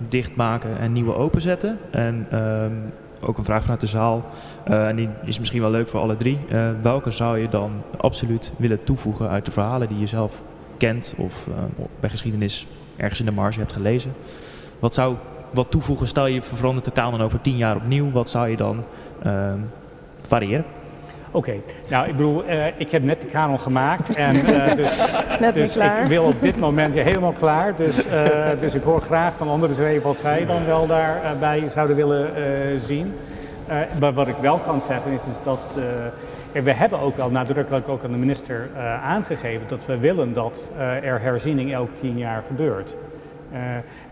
dichtmaken 0.10 0.78
en 0.78 0.94
nieuwe 0.94 1.16
openzetten. 1.16 1.80
En 1.92 2.28
ehm, 2.30 2.72
ook 3.22 3.38
een 3.38 3.44
vraag 3.44 3.62
vanuit 3.62 3.82
de 3.82 3.88
zaal, 3.88 4.26
eh, 4.64 4.88
en 4.88 4.96
die 4.96 5.10
is 5.26 5.40
misschien 5.40 5.62
wel 5.62 5.72
leuk 5.72 5.88
voor 5.88 6.00
alle 6.00 6.16
drie. 6.16 6.38
Eh, 6.50 6.70
welke 6.82 7.12
zou 7.12 7.40
je 7.40 7.50
dan 7.50 7.72
absoluut 7.98 8.52
willen 8.58 8.84
toevoegen 8.84 9.30
uit 9.30 9.46
de 9.46 9.52
verhalen 9.52 9.88
die 9.88 10.00
je 10.00 10.06
zelf 10.06 10.44
kent 10.78 11.14
of 11.18 11.48
uh, 11.48 11.54
bij 12.00 12.10
geschiedenis 12.10 12.68
ergens 12.96 13.20
in 13.20 13.26
de 13.26 13.32
marge 13.32 13.60
hebt 13.60 13.74
gelezen? 13.74 14.14
Wat 14.80 14.94
zou 14.94 15.16
wat 15.52 15.72
toevoegen, 15.72 16.08
stel 16.08 16.28
je 16.28 16.42
verandert 16.42 16.86
de 16.86 16.92
kanon 16.92 17.22
over 17.22 17.42
tien 17.42 17.58
jaar 17.58 17.76
opnieuw, 17.76 18.12
wat 18.12 18.30
zou 18.30 18.50
je 18.50 18.58
dan 18.58 18.84
ehm, 19.24 19.60
variëren? 20.28 20.66
Oké, 21.36 21.54
nou 21.90 22.08
ik 22.08 22.16
bedoel, 22.16 22.44
uh, 22.46 22.80
ik 22.80 22.92
heb 22.92 23.04
net 23.04 23.22
de 23.22 23.28
kanon 23.28 23.60
gemaakt 23.60 24.16
en 24.16 24.36
uh, 24.36 24.76
dus, 24.82 25.02
net 25.40 25.54
dus 25.54 25.78
ik 25.78 25.92
wil 26.08 26.24
op 26.24 26.42
dit 26.42 26.60
moment 26.60 26.94
helemaal 26.94 27.32
klaar. 27.32 27.76
Dus, 27.76 28.08
uh, 28.08 28.50
dus 28.60 28.76
ik 28.76 28.84
hoor 28.84 29.02
graag 29.02 29.34
van 29.38 29.50
andere 29.50 29.74
twee 29.74 30.02
wat 30.02 30.18
zij 30.18 30.46
dan 30.46 30.66
wel 30.66 30.88
daarbij 30.88 31.70
zouden 31.70 31.96
willen 31.96 32.30
zien. 32.80 33.14
maar 34.00 34.14
wat 34.14 34.28
ik 34.28 34.36
wel 34.42 34.58
kan 34.58 34.82
zeggen 34.82 35.12
is, 35.12 35.22
is 35.22 35.44
dat 35.44 35.60
we 36.52 36.74
hebben 36.74 37.00
ook 37.00 37.18
wel 37.18 37.32
nadrukkelijk 37.32 37.90
ook 37.90 38.04
aan 38.04 38.12
de 38.12 38.18
minister 38.18 38.70
aangegeven 39.04 39.68
dat 39.68 39.86
we 39.86 39.98
willen 39.98 40.34
dat 40.34 40.70
er 41.02 41.22
herziening 41.22 41.74
elk 41.74 41.96
tien 41.96 42.18
jaar 42.18 42.44
gebeurt. 42.48 42.96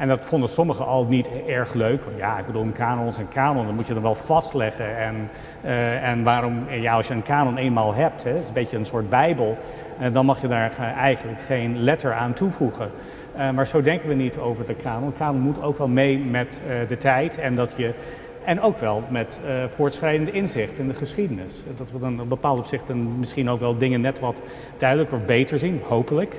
En 0.01 0.07
dat 0.07 0.25
vonden 0.25 0.49
sommigen 0.49 0.85
al 0.85 1.05
niet 1.05 1.29
erg 1.47 1.73
leuk. 1.73 2.03
Want 2.03 2.17
ja, 2.17 2.39
ik 2.39 2.45
bedoel, 2.45 2.61
een 2.61 2.71
kanon 2.71 3.07
een 3.07 3.27
kanon, 3.27 3.65
dan 3.65 3.75
moet 3.75 3.87
je 3.87 3.93
er 3.93 4.01
wel 4.01 4.15
vastleggen. 4.15 4.97
En, 4.97 5.29
uh, 5.65 6.09
en 6.09 6.23
waarom, 6.23 6.69
ja, 6.69 6.93
als 6.93 7.07
je 7.07 7.13
een 7.13 7.23
kanon 7.23 7.57
eenmaal 7.57 7.93
hebt, 7.93 8.23
het 8.23 8.39
is 8.39 8.47
een 8.47 8.53
beetje 8.53 8.77
een 8.77 8.85
soort 8.85 9.09
bijbel, 9.09 9.57
uh, 10.01 10.13
dan 10.13 10.25
mag 10.25 10.41
je 10.41 10.47
daar 10.47 10.77
eigenlijk 10.97 11.41
geen 11.41 11.83
letter 11.83 12.13
aan 12.13 12.33
toevoegen. 12.33 12.91
maar 13.53 13.67
zo 13.67 13.81
denken 13.81 14.09
we 14.09 14.15
niet 14.15 14.37
over 14.37 14.65
de 14.65 14.73
kanon. 14.73 15.09
De 15.09 15.17
kanon 15.17 15.41
moet 15.41 15.63
ook 15.63 15.77
wel 15.77 15.87
mee 15.87 16.17
met 16.17 16.61
de 16.87 16.97
tijd 16.97 17.37
en 17.37 17.55
dat 17.55 17.71
je 17.75 17.93
en 18.43 18.61
ook 18.61 18.77
wel 18.77 19.03
met 19.09 19.39
voortschrijdende 19.69 20.31
inzicht 20.31 20.77
in 20.77 20.87
de 20.87 20.93
geschiedenis. 20.93 21.53
Dat 21.77 21.91
we 21.91 21.99
dan 21.99 22.21
op 22.21 22.29
bepaalde 22.29 22.61
opzichten 22.61 23.19
misschien 23.19 23.49
ook 23.49 23.59
wel 23.59 23.77
dingen 23.77 24.01
net 24.01 24.19
wat 24.19 24.41
duidelijker 24.77 25.17
of 25.17 25.25
beter 25.25 25.59
zien, 25.59 25.81
hopelijk. 25.87 26.35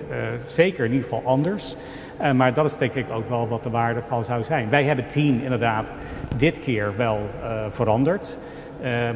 Zeker 0.47 0.85
in 0.85 0.93
ieder 0.93 1.09
geval 1.09 1.23
anders. 1.25 1.77
Uh, 2.23 2.33
maar 2.33 2.55
dat 2.55 2.65
is 2.65 2.77
denk 2.77 2.95
ik 2.95 3.07
ook 3.13 3.29
wel 3.29 3.49
wat 3.49 3.63
de 3.63 3.71
waarde 3.71 4.03
van 4.09 4.25
zou 4.25 4.43
zijn. 4.43 4.71
Wij 4.71 4.85
hebben 4.85 5.07
tien 5.07 5.43
inderdaad 5.43 5.93
dit 6.37 6.61
keer 6.61 6.93
wel 6.97 7.19
veranderd. 7.69 8.39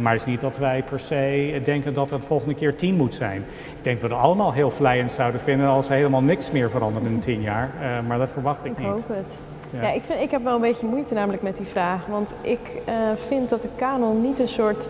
maar 0.01 0.13
het 0.13 0.21
is 0.21 0.27
niet 0.27 0.41
dat 0.41 0.59
wij 0.59 0.83
per 0.83 1.01
se 1.01 1.61
denken 1.65 1.95
dat 1.95 2.11
het 2.11 2.25
volgende 2.25 2.55
keer 2.55 2.77
tien 2.77 2.95
moet 2.95 3.15
zijn. 3.15 3.41
Ik 3.77 3.85
denk 3.85 4.01
dat 4.01 4.11
we 4.11 4.17
het 4.17 4.25
allemaal 4.25 4.53
heel 4.53 4.71
vlijend 4.71 5.13
zouden 5.13 5.41
vinden 5.41 5.67
als 5.67 5.89
er 5.89 5.95
helemaal 5.95 6.23
niks 6.23 6.51
meer 6.51 6.71
verandert 6.71 7.05
in 7.05 7.19
tien 7.19 7.41
jaar. 7.41 7.71
maar 8.07 8.19
dat 8.19 8.31
verwacht 8.31 8.65
ik, 8.65 8.71
ik 8.71 8.79
niet. 8.79 8.87
Hoop 8.87 9.09
het. 9.09 9.27
Ja, 9.71 9.93
ik, 9.93 10.03
vind, 10.07 10.21
ik 10.21 10.31
heb 10.31 10.43
wel 10.43 10.55
een 10.55 10.61
beetje 10.61 10.87
moeite 10.87 11.15
namelijk 11.15 11.43
met 11.43 11.57
die 11.57 11.67
vraag. 11.67 12.07
Want 12.07 12.35
ik 12.41 12.61
uh, 12.89 12.95
vind 13.29 13.51
dat 13.51 13.63
de 13.63 13.69
kanon 13.77 14.23
niet 14.23 14.39
een 14.39 14.49
soort... 14.49 14.89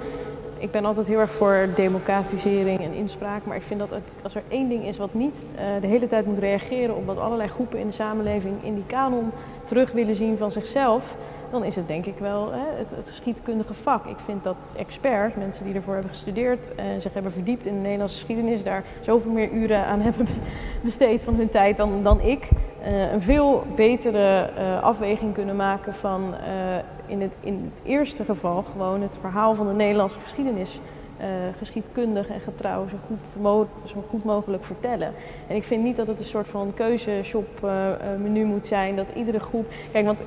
Ik 0.59 0.71
ben 0.71 0.85
altijd 0.85 1.07
heel 1.07 1.21
erg 1.21 1.31
voor 1.31 1.69
democratisering 1.75 2.81
en 2.81 2.93
inspraak. 2.93 3.45
Maar 3.45 3.57
ik 3.57 3.63
vind 3.63 3.81
dat 3.81 3.91
als 4.23 4.35
er 4.35 4.43
één 4.49 4.69
ding 4.69 4.85
is 4.87 4.97
wat 4.97 5.15
niet 5.15 5.45
uh, 5.55 5.61
de 5.81 5.87
hele 5.87 6.07
tijd 6.07 6.27
moet 6.27 6.39
reageren... 6.39 6.97
op 6.97 7.07
wat 7.07 7.19
allerlei 7.19 7.49
groepen 7.49 7.79
in 7.79 7.87
de 7.87 7.93
samenleving 7.93 8.57
in 8.63 8.75
die 8.75 8.87
kanon 8.87 9.31
terug 9.65 9.93
willen 9.93 10.15
zien 10.15 10.37
van 10.37 10.51
zichzelf 10.51 11.17
dan 11.51 11.65
is 11.65 11.77
het 11.77 11.87
denk 11.87 12.07
ik 12.07 12.19
wel 12.19 12.53
hè, 12.53 12.79
het, 12.79 13.09
geschiedkundige 13.09 13.75
vak. 13.75 14.07
Ik 14.07 14.17
vind 14.25 14.45
dat 14.45 14.57
experts, 14.79 15.35
mensen 15.35 15.65
die 15.65 15.75
ervoor 15.75 15.93
hebben 15.95 16.13
gestudeerd 16.13 16.75
en 16.75 17.01
zich 17.01 17.13
hebben 17.13 17.33
verdiept 17.33 17.67
in 17.67 17.75
de 17.75 17.81
Nederlandse 17.81 18.17
geschiedenis, 18.17 18.65
daar 18.65 18.85
zoveel 19.03 19.31
meer 19.31 19.51
uren 19.51 19.87
aan 19.87 20.01
hebben 20.09 20.27
besteed 20.83 21.23
van 21.23 21.35
hun 21.35 21.49
tijd 21.49 21.77
dan, 21.77 22.03
dan 22.03 22.21
ik, 22.21 22.49
uh, 22.87 23.13
een 23.13 23.23
veel 23.23 23.65
betere 23.77 24.51
uh, 24.59 24.83
afweging 24.83 25.35
kunnen 25.35 25.57
maken 25.57 25.95
van 25.95 26.35
in, 27.07 27.21
het, 27.21 27.33
in 27.41 27.73
eerste 27.83 28.25
geval 28.25 28.65
gewoon 28.73 29.03
het 29.03 29.19
verhaal 29.21 29.55
van 29.55 29.67
de 29.67 29.73
Nederlandse 29.73 30.21
geschiedenis 30.21 30.79
uh, 31.21 31.27
geschiedkundig 31.59 32.29
en 32.29 32.41
getrouw 32.41 32.87
zo 33.87 34.03
goed, 34.09 34.25
mogelijk 34.25 34.65
vertellen. 34.65 35.13
En 35.47 35.57
ik 35.57 35.65
vind 35.65 35.83
niet 35.83 35.97
dat 35.97 36.07
het 36.07 36.19
een 36.19 36.25
soort 36.25 36.49
van 36.49 36.73
keuzeshop 36.75 37.49
uh, 37.65 37.71
menu 38.19 38.45
moet 38.45 38.67
zijn, 38.67 38.97
dat 38.97 39.07
iedere 39.15 39.41
groep... 39.41 39.67
Kijk, 39.93 40.05
want 40.05 40.23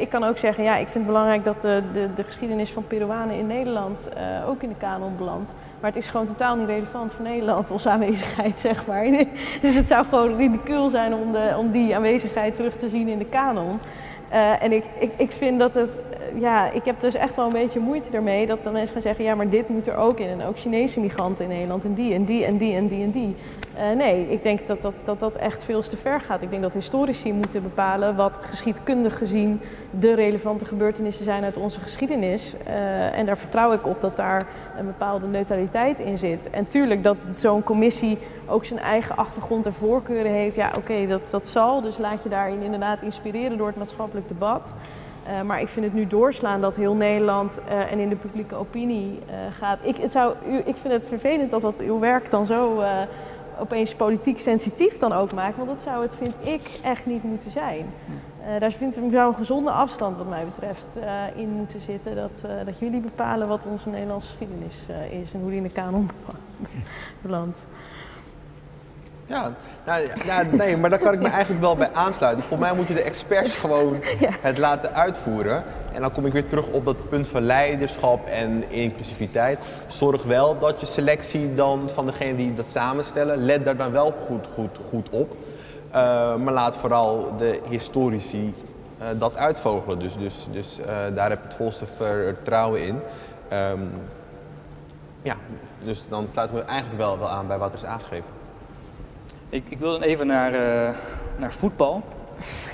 ik 0.00 0.08
kan 0.08 0.24
ook 0.24 0.38
zeggen, 0.38 0.64
ja, 0.64 0.76
ik 0.76 0.88
vind 0.88 1.04
het 1.04 1.06
belangrijk 1.06 1.44
dat 1.44 1.60
de, 1.60 1.82
de, 1.92 2.08
de 2.16 2.24
geschiedenis 2.24 2.70
van 2.70 2.84
Peruanen 2.86 3.36
in 3.36 3.46
Nederland 3.46 4.08
ook 4.46 4.62
in 4.62 4.68
de 4.68 4.74
kanon 4.74 5.16
belandt. 5.16 5.52
Maar 5.82 5.90
het 5.90 6.00
is 6.00 6.06
gewoon 6.06 6.26
totaal 6.26 6.56
niet 6.56 6.66
relevant 6.66 7.12
voor 7.12 7.24
Nederland, 7.24 7.70
onze 7.70 7.90
aanwezigheid, 7.90 8.60
zeg 8.68 8.86
maar. 8.86 9.04
dus 9.62 9.74
het 9.74 9.86
zou 9.86 10.06
gewoon 10.06 10.36
ridicuul 10.36 10.90
zijn 10.90 11.14
om, 11.14 11.32
de, 11.32 11.54
om 11.58 11.70
die 11.70 11.96
aanwezigheid 11.96 12.56
terug 12.56 12.76
te 12.76 12.88
zien 12.88 13.08
in 13.08 13.18
de 13.18 13.24
kanon. 13.24 13.78
Uh, 14.32 14.62
en 14.62 14.72
ik, 14.72 14.84
ik, 14.98 15.10
ik 15.16 15.30
vind 15.30 15.58
dat 15.58 15.74
het, 15.74 15.90
ja, 16.38 16.70
ik 16.70 16.84
heb 16.84 17.00
dus 17.00 17.14
echt 17.14 17.36
wel 17.36 17.46
een 17.46 17.52
beetje 17.52 17.80
moeite 17.80 18.10
ermee 18.12 18.46
dat 18.46 18.64
dan 18.64 18.72
mensen 18.72 18.92
gaan 18.92 19.02
zeggen, 19.02 19.24
ja, 19.24 19.34
maar 19.34 19.48
dit 19.48 19.68
moet 19.68 19.86
er 19.86 19.96
ook 19.96 20.20
in. 20.20 20.28
En 20.28 20.42
ook 20.42 20.58
Chinese 20.58 21.00
migranten 21.00 21.44
in 21.44 21.50
Nederland 21.50 21.84
en 21.84 21.94
die 21.94 22.14
en 22.14 22.24
die 22.24 22.44
en 22.44 22.56
die 22.56 22.76
en 22.76 22.88
die 22.88 23.02
en 23.02 23.10
die. 23.10 23.36
Uh, 23.76 23.96
nee, 23.96 24.28
ik 24.28 24.42
denk 24.42 24.66
dat 24.66 24.82
dat, 24.82 24.94
dat 25.04 25.20
dat 25.20 25.34
echt 25.34 25.64
veel 25.64 25.80
te 25.82 25.96
ver 25.96 26.20
gaat. 26.20 26.42
Ik 26.42 26.50
denk 26.50 26.62
dat 26.62 26.72
historici 26.72 27.32
moeten 27.32 27.62
bepalen 27.62 28.16
wat 28.16 28.38
geschiedkundig 28.40 29.18
gezien 29.18 29.60
de 29.90 30.14
relevante 30.14 30.64
gebeurtenissen 30.64 31.24
zijn 31.24 31.44
uit 31.44 31.56
onze 31.56 31.80
geschiedenis. 31.80 32.54
Uh, 32.68 33.18
en 33.18 33.26
daar 33.26 33.38
vertrouw 33.38 33.72
ik 33.72 33.86
op 33.86 34.00
dat 34.00 34.16
daar 34.16 34.46
een 34.78 34.86
bepaalde 34.86 35.26
neutraliteit 35.26 35.98
in 35.98 36.18
zit. 36.18 36.50
En 36.50 36.66
tuurlijk 36.66 37.02
dat 37.02 37.16
zo'n 37.34 37.62
commissie 37.62 38.18
ook 38.46 38.64
zijn 38.64 38.78
eigen 38.78 39.16
achtergrond 39.16 39.66
en 39.66 39.72
voorkeuren 39.72 40.32
heeft. 40.32 40.56
Ja, 40.56 40.70
oké, 40.76 41.06
dat, 41.06 41.30
dat 41.30 41.48
zal. 41.48 41.80
Dus 41.80 41.98
laat 41.98 42.22
je 42.22 42.28
daarin 42.28 42.62
inderdaad 42.62 43.02
inspireren 43.02 43.58
door 43.58 43.66
het 43.66 43.76
maatschappelijk 43.76 44.28
debat. 44.28 44.72
Uh, 45.28 45.42
maar 45.42 45.60
ik 45.60 45.68
vind 45.68 45.86
het 45.86 45.94
nu 45.94 46.06
doorslaan 46.06 46.60
dat 46.60 46.76
heel 46.76 46.94
Nederland 46.94 47.60
en 47.90 47.98
in 47.98 48.08
de 48.08 48.16
publieke 48.16 48.54
opinie 48.54 49.18
gaat. 49.58 49.78
Ik, 49.82 49.96
het 49.96 50.12
zou, 50.12 50.34
ik 50.64 50.76
vind 50.80 50.92
het 50.92 51.04
vervelend 51.08 51.50
dat 51.50 51.62
dat 51.62 51.80
uw 51.80 51.98
werk 51.98 52.30
dan 52.30 52.46
zo 52.46 52.82
opeens 53.58 53.94
politiek 53.94 54.40
sensitief 54.40 54.98
dan 54.98 55.12
ook 55.12 55.32
maakt. 55.32 55.56
Want 55.56 55.68
dat 55.68 55.82
zou 55.82 56.02
het, 56.02 56.14
vind 56.14 56.34
ik, 56.40 56.80
echt 56.82 57.06
niet 57.06 57.22
moeten 57.22 57.50
zijn. 57.50 57.86
daar 58.58 58.72
vindt 58.72 58.96
er 58.96 59.02
zou 59.02 59.28
een 59.28 59.34
gezonde 59.34 59.70
afstand 59.70 60.16
wat 60.16 60.28
mij 60.28 60.44
betreft 60.44 60.86
in 61.34 61.48
moeten 61.48 61.80
zitten. 61.80 62.16
Dat, 62.16 62.50
dat 62.64 62.78
jullie 62.78 63.00
bepalen 63.00 63.48
wat 63.48 63.60
onze 63.64 63.88
Nederlandse 63.88 64.28
geschiedenis 64.28 64.76
is 65.10 65.32
en 65.32 65.40
hoe 65.40 65.48
die 65.48 65.58
in 65.58 65.62
de 65.62 65.72
kanon 65.72 66.10
belandt. 67.22 67.58
Ja, 69.32 69.52
nou, 69.84 70.08
ja, 70.24 70.42
nee, 70.50 70.76
maar 70.76 70.90
daar 70.90 70.98
kan 70.98 71.12
ik 71.12 71.20
me 71.20 71.28
eigenlijk 71.28 71.60
wel 71.60 71.76
bij 71.76 71.90
aansluiten. 71.92 72.44
Voor 72.44 72.58
mij 72.58 72.74
moet 72.74 72.88
je 72.88 72.94
de 72.94 73.02
experts 73.02 73.54
gewoon 73.54 73.92
ja. 74.20 74.30
het 74.40 74.58
laten 74.58 74.94
uitvoeren. 74.94 75.64
En 75.92 76.00
dan 76.00 76.12
kom 76.12 76.26
ik 76.26 76.32
weer 76.32 76.48
terug 76.48 76.66
op 76.66 76.84
dat 76.84 77.08
punt 77.08 77.28
van 77.28 77.42
leiderschap 77.42 78.26
en 78.26 78.70
inclusiviteit. 78.70 79.58
Zorg 79.86 80.22
wel 80.22 80.58
dat 80.58 80.80
je 80.80 80.86
selectie 80.86 81.54
dan 81.54 81.90
van 81.90 82.06
degene 82.06 82.36
die 82.36 82.54
dat 82.54 82.70
samenstellen, 82.70 83.44
let 83.44 83.64
daar 83.64 83.76
dan 83.76 83.90
wel 83.90 84.14
goed, 84.26 84.46
goed, 84.54 84.78
goed 84.90 85.08
op. 85.10 85.36
Uh, 85.94 86.36
maar 86.36 86.52
laat 86.52 86.76
vooral 86.76 87.34
de 87.36 87.60
historici 87.68 88.54
uh, 89.00 89.06
dat 89.18 89.36
uitvogelen. 89.36 89.98
Dus, 89.98 90.16
dus, 90.16 90.46
dus 90.50 90.78
uh, 90.78 90.86
daar 91.14 91.28
heb 91.28 91.38
ik 91.38 91.44
het 91.44 91.54
volste 91.54 91.86
vertrouwen 91.86 92.82
in. 92.82 93.00
Um, 93.52 93.90
ja, 95.22 95.36
dus 95.84 96.08
dan 96.08 96.26
sluiten 96.32 96.56
we 96.56 96.62
eigenlijk 96.62 96.98
wel, 96.98 97.18
wel 97.18 97.28
aan 97.28 97.46
bij 97.46 97.58
wat 97.58 97.72
er 97.72 97.78
is 97.78 97.84
aangegeven. 97.84 98.41
Ik, 99.52 99.64
ik 99.68 99.78
wil 99.78 99.90
dan 99.90 100.02
even 100.02 100.26
naar, 100.26 100.52
uh, 100.52 100.88
naar 101.36 101.52
voetbal. 101.52 102.02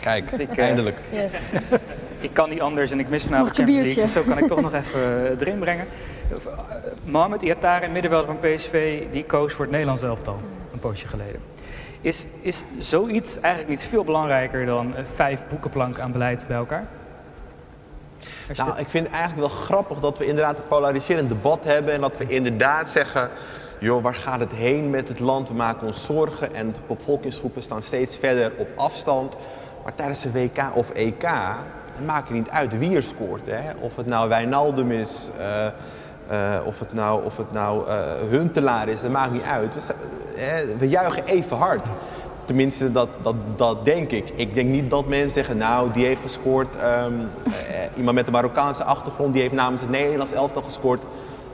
Kijk, 0.01 0.31
ik, 0.31 0.57
uh, 0.57 0.65
eindelijk. 0.65 1.01
Yes. 1.13 1.51
ik 2.21 2.33
kan 2.33 2.51
niet 2.51 2.61
anders 2.61 2.91
en 2.91 3.01
ik 3.01 3.09
mis 3.09 3.23
vanavond 3.23 3.57
Champions 3.57 3.81
League, 3.81 4.03
dus 4.03 4.13
zo 4.13 4.23
kan 4.23 4.39
ik 4.39 4.47
toch 4.47 4.61
nog 4.61 4.75
even 4.75 5.01
uh, 5.01 5.41
erin 5.41 5.59
brengen. 5.59 5.87
Mohamed 7.05 7.43
Iatare, 7.43 7.89
middenvelder 7.89 8.27
van 8.27 8.39
PSV, 8.39 9.05
die 9.13 9.25
koos 9.25 9.53
voor 9.53 9.65
het 9.65 9.71
Nederlands 9.71 10.03
elftal 10.03 10.41
een 10.73 10.79
poosje 10.79 11.09
geleden. 11.09 11.41
Is, 12.01 12.27
is 12.41 12.65
zoiets 12.79 13.41
eigenlijk 13.41 13.69
niet 13.69 13.89
veel 13.89 14.05
belangrijker 14.05 14.67
dan 14.67 14.95
vijf 15.15 15.41
boekenplanken 15.49 16.03
aan 16.03 16.13
beleid 16.13 16.47
bij 16.47 16.57
elkaar? 16.57 16.87
Nou, 18.57 18.79
ik 18.79 18.89
vind 18.89 19.07
het 19.07 19.17
eigenlijk 19.17 19.49
wel 19.49 19.59
grappig 19.59 19.99
dat 19.99 20.19
we 20.19 20.27
inderdaad 20.27 20.57
een 20.57 20.69
polariserend 20.69 21.29
debat 21.29 21.65
hebben 21.65 21.95
en 21.95 22.01
dat 22.01 22.17
we 22.17 22.27
inderdaad 22.27 22.91
zeggen 22.91 23.31
joh, 23.79 24.03
waar 24.03 24.15
gaat 24.15 24.41
het 24.41 24.53
heen 24.53 24.91
met 24.91 25.09
het 25.09 25.21
land? 25.21 25.49
We 25.49 25.55
maken 25.55 25.87
ons 25.87 26.05
zorgen 26.05 26.55
en 26.55 26.73
de 26.73 26.79
bevolkingsgroepen 26.87 27.63
staan 27.63 27.83
steeds 27.83 28.17
verder 28.17 28.53
op 28.57 28.69
afstand. 28.75 29.37
Maar 29.85 29.95
tijdens 29.95 30.21
de 30.21 30.33
WK 30.33 30.63
of 30.75 30.91
EK, 30.91 31.23
het 31.93 32.07
maakt 32.07 32.31
niet 32.31 32.51
uit 32.51 32.79
wie 32.79 32.97
er 32.97 33.03
scoort. 33.03 33.47
Hè? 33.47 33.63
Of 33.81 33.97
het 33.97 34.07
nou 34.07 34.29
Wijnaldum 34.29 34.91
is, 34.91 35.31
uh, 35.39 35.67
uh, 36.31 36.67
of 36.67 36.79
het 36.79 36.93
nou, 36.93 37.25
of 37.25 37.37
het 37.37 37.53
nou 37.53 37.89
uh, 37.89 37.95
Huntelaar 38.29 38.89
is, 38.89 39.01
dat 39.01 39.11
maakt 39.11 39.33
niet 39.33 39.43
uit. 39.43 39.73
Dus, 39.73 39.87
we 40.79 40.89
juichen 40.89 41.25
even 41.25 41.57
hard. 41.57 41.89
Tenminste, 42.45 42.93
dat, 42.93 43.09
dat, 43.23 43.35
dat 43.57 43.85
denk 43.85 44.11
ik. 44.11 44.33
Ik 44.35 44.55
denk 44.55 44.69
niet 44.69 44.91
dat 44.91 45.07
mensen 45.07 45.31
zeggen, 45.31 45.57
nou, 45.57 45.93
die 45.93 46.07
heeft 46.07 46.21
gescoord. 46.21 46.75
Um, 47.05 47.29
iemand 47.97 48.17
met 48.17 48.27
een 48.27 48.33
Marokkaanse 48.33 48.85
achtergrond, 48.85 49.33
die 49.33 49.43
heeft 49.43 49.55
namens 49.55 49.81
het 49.81 49.91
Nederlands 49.91 50.33
elftal 50.33 50.63
gescoord 50.63 51.05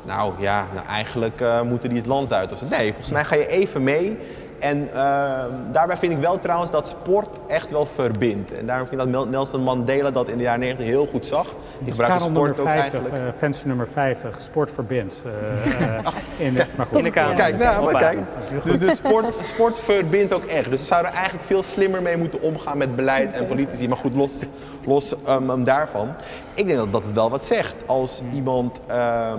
nou 0.07 0.33
ja, 0.39 0.67
nou 0.75 0.87
eigenlijk 0.87 1.41
uh, 1.41 1.63
moeten 1.63 1.89
die 1.89 1.99
het 1.99 2.07
land 2.07 2.33
uit. 2.33 2.53
Of, 2.53 2.71
nee, 2.71 2.89
volgens 2.89 3.11
mij 3.11 3.25
ga 3.25 3.35
je 3.35 3.47
even 3.47 3.83
mee 3.83 4.19
En 4.59 4.89
ehm, 4.95 5.51
daarbij 5.73 5.97
vind 5.97 6.13
ik 6.13 6.19
wel 6.19 6.39
trouwens 6.39 6.71
dat 6.71 6.89
sport 6.89 7.39
echt 7.47 7.71
wel 7.71 7.87
verbindt. 7.87 8.53
En 8.53 8.67
daarom 8.67 8.87
vind 8.87 9.03
ik 9.03 9.13
dat 9.13 9.29
Nelson 9.31 9.63
Mandela 9.63 10.11
dat 10.11 10.29
in 10.29 10.37
de 10.37 10.43
jaren 10.43 10.61
90 10.61 10.87
heel 10.87 11.07
goed 11.07 11.27
zag. 11.27 11.45
Die 11.45 11.55
Dus 11.79 11.97
gebruikte 11.97 12.25
sport 12.25 12.61
ook 12.61 12.67
50, 12.67 12.81
eigenlijk. 12.81 13.15
eh, 13.15 13.39
venster 13.39 13.67
nummer 13.67 13.89
50, 13.89 14.43
sport 14.43 14.71
verbindt. 14.71 15.23
eh, 15.27 15.97
eh, 15.99 16.05
in 16.37 16.55
maar 16.77 16.87
goed. 16.87 16.97
In 16.97 17.03
de 17.03 17.11
kamer. 17.11 17.35
Kijk, 17.35 17.59
nou, 17.59 17.93
maar 17.93 18.03
kijk. 18.03 18.19
Dus 18.65 18.79
de 18.79 18.95
sport, 18.95 19.45
sport 19.45 19.79
verbindt 19.79 20.33
ook 20.33 20.45
echt. 20.45 20.71
Dus 20.71 20.81
we 20.81 20.87
zouden 20.87 21.13
eigenlijk 21.13 21.45
veel 21.45 21.63
slimmer 21.63 22.03
mee 22.03 22.17
moeten 22.17 22.41
omgaan 22.41 22.79
met 22.79 22.97
beleid 22.97 23.33
en 23.33 23.47
politici. 23.47 23.89
Maar 23.89 23.99
goed, 23.99 24.15
los, 24.15 24.47
los 24.85 25.15
um, 25.29 25.51
um, 25.51 25.65
daarvan. 25.65 26.09
Ik 26.55 26.67
denk 26.67 26.79
dat, 26.79 26.93
dat 26.93 27.03
het 27.05 27.13
wel 27.15 27.31
wat 27.31 27.45
zegt. 27.45 27.75
Als 27.87 28.23
iemand 28.35 28.81
ehm, 28.87 29.39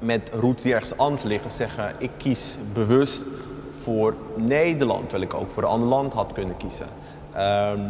met 0.00 0.30
roots 0.32 0.62
die 0.62 0.74
ergens 0.74 0.96
anders 0.96 1.22
liggen 1.22 1.50
zeggen... 1.50 1.94
ik 1.98 2.10
kies 2.16 2.58
bewust 2.72 3.24
voor 3.82 4.14
Nederland, 4.34 5.08
terwijl 5.08 5.30
ik 5.30 5.34
ook 5.34 5.50
voor 5.50 5.62
een 5.62 5.68
ander 5.68 5.88
land 5.88 6.12
had 6.12 6.32
kunnen 6.32 6.56
kiezen. 6.56 6.86
Ehm, 7.32 7.80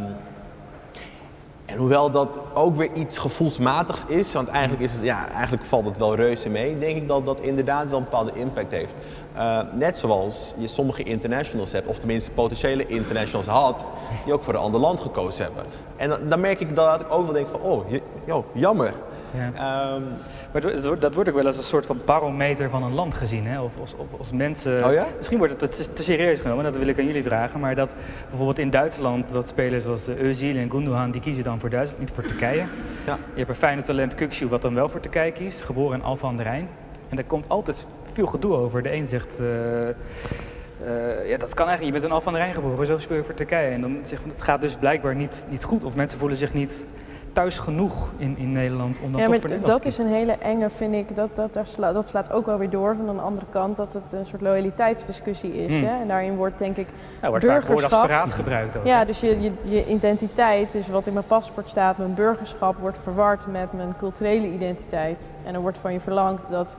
en 1.70 1.76
hoewel 1.76 2.10
dat 2.10 2.38
ook 2.54 2.76
weer 2.76 2.90
iets 2.92 3.18
gevoelsmatigs 3.18 4.04
is, 4.06 4.32
want 4.32 4.48
eigenlijk, 4.48 4.82
is 4.82 4.92
het, 4.92 5.02
ja, 5.02 5.28
eigenlijk 5.28 5.64
valt 5.64 5.84
het 5.84 5.98
wel 5.98 6.14
reuze 6.14 6.48
mee, 6.48 6.78
denk 6.78 6.96
ik 6.96 7.08
dat 7.08 7.26
dat 7.26 7.40
inderdaad 7.40 7.88
wel 7.88 7.98
een 7.98 8.04
bepaalde 8.04 8.32
impact 8.34 8.72
heeft. 8.72 8.92
Uh, 9.36 9.60
net 9.72 9.98
zoals 9.98 10.54
je 10.58 10.66
sommige 10.66 11.02
internationals 11.02 11.72
hebt, 11.72 11.86
of 11.86 11.98
tenminste 11.98 12.30
potentiële 12.30 12.86
internationals 12.86 13.46
had, 13.46 13.84
die 14.24 14.34
ook 14.34 14.42
voor 14.42 14.54
een 14.54 14.60
ander 14.60 14.80
land 14.80 15.00
gekozen 15.00 15.44
hebben. 15.44 15.64
En 15.96 16.08
dan, 16.08 16.28
dan 16.28 16.40
merk 16.40 16.60
ik 16.60 16.74
dat 16.74 17.00
ik 17.00 17.06
ook 17.10 17.24
wel 17.24 17.34
denk 17.34 17.48
van, 17.48 17.60
oh, 17.60 17.90
joh, 18.26 18.44
jammer. 18.52 18.94
Ja. 19.34 19.94
Um, 19.94 20.04
maar 20.52 20.60
dat 20.60 20.84
wordt, 20.84 21.00
dat 21.00 21.14
wordt 21.14 21.28
ook 21.28 21.36
wel 21.36 21.46
als 21.46 21.56
een 21.56 21.62
soort 21.62 21.86
van 21.86 22.00
barometer 22.04 22.70
van 22.70 22.82
een 22.82 22.94
land 22.94 23.14
gezien. 23.14 23.46
Hè? 23.46 23.60
Of 23.60 23.72
als, 23.80 23.94
als 24.18 24.30
mensen. 24.32 24.84
Oh 24.84 24.92
ja? 24.92 25.06
Misschien 25.16 25.38
wordt 25.38 25.60
het 25.60 25.76
te, 25.76 25.92
te 25.92 26.02
serieus 26.02 26.40
genomen, 26.40 26.64
dat 26.64 26.76
wil 26.76 26.86
ik 26.86 26.98
aan 26.98 27.06
jullie 27.06 27.22
vragen. 27.22 27.60
Maar 27.60 27.74
dat 27.74 27.94
bijvoorbeeld 28.28 28.58
in 28.58 28.70
Duitsland, 28.70 29.26
dat 29.32 29.48
spelers 29.48 29.86
als 29.86 30.08
Özil 30.08 30.56
en 30.56 30.70
Gundogan, 30.70 31.10
die 31.10 31.20
kiezen 31.20 31.44
dan 31.44 31.60
voor 31.60 31.70
Duitsland, 31.70 32.00
niet 32.00 32.10
voor 32.14 32.24
Turkije. 32.24 32.64
Ja. 33.06 33.18
Je 33.32 33.38
hebt 33.38 33.48
een 33.48 33.54
fijne 33.54 33.82
talent 33.82 34.14
Kukçu, 34.14 34.48
wat 34.48 34.62
dan 34.62 34.74
wel 34.74 34.88
voor 34.88 35.00
Turkije 35.00 35.32
kiest, 35.32 35.60
geboren 35.60 35.98
in 35.98 36.04
Alphen 36.04 36.28
aan 36.28 36.36
de 36.36 36.42
Rijn. 36.42 36.68
En 37.08 37.16
daar 37.16 37.24
komt 37.24 37.48
altijd 37.48 37.86
veel 38.12 38.26
gedoe 38.26 38.54
over. 38.54 38.82
De 38.82 38.92
een 38.92 39.06
zegt. 39.06 39.40
Uh, 39.40 39.46
uh, 39.46 41.28
ja, 41.28 41.36
dat 41.36 41.54
kan 41.54 41.66
eigenlijk. 41.66 41.82
Je 41.82 41.92
bent 41.92 42.04
in 42.04 42.10
Alphen 42.10 42.28
aan 42.28 42.34
de 42.34 42.40
Rijn 42.40 42.54
geboren, 42.54 42.86
zo 42.86 42.98
speel 42.98 43.16
je 43.16 43.24
voor 43.24 43.34
Turkije. 43.34 43.68
En 43.68 43.80
dan 43.80 43.98
zegt 44.02 44.22
men, 44.22 44.30
het 44.30 44.42
gaat 44.42 44.60
dus 44.60 44.74
blijkbaar 44.74 45.14
niet, 45.14 45.44
niet 45.48 45.64
goed. 45.64 45.84
Of 45.84 45.96
mensen 45.96 46.18
voelen 46.18 46.36
zich 46.36 46.54
niet 46.54 46.86
thuis 47.32 47.58
genoeg 47.58 48.10
in, 48.16 48.38
in 48.38 48.52
Nederland 48.52 48.98
om 48.98 49.10
dan 49.10 49.20
ja, 49.20 49.26
toch 49.26 49.40
maar 49.40 49.50
voor 49.50 49.66
dat 49.66 49.84
is 49.84 49.98
een 49.98 50.06
hele 50.06 50.32
enge, 50.32 50.70
vind 50.70 50.94
ik. 50.94 51.14
Dat, 51.14 51.36
dat, 51.36 51.54
daar 51.54 51.66
sla, 51.66 51.92
dat 51.92 52.08
slaat 52.08 52.32
ook 52.32 52.46
wel 52.46 52.58
weer 52.58 52.70
door 52.70 52.96
van 53.06 53.16
de 53.16 53.22
andere 53.22 53.46
kant 53.50 53.76
dat 53.76 53.92
het 53.92 54.12
een 54.12 54.26
soort 54.26 54.42
loyaliteitsdiscussie 54.42 55.64
is. 55.64 55.72
Hmm. 55.72 55.88
Hè? 55.88 56.00
En 56.00 56.08
daarin 56.08 56.36
wordt 56.36 56.58
denk 56.58 56.76
ik 56.76 56.88
ja, 57.22 57.28
wordt 57.28 57.44
burgerschap. 57.44 58.00
verraad 58.00 58.32
gebruikt 58.32 58.76
ook. 58.76 58.86
Ja, 58.86 59.04
dus 59.04 59.20
je, 59.20 59.40
je, 59.40 59.52
je 59.62 59.86
identiteit, 59.86 60.72
dus 60.72 60.88
wat 60.88 61.06
in 61.06 61.12
mijn 61.12 61.26
paspoort 61.26 61.68
staat, 61.68 61.98
mijn 61.98 62.14
burgerschap, 62.14 62.76
wordt 62.76 62.98
verward 62.98 63.46
met 63.46 63.72
mijn 63.72 63.94
culturele 63.98 64.46
identiteit. 64.46 65.32
En 65.44 65.54
er 65.54 65.60
wordt 65.60 65.78
van 65.78 65.92
je 65.92 66.00
verlangd 66.00 66.50
dat 66.50 66.76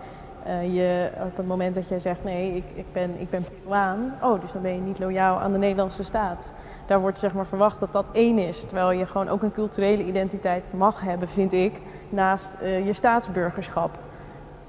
uh, 0.48 0.76
je 0.76 1.10
op 1.24 1.38
het 1.38 1.48
moment 1.48 1.76
dat 1.76 1.88
jij 1.88 2.00
zegt 2.00 2.24
nee, 2.24 2.56
ik, 2.56 2.64
ik 2.74 2.86
ben, 2.92 3.22
ik 3.22 3.30
ben 3.30 3.44
Peruaan, 3.44 4.14
oh, 4.22 4.42
dus 4.42 4.52
dan 4.52 4.62
ben 4.62 4.74
je 4.74 4.82
niet 4.82 5.00
loyaal 5.00 5.39
aan 5.39 5.52
de 5.52 5.58
Nederlandse 5.58 6.04
staat. 6.04 6.54
Daar 6.86 7.00
wordt 7.00 7.20
zeg 7.20 7.34
maar 7.34 7.46
verwacht 7.46 7.80
dat 7.80 7.94
dat 7.94 8.10
één 8.12 8.38
is, 8.38 8.66
terwijl 8.66 8.92
je 8.92 9.06
gewoon 9.06 9.30
ook 9.30 9.44
een 9.44 9.52
culturele 9.52 10.06
identiteit 10.06 10.68
mag 10.74 11.02
hebben, 11.02 11.28
vind 11.28 11.54
ik, 11.54 11.82
naast 12.10 12.58
uh, 12.62 12.86
je 12.86 12.94
staatsburgerschap. 12.94 14.00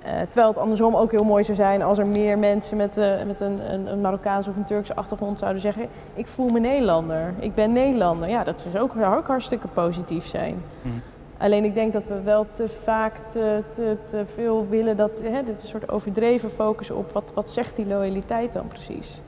Uh, 0.06 0.08
terwijl 0.08 0.48
het 0.48 0.58
andersom 0.58 0.96
ook 0.96 1.10
heel 1.10 1.24
mooi 1.24 1.44
zou 1.44 1.56
zijn 1.56 1.82
als 1.82 1.98
er 1.98 2.06
meer 2.06 2.38
mensen 2.38 2.76
met, 2.76 2.96
met 3.26 3.40
een, 3.40 3.72
een, 3.72 3.86
een, 3.86 4.00
Marokkaanse 4.00 4.50
of 4.50 4.56
een 4.56 4.64
Turkse 4.64 4.94
achtergrond 4.94 5.38
zouden 5.38 5.60
zeggen: 5.60 5.88
Ik 6.14 6.26
voel 6.26 6.48
me 6.48 6.60
Nederlander, 6.60 7.34
ik 7.38 7.54
ben 7.54 7.72
Nederlander. 7.72 8.28
Ja, 8.28 8.44
dat 8.44 8.64
is 8.66 8.76
ook, 8.76 8.92
zou 8.98 9.16
ook 9.16 9.26
hartstikke 9.26 9.68
positief 9.68 10.24
zijn. 10.24 10.62
Hmm. 10.82 11.02
Alleen 11.42 11.64
ik 11.64 11.74
denk 11.74 11.92
dat 11.92 12.06
we 12.06 12.20
wel 12.20 12.46
te 12.52 12.68
vaak 12.68 13.30
te, 13.30 13.62
te, 13.70 13.96
te 14.06 14.24
veel 14.34 14.66
willen 14.68 14.96
dat. 14.96 15.22
Hè, 15.22 15.42
dit 15.42 15.56
is 15.56 15.62
een 15.62 15.68
soort 15.68 15.88
overdreven 15.88 16.50
focus 16.50 16.90
op 16.90 17.12
wat, 17.12 17.32
wat 17.34 17.50
zegt 17.50 17.76
die 17.76 17.86
loyaliteit 17.86 18.52
dan 18.52 18.68
precies. 18.68 19.22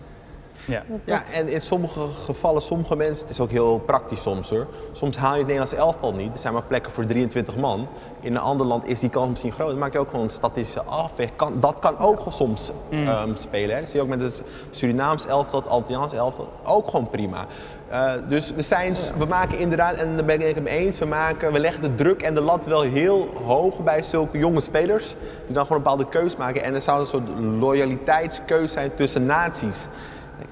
Ja. 0.67 0.83
Dat, 0.89 0.99
ja, 1.05 1.41
en 1.41 1.49
in 1.49 1.61
sommige 1.61 2.07
gevallen, 2.25 2.63
sommige 2.63 2.97
mensen, 2.97 3.27
het 3.27 3.31
is 3.31 3.41
ook 3.41 3.51
heel 3.51 3.79
praktisch 3.79 4.23
soms 4.23 4.51
hoor. 4.51 4.67
Soms 4.93 5.17
haal 5.17 5.33
je 5.33 5.39
het 5.39 5.47
Nederlands 5.47 5.75
elftal 5.75 6.13
niet. 6.13 6.33
Er 6.33 6.39
zijn 6.39 6.53
maar 6.53 6.63
plekken 6.63 6.93
voor 6.93 7.07
23 7.07 7.57
man. 7.57 7.89
In 8.21 8.35
een 8.35 8.41
ander 8.41 8.67
land 8.67 8.87
is 8.87 9.01
die 9.01 9.11
kans 9.11 9.29
misschien 9.29 9.53
groot. 9.53 9.71
Dan 9.71 9.79
maak 9.79 9.93
je 9.93 9.99
ook 9.99 10.11
gewoon 10.11 10.25
een 10.25 10.31
statistische 10.31 10.83
afweg. 10.83 11.37
Kan, 11.37 11.61
dat 11.61 11.79
kan 11.79 11.99
ook 11.99 12.23
soms 12.29 12.73
mm. 12.91 13.09
um, 13.09 13.37
spelen. 13.37 13.75
Hè. 13.75 13.81
Dat 13.81 13.91
zie 13.91 13.99
je 13.99 14.05
ook 14.05 14.11
met 14.11 14.21
het 14.21 14.43
Surinaams 14.71 15.27
elftal, 15.27 15.61
het 15.61 15.69
Altiaans 15.69 16.13
elftal. 16.13 16.49
Ook 16.65 16.91
gewoon 16.91 17.11
prima. 17.11 17.47
Uh, 17.91 18.13
dus 18.29 18.55
we, 18.55 18.63
zijn, 18.63 18.95
we 19.19 19.25
maken 19.25 19.59
inderdaad, 19.59 19.95
en 19.95 20.17
daar 20.17 20.25
ben 20.25 20.49
ik 20.49 20.55
het 20.55 20.65
mee 20.65 20.79
eens, 20.79 20.99
we, 20.99 21.05
maken, 21.05 21.53
we 21.53 21.61
leggen 21.61 21.83
de 21.83 21.95
druk 21.95 22.23
en 22.23 22.35
de 22.35 22.41
lat 22.41 22.67
wel 22.67 22.81
heel 22.81 23.35
hoog 23.45 23.79
bij 23.79 24.03
zulke 24.03 24.39
jonge 24.39 24.61
spelers. 24.61 25.17
Die 25.45 25.55
dan 25.55 25.67
gewoon 25.67 25.79
een 25.79 25.83
bepaalde 25.83 26.09
keus 26.09 26.37
maken. 26.37 26.63
En 26.63 26.75
er 26.75 26.83
zou 26.83 27.01
een 27.01 27.07
soort 27.07 27.29
loyaliteitskeus 27.39 28.73
zijn 28.73 28.95
tussen 28.95 29.27
naties. 29.27 29.89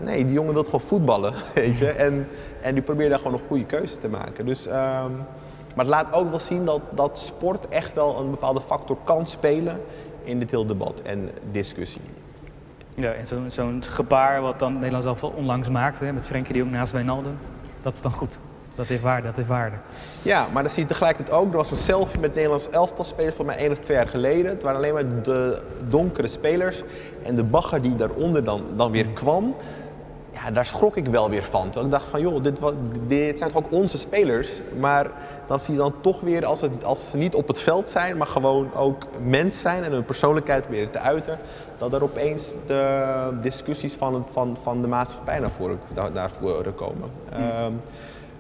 Nee, 0.01 0.25
die 0.25 0.33
jongen 0.33 0.55
wil 0.55 0.65
gewoon 0.65 0.81
voetballen, 0.81 1.35
weet 1.55 1.79
je. 1.79 1.91
En, 1.91 2.29
en 2.63 2.75
die 2.75 2.83
probeert 2.83 3.11
daar 3.11 3.19
gewoon 3.19 3.35
een 3.35 3.47
goede 3.49 3.67
keuze 3.67 3.99
te 3.99 4.09
maken. 4.09 4.47
Dus, 4.47 4.67
um, 4.67 4.73
maar 4.73 5.85
het 5.85 5.89
laat 5.89 6.15
ook 6.15 6.31
wel 6.31 6.41
zien 6.41 6.65
dat, 6.65 6.81
dat 6.91 7.19
sport 7.19 7.69
echt 7.69 7.95
wel 7.95 8.19
een 8.21 8.31
bepaalde 8.31 8.61
factor 8.61 8.97
kan 9.05 9.27
spelen 9.27 9.81
in 10.25 10.39
dit 10.39 10.51
hele 10.51 10.67
debat 10.67 11.01
en 11.01 11.31
discussie. 11.51 12.01
Ja, 12.95 13.13
en 13.13 13.27
zo'n 13.27 13.45
zo'n 13.51 13.83
gebaar 13.89 14.41
wat 14.41 14.59
dan 14.59 14.75
Nederland 14.75 15.03
zelf 15.03 15.23
onlangs 15.23 15.69
maakte, 15.69 16.05
hè, 16.05 16.13
met 16.13 16.27
Frenkie 16.27 16.53
de 16.53 16.59
Jong 16.59 16.71
naast 16.71 16.93
Wijnaldum, 16.93 17.37
dat 17.83 17.95
is 17.95 18.01
dan 18.01 18.13
goed. 18.13 18.39
Dat 18.75 18.87
heeft 18.87 19.03
waarde, 19.03 19.27
dat 19.27 19.37
heeft 19.37 19.49
waarde. 19.49 19.77
Ja, 20.23 20.47
maar 20.53 20.63
dan 20.63 20.73
zie 20.73 20.83
je 20.83 20.89
tegelijkertijd 20.89 21.37
ook, 21.39 21.51
er 21.51 21.57
was 21.57 21.71
een 21.71 21.77
selfie 21.77 22.21
met 22.21 22.35
Nederlands 22.35 22.71
elftal 22.71 23.05
spelers 23.05 23.37
voor 23.37 23.45
mij 23.45 23.57
één 23.57 23.71
of 23.71 23.79
twee 23.79 23.97
jaar 23.97 24.09
geleden. 24.09 24.51
Het 24.51 24.63
waren 24.63 24.79
alleen 24.79 24.95
maar 24.95 25.23
de 25.23 25.63
donkere 25.89 26.27
spelers 26.27 26.83
en 27.23 27.35
de 27.35 27.43
bagger 27.43 27.83
die 27.83 27.95
daaronder 27.95 28.45
dan, 28.45 28.63
dan 28.77 28.91
weer 28.91 29.07
kwam. 29.07 29.55
Ja, 30.33 30.51
daar 30.51 30.67
schrok 30.67 30.97
ik 30.97 31.07
wel 31.07 31.31
weer 31.31 31.43
van. 31.43 31.71
Toen 31.71 31.85
ik 31.85 31.91
dacht 31.91 32.09
van, 32.09 32.21
joh, 32.21 32.43
dit, 32.43 32.61
dit 33.07 33.39
zijn 33.39 33.51
toch 33.51 33.65
ook 33.65 33.73
onze 33.73 33.99
spelers. 33.99 34.61
Maar 34.79 35.11
dan 35.47 35.61
zie 35.61 35.75
je 35.75 35.81
dan 35.81 35.95
toch 36.01 36.21
weer, 36.21 36.45
als, 36.45 36.61
het, 36.61 36.85
als 36.85 37.11
ze 37.11 37.17
niet 37.17 37.35
op 37.35 37.49
het 37.49 37.61
veld 37.61 37.91
zijn, 37.91 38.17
maar 38.17 38.27
gewoon 38.27 38.75
ook 38.75 39.03
mens 39.25 39.61
zijn 39.61 39.85
en 39.85 39.93
hun 39.93 40.05
persoonlijkheid 40.05 40.63
proberen 40.63 40.91
te 40.91 40.99
uiten, 40.99 41.39
dat 41.79 41.93
er 41.93 42.03
opeens 42.03 42.55
de 42.67 43.39
discussies 43.41 43.95
van, 43.95 44.27
van, 44.31 44.59
van 44.63 44.83
de 44.83 44.89
maatschappij 44.89 45.39
naar 45.39 45.51
voren, 45.51 45.79
naar 46.13 46.31
voren 46.41 46.75
komen. 46.75 47.11
Um, 47.65 47.81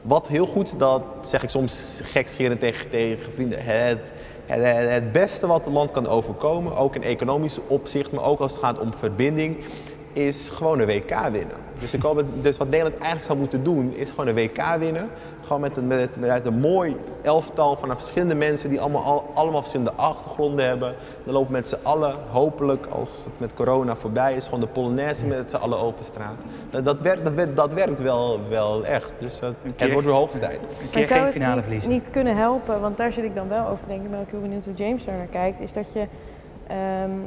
wat 0.02 0.28
heel 0.28 0.46
goed, 0.46 0.78
dat 0.78 1.02
zeg 1.20 1.42
ik 1.42 1.50
soms 1.50 2.00
gekscherend 2.04 2.60
tegen, 2.60 2.88
tegen 2.88 3.32
vrienden, 3.32 3.58
het, 3.62 4.12
het, 4.46 4.88
het 4.88 5.12
beste 5.12 5.46
wat 5.46 5.64
het 5.64 5.74
land 5.74 5.90
kan 5.90 6.06
overkomen, 6.06 6.76
ook 6.76 6.94
in 6.94 7.02
economisch 7.02 7.58
opzicht, 7.66 8.12
maar 8.12 8.24
ook 8.24 8.40
als 8.40 8.52
het 8.52 8.60
gaat 8.60 8.78
om 8.78 8.94
verbinding, 8.94 9.56
is 10.12 10.50
gewoon 10.50 10.78
een 10.78 10.86
WK 10.86 11.14
winnen. 11.32 11.56
Dus, 11.78 11.94
ik 11.94 12.02
hoop, 12.02 12.24
dus 12.40 12.56
wat 12.56 12.68
Nederland 12.68 12.94
eigenlijk 12.94 13.24
zou 13.24 13.38
moeten 13.38 13.64
doen, 13.64 13.92
is 13.94 14.10
gewoon 14.10 14.26
een 14.26 14.34
WK 14.34 14.76
winnen. 14.78 15.08
Gewoon 15.42 15.60
met 15.60 15.76
een, 15.76 15.86
met, 15.86 16.16
met 16.16 16.46
een 16.46 16.60
mooi 16.60 16.96
elftal 17.22 17.76
van 17.76 17.96
verschillende 17.96 18.34
mensen 18.34 18.68
die 18.68 18.80
allemaal, 18.80 19.02
al, 19.02 19.30
allemaal 19.34 19.60
verschillende 19.60 19.92
achtergronden 19.92 20.66
hebben. 20.66 20.94
Dan 21.24 21.34
lopen 21.34 21.52
met 21.52 21.68
z'n 21.68 21.76
allen, 21.82 22.14
hopelijk 22.30 22.86
als 22.86 23.10
het 23.24 23.40
met 23.40 23.54
corona 23.54 23.96
voorbij 23.96 24.34
is, 24.34 24.44
gewoon 24.44 24.60
de 24.60 24.66
Polonaise 24.66 25.26
met 25.26 25.50
z'n 25.50 25.56
allen 25.56 25.78
over 25.78 26.04
straat. 26.04 26.44
Dat, 26.70 26.84
dat, 26.84 27.00
werkt, 27.00 27.24
dat, 27.24 27.34
werkt, 27.34 27.56
dat 27.56 27.72
werkt 27.72 28.00
wel, 28.00 28.40
wel 28.48 28.84
echt. 28.84 29.12
Dus 29.18 29.40
uh, 29.42 29.48
het 29.76 29.92
wordt 29.92 30.06
weer 30.06 30.16
hoogste 30.16 30.40
tijd. 30.40 30.58
Een 30.82 30.90
keer 30.90 31.06
geen 31.06 31.26
finale 31.26 31.54
niet, 31.54 31.64
verliezen. 31.64 31.90
niet 31.90 32.10
kunnen 32.10 32.36
helpen, 32.36 32.80
want 32.80 32.96
daar 32.96 33.12
zit 33.12 33.24
ik 33.24 33.34
dan 33.34 33.48
wel 33.48 33.66
over 33.66 33.82
te 33.82 33.88
denken, 33.88 34.10
ben 34.10 34.20
ik 34.20 34.30
heel 34.30 34.40
benieuwd 34.40 34.64
hoe 34.64 34.74
James 34.74 35.04
daar 35.04 35.16
naar 35.16 35.26
kijkt, 35.26 35.60
is 35.60 35.72
dat 35.72 35.86
je... 35.92 36.06
Um, 37.04 37.24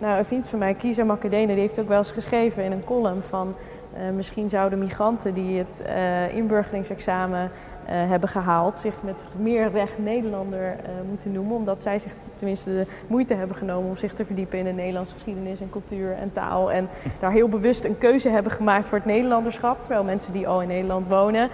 nou, 0.00 0.18
een 0.18 0.24
vriend 0.24 0.46
van 0.46 0.58
mij, 0.58 0.74
Kisa 0.74 1.04
Makadene, 1.04 1.46
die 1.46 1.60
heeft 1.60 1.80
ook 1.80 1.88
wel 1.88 1.98
eens 1.98 2.12
geschreven 2.12 2.64
in 2.64 2.72
een 2.72 2.84
column 2.84 3.22
van... 3.22 3.54
Uh, 3.94 4.10
misschien 4.14 4.50
zouden 4.50 4.78
migranten 4.78 5.34
die 5.34 5.58
het 5.58 5.82
uh, 5.86 6.34
inburgeringsexamen 6.34 7.42
uh, 7.42 7.48
hebben 7.88 8.28
gehaald 8.28 8.78
zich 8.78 8.94
met 9.02 9.14
meer 9.38 9.70
recht 9.70 9.98
Nederlander 9.98 10.76
moeten 11.08 11.32
noemen. 11.32 11.56
Omdat 11.56 11.82
zij 11.82 11.98
zich 11.98 12.14
tenminste 12.34 12.70
de 12.70 12.86
moeite 13.06 13.34
hebben 13.34 13.56
genomen 13.56 13.88
om 13.88 13.96
zich 13.96 14.14
te 14.14 14.24
verdiepen 14.24 14.58
in 14.58 14.64
de 14.64 14.70
Nederlandse 14.70 15.14
geschiedenis 15.14 15.60
en 15.60 15.70
cultuur 15.70 16.12
en 16.12 16.32
taal. 16.32 16.72
En 16.72 16.88
daar 17.18 17.32
heel 17.32 17.48
bewust 17.48 17.84
een 17.84 17.98
keuze 17.98 18.28
hebben 18.28 18.52
gemaakt 18.52 18.86
voor 18.86 18.98
het 18.98 19.06
Nederlanderschap. 19.06 19.82
Terwijl 19.82 20.04
mensen 20.04 20.32
die 20.32 20.48
al 20.48 20.62
in 20.62 20.68
Nederland 20.68 21.08
wonen 21.08 21.48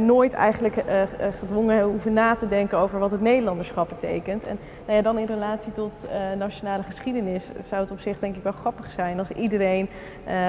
nooit 0.00 0.32
eigenlijk 0.32 0.84
gedwongen 1.40 1.82
hoeven 1.82 2.12
na 2.12 2.34
te 2.34 2.48
denken 2.48 2.78
over 2.78 2.98
wat 2.98 3.10
het 3.10 3.20
Nederlanderschap 3.20 3.88
betekent. 3.88 4.44
En 4.44 4.58
nou 4.86 4.96
ja, 4.96 5.02
dan 5.02 5.18
in 5.18 5.26
relatie 5.26 5.72
tot 5.72 6.06
nationale 6.38 6.82
geschiedenis 6.82 7.44
zou 7.68 7.82
het 7.82 7.90
op 7.90 8.00
zich 8.00 8.18
denk 8.18 8.36
ik 8.36 8.42
wel 8.42 8.52
grappig 8.52 8.90
zijn 8.90 9.18
als 9.18 9.30
iedereen, 9.30 9.88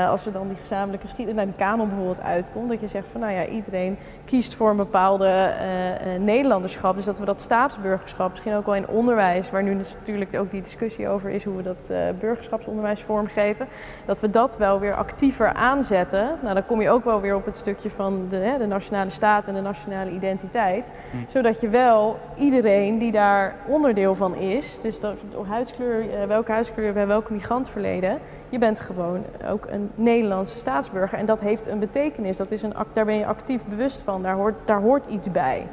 als 0.09 0.23
we 0.23 0.31
dan 0.31 0.47
die 0.47 0.57
gezamenlijke 0.57 1.07
geschiedenis 1.07 1.43
naar 1.43 1.51
de 1.51 1.63
kanon 1.63 1.87
bijvoorbeeld 1.87 2.21
uitkomt. 2.21 2.69
Dat 2.69 2.79
je 2.79 2.87
zegt 2.87 3.07
van 3.07 3.21
nou 3.21 3.33
ja, 3.33 3.45
iedereen 3.45 3.97
kiest 4.25 4.55
voor 4.55 4.69
een 4.69 4.77
bepaalde 4.77 5.25
uh, 5.25 6.19
Nederlanderschap. 6.19 6.95
Dus 6.95 7.05
dat 7.05 7.19
we 7.19 7.25
dat 7.25 7.41
staatsburgerschap, 7.41 8.29
misschien 8.29 8.55
ook 8.55 8.65
wel 8.65 8.75
in 8.75 8.87
onderwijs, 8.87 9.51
waar 9.51 9.63
nu 9.63 9.77
dus 9.77 9.95
natuurlijk 9.99 10.35
ook 10.35 10.51
die 10.51 10.61
discussie 10.61 11.07
over 11.07 11.29
is 11.29 11.43
hoe 11.43 11.55
we 11.55 11.63
dat 11.63 11.91
burgerschapsonderwijs 12.19 13.01
vormgeven. 13.01 13.67
Dat 14.05 14.21
we 14.21 14.29
dat 14.29 14.57
wel 14.57 14.79
weer 14.79 14.95
actiever 14.95 15.53
aanzetten. 15.53 16.37
Nou, 16.41 16.53
dan 16.53 16.65
kom 16.65 16.81
je 16.81 16.89
ook 16.89 17.03
wel 17.03 17.21
weer 17.21 17.35
op 17.35 17.45
het 17.45 17.55
stukje 17.55 17.89
van 17.89 18.25
de, 18.29 18.37
hè, 18.37 18.57
de 18.57 18.67
nationale 18.67 19.09
staat 19.09 19.47
en 19.47 19.53
de 19.53 19.61
nationale 19.61 20.11
identiteit. 20.11 20.91
Hm. 21.11 21.17
Zodat 21.27 21.61
je 21.61 21.69
wel 21.69 22.19
iedereen 22.37 22.97
die 22.97 23.11
daar 23.11 23.55
onderdeel 23.67 24.15
van 24.15 24.22
is, 24.31 24.79
dus 24.81 24.99
dat, 24.99 25.15
huidskleur, 25.47 26.27
welke 26.27 26.51
huidskleur 26.51 26.93
bij 26.93 27.07
welke 27.07 27.33
migrantverleden, 27.33 28.19
je 28.49 28.57
bent 28.57 28.79
gewoon 28.79 29.23
ook 29.49 29.65
een 29.69 29.89
Nederlandse 29.95 30.57
staatsburger. 30.57 31.17
En 31.17 31.25
dat 31.25 31.39
heeft 31.39 31.67
een 31.67 31.79
betekenis. 31.79 32.37
Dat 32.37 32.51
is 32.51 32.61
een, 32.61 32.73
daar 32.93 33.05
ben 33.05 33.17
je 33.17 33.25
actief 33.25 33.65
bewust 33.65 34.03
van. 34.03 34.21
Daar 34.21 34.35
hoort, 34.35 34.55
daar 34.65 34.81
hoort 34.81 35.05
iets 35.05 35.31
bij. 35.31 35.67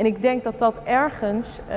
En 0.00 0.06
ik 0.06 0.22
denk 0.22 0.44
dat 0.44 0.58
dat 0.58 0.80
ergens 0.84 1.60
uh, 1.70 1.76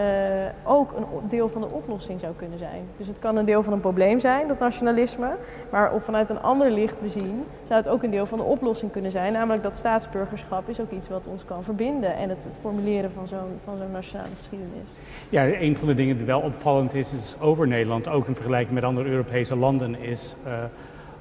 ook 0.64 0.92
een 0.92 1.28
deel 1.30 1.50
van 1.50 1.62
de 1.62 1.68
oplossing 1.68 2.20
zou 2.20 2.34
kunnen 2.36 2.58
zijn. 2.58 2.84
Dus 2.98 3.08
het 3.08 3.20
kan 3.20 3.36
een 3.36 3.46
deel 3.46 3.64
van 3.64 3.74
een 3.74 3.80
probleem 3.80 4.20
zijn, 4.20 4.48
dat 4.48 4.60
nationalisme. 4.60 5.36
Maar 5.70 5.94
of 5.94 6.04
vanuit 6.04 6.30
een 6.30 6.42
ander 6.42 6.72
licht 6.72 7.02
bezien, 7.02 7.44
zou 7.68 7.82
het 7.82 7.90
ook 7.90 8.04
een 8.04 8.12
deel 8.12 8.26
van 8.26 8.38
de 8.38 8.44
oplossing 8.44 8.92
kunnen 8.92 9.12
zijn. 9.12 9.34
Namelijk 9.34 9.64
dat 9.64 9.78
staatsburgerschap 9.78 10.70
is 10.70 10.80
ook 10.80 10.92
iets 10.92 11.10
wat 11.10 11.28
ons 11.28 11.46
kan 11.46 11.64
verbinden. 11.64 12.16
En 12.16 12.30
het 12.30 12.48
formuleren 12.62 13.12
van 13.12 13.28
zo'n 13.28 13.60
van 13.64 13.78
zo'n 13.78 13.92
nationale 13.92 14.30
geschiedenis. 14.38 14.90
Ja, 15.30 15.46
een 15.46 15.78
van 15.78 15.88
de 15.88 15.94
dingen 15.94 16.18
die 16.18 16.26
wel 16.26 16.42
opvallend 16.42 16.94
is, 16.94 17.14
is 17.14 17.36
over 17.40 17.68
Nederland, 17.68 18.08
ook 18.08 18.28
in 18.28 18.36
vergelijking 18.36 18.74
met 18.74 18.84
andere 18.84 19.10
Europese 19.10 19.56
landen, 19.56 20.00
is... 20.00 20.36
Uh, 20.48 20.54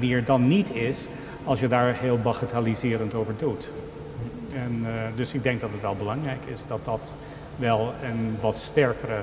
die 0.00 0.14
er 0.14 0.24
dan 0.24 0.46
niet 0.46 0.74
is 0.74 1.08
als 1.44 1.60
je 1.60 1.68
daar 1.68 1.94
heel 1.94 2.18
bagatelliserend 2.18 3.14
over 3.14 3.34
doet. 3.38 3.70
En, 4.54 4.80
uh, 4.82 4.88
dus 5.16 5.34
ik 5.34 5.42
denk 5.42 5.60
dat 5.60 5.70
het 5.72 5.80
wel 5.80 5.96
belangrijk 5.96 6.40
is 6.46 6.66
dat 6.66 6.84
dat 6.84 7.14
wel 7.56 7.92
een 8.02 8.36
wat 8.40 8.58
sterkere, 8.58 9.22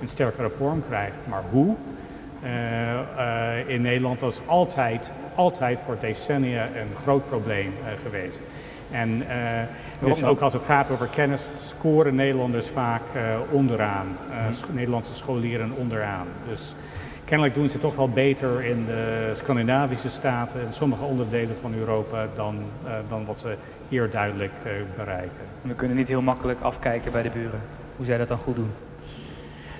een 0.00 0.08
sterkere 0.08 0.50
vorm 0.50 0.82
krijgt. 0.88 1.16
Maar 1.28 1.42
hoe? 1.50 1.76
in 3.66 3.82
Nederland 3.82 4.22
is 4.22 4.40
altijd, 4.46 5.12
altijd 5.34 5.80
voor 5.80 5.96
decennia 6.00 6.64
een 6.64 6.96
groot 7.02 7.28
probleem 7.28 7.72
geweest. 8.02 8.40
En 8.96 9.22
dus 9.98 10.24
ook 10.24 10.40
als 10.40 10.52
het 10.52 10.62
gaat 10.62 10.90
over 10.90 11.06
kennis 11.06 11.68
scoren 11.68 12.14
Nederlanders 12.14 12.68
vaak 12.68 13.02
uh, 13.16 13.22
onderaan. 13.50 14.06
Uh, 14.30 14.74
Nederlandse 14.74 15.14
scholieren 15.14 15.72
onderaan. 15.76 16.26
Dus 16.48 16.74
kennelijk 17.24 17.54
doen 17.54 17.68
ze 17.68 17.78
toch 17.78 17.96
wel 17.96 18.08
beter 18.08 18.64
in 18.64 18.84
de 18.86 19.30
Scandinavische 19.32 20.10
staten 20.10 20.60
en 20.60 20.72
sommige 20.72 21.04
onderdelen 21.04 21.56
van 21.60 21.74
Europa 21.74 22.26
dan, 22.34 22.56
uh, 22.84 22.92
dan 23.08 23.24
wat 23.24 23.40
ze 23.40 23.54
hier 23.88 24.10
duidelijk 24.10 24.52
bereiken. 24.96 25.40
We 25.62 25.74
kunnen 25.74 25.96
niet 25.96 26.08
heel 26.08 26.22
makkelijk 26.22 26.60
afkijken 26.60 27.12
bij 27.12 27.22
de 27.22 27.30
buren. 27.30 27.60
Hoe 27.96 28.06
zij 28.06 28.18
dat 28.18 28.28
dan 28.28 28.38
goed 28.38 28.56
doen? 28.56 28.70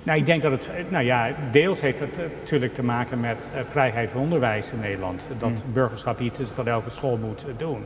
Nou, 0.03 0.19
ik 0.19 0.27
denk 0.27 0.43
dat 0.43 0.53
het, 0.53 0.71
nou 0.89 1.05
ja, 1.05 1.31
deels 1.51 1.81
heeft 1.81 2.01
het 2.01 2.17
natuurlijk 2.41 2.75
te 2.75 2.83
maken 2.83 3.21
met 3.21 3.49
vrijheid 3.71 4.11
van 4.11 4.21
onderwijs 4.21 4.73
in 4.73 4.81
Nederland. 4.81 5.29
Dat 5.39 5.51
mm. 5.51 5.73
burgerschap 5.73 6.21
iets 6.21 6.39
is 6.39 6.55
dat 6.55 6.67
elke 6.67 6.91
school 6.91 7.17
moet 7.17 7.47
doen. 7.57 7.85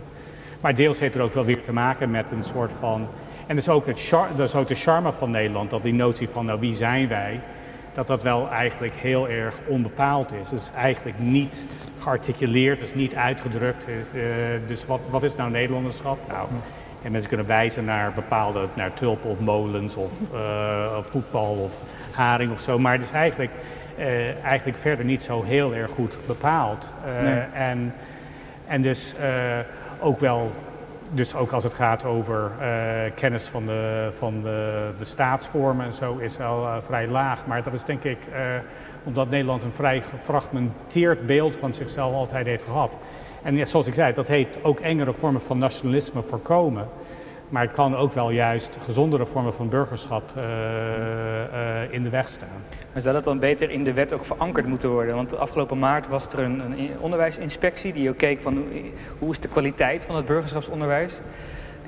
Maar 0.60 0.74
deels 0.74 1.00
heeft 1.00 1.14
er 1.14 1.22
ook 1.22 1.34
wel 1.34 1.44
weer 1.44 1.62
te 1.62 1.72
maken 1.72 2.10
met 2.10 2.30
een 2.30 2.42
soort 2.42 2.72
van. 2.72 3.08
En 3.46 3.56
dat 3.56 3.64
is 3.64 3.68
ook, 3.68 3.86
het 3.86 4.10
dat 4.36 4.48
is 4.48 4.54
ook 4.54 4.68
de 4.68 4.74
charme 4.74 5.12
van 5.12 5.30
Nederland, 5.30 5.70
dat 5.70 5.82
die 5.82 5.92
notie 5.92 6.28
van 6.28 6.44
nou, 6.44 6.60
wie 6.60 6.74
zijn 6.74 7.08
wij, 7.08 7.40
dat 7.92 8.06
dat 8.06 8.22
wel 8.22 8.50
eigenlijk 8.50 8.94
heel 8.94 9.28
erg 9.28 9.60
onbepaald 9.66 10.32
is. 10.32 10.50
Het 10.50 10.60
is 10.60 10.70
eigenlijk 10.74 11.18
niet 11.18 11.66
gearticuleerd, 11.98 12.80
het 12.80 12.88
is 12.88 12.94
niet 12.94 13.14
uitgedrukt. 13.14 13.86
Uh, 13.88 14.22
dus 14.66 14.86
wat, 14.86 15.00
wat 15.10 15.22
is 15.22 15.34
nou 15.34 15.50
Nederlanderschap? 15.50 16.18
Nou, 16.28 16.48
en 17.02 17.12
mensen 17.12 17.28
kunnen 17.28 17.46
wijzen 17.46 17.84
naar 17.84 18.12
bepaalde, 18.12 18.66
naar 18.74 18.94
tulpen 18.94 19.30
of 19.30 19.40
molens 19.40 19.96
of 19.96 20.12
uh, 20.34 20.98
voetbal 21.00 21.54
of 21.54 21.82
haring 22.10 22.50
of 22.50 22.60
zo. 22.60 22.78
Maar 22.78 22.92
het 22.92 23.02
is 23.02 23.10
eigenlijk, 23.10 23.50
uh, 23.98 24.44
eigenlijk 24.44 24.78
verder 24.78 25.04
niet 25.04 25.22
zo 25.22 25.42
heel 25.42 25.74
erg 25.74 25.90
goed 25.90 26.16
bepaald. 26.26 26.92
Nee. 27.22 27.38
en, 27.54 27.94
en 28.66 28.82
dus 28.82 29.14
ook 30.01 30.18
wel, 30.18 30.51
dus 31.10 31.35
ook 31.35 31.52
als 31.52 31.64
het 31.64 31.74
gaat 31.74 32.05
over 32.05 32.51
uh, 32.60 32.66
kennis 33.14 33.47
van, 33.47 33.66
de, 33.66 34.09
van 34.10 34.43
de, 34.43 34.90
de 34.98 35.05
staatsvormen 35.05 35.86
en 35.86 35.93
zo, 35.93 36.16
is 36.16 36.36
wel 36.36 36.62
uh, 36.62 36.77
vrij 36.81 37.09
laag. 37.09 37.47
Maar 37.47 37.62
dat 37.62 37.72
is 37.72 37.85
denk 37.85 38.05
ik 38.05 38.18
uh, 38.32 38.36
omdat 39.05 39.31
Nederland 39.31 39.62
een 39.62 39.72
vrij 39.72 40.01
gefragmenteerd 40.01 41.27
beeld 41.27 41.56
van 41.56 41.74
zichzelf 41.74 42.14
altijd 42.14 42.47
heeft 42.47 42.64
gehad. 42.64 42.97
En 43.43 43.56
ja, 43.56 43.64
zoals 43.64 43.86
ik 43.86 43.94
zei, 43.94 44.12
dat 44.12 44.28
heeft 44.28 44.64
ook 44.64 44.81
engere 44.81 45.12
vormen 45.12 45.40
van 45.40 45.59
nationalisme 45.59 46.22
voorkomen. 46.22 46.89
Maar 47.51 47.62
het 47.62 47.72
kan 47.72 47.97
ook 47.97 48.12
wel 48.12 48.31
juist 48.31 48.77
gezondere 48.81 49.27
vormen 49.27 49.55
van 49.55 49.68
burgerschap 49.68 50.22
uh, 50.36 50.44
uh, 50.44 51.93
in 51.93 52.02
de 52.02 52.10
weg 52.10 52.28
staan. 52.28 52.64
Maar 52.93 53.02
zou 53.02 53.14
dat 53.14 53.24
dan 53.24 53.39
beter 53.39 53.70
in 53.70 53.85
de 53.85 53.93
wet 53.93 54.12
ook 54.12 54.24
verankerd 54.24 54.66
moeten 54.66 54.90
worden? 54.90 55.14
Want 55.14 55.36
afgelopen 55.36 55.78
maart 55.78 56.09
was 56.09 56.32
er 56.32 56.39
een, 56.39 56.60
een 56.60 56.90
onderwijsinspectie 57.01 57.93
die 57.93 58.09
ook 58.09 58.16
keek 58.16 58.40
van 58.40 58.64
hoe 59.18 59.31
is 59.31 59.40
de 59.40 59.48
kwaliteit 59.48 60.05
van 60.05 60.16
het 60.16 60.27
burgerschapsonderwijs. 60.27 61.20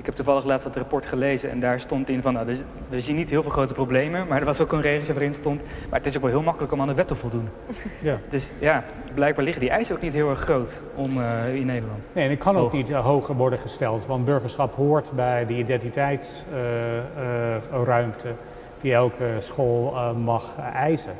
Ik 0.03 0.09
heb 0.09 0.17
toevallig 0.17 0.43
laatst 0.43 0.65
dat 0.65 0.75
rapport 0.75 1.05
gelezen 1.05 1.49
en 1.49 1.59
daar 1.59 1.79
stond 1.79 2.09
in 2.09 2.21
van, 2.21 2.33
nou, 2.33 2.57
we 2.89 3.01
zien 3.01 3.15
niet 3.15 3.29
heel 3.29 3.41
veel 3.41 3.51
grote 3.51 3.73
problemen, 3.73 4.27
maar 4.27 4.39
er 4.39 4.45
was 4.45 4.61
ook 4.61 4.71
een 4.71 4.81
regeltje 4.81 5.13
waarin 5.13 5.33
stond, 5.33 5.61
maar 5.89 5.99
het 5.99 6.05
is 6.05 6.15
ook 6.15 6.21
wel 6.21 6.31
heel 6.31 6.41
makkelijk 6.41 6.73
om 6.73 6.81
aan 6.81 6.87
de 6.87 6.93
wet 6.93 7.07
te 7.07 7.15
voldoen. 7.15 7.49
Ja. 8.01 8.17
Dus 8.29 8.51
ja, 8.59 8.83
blijkbaar 9.13 9.43
liggen 9.43 9.61
die 9.61 9.71
eisen 9.71 9.95
ook 9.95 10.01
niet 10.01 10.13
heel 10.13 10.29
erg 10.29 10.39
groot 10.39 10.81
om, 10.95 11.17
uh, 11.17 11.55
in 11.55 11.65
Nederland. 11.65 12.03
Nee, 12.13 12.23
en 12.23 12.29
het 12.29 12.39
kan 12.39 12.57
ook 12.57 12.73
niet 12.73 12.89
uh, 12.89 13.05
hoger 13.05 13.35
worden 13.35 13.59
gesteld, 13.59 14.05
want 14.05 14.25
burgerschap 14.25 14.75
hoort 14.75 15.11
bij 15.11 15.45
de 15.45 15.53
identiteitsruimte 15.53 18.27
uh, 18.27 18.33
die 18.81 18.93
elke 18.93 19.35
school 19.37 20.13
mag 20.13 20.57
eisen. 20.73 21.13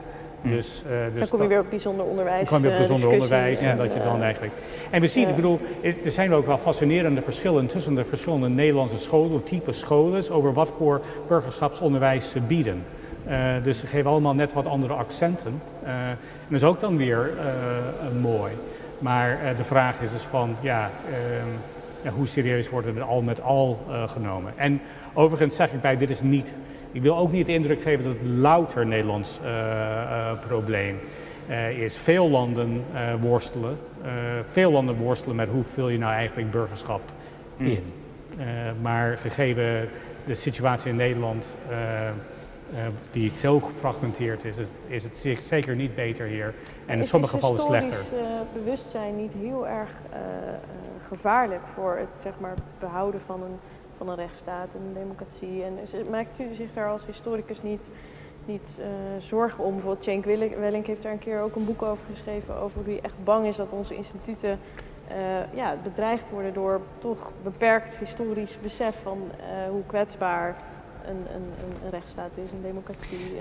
Hm. 0.44 0.50
Dus, 0.50 0.84
uh, 0.86 0.92
dus 1.14 1.20
dan 1.20 1.28
kom 1.30 1.42
je 1.42 1.48
weer 1.48 1.60
op 1.60 1.70
bijzonder 1.70 2.06
onderwijs. 2.06 2.50
Dan 2.50 2.60
kom 2.60 2.70
je 2.70 2.74
op 2.74 2.78
bijzonder 2.78 3.10
onderwijs 3.10 3.62
en 3.62 3.78
dat 3.78 3.94
je 3.94 4.00
dan 4.00 4.22
eigenlijk. 4.22 4.54
En 4.90 5.02
we 5.02 5.08
zien, 5.08 5.30
ik 5.30 5.36
bedoel, 5.36 5.60
er 5.82 6.12
zijn 6.12 6.34
ook 6.34 6.46
wel 6.46 6.58
fascinerende 6.58 7.22
verschillen 7.22 7.68
tussen 7.68 7.96
de 7.96 8.04
verschillende 8.04 8.50
Nederlandse 8.50 8.98
scholen, 8.98 9.44
type 9.44 9.72
scholen, 9.72 10.32
over 10.32 10.54
wat 10.54 10.70
voor 10.70 11.02
burgerschapsonderwijs 11.28 12.30
ze 12.30 12.40
bieden. 12.40 12.86
Uh, 13.28 13.54
dus 13.64 13.80
ze 13.80 13.88
geven 13.88 14.10
allemaal 14.10 14.34
net 14.34 14.54
wat 14.54 14.68
andere 14.68 14.94
accenten. 14.94 15.62
Uh, 15.84 15.90
en 15.90 16.18
dat 16.48 16.60
is 16.60 16.64
ook 16.64 16.80
dan 16.80 16.98
weer 16.98 17.30
mooi. 18.22 18.52
Maar 19.00 19.40
de 19.58 19.64
vraag 19.64 20.02
is 20.02 20.12
dus 20.12 20.22
van, 20.22 20.56
ja, 20.62 20.92
ehm, 21.10 21.48
ja, 22.02 22.10
hoe 22.10 22.28
serieus 22.28 22.70
worden 22.70 22.96
er 22.96 23.04
al 23.04 23.22
met 23.22 23.42
al 23.42 23.80
genomen? 24.08 24.54
En 24.56 24.82
overigens 25.14 25.56
zeg 25.56 25.72
ik 25.74 25.82
bij, 25.82 25.98
dit 25.98 26.10
is 26.10 26.22
niet 26.22 26.54
ik 26.94 27.02
wil 27.02 27.18
ook 27.18 27.32
niet 27.32 27.46
de 27.46 27.54
indruk 27.54 27.82
geven 27.82 28.04
dat 28.04 28.14
het 28.14 28.28
louter 28.28 28.86
Nederlands 28.86 29.40
uh, 29.44 29.50
uh, 29.50 30.32
probleem 30.48 31.00
uh, 31.50 31.80
is. 31.80 31.96
Veel 31.96 32.30
landen 32.30 32.84
worstelen. 33.22 33.78
veel 34.44 34.72
landen 34.72 34.96
worstelen 34.96 35.36
met 35.36 35.50
hoe 35.50 35.64
vul 35.64 35.90
je 35.90 35.98
nou 35.98 36.14
eigenlijk 36.14 36.52
burgerschap 36.52 37.02
hmm. 37.58 37.68
in. 37.68 37.84
maar 38.82 39.18
gegeven 39.18 39.90
de 40.26 40.34
situatie 40.34 40.90
in 40.90 40.96
Nederland, 40.96 41.58
die 43.12 43.36
zo 43.36 43.60
gefragmenteerd 43.60 44.44
is, 44.44 44.58
is, 44.58 44.70
is 44.88 45.04
het 45.04 45.38
zeker 45.40 45.76
niet 45.76 45.96
beter 45.96 46.26
hier 46.26 46.54
En 46.86 47.00
in 47.00 47.08
sommige 47.08 47.34
gevallen 47.34 47.60
slechter. 47.60 48.00
Is 48.00 48.64
bewustzijn 48.64 49.16
niet 49.16 49.34
heel 49.34 49.68
erg 49.68 49.90
gevaarlijk 51.08 51.68
voor 51.68 51.98
het 51.98 52.22
zeg 52.22 52.34
maar, 52.40 52.54
behouden 52.80 53.22
van 53.26 53.44
een, 53.44 53.60
een 54.08 54.16
rechtsstaat 54.16 54.76
en 54.76 54.82
een 54.82 54.94
democratie? 54.94 55.64
En 55.64 55.80
maakt 56.12 56.40
u 56.40 56.56
zich 56.56 56.74
daar 56.74 56.90
als 56.90 57.06
historicus 57.06 57.62
niet 57.62 57.90
niet 58.46 58.78
uh, 58.80 58.86
zorgen 59.20 59.64
om. 59.64 59.72
Bijvoorbeeld 59.74 60.04
Cenk 60.04 60.26
Wellink 60.56 60.88
heeft 60.88 61.04
daar 61.04 61.12
een 61.12 61.20
keer 61.20 61.42
ook 61.42 61.56
een 61.56 61.66
boek 61.66 61.82
over 61.82 62.04
geschreven, 62.14 62.56
over 62.56 62.84
hoe 62.84 62.94
hij 62.94 63.02
echt 63.02 63.24
bang 63.24 63.46
is 63.46 63.56
dat 63.56 63.72
onze 63.72 63.96
instituten 63.96 64.60
uh, 65.12 65.54
ja, 65.54 65.76
bedreigd 65.84 66.30
worden 66.30 66.54
door 66.54 66.82
toch 66.98 67.32
beperkt 67.44 67.98
historisch 67.98 68.58
besef 68.62 68.96
van 69.02 69.22
uh, 69.22 69.70
hoe 69.70 69.84
kwetsbaar 69.86 70.56
een, 71.06 71.26
een, 71.36 71.52
een, 71.84 71.90
rechtsstaat 71.90 72.38
is, 72.38 72.52
een 72.52 72.62
democratie. 72.62 73.38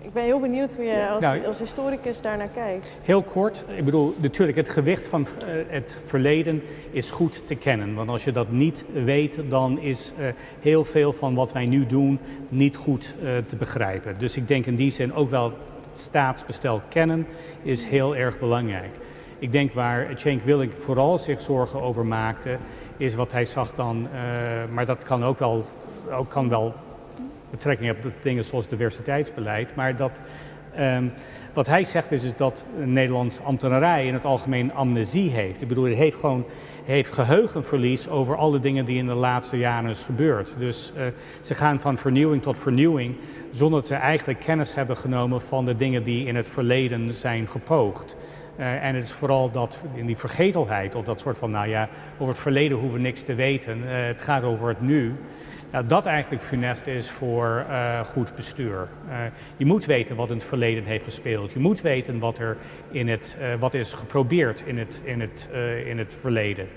Ik 0.00 0.12
ben 0.12 0.24
heel 0.24 0.40
benieuwd 0.40 0.74
hoe 0.74 0.84
je 0.84 1.08
als, 1.08 1.22
nou, 1.22 1.46
als, 1.46 1.58
historicus 1.58 2.20
daarnaar 2.20 2.48
kijkt. 2.48 2.86
Heel 3.02 3.22
kort, 3.22 3.64
ik 3.76 3.84
bedoel, 3.84 4.14
natuurlijk 4.16 4.58
het 4.58 4.68
gewicht 4.68 5.08
van 5.08 5.20
uh, 5.20 5.48
het 5.68 6.02
verleden 6.06 6.62
is 6.90 7.10
goed 7.10 7.46
te 7.46 7.54
kennen. 7.54 7.94
Want 7.94 8.08
als 8.10 8.24
je 8.24 8.32
dat 8.32 8.50
niet 8.50 8.84
weet, 8.92 9.40
dan 9.48 9.78
is 9.78 10.12
uh, 10.18 10.26
heel 10.60 10.84
veel 10.84 11.12
van 11.12 11.34
wat 11.34 11.52
wij 11.52 11.66
nu 11.66 11.86
doen 11.86 12.18
niet 12.48 12.76
goed 12.76 13.14
uh, 13.22 13.36
te 13.46 13.56
begrijpen. 13.56 14.18
Dus 14.18 14.36
ik 14.36 14.48
denk 14.48 14.66
in 14.66 14.76
die 14.76 14.90
zin 14.90 15.14
ook 15.14 15.30
wel 15.30 15.52
het 15.90 15.98
staatsbestel 15.98 16.80
kennen 16.88 17.26
is 17.62 17.84
heel 17.84 18.16
erg 18.16 18.38
belangrijk. 18.38 18.94
Ik 19.38 19.52
denk 19.52 19.72
waar 19.72 20.08
Cenk 20.14 20.42
Willink 20.42 20.72
vooral 20.72 21.18
zich 21.18 21.40
zorgen 21.40 21.80
over 21.80 22.06
maakte, 22.06 22.56
is 22.96 23.14
wat 23.14 23.32
hij 23.32 23.44
zag 23.44 23.72
dan, 23.72 24.08
maar 24.72 24.86
dat 24.86 25.04
kan 25.04 25.24
ook 25.24 25.38
wel, 25.38 25.64
ook 26.10 26.28
kan 26.28 26.48
wel 26.48 26.74
betrekking 27.50 27.90
op 27.90 28.12
dingen 28.22 28.44
zoals 28.44 28.68
diversiteitsbeleid. 28.68 29.74
Maar 29.74 29.96
dat, 29.96 30.20
um, 30.78 31.12
wat 31.52 31.66
hij 31.66 31.84
zegt 31.84 32.12
is, 32.12 32.24
is 32.24 32.36
dat 32.36 32.64
Nederlands 32.84 33.40
ambtenarij 33.40 34.06
in 34.06 34.14
het 34.14 34.24
algemeen 34.24 34.74
amnesie 34.74 35.30
heeft. 35.30 35.62
Ik 35.62 35.68
bedoel, 35.68 35.84
het 35.84 35.94
heeft 35.94 36.16
gewoon 36.16 36.44
heeft 36.84 37.12
geheugenverlies 37.12 38.08
over 38.08 38.36
alle 38.36 38.58
dingen 38.58 38.84
die 38.84 38.98
in 38.98 39.06
de 39.06 39.14
laatste 39.14 39.58
jaren 39.58 39.90
is 39.90 40.02
gebeurd. 40.02 40.54
Dus 40.58 40.92
uh, 40.96 41.02
ze 41.40 41.54
gaan 41.54 41.80
van 41.80 41.98
vernieuwing 41.98 42.42
tot 42.42 42.58
vernieuwing 42.58 43.16
zonder 43.50 43.78
dat 43.78 43.88
ze 43.88 43.94
eigenlijk 43.94 44.40
kennis 44.40 44.74
hebben 44.74 44.96
genomen 44.96 45.40
van 45.40 45.64
de 45.64 45.76
dingen 45.76 46.02
die 46.02 46.26
in 46.26 46.36
het 46.36 46.48
verleden 46.48 47.14
zijn 47.14 47.48
gepoogd. 47.48 48.16
Uh, 48.56 48.84
en 48.84 48.94
het 48.94 49.04
is 49.04 49.12
vooral 49.12 49.50
dat 49.50 49.84
in 49.94 50.06
die 50.06 50.16
vergetelheid 50.16 50.94
of 50.94 51.04
dat 51.04 51.20
soort 51.20 51.38
van, 51.38 51.50
nou 51.50 51.68
ja, 51.68 51.88
over 52.14 52.32
het 52.32 52.42
verleden 52.42 52.78
hoeven 52.78 52.96
we 52.96 53.02
niks 53.02 53.22
te 53.22 53.34
weten. 53.34 53.78
Uh, 53.78 53.88
het 53.90 54.20
gaat 54.20 54.42
over 54.42 54.68
het 54.68 54.80
nu. 54.80 55.14
Nou, 55.72 55.86
dat 55.86 56.06
eigenlijk 56.06 56.42
funest 56.42 56.86
is 56.86 57.10
voor 57.10 57.66
uh, 57.68 58.00
goed 58.00 58.34
bestuur. 58.34 58.88
Uh, 59.08 59.16
je 59.56 59.66
moet 59.66 59.84
weten 59.84 60.16
wat 60.16 60.28
in 60.28 60.34
het 60.34 60.44
verleden 60.44 60.84
heeft 60.84 61.04
gespeeld. 61.04 61.52
Je 61.52 61.58
moet 61.58 61.80
weten 61.80 62.18
wat 62.18 62.38
er 62.38 62.56
in 62.90 63.08
het, 63.08 63.38
uh, 63.40 63.54
wat 63.58 63.74
is 63.74 63.92
geprobeerd 63.92 64.60
in 64.66 64.78
het, 64.78 65.00
in 65.04 65.20
het, 65.20 65.48
in 65.84 65.98
het 65.98 66.14
verleden. 66.14 66.68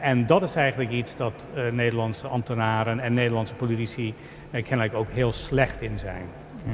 en 0.00 0.26
dat 0.26 0.42
is 0.42 0.54
eigenlijk 0.54 0.90
iets 0.90 1.16
dat 1.16 1.46
Nederlandse 1.72 2.26
ambtenaren 2.26 3.00
en 3.00 3.14
Nederlandse 3.14 3.54
politici 3.54 4.14
kennelijk 4.50 4.94
ook 4.94 5.10
heel 5.10 5.32
slecht 5.32 5.80
in 5.82 5.98
zijn. 5.98 6.24
Hm. 6.64 6.70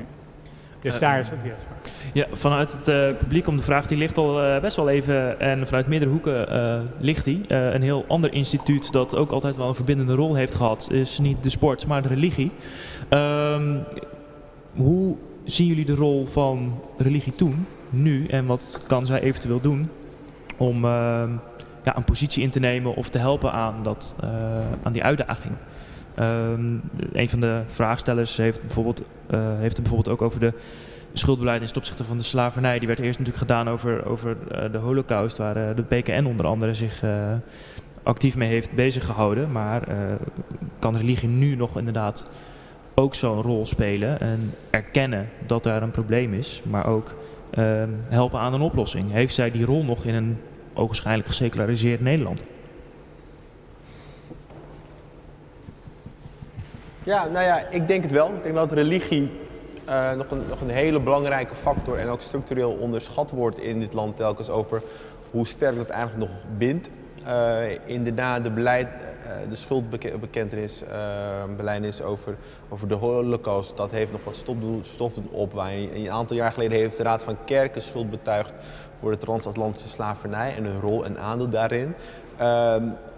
Dus 0.80 0.98
daar 0.98 1.18
is 1.18 1.30
het 1.30 1.39
yes. 1.44 1.91
Ja, 2.14 2.26
vanuit 2.32 2.72
het 2.72 2.89
uh, 2.89 3.18
publiek 3.18 3.47
om 3.47 3.56
de 3.56 3.62
vraag, 3.62 3.86
die 3.86 3.98
ligt 3.98 4.18
al 4.18 4.44
uh, 4.44 4.60
best 4.60 4.76
wel 4.76 4.89
even 4.89 5.40
en 5.40 5.66
vanuit 5.66 5.86
meerdere 5.86 6.10
hoeken 6.10 6.55
uh, 6.55 6.80
ligt 7.01 7.24
die. 7.24 7.44
een 7.48 7.82
heel 7.82 8.05
ander 8.06 8.32
instituut 8.32 8.93
dat 8.93 9.16
ook 9.16 9.30
altijd 9.30 9.56
wel 9.56 9.68
een 9.68 9.74
verbindende 9.74 10.14
rol 10.14 10.34
heeft 10.34 10.55
gehad, 10.55 10.89
is 10.90 11.18
niet 11.18 11.43
de 11.43 11.51
sport, 11.51 11.86
maar 11.86 12.02
de 12.02 12.09
religie. 12.09 12.51
Um, 13.10 13.84
hoe 14.74 15.16
zien 15.44 15.66
jullie 15.66 15.84
de 15.84 15.94
rol 15.94 16.26
van 16.26 16.80
religie 16.98 17.32
toen, 17.32 17.66
nu, 17.90 18.26
en 18.26 18.47
wat 18.47 18.80
kan 18.86 19.06
zij 19.06 19.20
eventueel 19.20 19.60
doen 19.60 19.86
om 20.56 20.84
ehm, 20.84 21.30
ja, 21.84 21.97
een 21.97 22.05
positie 22.05 22.43
in 22.43 22.51
te 22.51 22.60
nemen 22.60 22.94
of 22.94 23.09
te 23.09 23.18
helpen 23.18 23.52
aan, 23.52 23.82
dat, 23.82 24.16
aan 24.82 24.93
die 24.93 25.05
uitdaging? 25.05 25.55
Um, 26.18 26.82
een 27.12 27.28
van 27.28 27.40
de 27.40 27.62
vraagstellers 27.66 28.36
heeft, 28.36 28.60
bijvoorbeeld, 28.60 29.02
heeft 29.59 29.76
het 29.76 29.86
bijvoorbeeld 29.86 30.09
ook 30.09 30.22
over 30.22 30.40
de 30.40 30.52
schuldbeleid 31.12 31.66
ten 31.66 31.76
opzichte 31.76 32.05
van 32.05 32.16
de 32.18 32.22
slavernij. 32.22 32.78
Die 32.78 32.89
werd 32.89 33.01
eerst 33.01 33.18
natuurlijk 33.18 33.48
gedaan 33.48 33.68
over, 33.68 34.06
over 34.06 34.36
uh, 34.52 34.72
de 34.72 34.78
holocaust, 34.78 35.36
waar 35.36 35.56
uh, 35.56 35.76
de 35.76 35.82
PKN 35.82 36.24
onder 36.24 36.47
andere 36.47 36.74
zich 36.74 37.02
actief 38.02 38.36
mee 38.36 38.48
heeft 38.48 38.74
bezig 38.74 39.06
gehouden. 39.06 39.52
Maar 39.52 39.82
kan 40.78 40.97
religie 40.97 41.28
nu 41.28 41.56
nog 41.56 41.78
inderdaad 41.78 42.26
ook 42.94 43.14
zo'n 43.14 43.43
rol 43.43 43.66
spelen 43.66 44.20
en 44.20 44.55
erkennen 44.70 45.28
dat 45.47 45.62
daar 45.62 45.82
een 45.82 45.90
probleem 45.90 46.34
is, 46.34 46.62
maar 46.64 46.86
ook 46.86 47.14
ehm, 47.51 47.89
helpen 48.09 48.40
aan 48.40 48.55
een 48.55 48.60
oplossing? 48.60 49.12
Heeft 49.12 49.34
zij 49.34 49.51
die 49.51 49.64
rol 49.64 49.84
nog 49.84 50.05
in 50.05 50.14
een 50.14 50.39
ogenschijnlijk 50.74 51.28
geseculariseerd 51.28 52.01
Nederland? 52.01 52.44
Ja, 57.05 57.26
nou 57.28 57.44
ja, 57.47 57.68
ik 57.70 57.89
denk 57.89 58.02
het 58.02 58.12
wel. 58.12 58.32
Ik 58.36 58.43
denk 58.43 58.55
dat 58.55 58.72
religie 58.72 59.30
uh, 59.88 60.12
nog, 60.12 60.30
een, 60.30 60.42
nog 60.48 60.60
een 60.60 60.70
hele 60.70 61.00
belangrijke 61.00 61.54
factor 61.54 61.98
en 61.98 62.09
ook 62.09 62.20
structureel 62.20 62.72
onderschat 62.72 63.30
wordt 63.30 63.59
in 63.59 63.80
dit 63.80 63.92
land 63.92 64.16
telkens 64.16 64.50
over 64.50 64.82
hoe 65.30 65.46
sterk 65.46 65.76
dat 65.76 65.88
eigenlijk 65.88 66.30
nog 66.30 66.42
bindt. 66.59 66.90
Uh, 67.26 67.59
inderdaad, 67.86 68.42
de, 68.42 68.50
beleid, 68.50 68.88
uh, 68.88 69.32
de 69.48 69.56
schuldbekentenis, 69.56 70.82
beleidnis 71.56 72.02
over, 72.02 72.36
over 72.68 72.88
de 72.88 72.94
holocaust, 72.94 73.76
dat 73.76 73.90
heeft 73.90 74.12
nog 74.12 74.20
wat 74.24 74.36
stof, 74.36 74.56
stof 74.82 75.14
op. 75.30 75.52
Waar 75.52 75.72
een 75.72 76.10
aantal 76.10 76.36
jaar 76.36 76.52
geleden 76.52 76.78
heeft 76.78 76.96
de 76.96 77.02
Raad 77.02 77.22
van 77.22 77.36
Kerken 77.44 77.82
schuld 77.82 78.10
betuigd 78.10 78.52
voor 79.00 79.10
de 79.10 79.18
transatlantische 79.18 79.88
slavernij 79.88 80.56
en 80.56 80.64
hun 80.64 80.80
rol 80.80 81.04
en 81.04 81.18
aandeel 81.18 81.48
daarin. 81.48 81.94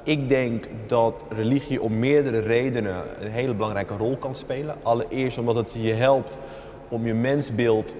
Ik 0.05 0.29
denk 0.29 0.67
dat 0.87 1.25
religie 1.29 1.83
om 1.83 1.99
meerdere 1.99 2.39
redenen 2.39 3.03
een 3.25 3.31
hele 3.31 3.55
belangrijke 3.55 3.97
rol 3.97 4.17
kan 4.17 4.35
spelen. 4.35 4.77
Allereerst 4.83 5.39
omdat 5.39 5.55
het 5.55 5.73
je 5.73 5.93
helpt 5.93 6.39
om 6.89 7.07
je 7.07 7.15
mensbeeld 7.15 7.95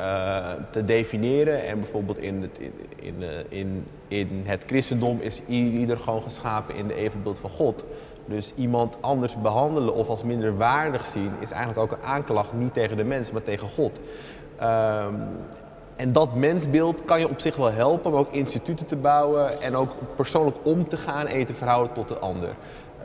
uh, 0.00 0.50
te 0.70 0.84
definiëren. 0.84 1.66
En 1.66 1.80
bijvoorbeeld 1.80 2.18
in 2.18 2.42
het, 2.42 2.58
in, 2.58 2.72
in, 2.96 3.22
eh, 3.22 3.28
in, 3.48 3.84
in 4.08 4.42
het 4.44 4.64
christendom 4.66 5.20
is 5.20 5.40
ieder 5.46 5.98
gewoon 5.98 6.22
geschapen 6.22 6.74
in 6.74 6.86
de 6.86 6.94
evenbeeld 6.94 7.38
van 7.38 7.50
God. 7.50 7.84
Dus 8.26 8.52
iemand 8.56 8.96
anders 9.00 9.40
behandelen 9.40 9.94
of 9.94 10.08
als 10.08 10.22
minder 10.22 10.56
waardig 10.56 11.06
zien 11.06 11.30
is 11.40 11.50
eigenlijk 11.50 11.80
ook 11.80 11.98
een 11.98 12.06
aanklacht 12.06 12.52
niet 12.52 12.72
tegen 12.72 12.96
de 12.96 13.04
mens, 13.04 13.32
maar 13.32 13.42
tegen 13.42 13.68
God. 13.68 14.00
Um, 14.62 15.28
en 15.98 16.12
dat 16.12 16.34
mensbeeld 16.34 17.04
kan 17.04 17.20
je 17.20 17.28
op 17.28 17.40
zich 17.40 17.56
wel 17.56 17.72
helpen 17.72 18.12
om 18.12 18.18
ook 18.18 18.32
instituten 18.32 18.86
te 18.86 18.96
bouwen 18.96 19.60
en 19.60 19.76
ook 19.76 19.90
persoonlijk 20.16 20.56
om 20.62 20.88
te 20.88 20.96
gaan 20.96 21.26
en 21.26 21.38
je 21.38 21.44
te 21.44 21.54
verhouden 21.54 21.92
tot 21.92 22.08
de 22.08 22.18
ander. 22.18 22.48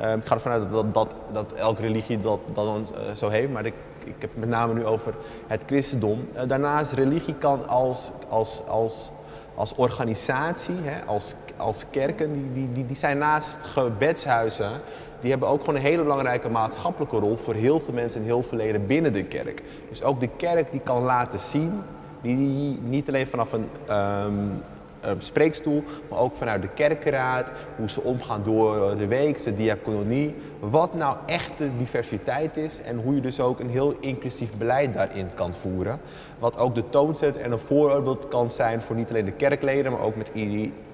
Uh, 0.01 0.13
ik 0.13 0.25
ga 0.25 0.35
ervan 0.35 0.51
uit 0.51 0.71
dat, 0.71 0.93
dat, 0.93 1.15
dat 1.31 1.53
elke 1.53 1.81
religie 1.81 2.19
dat, 2.19 2.39
dat 2.53 2.65
dan 2.65 2.87
uh, 2.91 3.15
zo 3.15 3.29
heeft, 3.29 3.51
maar 3.51 3.65
ik, 3.65 3.73
ik 4.03 4.15
heb 4.19 4.29
het 4.29 4.39
met 4.39 4.49
name 4.49 4.73
nu 4.73 4.85
over 4.85 5.13
het 5.47 5.63
christendom. 5.65 6.27
Uh, 6.35 6.41
daarnaast, 6.47 6.91
religie 6.91 7.35
kan 7.35 7.67
als, 7.67 8.11
als, 8.29 8.61
als, 8.67 9.11
als 9.55 9.75
organisatie, 9.75 10.75
hè, 10.81 11.05
als, 11.05 11.35
als 11.57 11.85
kerken, 11.89 12.33
die, 12.33 12.51
die, 12.51 12.69
die, 12.69 12.85
die 12.85 12.95
zijn 12.95 13.17
naast 13.17 13.63
gebedshuizen, 13.63 14.71
die 15.19 15.29
hebben 15.29 15.49
ook 15.49 15.59
gewoon 15.59 15.75
een 15.75 15.81
hele 15.81 16.03
belangrijke 16.03 16.49
maatschappelijke 16.49 17.17
rol 17.17 17.37
voor 17.37 17.53
heel 17.53 17.79
veel 17.79 17.93
mensen 17.93 18.19
in 18.19 18.25
heel 18.25 18.43
veel 18.43 18.57
leden 18.57 18.85
binnen 18.85 19.13
de 19.13 19.23
kerk. 19.23 19.63
Dus 19.89 20.03
ook 20.03 20.19
de 20.19 20.29
kerk 20.37 20.71
die 20.71 20.81
kan 20.81 21.03
laten 21.03 21.39
zien 21.39 21.79
die 22.23 22.79
niet 22.83 23.07
alleen 23.07 23.27
vanaf 23.27 23.53
een 23.53 23.69
um, 23.89 24.61
spreekstoel, 25.17 25.83
maar 26.09 26.19
ook 26.19 26.35
vanuit 26.35 26.61
de 26.61 26.67
kerkenraad, 26.67 27.51
hoe 27.75 27.89
ze 27.89 28.01
omgaan 28.01 28.43
door 28.43 28.97
de 28.97 29.07
week, 29.07 29.43
de 29.43 29.53
diaconie, 29.53 30.35
wat 30.59 30.93
nou 30.93 31.17
echte 31.25 31.69
diversiteit 31.77 32.57
is 32.57 32.81
en 32.81 32.97
hoe 32.97 33.15
je 33.15 33.21
dus 33.21 33.39
ook 33.39 33.59
een 33.59 33.69
heel 33.69 33.95
inclusief 33.99 34.57
beleid 34.57 34.93
daarin 34.93 35.29
kan 35.33 35.53
voeren. 35.53 35.99
Wat 36.39 36.57
ook 36.57 36.75
de 36.75 36.89
toon 36.89 37.17
zet 37.17 37.37
en 37.37 37.51
een 37.51 37.59
voorbeeld 37.59 38.27
kan 38.27 38.51
zijn 38.51 38.81
voor 38.81 38.95
niet 38.95 39.09
alleen 39.09 39.25
de 39.25 39.31
kerkleden, 39.31 39.91
maar 39.91 40.01
ook 40.01 40.15
met 40.15 40.31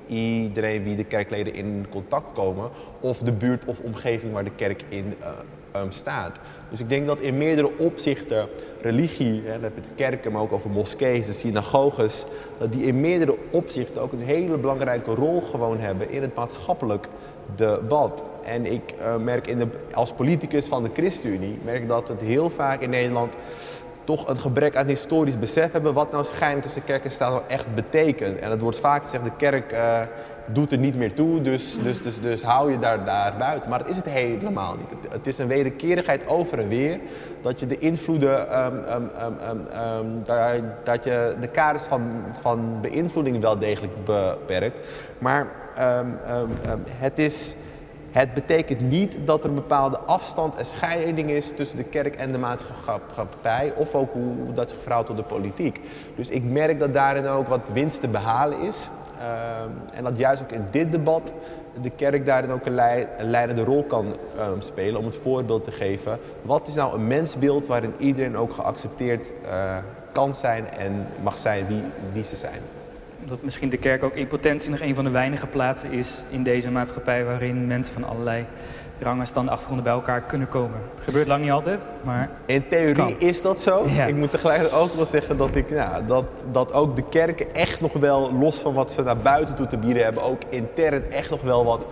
iedereen 0.07 0.83
wie 0.83 0.95
de 0.95 1.03
kerkleden 1.03 1.53
in 1.53 1.85
contact 1.89 2.31
komen, 2.33 2.69
of 2.99 3.17
de 3.17 3.33
buurt 3.33 3.65
of 3.65 3.79
omgeving 3.79 4.33
waar 4.33 4.43
de 4.43 4.55
kerk 4.55 4.83
in 4.89 5.13
uh, 5.21 5.81
um, 5.81 5.91
staat. 5.91 6.39
Dus 6.69 6.79
ik 6.79 6.89
denk 6.89 7.07
dat 7.07 7.19
in 7.19 7.37
meerdere 7.37 7.77
opzichten 7.77 8.47
religie, 8.81 9.41
hè, 9.45 9.59
met 9.59 9.75
de 9.75 9.81
kerken, 9.95 10.31
maar 10.31 10.41
ook 10.41 10.51
over 10.51 10.69
moskeeën, 10.69 11.21
de 11.21 11.33
synagoges, 11.33 12.25
dat 12.57 12.71
die 12.71 12.83
in 12.83 12.99
meerdere 12.99 13.35
opzichten 13.51 14.01
ook 14.01 14.11
een 14.11 14.19
hele 14.19 14.57
belangrijke 14.57 15.13
rol 15.13 15.41
gewoon 15.41 15.79
hebben 15.79 16.11
in 16.11 16.21
het 16.21 16.35
maatschappelijk 16.35 17.07
debat. 17.55 18.23
En 18.43 18.65
ik 18.65 18.93
uh, 18.99 19.15
merk 19.15 19.47
in 19.47 19.57
de, 19.57 19.67
als 19.93 20.13
politicus 20.13 20.67
van 20.67 20.83
de 20.83 20.89
ChristenUnie, 20.93 21.59
merk 21.63 21.87
dat 21.87 22.07
het 22.07 22.21
heel 22.21 22.49
vaak 22.49 22.81
in 22.81 22.89
Nederland 22.89 23.35
toch 24.15 24.27
een 24.27 24.37
gebrek 24.37 24.75
aan 24.75 24.87
historisch 24.87 25.39
besef 25.39 25.71
hebben 25.71 25.93
wat 25.93 26.11
nou 26.11 26.23
scheiding 26.23 26.63
tussen 26.63 26.83
kerk 26.83 27.03
en 27.03 27.11
staat 27.11 27.31
nou 27.31 27.43
echt 27.47 27.75
betekent. 27.75 28.39
En 28.39 28.49
het 28.49 28.61
wordt 28.61 28.79
vaak 28.79 29.03
gezegd, 29.03 29.23
de 29.23 29.35
kerk 29.37 29.73
uh, 29.73 30.01
doet 30.45 30.71
er 30.71 30.77
niet 30.77 30.97
meer 30.97 31.13
toe, 31.13 31.41
dus, 31.41 31.77
dus, 31.83 32.01
dus, 32.01 32.19
dus 32.19 32.43
hou 32.43 32.71
je 32.71 32.77
daar, 32.77 33.05
daar 33.05 33.35
buiten. 33.37 33.69
Maar 33.69 33.79
dat 33.79 33.89
is 33.89 33.95
het 33.95 34.05
helemaal 34.05 34.75
niet. 34.75 35.11
Het, 35.11 35.27
is 35.27 35.37
een 35.37 35.47
wederkerigheid 35.47 36.27
over 36.27 36.59
en 36.59 36.67
weer, 36.67 36.99
dat 37.41 37.59
je 37.59 37.67
de 37.67 37.77
invloeden, 37.77 38.65
um, 38.65 38.83
um, 38.93 39.09
um, 39.77 40.21
dat, 40.23 40.61
dat 40.83 41.03
je 41.03 41.35
de 41.39 41.47
kaders 41.47 41.83
van, 41.83 42.23
van 42.31 42.81
beïnvloeding 42.81 43.41
wel 43.41 43.57
degelijk 43.57 44.05
beperkt. 44.05 44.79
Maar 45.17 45.47
het 46.99 47.19
is... 47.19 47.55
Het 48.11 48.33
betekent 48.33 48.81
niet 48.81 49.17
dat 49.25 49.43
er 49.43 49.49
een 49.49 49.55
bepaalde 49.55 49.99
afstand 49.99 50.55
en 50.55 50.65
scheiding 50.65 51.29
is 51.29 51.51
tussen 51.55 51.77
de 51.77 51.83
kerk 51.83 52.15
en 52.15 52.31
de 52.31 52.37
maatschappij, 52.37 53.73
of 53.75 53.95
ook 53.95 54.13
hoe 54.13 54.53
dat 54.53 54.69
zich 54.69 54.81
verhoudt 54.81 55.07
tot 55.07 55.17
de 55.17 55.23
politiek. 55.23 55.81
Dus 56.15 56.29
ik 56.29 56.43
merk 56.43 56.79
dat 56.79 56.93
daarin 56.93 57.27
ook 57.27 57.47
wat 57.47 57.61
winst 57.73 58.01
te 58.01 58.07
behalen 58.07 58.61
is. 58.61 58.89
Ehm, 59.19 59.69
en 59.93 60.03
dat 60.03 60.17
juist 60.17 60.41
ook 60.41 60.51
in 60.51 60.65
dit 60.71 60.91
debat 60.91 61.33
de 61.81 61.89
kerk 61.89 62.25
daarin 62.25 62.51
ook 62.51 62.65
een, 62.65 63.07
leidende 63.19 63.63
rol 63.63 63.83
kan 63.83 64.15
ehm, 64.37 64.61
spelen 64.61 64.99
om 64.99 65.05
het 65.05 65.15
voorbeeld 65.15 65.63
te 65.63 65.71
geven. 65.71 66.19
Wat 66.41 66.67
is 66.67 66.73
nou 66.73 66.93
een 66.93 67.07
mensbeeld 67.07 67.67
waarin 67.67 67.93
iedereen 67.97 68.37
ook 68.37 68.53
geaccepteerd 68.53 69.31
uh, 69.45 69.77
kan 70.11 70.35
zijn 70.35 70.69
en 70.69 71.07
mag 71.23 71.39
zijn 71.39 71.67
wie, 71.67 71.83
wie 72.13 72.23
ze 72.23 72.35
zijn? 72.35 72.78
Dat 73.29 73.43
misschien 73.43 73.69
de 73.69 73.77
kerk 73.77 74.03
ook 74.03 74.15
in 74.15 74.27
potentie 74.27 74.69
nog 74.69 74.79
een 74.79 74.95
van 74.95 75.03
de 75.03 75.09
weinige 75.09 75.47
plaatsen 75.47 75.91
is 75.91 76.21
in 76.29 76.43
deze 76.43 76.71
maatschappij 76.71 77.25
waarin 77.25 77.67
mensen 77.67 77.93
van 77.93 78.03
allerlei 78.03 78.45
rangen, 78.99 79.27
standen, 79.27 79.51
achtergronden 79.51 79.85
bij 79.85 79.93
elkaar 79.93 80.21
kunnen 80.21 80.49
komen. 80.49 80.77
Het 80.95 81.03
gebeurt 81.03 81.27
lang 81.27 81.41
niet 81.41 81.51
altijd, 81.51 81.79
maar. 82.03 82.29
In 82.45 82.67
theorie 82.67 83.17
is 83.17 83.41
dat 83.41 83.59
zo. 83.59 83.85
Ik 84.07 84.15
moet 84.15 84.31
tegelijkertijd 84.31 84.81
ook 84.81 84.93
wel 84.93 85.05
zeggen 85.05 85.37
dat, 85.37 85.55
ik, 85.55 85.69
nou, 85.69 86.05
dat, 86.05 86.25
dat 86.51 86.73
ook 86.73 86.95
de 86.95 87.03
kerken 87.09 87.55
echt 87.55 87.81
nog 87.81 87.93
wel, 87.93 88.33
los 88.33 88.57
van 88.57 88.73
wat 88.73 88.91
ze 88.91 89.01
naar 89.01 89.17
buiten 89.17 89.55
toe 89.55 89.67
te 89.67 89.77
bieden 89.77 90.03
hebben, 90.03 90.23
ook 90.23 90.41
intern 90.49 91.11
echt 91.11 91.29
nog 91.29 91.41
wel 91.41 91.65
wat 91.65 91.87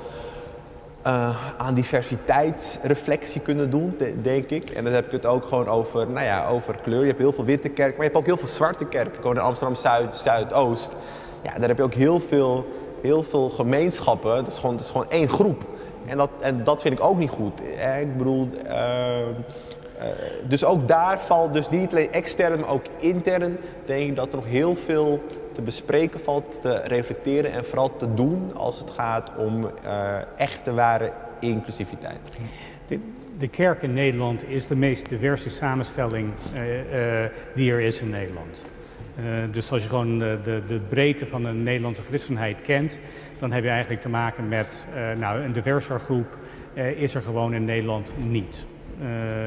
uh, 1.08 1.36
aan 1.58 1.74
diversiteitsreflectie 1.74 3.42
kunnen 3.42 3.70
doen, 3.70 3.98
denk 4.22 4.50
ik. 4.50 4.70
En 4.70 4.84
dan 4.84 4.94
heb 4.94 5.06
ik 5.06 5.12
het 5.12 5.26
ook 5.26 5.46
gewoon 5.46 5.68
over, 5.68 6.10
nou 6.10 6.26
ja, 6.26 6.48
over 6.48 6.78
kleur. 6.84 7.00
Je 7.00 7.08
hebt 7.08 7.20
heel 7.20 7.34
veel 7.34 7.46
witte 7.46 7.70
kerken, 7.70 7.96
maar 7.96 8.06
je 8.06 8.12
hebt 8.12 8.16
ook 8.16 8.26
heel 8.26 8.38
veel 8.38 8.48
zwarte 8.48 8.86
kerken. 8.86 9.16
Gewoon 9.16 9.36
in 9.36 9.42
Amsterdam 9.42 9.76
Zuid, 9.76 10.16
Zuidoost. 10.16 10.96
Ja, 11.48 11.60
daar 11.60 11.68
heb 11.68 11.78
je 11.78 11.84
ook 11.84 11.94
heel 11.94 12.20
veel, 12.20 12.66
heel 13.02 13.24
veel 13.24 13.50
gemeenschappen. 13.50 14.36
Dat 14.36 14.48
is, 14.48 14.58
gewoon, 14.58 14.80
is 14.80 14.90
gewoon 14.90 15.10
één 15.10 15.30
groep. 15.30 15.66
En 16.06 16.18
dat, 16.18 16.30
en 16.40 16.64
dat 16.64 16.82
vind 16.82 17.00
ik 17.00 17.04
ook 17.04 17.18
niet 17.18 17.30
goed. 17.30 17.62
Ik 18.02 18.18
bedoel, 18.18 18.50
uh, 18.66 20.04
dus 20.48 20.66
ook 20.66 20.88
daar 20.88 21.20
valt, 21.20 21.54
dus 21.54 21.70
niet 21.70 21.92
alleen 21.92 22.12
extern, 22.12 22.60
maar 22.60 22.70
ook 22.70 22.86
intern, 23.00 23.58
denk 23.86 24.10
ik 24.10 24.16
dat 24.16 24.28
er 24.28 24.36
nog 24.36 24.46
heel 24.46 24.76
veel 24.76 25.24
te 25.52 25.62
bespreken 25.62 26.20
valt, 26.20 26.62
te 26.62 26.76
reflecteren 26.78 27.52
en 27.52 27.66
vooral 27.66 27.98
te 27.98 28.14
doen 28.14 28.56
als 28.56 28.80
het 28.80 28.92
gaat 28.92 29.32
om 29.38 29.70
uh, 29.86 30.18
echte 30.38 30.74
ware 30.74 31.12
inclusiviteit. 31.40 32.30
De, 32.88 33.00
de, 33.38 33.48
kerk 33.48 33.82
in 33.82 33.94
Nederland 33.94 34.50
is 34.50 34.68
de 34.68 34.76
meest 34.76 35.10
diverse 35.10 35.50
samenstelling 35.50 36.30
uh, 36.56 36.62
die 37.56 37.72
er 37.72 37.80
is 37.80 38.02
in 38.02 38.10
Nederland. 38.10 38.66
Dus 39.52 39.72
als 39.72 39.84
je 39.84 39.90
gewoon 39.90 40.20
de, 40.20 40.40
de, 40.44 40.62
de, 40.68 40.80
breedte 40.80 41.26
van 41.26 41.44
de 41.44 41.52
Nederlandse 41.52 42.04
christenheid 42.04 42.62
kent, 42.62 43.00
dan 43.38 43.52
heb 43.52 43.64
je 43.64 43.70
eigenlijk 43.70 44.02
te 44.02 44.10
maken 44.10 44.48
met 44.48 44.88
nou, 45.18 45.44
een 45.44 45.52
diverser 45.52 46.00
groep 46.00 46.38
is 46.96 47.16
er 47.16 47.22
gewoon 47.22 47.54
in 47.54 47.66
Nederland 47.66 48.14
niet. 48.18 48.66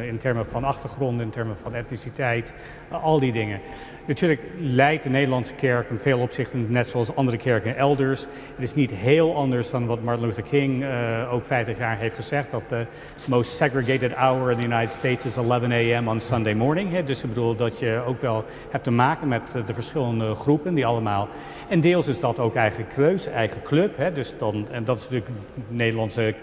in 0.09 0.18
termen 0.18 0.47
van 0.47 0.64
achtergrond, 0.64 1.20
in 1.20 1.30
termen 1.30 1.56
van 1.56 1.74
etniciteit, 1.74 2.55
al 2.90 3.20
die 3.20 3.32
dingen. 3.32 3.60
Natuurlijk 4.06 4.40
leidt 4.59 5.02
de 5.02 5.09
Nederlandse 5.09 5.55
kerk 5.55 5.90
in 5.90 5.98
veel 5.98 6.18
opzichten 6.18 6.66
net 6.68 6.89
zoals 6.89 7.14
andere 7.14 7.36
kerken 7.36 7.77
elders. 7.77 8.20
Het 8.55 8.64
is 8.64 8.74
niet 8.74 8.90
heel 8.90 9.36
anders 9.36 9.70
dan 9.70 9.86
wat 9.86 10.02
Martin 10.02 10.27
Luther 10.27 10.43
King 10.43 10.82
uh, 10.82 11.32
ook 11.32 11.44
50 11.44 11.78
jaar 11.78 11.97
heeft 11.97 12.14
gezegd. 12.14 12.51
Dat 12.51 12.68
de 12.68 12.86
most 13.28 13.56
segregated 13.56 14.12
hour 14.12 14.51
in 14.51 14.59
the 14.59 14.64
United 14.64 14.90
States 14.90 15.24
is 15.24 15.36
11 15.36 15.62
a.m. 15.62 16.09
on 16.09 16.20
Sunday 16.20 16.55
morning. 16.55 17.05
Dus 17.05 17.22
ik 17.22 17.28
bedoel 17.28 17.56
dat 17.56 17.78
je 17.78 18.02
ook 18.06 18.20
wel 18.20 18.44
hebt 18.70 18.85
te 18.85 18.90
maken 18.90 19.28
met 19.28 19.62
de 19.66 19.74
verschillende 19.74 20.35
groepen 20.35 20.74
die 20.74 20.86
allemaal... 20.86 21.28
En 21.68 21.81
deels 21.81 22.09
is 22.09 22.20
dat 22.20 22.39
ook 22.39 22.55
eigen 22.55 22.86
keus, 22.94 23.27
eigen 23.27 23.62
club. 23.62 24.14
Dus 24.14 24.39
dan, 24.39 24.66
en 24.70 24.85
dat 24.85 24.97
is 24.97 25.02
natuurlijk 25.02 25.31
de 25.68 25.74
Nederlandse 25.74 26.35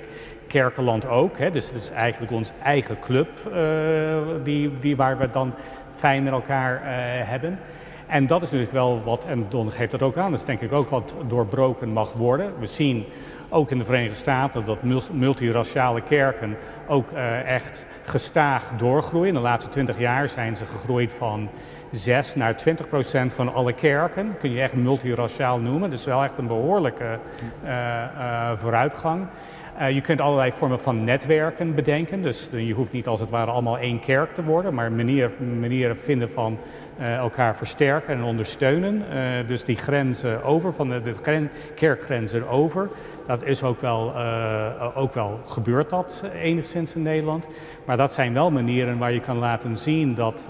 kerkenland 0.47 1.07
ook. 1.07 1.53
Dus 1.53 1.67
het 1.67 1.75
is 1.75 1.89
eigenlijk 1.89 2.31
ons 2.31 2.51
eigen 2.63 2.99
club 2.99 3.27
uh, 3.47 4.17
die, 4.43 4.71
die 4.79 4.95
waar 4.95 5.17
we 5.17 5.29
dan 5.29 5.53
fijn 5.98 6.24
met 6.24 6.34
elkaar 6.34 6.74
uh, 6.76 6.90
hebben. 7.30 7.60
En 8.07 8.28
dat 8.28 8.41
is 8.41 8.48
natuurlijk 8.48 8.74
wel 8.74 9.02
wat, 9.03 9.26
en 9.26 9.45
Don 9.49 9.72
geeft 9.72 9.91
dat 9.91 10.02
ook 10.02 10.18
aan, 10.18 10.32
dat 10.32 10.40
is 10.40 10.45
denk 10.45 10.61
ik 10.61 10.72
ook 10.72 10.90
wat 10.90 11.15
doorbroken 11.28 11.90
mag 11.90 12.14
worden. 12.14 12.60
We 12.60 12.65
zien 12.65 13.06
ook 13.49 13.72
in 13.72 13.78
de 13.78 13.86
Verenigde 13.86 14.15
Staten 14.15 14.65
dat 14.65 14.84
multiraciale 15.11 16.02
kerken 16.02 16.57
ook 16.88 17.11
uh, 17.11 17.56
echt 17.56 17.88
gestaag 18.03 18.72
doorgroeien. 18.76 19.34
De 19.34 19.40
laatste 19.40 19.69
20 19.69 19.99
jaar 19.99 20.30
zijn 20.30 20.56
ze 20.56 20.65
gegroeid 20.65 21.14
van 21.14 21.49
6 21.91 22.36
naar 22.36 22.56
20 22.56 22.90
procent 22.90 23.34
van 23.34 23.53
alle 23.53 23.74
kerken. 23.74 24.36
Kun 24.40 24.52
je 24.52 24.61
echt 24.61 24.76
multiraciaal 24.76 25.60
noemen. 25.60 25.90
Dat 25.90 25.99
is 25.99 26.06
wel 26.06 26.24
echt 26.24 26.38
een 26.38 26.48
behoorlijke 26.48 27.19
uh, 27.65 28.52
vooruitgang. 28.53 29.28
Uh, 29.79 29.91
je 29.91 30.01
kunt 30.01 30.21
allerlei 30.21 30.51
vormen 30.51 30.79
van 30.79 31.03
netwerken 31.03 31.75
bedenken. 31.75 32.21
Dus 32.21 32.49
je 32.51 32.73
hoeft 32.73 32.91
niet 32.91 33.07
als 33.07 33.19
het 33.19 33.29
ware 33.29 33.51
allemaal 33.51 33.77
één 33.77 33.99
kerk 33.99 34.33
te 34.33 34.43
worden, 34.43 34.73
maar 34.73 34.91
manieren, 34.91 35.59
manieren 35.59 35.97
vinden 35.97 36.29
van 36.29 36.57
uh, 36.99 37.15
elkaar 37.15 37.55
versterken 37.55 38.13
en 38.13 38.23
ondersteunen. 38.23 39.03
Dus 39.47 39.63
die 39.63 39.75
grenzen 39.75 40.43
over, 40.43 40.73
van 40.73 40.89
de, 40.89 41.47
kerkgrenzen 41.75 42.47
over. 42.47 42.89
Dat 43.27 43.43
is 43.43 43.63
ook 43.63 43.81
wel, 43.81 44.13
ook 44.95 45.13
wel 45.13 45.39
gebeurd 45.45 45.89
dat 45.89 46.25
enigszins 46.41 46.95
in 46.95 47.01
Nederland. 47.01 47.47
Maar 47.85 47.97
dat 47.97 48.13
zijn 48.13 48.33
wel 48.33 48.51
manieren 48.51 48.97
waar 48.97 49.11
je 49.11 49.19
kan 49.19 49.37
laten 49.37 49.77
zien 49.77 50.15
dat, 50.15 50.49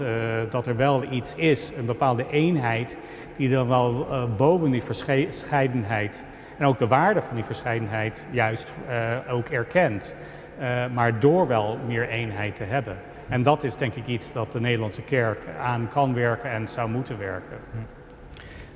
dat 0.50 0.66
er 0.66 0.76
wel 0.76 1.02
iets 1.10 1.34
is, 1.34 1.72
een 1.78 1.86
bepaalde 1.86 2.26
eenheid, 2.30 2.98
die 3.36 3.50
dan 3.50 3.68
wel 3.68 4.06
boven 4.36 4.70
die 4.70 4.82
verscheidenheid 4.82 6.24
en 6.58 6.66
ook 6.66 6.78
de 6.78 6.86
waarde 6.86 7.22
van 7.22 7.34
die 7.34 7.44
verscheidenheid 7.44 8.26
juist 8.30 8.74
uh, 8.88 9.34
ook 9.34 9.48
erkent. 9.48 10.14
Uh, 10.60 10.84
maar 10.94 11.18
door 11.18 11.46
wel 11.46 11.78
meer 11.86 12.08
eenheid 12.08 12.56
te 12.56 12.64
hebben. 12.64 12.96
En 13.28 13.42
dat 13.42 13.64
is 13.64 13.76
denk 13.76 13.94
ik 13.94 14.06
iets 14.06 14.32
dat 14.32 14.52
de 14.52 14.60
Nederlandse 14.60 15.02
kerk 15.02 15.44
aan 15.60 15.88
kan 15.88 16.14
werken 16.14 16.50
en 16.50 16.68
zou 16.68 16.90
moeten 16.90 17.18
werken. 17.18 17.56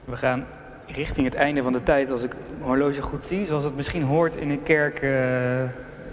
We 0.05 0.17
gaan 0.17 0.45
richting 0.87 1.27
het 1.27 1.35
einde 1.35 1.63
van 1.63 1.73
de 1.73 1.83
tijd, 1.83 2.11
als 2.11 2.23
ik 2.23 2.35
mijn 2.51 2.63
horloge 2.63 3.03
goed 3.03 3.25
zie. 3.25 3.47
Zoals 3.47 3.65
het 3.65 3.77
misschien 3.77 4.03
hoort 4.03 4.37
in 4.37 4.51
een 4.51 4.63
kerk, 4.63 5.03
uh, 5.03 5.11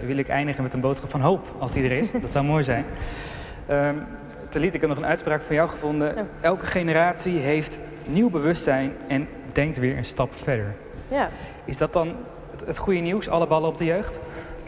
wil 0.06 0.16
ik 0.16 0.28
eindigen 0.28 0.62
met 0.62 0.74
een 0.74 0.80
boodschap 0.80 1.10
van 1.10 1.20
hoop, 1.20 1.46
als 1.58 1.72
die 1.72 1.84
er 1.84 1.92
is. 1.92 2.10
Dat 2.20 2.30
zou 2.30 2.44
mooi 2.44 2.64
zijn. 2.64 2.84
Um, 3.70 4.06
ik 4.54 4.72
heb 4.72 4.86
nog 4.86 4.96
een 4.96 5.06
uitspraak 5.06 5.42
van 5.42 5.54
jou 5.54 5.68
gevonden. 5.68 6.28
Elke 6.40 6.66
generatie 6.66 7.38
heeft 7.38 7.80
nieuw 8.06 8.30
bewustzijn 8.30 8.92
en 9.08 9.28
denkt 9.52 9.78
weer 9.78 9.96
een 9.96 10.04
stap 10.04 10.36
verder. 10.36 10.74
Ja. 11.10 11.28
Is 11.64 11.78
dat 11.78 11.92
dan 11.92 12.16
het, 12.50 12.66
het 12.66 12.78
goede 12.78 13.00
nieuws, 13.00 13.28
alle 13.28 13.46
ballen 13.46 13.68
op 13.68 13.76
de 13.76 13.84
jeugd? 13.84 14.20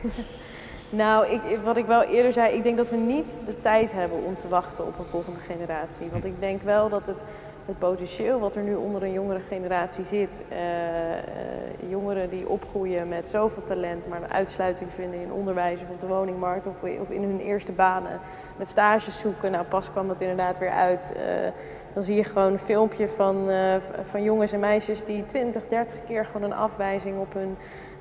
nou, 1.02 1.26
ik, 1.26 1.40
wat 1.64 1.76
ik 1.76 1.86
wel 1.86 2.02
eerder 2.02 2.32
zei, 2.32 2.54
ik 2.54 2.62
denk 2.62 2.76
dat 2.76 2.90
we 2.90 2.96
niet 2.96 3.40
de 3.46 3.60
tijd 3.60 3.92
hebben 3.92 4.24
om 4.24 4.36
te 4.36 4.48
wachten 4.48 4.86
op 4.86 4.98
een 4.98 5.04
volgende 5.04 5.40
generatie. 5.40 6.08
Want 6.10 6.24
ik 6.24 6.40
denk 6.40 6.62
wel 6.62 6.88
dat 6.88 7.06
het, 7.06 7.24
het 7.66 7.78
potentieel 7.78 8.38
wat 8.40 8.54
er 8.54 8.62
nu 8.62 8.74
onder 8.74 9.02
een 9.02 9.12
jongere 9.12 9.40
generatie 9.48 10.04
zit, 10.04 10.42
uh, 10.52 10.58
uh, 10.58 11.90
jongeren 11.90 12.30
die 12.30 12.48
opgroeien 12.48 13.08
met 13.08 13.28
zoveel 13.28 13.64
talent, 13.64 14.08
maar 14.08 14.22
een 14.22 14.32
uitsluiting 14.32 14.92
vinden 14.92 15.20
in 15.20 15.32
onderwijs 15.32 15.82
of 15.82 15.90
op 15.90 16.00
de 16.00 16.06
woningmarkt 16.06 16.66
of, 16.66 16.74
of 17.00 17.10
in 17.10 17.22
hun 17.22 17.40
eerste 17.40 17.72
banen, 17.72 18.20
met 18.56 18.68
stages 18.68 19.20
zoeken. 19.20 19.50
Nou, 19.50 19.64
pas 19.64 19.90
kwam 19.90 20.08
dat 20.08 20.20
inderdaad 20.20 20.58
weer 20.58 20.70
uit. 20.70 21.12
Uh, 21.16 21.22
dan 21.94 22.02
zie 22.02 22.16
je 22.16 22.24
gewoon 22.24 22.52
een 22.52 22.58
filmpje 22.58 23.08
van, 23.08 23.50
uh, 23.50 23.74
van 24.02 24.22
jongens 24.22 24.52
en 24.52 24.60
meisjes 24.60 25.04
die 25.04 25.24
20, 25.24 25.66
30 25.66 26.04
keer 26.04 26.24
gewoon 26.24 26.42
een 26.42 26.56
afwijzing 26.56 27.18
op 27.18 27.32
hun, 27.32 27.56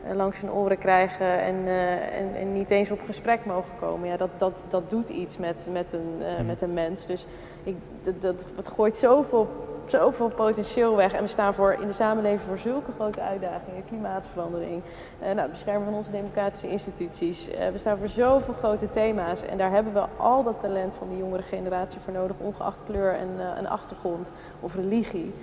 uh, 0.06 0.16
langs 0.16 0.42
hun 0.42 0.52
oren 0.52 0.78
krijgen 0.78 1.40
en, 1.42 1.56
uh, 1.56 2.18
en, 2.18 2.36
en, 2.36 2.54
niet 2.54 2.70
eens 2.70 2.92
op 2.92 3.00
gesprek 3.06 3.46
mogen 3.46 3.72
komen. 3.80 4.08
Ja, 4.08 4.18
dat, 4.18 4.30
dat, 4.38 4.66
dat 4.68 4.90
doet 4.90 5.10
iets 5.10 5.38
met, 5.38 5.68
met, 5.72 5.94
een, 5.94 6.22
mm. 6.40 6.46
met 6.46 6.62
een 6.62 6.74
mens. 6.74 7.06
Dus 7.06 7.26
ik, 7.64 7.76
dat, 8.04 8.22
dat, 8.22 8.46
dat 8.56 8.68
gooit 8.68 8.96
zoveel 8.96 9.50
zoveel 9.92 10.30
potentieel 10.30 10.96
weg. 10.96 11.14
En 11.14 11.22
we 11.22 11.28
staan 11.28 11.54
voor, 11.54 11.78
in 11.82 11.88
de 11.88 11.94
samenleving 11.94 12.42
voor 12.42 12.58
zulke 12.58 12.92
grote 12.92 13.22
uitdagingen. 13.22 13.86
Klimaatverandering, 13.86 14.82
eh, 15.20 15.32
nou, 15.32 15.50
beschermen 15.50 15.86
van 15.86 15.94
onze 15.94 16.12
democratische 16.12 16.70
instituties. 16.70 17.50
Eh, 17.50 17.70
we 17.70 17.78
staan 17.78 17.98
voor 17.98 18.08
zoveel 18.08 18.54
grote 18.54 18.92
thema's. 18.92 19.46
En 19.46 19.58
daar 19.58 19.72
hebben 19.72 19.94
we 19.94 20.06
al 20.18 20.44
dat 20.44 20.60
talent 20.60 20.96
van 20.96 21.10
die 21.10 21.18
jongere 21.18 21.42
generatie 21.42 22.00
voor 22.00 22.14
nodig, 22.14 22.36
ongeacht 22.40 22.84
kleur 22.84 23.16
en, 23.16 23.30
uh, 23.38 23.58
en 23.58 23.68
achtergrond 23.68 24.32
of 24.60 24.76
religie. 24.76 25.34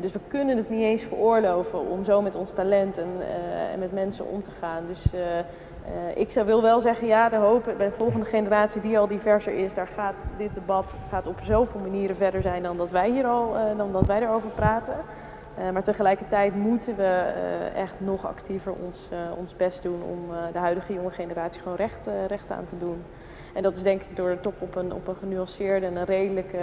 dus 0.00 0.12
we 0.12 0.20
kunnen 0.28 0.56
het 0.56 0.70
niet 0.70 0.82
eens 0.82 1.02
veroorloven 1.02 1.88
om 1.90 2.04
zo 2.04 2.22
met 2.22 2.34
ons 2.34 2.50
talent 2.50 2.98
en, 2.98 3.08
en 3.72 3.78
met 3.78 3.92
mensen 3.92 4.26
om 4.26 4.42
te 4.42 4.50
gaan. 4.50 4.86
Dus 4.86 5.04
ik 6.14 6.30
zou 6.30 6.46
wil 6.46 6.62
wel 6.62 6.80
zeggen, 6.80 7.06
ja, 7.06 7.28
de 7.28 7.36
hoop 7.36 7.64
bij 7.64 7.86
de 7.86 7.92
volgende 7.92 8.26
generatie 8.26 8.80
die 8.80 8.98
al 8.98 9.06
diverser 9.06 9.52
is, 9.52 9.74
daar 9.74 9.86
gaat 9.86 10.14
dit 10.36 10.54
debat 10.54 10.96
gaat 11.10 11.26
op 11.26 11.38
zoveel 11.42 11.80
manieren 11.80 12.16
verder 12.16 12.42
zijn 12.42 12.62
dan 12.62 12.76
dat 12.76 12.92
wij 12.92 13.10
hier 13.10 13.26
al, 13.26 13.56
dan 13.76 13.92
dat 13.92 14.06
wij 14.06 14.22
erover 14.22 14.50
praten. 14.50 14.96
Uh, 15.58 15.70
maar 15.70 15.82
tegelijkertijd 15.82 16.54
moeten 16.54 16.96
we 16.96 17.32
echt 17.74 17.94
nog 17.98 18.26
actiever 18.26 18.72
ons, 18.72 19.10
ons 19.38 19.56
best 19.56 19.82
doen 19.82 20.02
om 20.02 20.18
de 20.52 20.58
huidige 20.58 20.92
jonge 20.92 21.10
generatie 21.10 21.62
gewoon 21.62 21.76
recht, 21.76 22.08
recht 22.26 22.50
aan 22.50 22.64
te 22.64 22.78
doen. 22.78 23.04
En 23.56 23.62
dat 23.62 23.76
is 23.76 23.82
denk 23.82 24.02
ik 24.02 24.16
door 24.16 24.40
toch 24.40 24.52
op 24.58 24.74
een, 24.74 24.92
op 24.92 25.08
een 25.08 25.16
genuanceerde 25.16 25.86
en 25.86 25.96
een 25.96 26.04
redelijke 26.04 26.58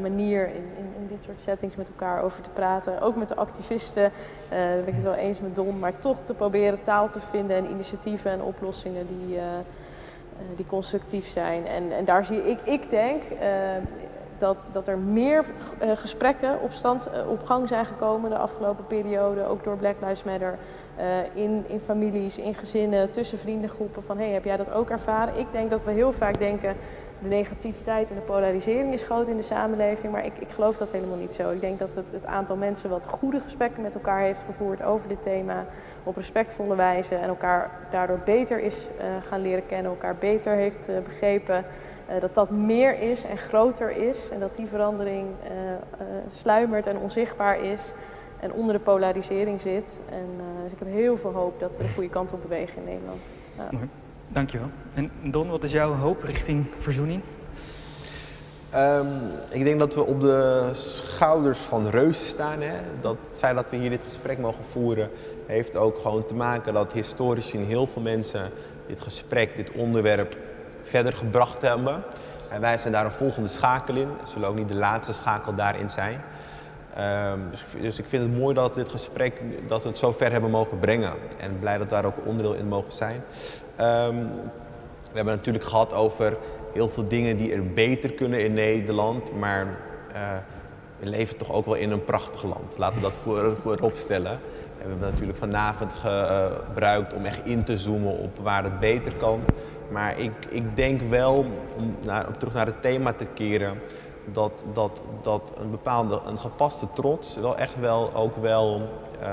manier 0.00 0.46
in, 0.46 0.54
in, 0.54 0.92
in, 0.96 1.06
dit 1.08 1.18
soort 1.24 1.40
settings 1.40 1.76
met 1.76 1.88
elkaar 1.88 2.22
over 2.22 2.42
te 2.42 2.50
praten. 2.50 3.00
Ook 3.00 3.16
met 3.16 3.28
de 3.28 3.36
activisten, 3.36 4.12
daar 4.48 4.76
ben 4.76 4.86
ik 4.86 4.94
het 4.94 5.04
wel 5.04 5.14
eens 5.14 5.40
met 5.40 5.54
Don, 5.54 5.78
maar 5.78 5.98
toch 5.98 6.18
te 6.24 6.34
proberen 6.34 6.82
taal 6.82 7.08
te 7.08 7.20
vinden 7.20 7.56
en 7.56 7.70
initiatieven 7.70 8.30
en 8.30 8.42
oplossingen 8.42 9.06
die, 9.06 9.38
die 10.56 10.66
constructief 10.66 11.26
zijn. 11.26 11.66
En, 11.66 11.92
en 11.92 12.04
daar 12.04 12.24
zie 12.24 12.50
ik, 12.50 12.60
ik 12.64 12.90
denk, 12.90 13.22
dat, 14.42 14.66
dat 14.72 14.88
er 14.88 14.98
meer 14.98 15.44
uh, 15.82 15.90
gesprekken 15.94 16.50
uh, 16.50 17.28
op 17.28 17.44
gang 17.44 17.68
zijn 17.68 17.84
gekomen 17.84 18.30
de 18.30 18.38
afgelopen 18.38 18.86
periode, 18.86 19.46
ook 19.46 19.64
door 19.64 19.76
Black 19.76 19.96
Lives 20.00 20.24
Matter, 20.24 20.58
uh, 20.98 21.04
in, 21.42 21.64
in 21.66 21.80
families, 21.80 22.38
in 22.38 22.54
gezinnen, 22.54 23.10
tussen 23.10 23.38
vriendengroepen, 23.38 24.02
van 24.02 24.18
hey, 24.18 24.30
heb 24.30 24.44
jij 24.44 24.56
dat 24.56 24.70
ook 24.70 24.90
ervaren? 24.90 25.38
Ik 25.38 25.52
denk 25.52 25.70
dat 25.70 25.84
we 25.84 25.90
heel 25.90 26.12
vaak 26.12 26.38
denken, 26.38 26.76
de 27.18 27.28
negativiteit 27.28 28.08
en 28.10 28.14
de 28.14 28.20
polarisering 28.20 28.92
is 28.92 29.02
groot 29.02 29.28
in 29.28 29.36
de 29.36 29.42
samenleving, 29.42 30.12
maar 30.12 30.24
ik, 30.24 30.38
ik 30.38 30.48
geloof 30.48 30.76
dat 30.76 30.90
helemaal 30.90 31.18
niet 31.18 31.32
zo. 31.32 31.50
Ik 31.50 31.60
denk 31.60 31.78
dat 31.78 31.94
het, 31.94 32.04
het 32.10 32.26
aantal 32.26 32.56
mensen 32.56 32.90
wat 32.90 33.06
goede 33.06 33.40
gesprekken 33.40 33.82
met 33.82 33.94
elkaar 33.94 34.20
heeft 34.20 34.42
gevoerd 34.42 34.82
over 34.82 35.08
dit 35.08 35.22
thema, 35.22 35.66
op 36.04 36.16
respectvolle 36.16 36.74
wijze 36.74 37.14
en 37.14 37.28
elkaar 37.28 37.70
daardoor 37.90 38.20
beter 38.24 38.60
is 38.60 38.88
gaan 39.20 39.40
leren 39.40 39.66
kennen, 39.66 39.90
elkaar 39.90 40.16
beter 40.16 40.52
heeft 40.52 40.90
begrepen, 41.04 41.64
dat 42.20 42.34
dat 42.34 42.50
meer 42.50 43.00
is 43.00 43.24
en 43.24 43.36
groter 43.36 43.90
is 43.90 44.28
en 44.30 44.40
dat 44.40 44.54
die 44.54 44.66
verandering 44.66 45.26
uh, 45.44 45.50
uh, 45.50 46.06
sluimert 46.30 46.86
en 46.86 46.96
onzichtbaar 46.96 47.60
is 47.60 47.92
en 48.40 48.52
onder 48.52 48.74
de 48.74 48.80
polarisering 48.80 49.60
zit. 49.60 50.00
En, 50.10 50.26
dus 50.62 50.72
ik 50.72 50.78
heb 50.78 50.88
heel 50.88 51.16
veel 51.16 51.32
hoop 51.32 51.60
dat 51.60 51.76
we 51.76 51.82
de 51.82 51.88
goede 51.88 52.08
kant 52.08 52.32
op 52.32 52.42
bewegen 52.42 52.76
in 52.76 52.84
Nederland. 52.84 53.30
Ja. 53.56 53.68
Dankjewel. 54.28 54.68
En 54.94 55.10
Don, 55.22 55.48
wat 55.48 55.64
is 55.64 55.72
jouw 55.72 55.94
hoop 55.94 56.22
richting 56.22 56.66
verzoening? 56.78 57.22
Um, 58.74 59.08
ik 59.50 59.64
denk 59.64 59.78
dat 59.78 59.94
we 59.94 60.06
op 60.06 60.20
de 60.20 60.70
schouders 60.72 61.58
van 61.58 61.88
reuzen 61.88 62.26
staan. 62.26 62.60
Hè? 62.60 62.74
Dat 63.00 63.16
feit 63.32 63.54
dat 63.54 63.70
we 63.70 63.76
hier 63.76 63.90
dit 63.90 64.02
gesprek 64.02 64.38
mogen 64.38 64.64
voeren, 64.64 65.10
heeft 65.46 65.76
ook 65.76 65.98
gewoon 65.98 66.26
te 66.26 66.34
maken 66.34 66.74
dat 66.74 66.92
historisch 66.92 67.50
gezien 67.50 67.66
heel 67.66 67.86
veel 67.86 68.02
mensen 68.02 68.50
dit 68.86 69.00
gesprek, 69.00 69.56
dit 69.56 69.72
onderwerp 69.72 70.36
verder 70.92 71.12
gebracht 71.12 71.62
hebben. 71.62 72.02
En 72.48 72.60
wij 72.60 72.78
zijn 72.78 72.92
daar 72.92 73.04
een 73.04 73.10
volgende 73.10 73.48
schakel 73.48 73.96
in. 73.96 74.08
We 74.08 74.26
zullen 74.28 74.48
ook 74.48 74.56
niet 74.56 74.68
de 74.68 74.74
laatste 74.74 75.12
schakel 75.12 75.54
daarin 75.54 75.90
zijn. 75.90 76.20
Um, 76.98 77.50
dus, 77.50 77.64
dus, 77.80 77.98
ik 77.98 78.08
vind 78.08 78.22
het 78.22 78.38
mooi 78.38 78.54
dat 78.54 78.74
dit 78.74 78.88
gesprek 78.88 79.40
dat 79.68 79.82
we 79.82 79.88
het 79.88 79.98
zo 79.98 80.12
ver 80.12 80.32
hebben 80.32 80.50
mogen 80.50 80.78
brengen. 80.78 81.12
En 81.38 81.58
blij 81.58 81.78
dat 81.78 81.88
we 81.88 81.94
daar 81.94 82.04
ook 82.04 82.26
onderdeel 82.26 82.54
in 82.54 82.68
mogen 82.68 82.92
zijn. 82.92 83.22
Um, 83.80 84.30
we 85.10 85.18
hebben 85.18 85.36
natuurlijk 85.36 85.64
gehad 85.64 85.92
over 85.92 86.36
heel 86.72 86.88
veel 86.88 87.08
dingen 87.08 87.36
die 87.36 87.52
er 87.52 87.72
beter 87.72 88.12
kunnen 88.12 88.44
in 88.44 88.54
Nederland. 88.54 89.38
Maar 89.38 89.66
uh, 89.66 90.18
we 90.98 91.08
leven 91.08 91.36
toch 91.36 91.52
ook 91.52 91.64
wel 91.64 91.74
in 91.74 91.90
een 91.90 92.04
prachtig 92.04 92.42
land. 92.42 92.78
Laten 92.78 92.96
we 92.96 93.02
dat 93.02 93.16
voor, 93.16 93.56
voorop 93.60 93.96
stellen. 93.96 94.40
We 94.82 94.88
hebben 94.88 95.10
natuurlijk 95.10 95.38
vanavond 95.38 95.94
gebruikt 95.94 97.14
om 97.14 97.24
echt 97.24 97.46
in 97.46 97.64
te 97.64 97.78
zoomen 97.78 98.18
op 98.18 98.38
waar 98.38 98.64
het 98.64 98.80
beter 98.80 99.12
kan. 99.14 99.40
Maar 99.90 100.18
ik, 100.18 100.32
ik 100.48 100.76
denk 100.76 101.00
wel, 101.00 101.46
om, 101.76 101.96
terug 102.38 102.54
naar 102.54 102.66
het 102.66 102.82
thema 102.82 103.12
te 103.12 103.26
keren, 103.34 103.80
dat, 104.32 104.64
dat, 104.72 105.02
dat 105.22 105.52
een 105.60 105.70
bepaalde, 105.70 106.20
een 106.26 106.38
gepaste 106.38 106.86
trots 106.92 107.36
wel 107.36 107.56
echt 107.56 107.80
wel 107.80 108.14
ook 108.14 108.36
wel 108.36 108.88
uh, 109.22 109.28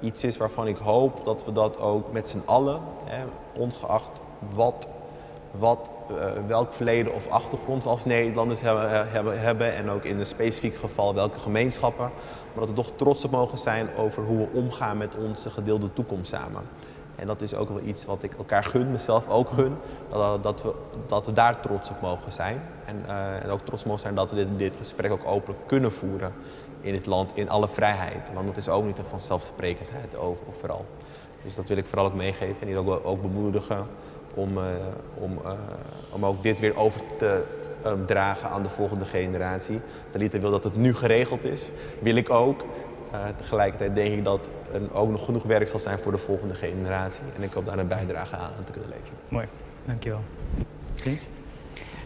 iets 0.00 0.24
is 0.24 0.36
waarvan 0.36 0.66
ik 0.66 0.76
hoop 0.76 1.24
dat 1.24 1.44
we 1.44 1.52
dat 1.52 1.78
ook 1.78 2.12
met 2.12 2.28
z'n 2.28 2.42
allen, 2.44 2.80
hè, 3.04 3.24
ongeacht 3.58 4.22
wat, 4.54 4.88
wat 5.50 5.90
uh, 6.10 6.16
welk 6.46 6.72
verleden 6.72 7.14
of 7.14 7.28
achtergrond 7.28 7.82
we 7.82 7.88
als 7.88 8.04
Nederlanders 8.04 8.60
hebben, 8.60 9.10
hebben, 9.10 9.40
hebben 9.40 9.74
en 9.74 9.90
ook 9.90 10.04
in 10.04 10.18
een 10.18 10.26
specifiek 10.26 10.76
geval 10.76 11.14
welke 11.14 11.38
gemeenschappen, 11.38 12.10
maar 12.56 12.66
dat 12.66 12.74
we 12.74 12.82
toch 12.82 12.96
trots 12.96 13.24
op 13.24 13.30
mogen 13.30 13.58
zijn 13.58 13.88
over 13.96 14.22
hoe 14.22 14.38
we 14.38 14.48
omgaan 14.52 14.96
met 14.96 15.14
onze 15.14 15.50
gedeelde 15.50 15.92
toekomst 15.92 16.30
samen. 16.30 16.62
En 17.16 17.26
dat 17.26 17.40
is 17.40 17.54
ook 17.54 17.68
wel 17.68 17.80
iets 17.80 18.04
wat 18.04 18.22
ik 18.22 18.34
elkaar 18.34 18.64
gun, 18.64 18.90
mezelf 18.90 19.28
ook 19.28 19.50
gun. 19.50 19.76
Dat, 20.08 20.42
dat, 20.42 20.62
we, 20.62 20.74
dat 21.06 21.26
we 21.26 21.32
daar 21.32 21.60
trots 21.60 21.90
op 21.90 22.00
mogen 22.00 22.32
zijn. 22.32 22.62
En, 22.84 23.02
uh, 23.08 23.44
en 23.44 23.50
ook 23.50 23.60
trots 23.60 23.84
mogen 23.84 24.00
zijn 24.00 24.14
dat 24.14 24.30
we 24.30 24.36
dit, 24.36 24.58
dit, 24.58 24.76
gesprek 24.76 25.12
ook 25.12 25.26
openlijk 25.26 25.66
kunnen 25.66 25.92
voeren 25.92 26.32
in 26.80 26.94
het 26.94 27.06
land, 27.06 27.30
in 27.34 27.48
alle 27.48 27.68
vrijheid. 27.68 28.32
Want 28.34 28.46
dat 28.46 28.56
is 28.56 28.68
ook 28.68 28.84
niet 28.84 28.98
een 28.98 29.04
vanzelfsprekendheid 29.04 30.16
overal. 30.16 30.84
Dus 31.42 31.54
dat 31.54 31.68
wil 31.68 31.76
ik 31.76 31.86
vooral 31.86 32.06
ook 32.06 32.14
meegeven 32.14 32.56
en 32.60 32.66
die 32.66 32.76
ook, 32.76 33.06
ook 33.06 33.22
bemoedigen 33.22 33.86
om, 34.34 34.58
uh, 34.58 34.64
om, 35.14 35.38
uh, 35.44 35.52
om 36.10 36.26
ook 36.26 36.42
dit 36.42 36.60
weer 36.60 36.76
over 36.76 37.00
te 37.18 37.44
um, 37.86 38.06
dragen 38.06 38.50
aan 38.50 38.62
de 38.62 38.68
volgende 38.68 39.04
generatie. 39.04 39.80
Talita 40.10 40.38
wil 40.38 40.50
dat 40.50 40.64
het 40.64 40.76
nu 40.76 40.94
geregeld 40.94 41.44
is, 41.44 41.70
wil 41.98 42.16
ik 42.16 42.30
ook. 42.30 42.64
Uh, 43.14 43.20
tegelijkertijd 43.36 43.94
denk 43.94 44.14
ik 44.14 44.24
dat 44.24 44.48
er 44.72 44.94
ook 44.94 45.10
nog 45.10 45.24
genoeg 45.24 45.42
werk 45.42 45.68
zal 45.68 45.78
zijn 45.78 45.98
voor 45.98 46.12
de 46.12 46.18
volgende 46.18 46.54
generatie. 46.54 47.22
En 47.36 47.42
ik 47.42 47.52
hoop 47.52 47.66
daar 47.66 47.78
een 47.78 47.88
bijdrage 47.88 48.36
aan 48.36 48.64
te 48.64 48.72
kunnen 48.72 48.90
leveren. 48.90 49.18
Mooi, 49.28 49.46
dankjewel. 49.84 50.22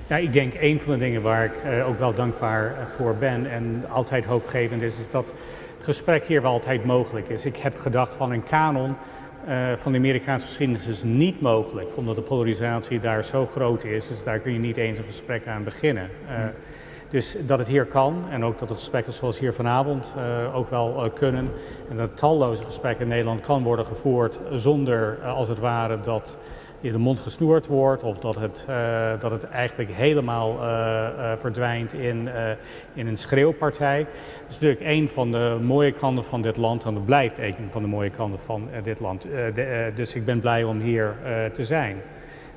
Ja, 0.06 0.16
ik 0.16 0.32
denk 0.32 0.55
een 0.60 0.80
van 0.80 0.92
de 0.92 0.98
dingen 0.98 1.22
waar 1.22 1.44
ik 1.44 1.52
uh, 1.64 1.88
ook 1.88 1.98
wel 1.98 2.14
dankbaar 2.14 2.74
voor 2.86 3.14
ben 3.14 3.51
en 3.51 3.84
altijd 3.88 4.24
hoopgevend 4.24 4.82
is, 4.82 4.98
is 4.98 5.10
dat 5.10 5.32
het 5.76 5.84
gesprek 5.84 6.24
hier 6.24 6.42
wel 6.42 6.52
altijd 6.52 6.84
mogelijk 6.84 7.28
is. 7.28 7.44
Ik 7.44 7.56
heb 7.56 7.78
gedacht 7.78 8.14
van 8.14 8.30
een 8.30 8.42
kanon 8.42 8.97
uh, 9.48 9.72
van 9.72 9.92
de 9.92 9.98
Amerikaanse 9.98 10.46
geschiedenis 10.46 10.86
is 10.86 11.02
niet 11.02 11.40
mogelijk, 11.40 11.96
omdat 11.96 12.16
de 12.16 12.22
polarisatie 12.22 13.00
daar 13.00 13.24
zo 13.24 13.46
groot 13.46 13.84
is. 13.84 14.08
Dus 14.08 14.24
daar 14.24 14.38
kun 14.38 14.52
je 14.52 14.58
niet 14.58 14.76
eens 14.76 14.98
een 14.98 15.04
gesprek 15.04 15.46
aan 15.46 15.64
beginnen. 15.64 16.10
Hmm. 16.26 16.50
Dus 17.08 17.36
dat 17.46 17.58
het 17.58 17.68
hier 17.68 17.84
kan 17.84 18.24
en 18.30 18.44
ook 18.44 18.58
dat 18.58 18.68
de 18.68 18.74
gesprekken 18.74 19.12
zoals 19.12 19.38
hier 19.38 19.52
vanavond 19.52 20.14
uh, 20.16 20.56
ook 20.56 20.68
wel 20.68 21.10
kunnen. 21.14 21.50
En 21.88 21.96
dat 21.96 22.16
talloze 22.16 22.64
gesprekken 22.64 23.02
in 23.02 23.10
Nederland 23.10 23.40
kan 23.40 23.62
worden 23.62 23.86
gevoerd 23.86 24.40
zonder 24.50 25.18
als 25.24 25.48
het 25.48 25.58
ware 25.58 26.00
dat 26.00 26.38
je 26.81 26.93
de 26.93 26.98
mond 26.98 27.20
gesnoerd 27.20 27.66
wordt 27.66 28.02
of 28.02 28.19
dat 28.19 28.36
het, 28.36 28.66
dat 29.20 29.31
het 29.31 29.44
eigenlijk 29.44 29.90
helemaal 29.93 30.59
verdwijnt 31.39 31.94
in, 31.94 32.28
in 32.94 33.07
een 33.07 33.16
schreeuwpartij. 33.16 33.98
Dat 34.43 34.48
is 34.48 34.55
natuurlijk 34.61 34.82
een 34.85 35.09
van 35.09 35.31
de 35.31 35.59
mooie 35.62 35.93
kanten 35.93 36.24
van 36.24 36.43
dit 36.43 36.57
land 36.57 36.85
en 36.85 36.94
dat 36.94 37.05
blijft 37.05 37.39
een 37.39 37.55
van 37.70 37.82
de 37.82 37.89
mooie 37.89 38.11
kanten 38.11 38.39
van 38.39 38.69
dit 38.82 39.01
land. 39.01 39.27
Dus 39.94 40.15
ik 40.15 40.24
ben 40.24 40.40
blij 40.40 40.65
om 40.65 40.81
hier 40.81 41.16
te 41.52 41.65
zijn. 41.65 41.97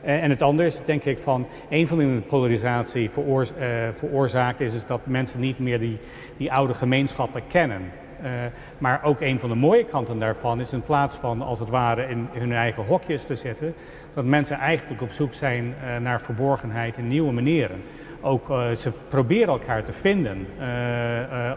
En 0.01 0.29
het 0.29 0.41
andere 0.41 0.67
is 0.67 0.81
denk 0.83 1.03
ik 1.03 1.17
van, 1.17 1.47
een 1.69 1.87
van 1.87 1.97
de 1.97 2.21
polarisatie 2.27 3.09
veroor, 3.09 3.47
veroorzaakt 3.93 4.59
is, 4.59 4.75
is 4.75 4.85
dat 4.85 5.05
mensen 5.05 5.39
niet 5.39 5.59
meer 5.59 5.79
die, 5.79 5.99
die 6.37 6.51
oude 6.51 6.73
gemeenschappen 6.73 7.41
kennen. 7.47 7.81
Uh, 8.23 8.29
maar 8.77 9.03
ook 9.03 9.21
een 9.21 9.39
van 9.39 9.49
de 9.49 9.55
mooie 9.55 9.85
kanten 9.85 10.19
daarvan 10.19 10.59
is 10.59 10.73
in 10.73 10.81
plaats 10.81 11.15
van 11.15 11.41
als 11.41 11.59
het 11.59 11.69
ware 11.69 12.07
in 12.07 12.27
hun 12.31 12.51
eigen 12.51 12.85
hokjes 12.85 13.23
te 13.23 13.35
zitten, 13.35 13.73
dat 14.13 14.25
mensen 14.25 14.57
eigenlijk 14.57 15.01
op 15.01 15.11
zoek 15.11 15.33
zijn 15.33 15.65
uh, 15.65 15.97
naar 15.97 16.21
verborgenheid 16.21 16.97
in 16.97 17.07
nieuwe 17.07 17.31
manieren. 17.31 17.81
Ook 18.21 18.45
ze 18.75 18.91
proberen 19.09 19.47
elkaar 19.47 19.83
te 19.83 19.93
vinden, 19.93 20.47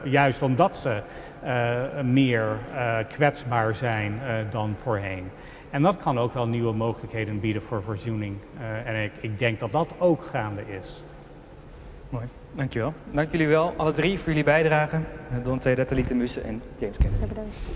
juist 0.05 0.43
omdat 0.43 0.77
ze 0.77 1.03
meer 2.05 2.59
kwetsbaar 3.09 3.75
zijn 3.75 4.21
dan 4.51 4.77
voorheen. 4.77 5.31
En 5.71 5.83
dat 5.83 5.97
kan 5.97 6.19
ook 6.19 6.33
wel 6.33 6.47
nieuwe 6.47 6.73
mogelijkheden 6.73 7.41
bieden 7.41 7.63
voor 7.63 7.83
verzoening. 7.83 8.37
En 8.85 9.03
ik, 9.03 9.13
ik, 9.21 9.39
denk 9.39 9.61
dat 9.61 9.73
dat 9.73 9.95
ook 9.99 10.25
gaande 10.25 10.63
is. 10.79 11.05
Mooi, 12.09 12.25
dankjewel. 12.57 12.95
Dank 13.11 13.31
jullie 13.31 13.49
wel, 13.49 13.75
alle 13.77 13.93
drie, 13.93 14.19
voor 14.19 14.29
jullie 14.29 14.45
bijdrage. 14.45 15.01
Don 15.43 15.59
Talita 15.59 16.15
Mussen 16.15 16.45
en 16.45 16.63
James 16.79 16.97
Kennedy. 16.97 17.23
Ja, 17.23 17.27
bedankt. 17.27 17.69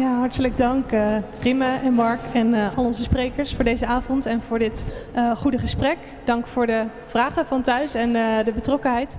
Ja, 0.00 0.18
hartelijk 0.18 0.56
dank 0.56 0.92
uh, 0.92 1.84
en 1.84 1.92
Mark 1.92 2.20
en 2.32 2.46
uh, 2.46 2.76
al 2.76 2.84
onze 2.84 3.02
sprekers 3.02 3.54
voor 3.54 3.64
deze 3.64 3.86
avond 3.86 4.26
en 4.26 4.42
voor 4.42 4.58
dit 4.58 4.84
uh, 5.16 5.36
goede 5.36 5.58
gesprek. 5.58 5.96
Dank 6.24 6.46
voor 6.46 6.66
de 6.66 6.84
vragen 7.06 7.46
van 7.46 7.62
thuis 7.62 7.94
en 7.94 8.12
de 8.44 8.52
betrokkenheid. 8.54 9.18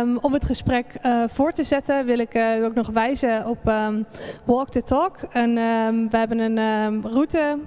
Um, 0.00 0.18
om 0.18 0.32
het 0.32 0.44
gesprek 0.44 0.86
voor 1.26 1.52
te 1.52 1.62
zetten 1.62 2.06
wil 2.06 2.18
ik 2.18 2.34
u 2.34 2.64
ook 2.64 2.74
nog 2.74 2.88
wijzen 2.88 3.46
op 3.46 3.68
um, 3.68 4.06
Walk 4.44 4.70
the 4.70 4.82
Talk. 4.82 5.16
En, 5.32 5.58
um, 5.58 6.10
we 6.10 6.16
hebben 6.16 6.38
een 6.38 7.02
route 7.02 7.58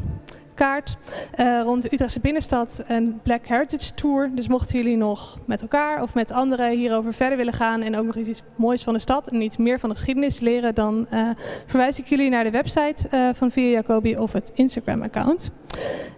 kaart. 0.57 0.97
Uh, 1.39 1.61
rond 1.61 1.83
de 1.83 1.93
Utrechtse 1.93 2.19
binnenstad 2.19 2.83
een 2.87 3.19
Black 3.23 3.47
Heritage 3.47 3.93
Tour. 3.93 4.31
Dus 4.33 4.47
mochten 4.47 4.77
jullie 4.77 4.97
nog 4.97 5.39
met 5.45 5.61
elkaar 5.61 6.01
of 6.01 6.13
met 6.13 6.31
anderen 6.31 6.69
hierover 6.77 7.13
verder 7.13 7.37
willen 7.37 7.53
gaan 7.53 7.81
en 7.81 7.97
ook 7.97 8.05
nog 8.05 8.15
iets 8.15 8.41
moois 8.55 8.83
van 8.83 8.93
de 8.93 8.99
stad 8.99 9.27
en 9.27 9.41
iets 9.41 9.57
meer 9.57 9.79
van 9.79 9.89
de 9.89 9.95
geschiedenis 9.95 10.39
leren, 10.39 10.75
dan 10.75 11.07
uh, 11.13 11.29
verwijs 11.65 11.99
ik 11.99 12.07
jullie 12.07 12.29
naar 12.29 12.43
de 12.43 12.51
website 12.51 13.07
uh, 13.11 13.29
van 13.33 13.51
Via 13.51 13.69
Jacobi 13.69 14.17
of 14.17 14.33
het 14.33 14.51
Instagram-account. 14.53 15.51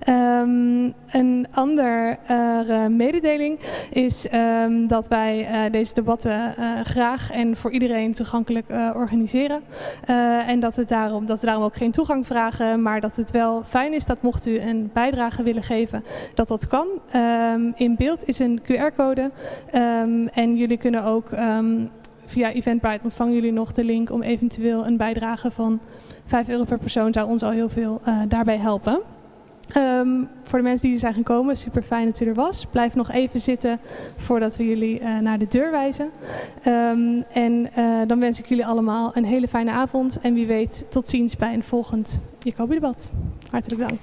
Um, 0.10 0.94
een 1.12 1.48
andere 1.52 2.18
uh, 2.32 2.88
mededeling 2.88 3.60
is 3.92 4.28
um, 4.34 4.88
dat 4.88 5.08
wij 5.08 5.40
uh, 5.40 5.72
deze 5.72 5.94
debatten 5.94 6.56
uh, 6.60 6.80
graag 6.84 7.32
en 7.32 7.56
voor 7.56 7.72
iedereen 7.72 8.14
toegankelijk 8.14 8.66
organiseren. 8.96 9.62
en 10.48 10.60
dat, 10.60 10.76
het 10.76 10.90
daarom, 10.90 11.26
dat 11.26 11.40
we 11.40 11.46
daarom 11.46 11.64
ook 11.64 11.76
geen 11.76 11.92
toegang 11.92 12.28
vragen, 12.28 12.82
maar 12.82 13.02
dat 13.02 13.16
het 13.16 13.32
wel 13.32 13.64
fijn 13.64 13.94
is 13.94 14.06
dat 14.06 14.22
mocht 14.22 14.46
u 14.46 14.60
een 14.60 14.90
bijdrage 14.94 15.44
willen 15.44 15.64
geven, 15.64 16.04
dat 16.34 16.48
dat 16.48 16.68
kan. 16.68 16.88
Um, 17.16 17.74
in 17.76 17.96
beeld 17.96 18.28
is 18.28 18.40
een 18.40 18.62
QR-code 18.62 19.32
en 20.34 20.56
jullie 20.56 20.78
kunnen 20.78 21.04
ook 21.04 21.30
via 22.26 22.52
Eventbrite 22.52 23.04
ontvangen 23.04 23.34
jullie 23.34 23.52
nog 23.52 23.72
de 23.72 23.84
link 23.84 24.12
om 24.12 24.22
eventueel 24.22 24.86
een 24.86 24.98
bijdrage 24.98 25.52
van 25.52 25.80
5 26.26 26.50
euro 26.50 26.64
per 26.64 26.78
persoon 26.78 27.14
zou 27.14 27.30
ons 27.30 27.44
al 27.44 27.52
heel 27.52 27.70
veel 27.70 28.02
daarbij 28.28 28.58
helpen. 28.58 29.02
Um, 29.78 30.30
voor 30.44 30.58
de 30.58 30.64
mensen 30.64 30.86
die 30.86 30.94
er 30.94 31.00
zijn 31.00 31.14
gekomen, 31.14 31.58
super 31.58 31.84
fijn 31.84 32.06
dat 32.06 32.20
u 32.20 32.26
er 32.26 32.34
was. 32.34 32.66
Blijf 32.66 32.96
nog 32.96 33.12
even 33.12 33.40
zitten 33.40 33.80
voordat 34.18 34.58
we 34.58 34.64
jullie 34.64 35.00
uh, 35.00 35.20
naar 35.20 35.40
de 35.40 35.48
deur 35.50 35.72
wijzen. 35.72 36.10
Um, 36.68 37.24
en 37.34 37.70
uh, 37.78 38.02
dan 38.08 38.20
wens 38.20 38.40
ik 38.40 38.46
jullie 38.46 38.66
allemaal 38.66 39.12
een 39.14 39.26
hele 39.26 39.48
fijne 39.48 39.72
avond. 39.72 40.20
En 40.22 40.34
wie 40.34 40.48
weet 40.48 40.86
tot 40.90 41.10
ziens 41.10 41.36
bij 41.36 41.54
een 41.54 41.64
volgend 41.64 42.22
Jacobi-debat. 42.40 43.12
Hartelijk 43.52 43.82
dank. 43.88 44.02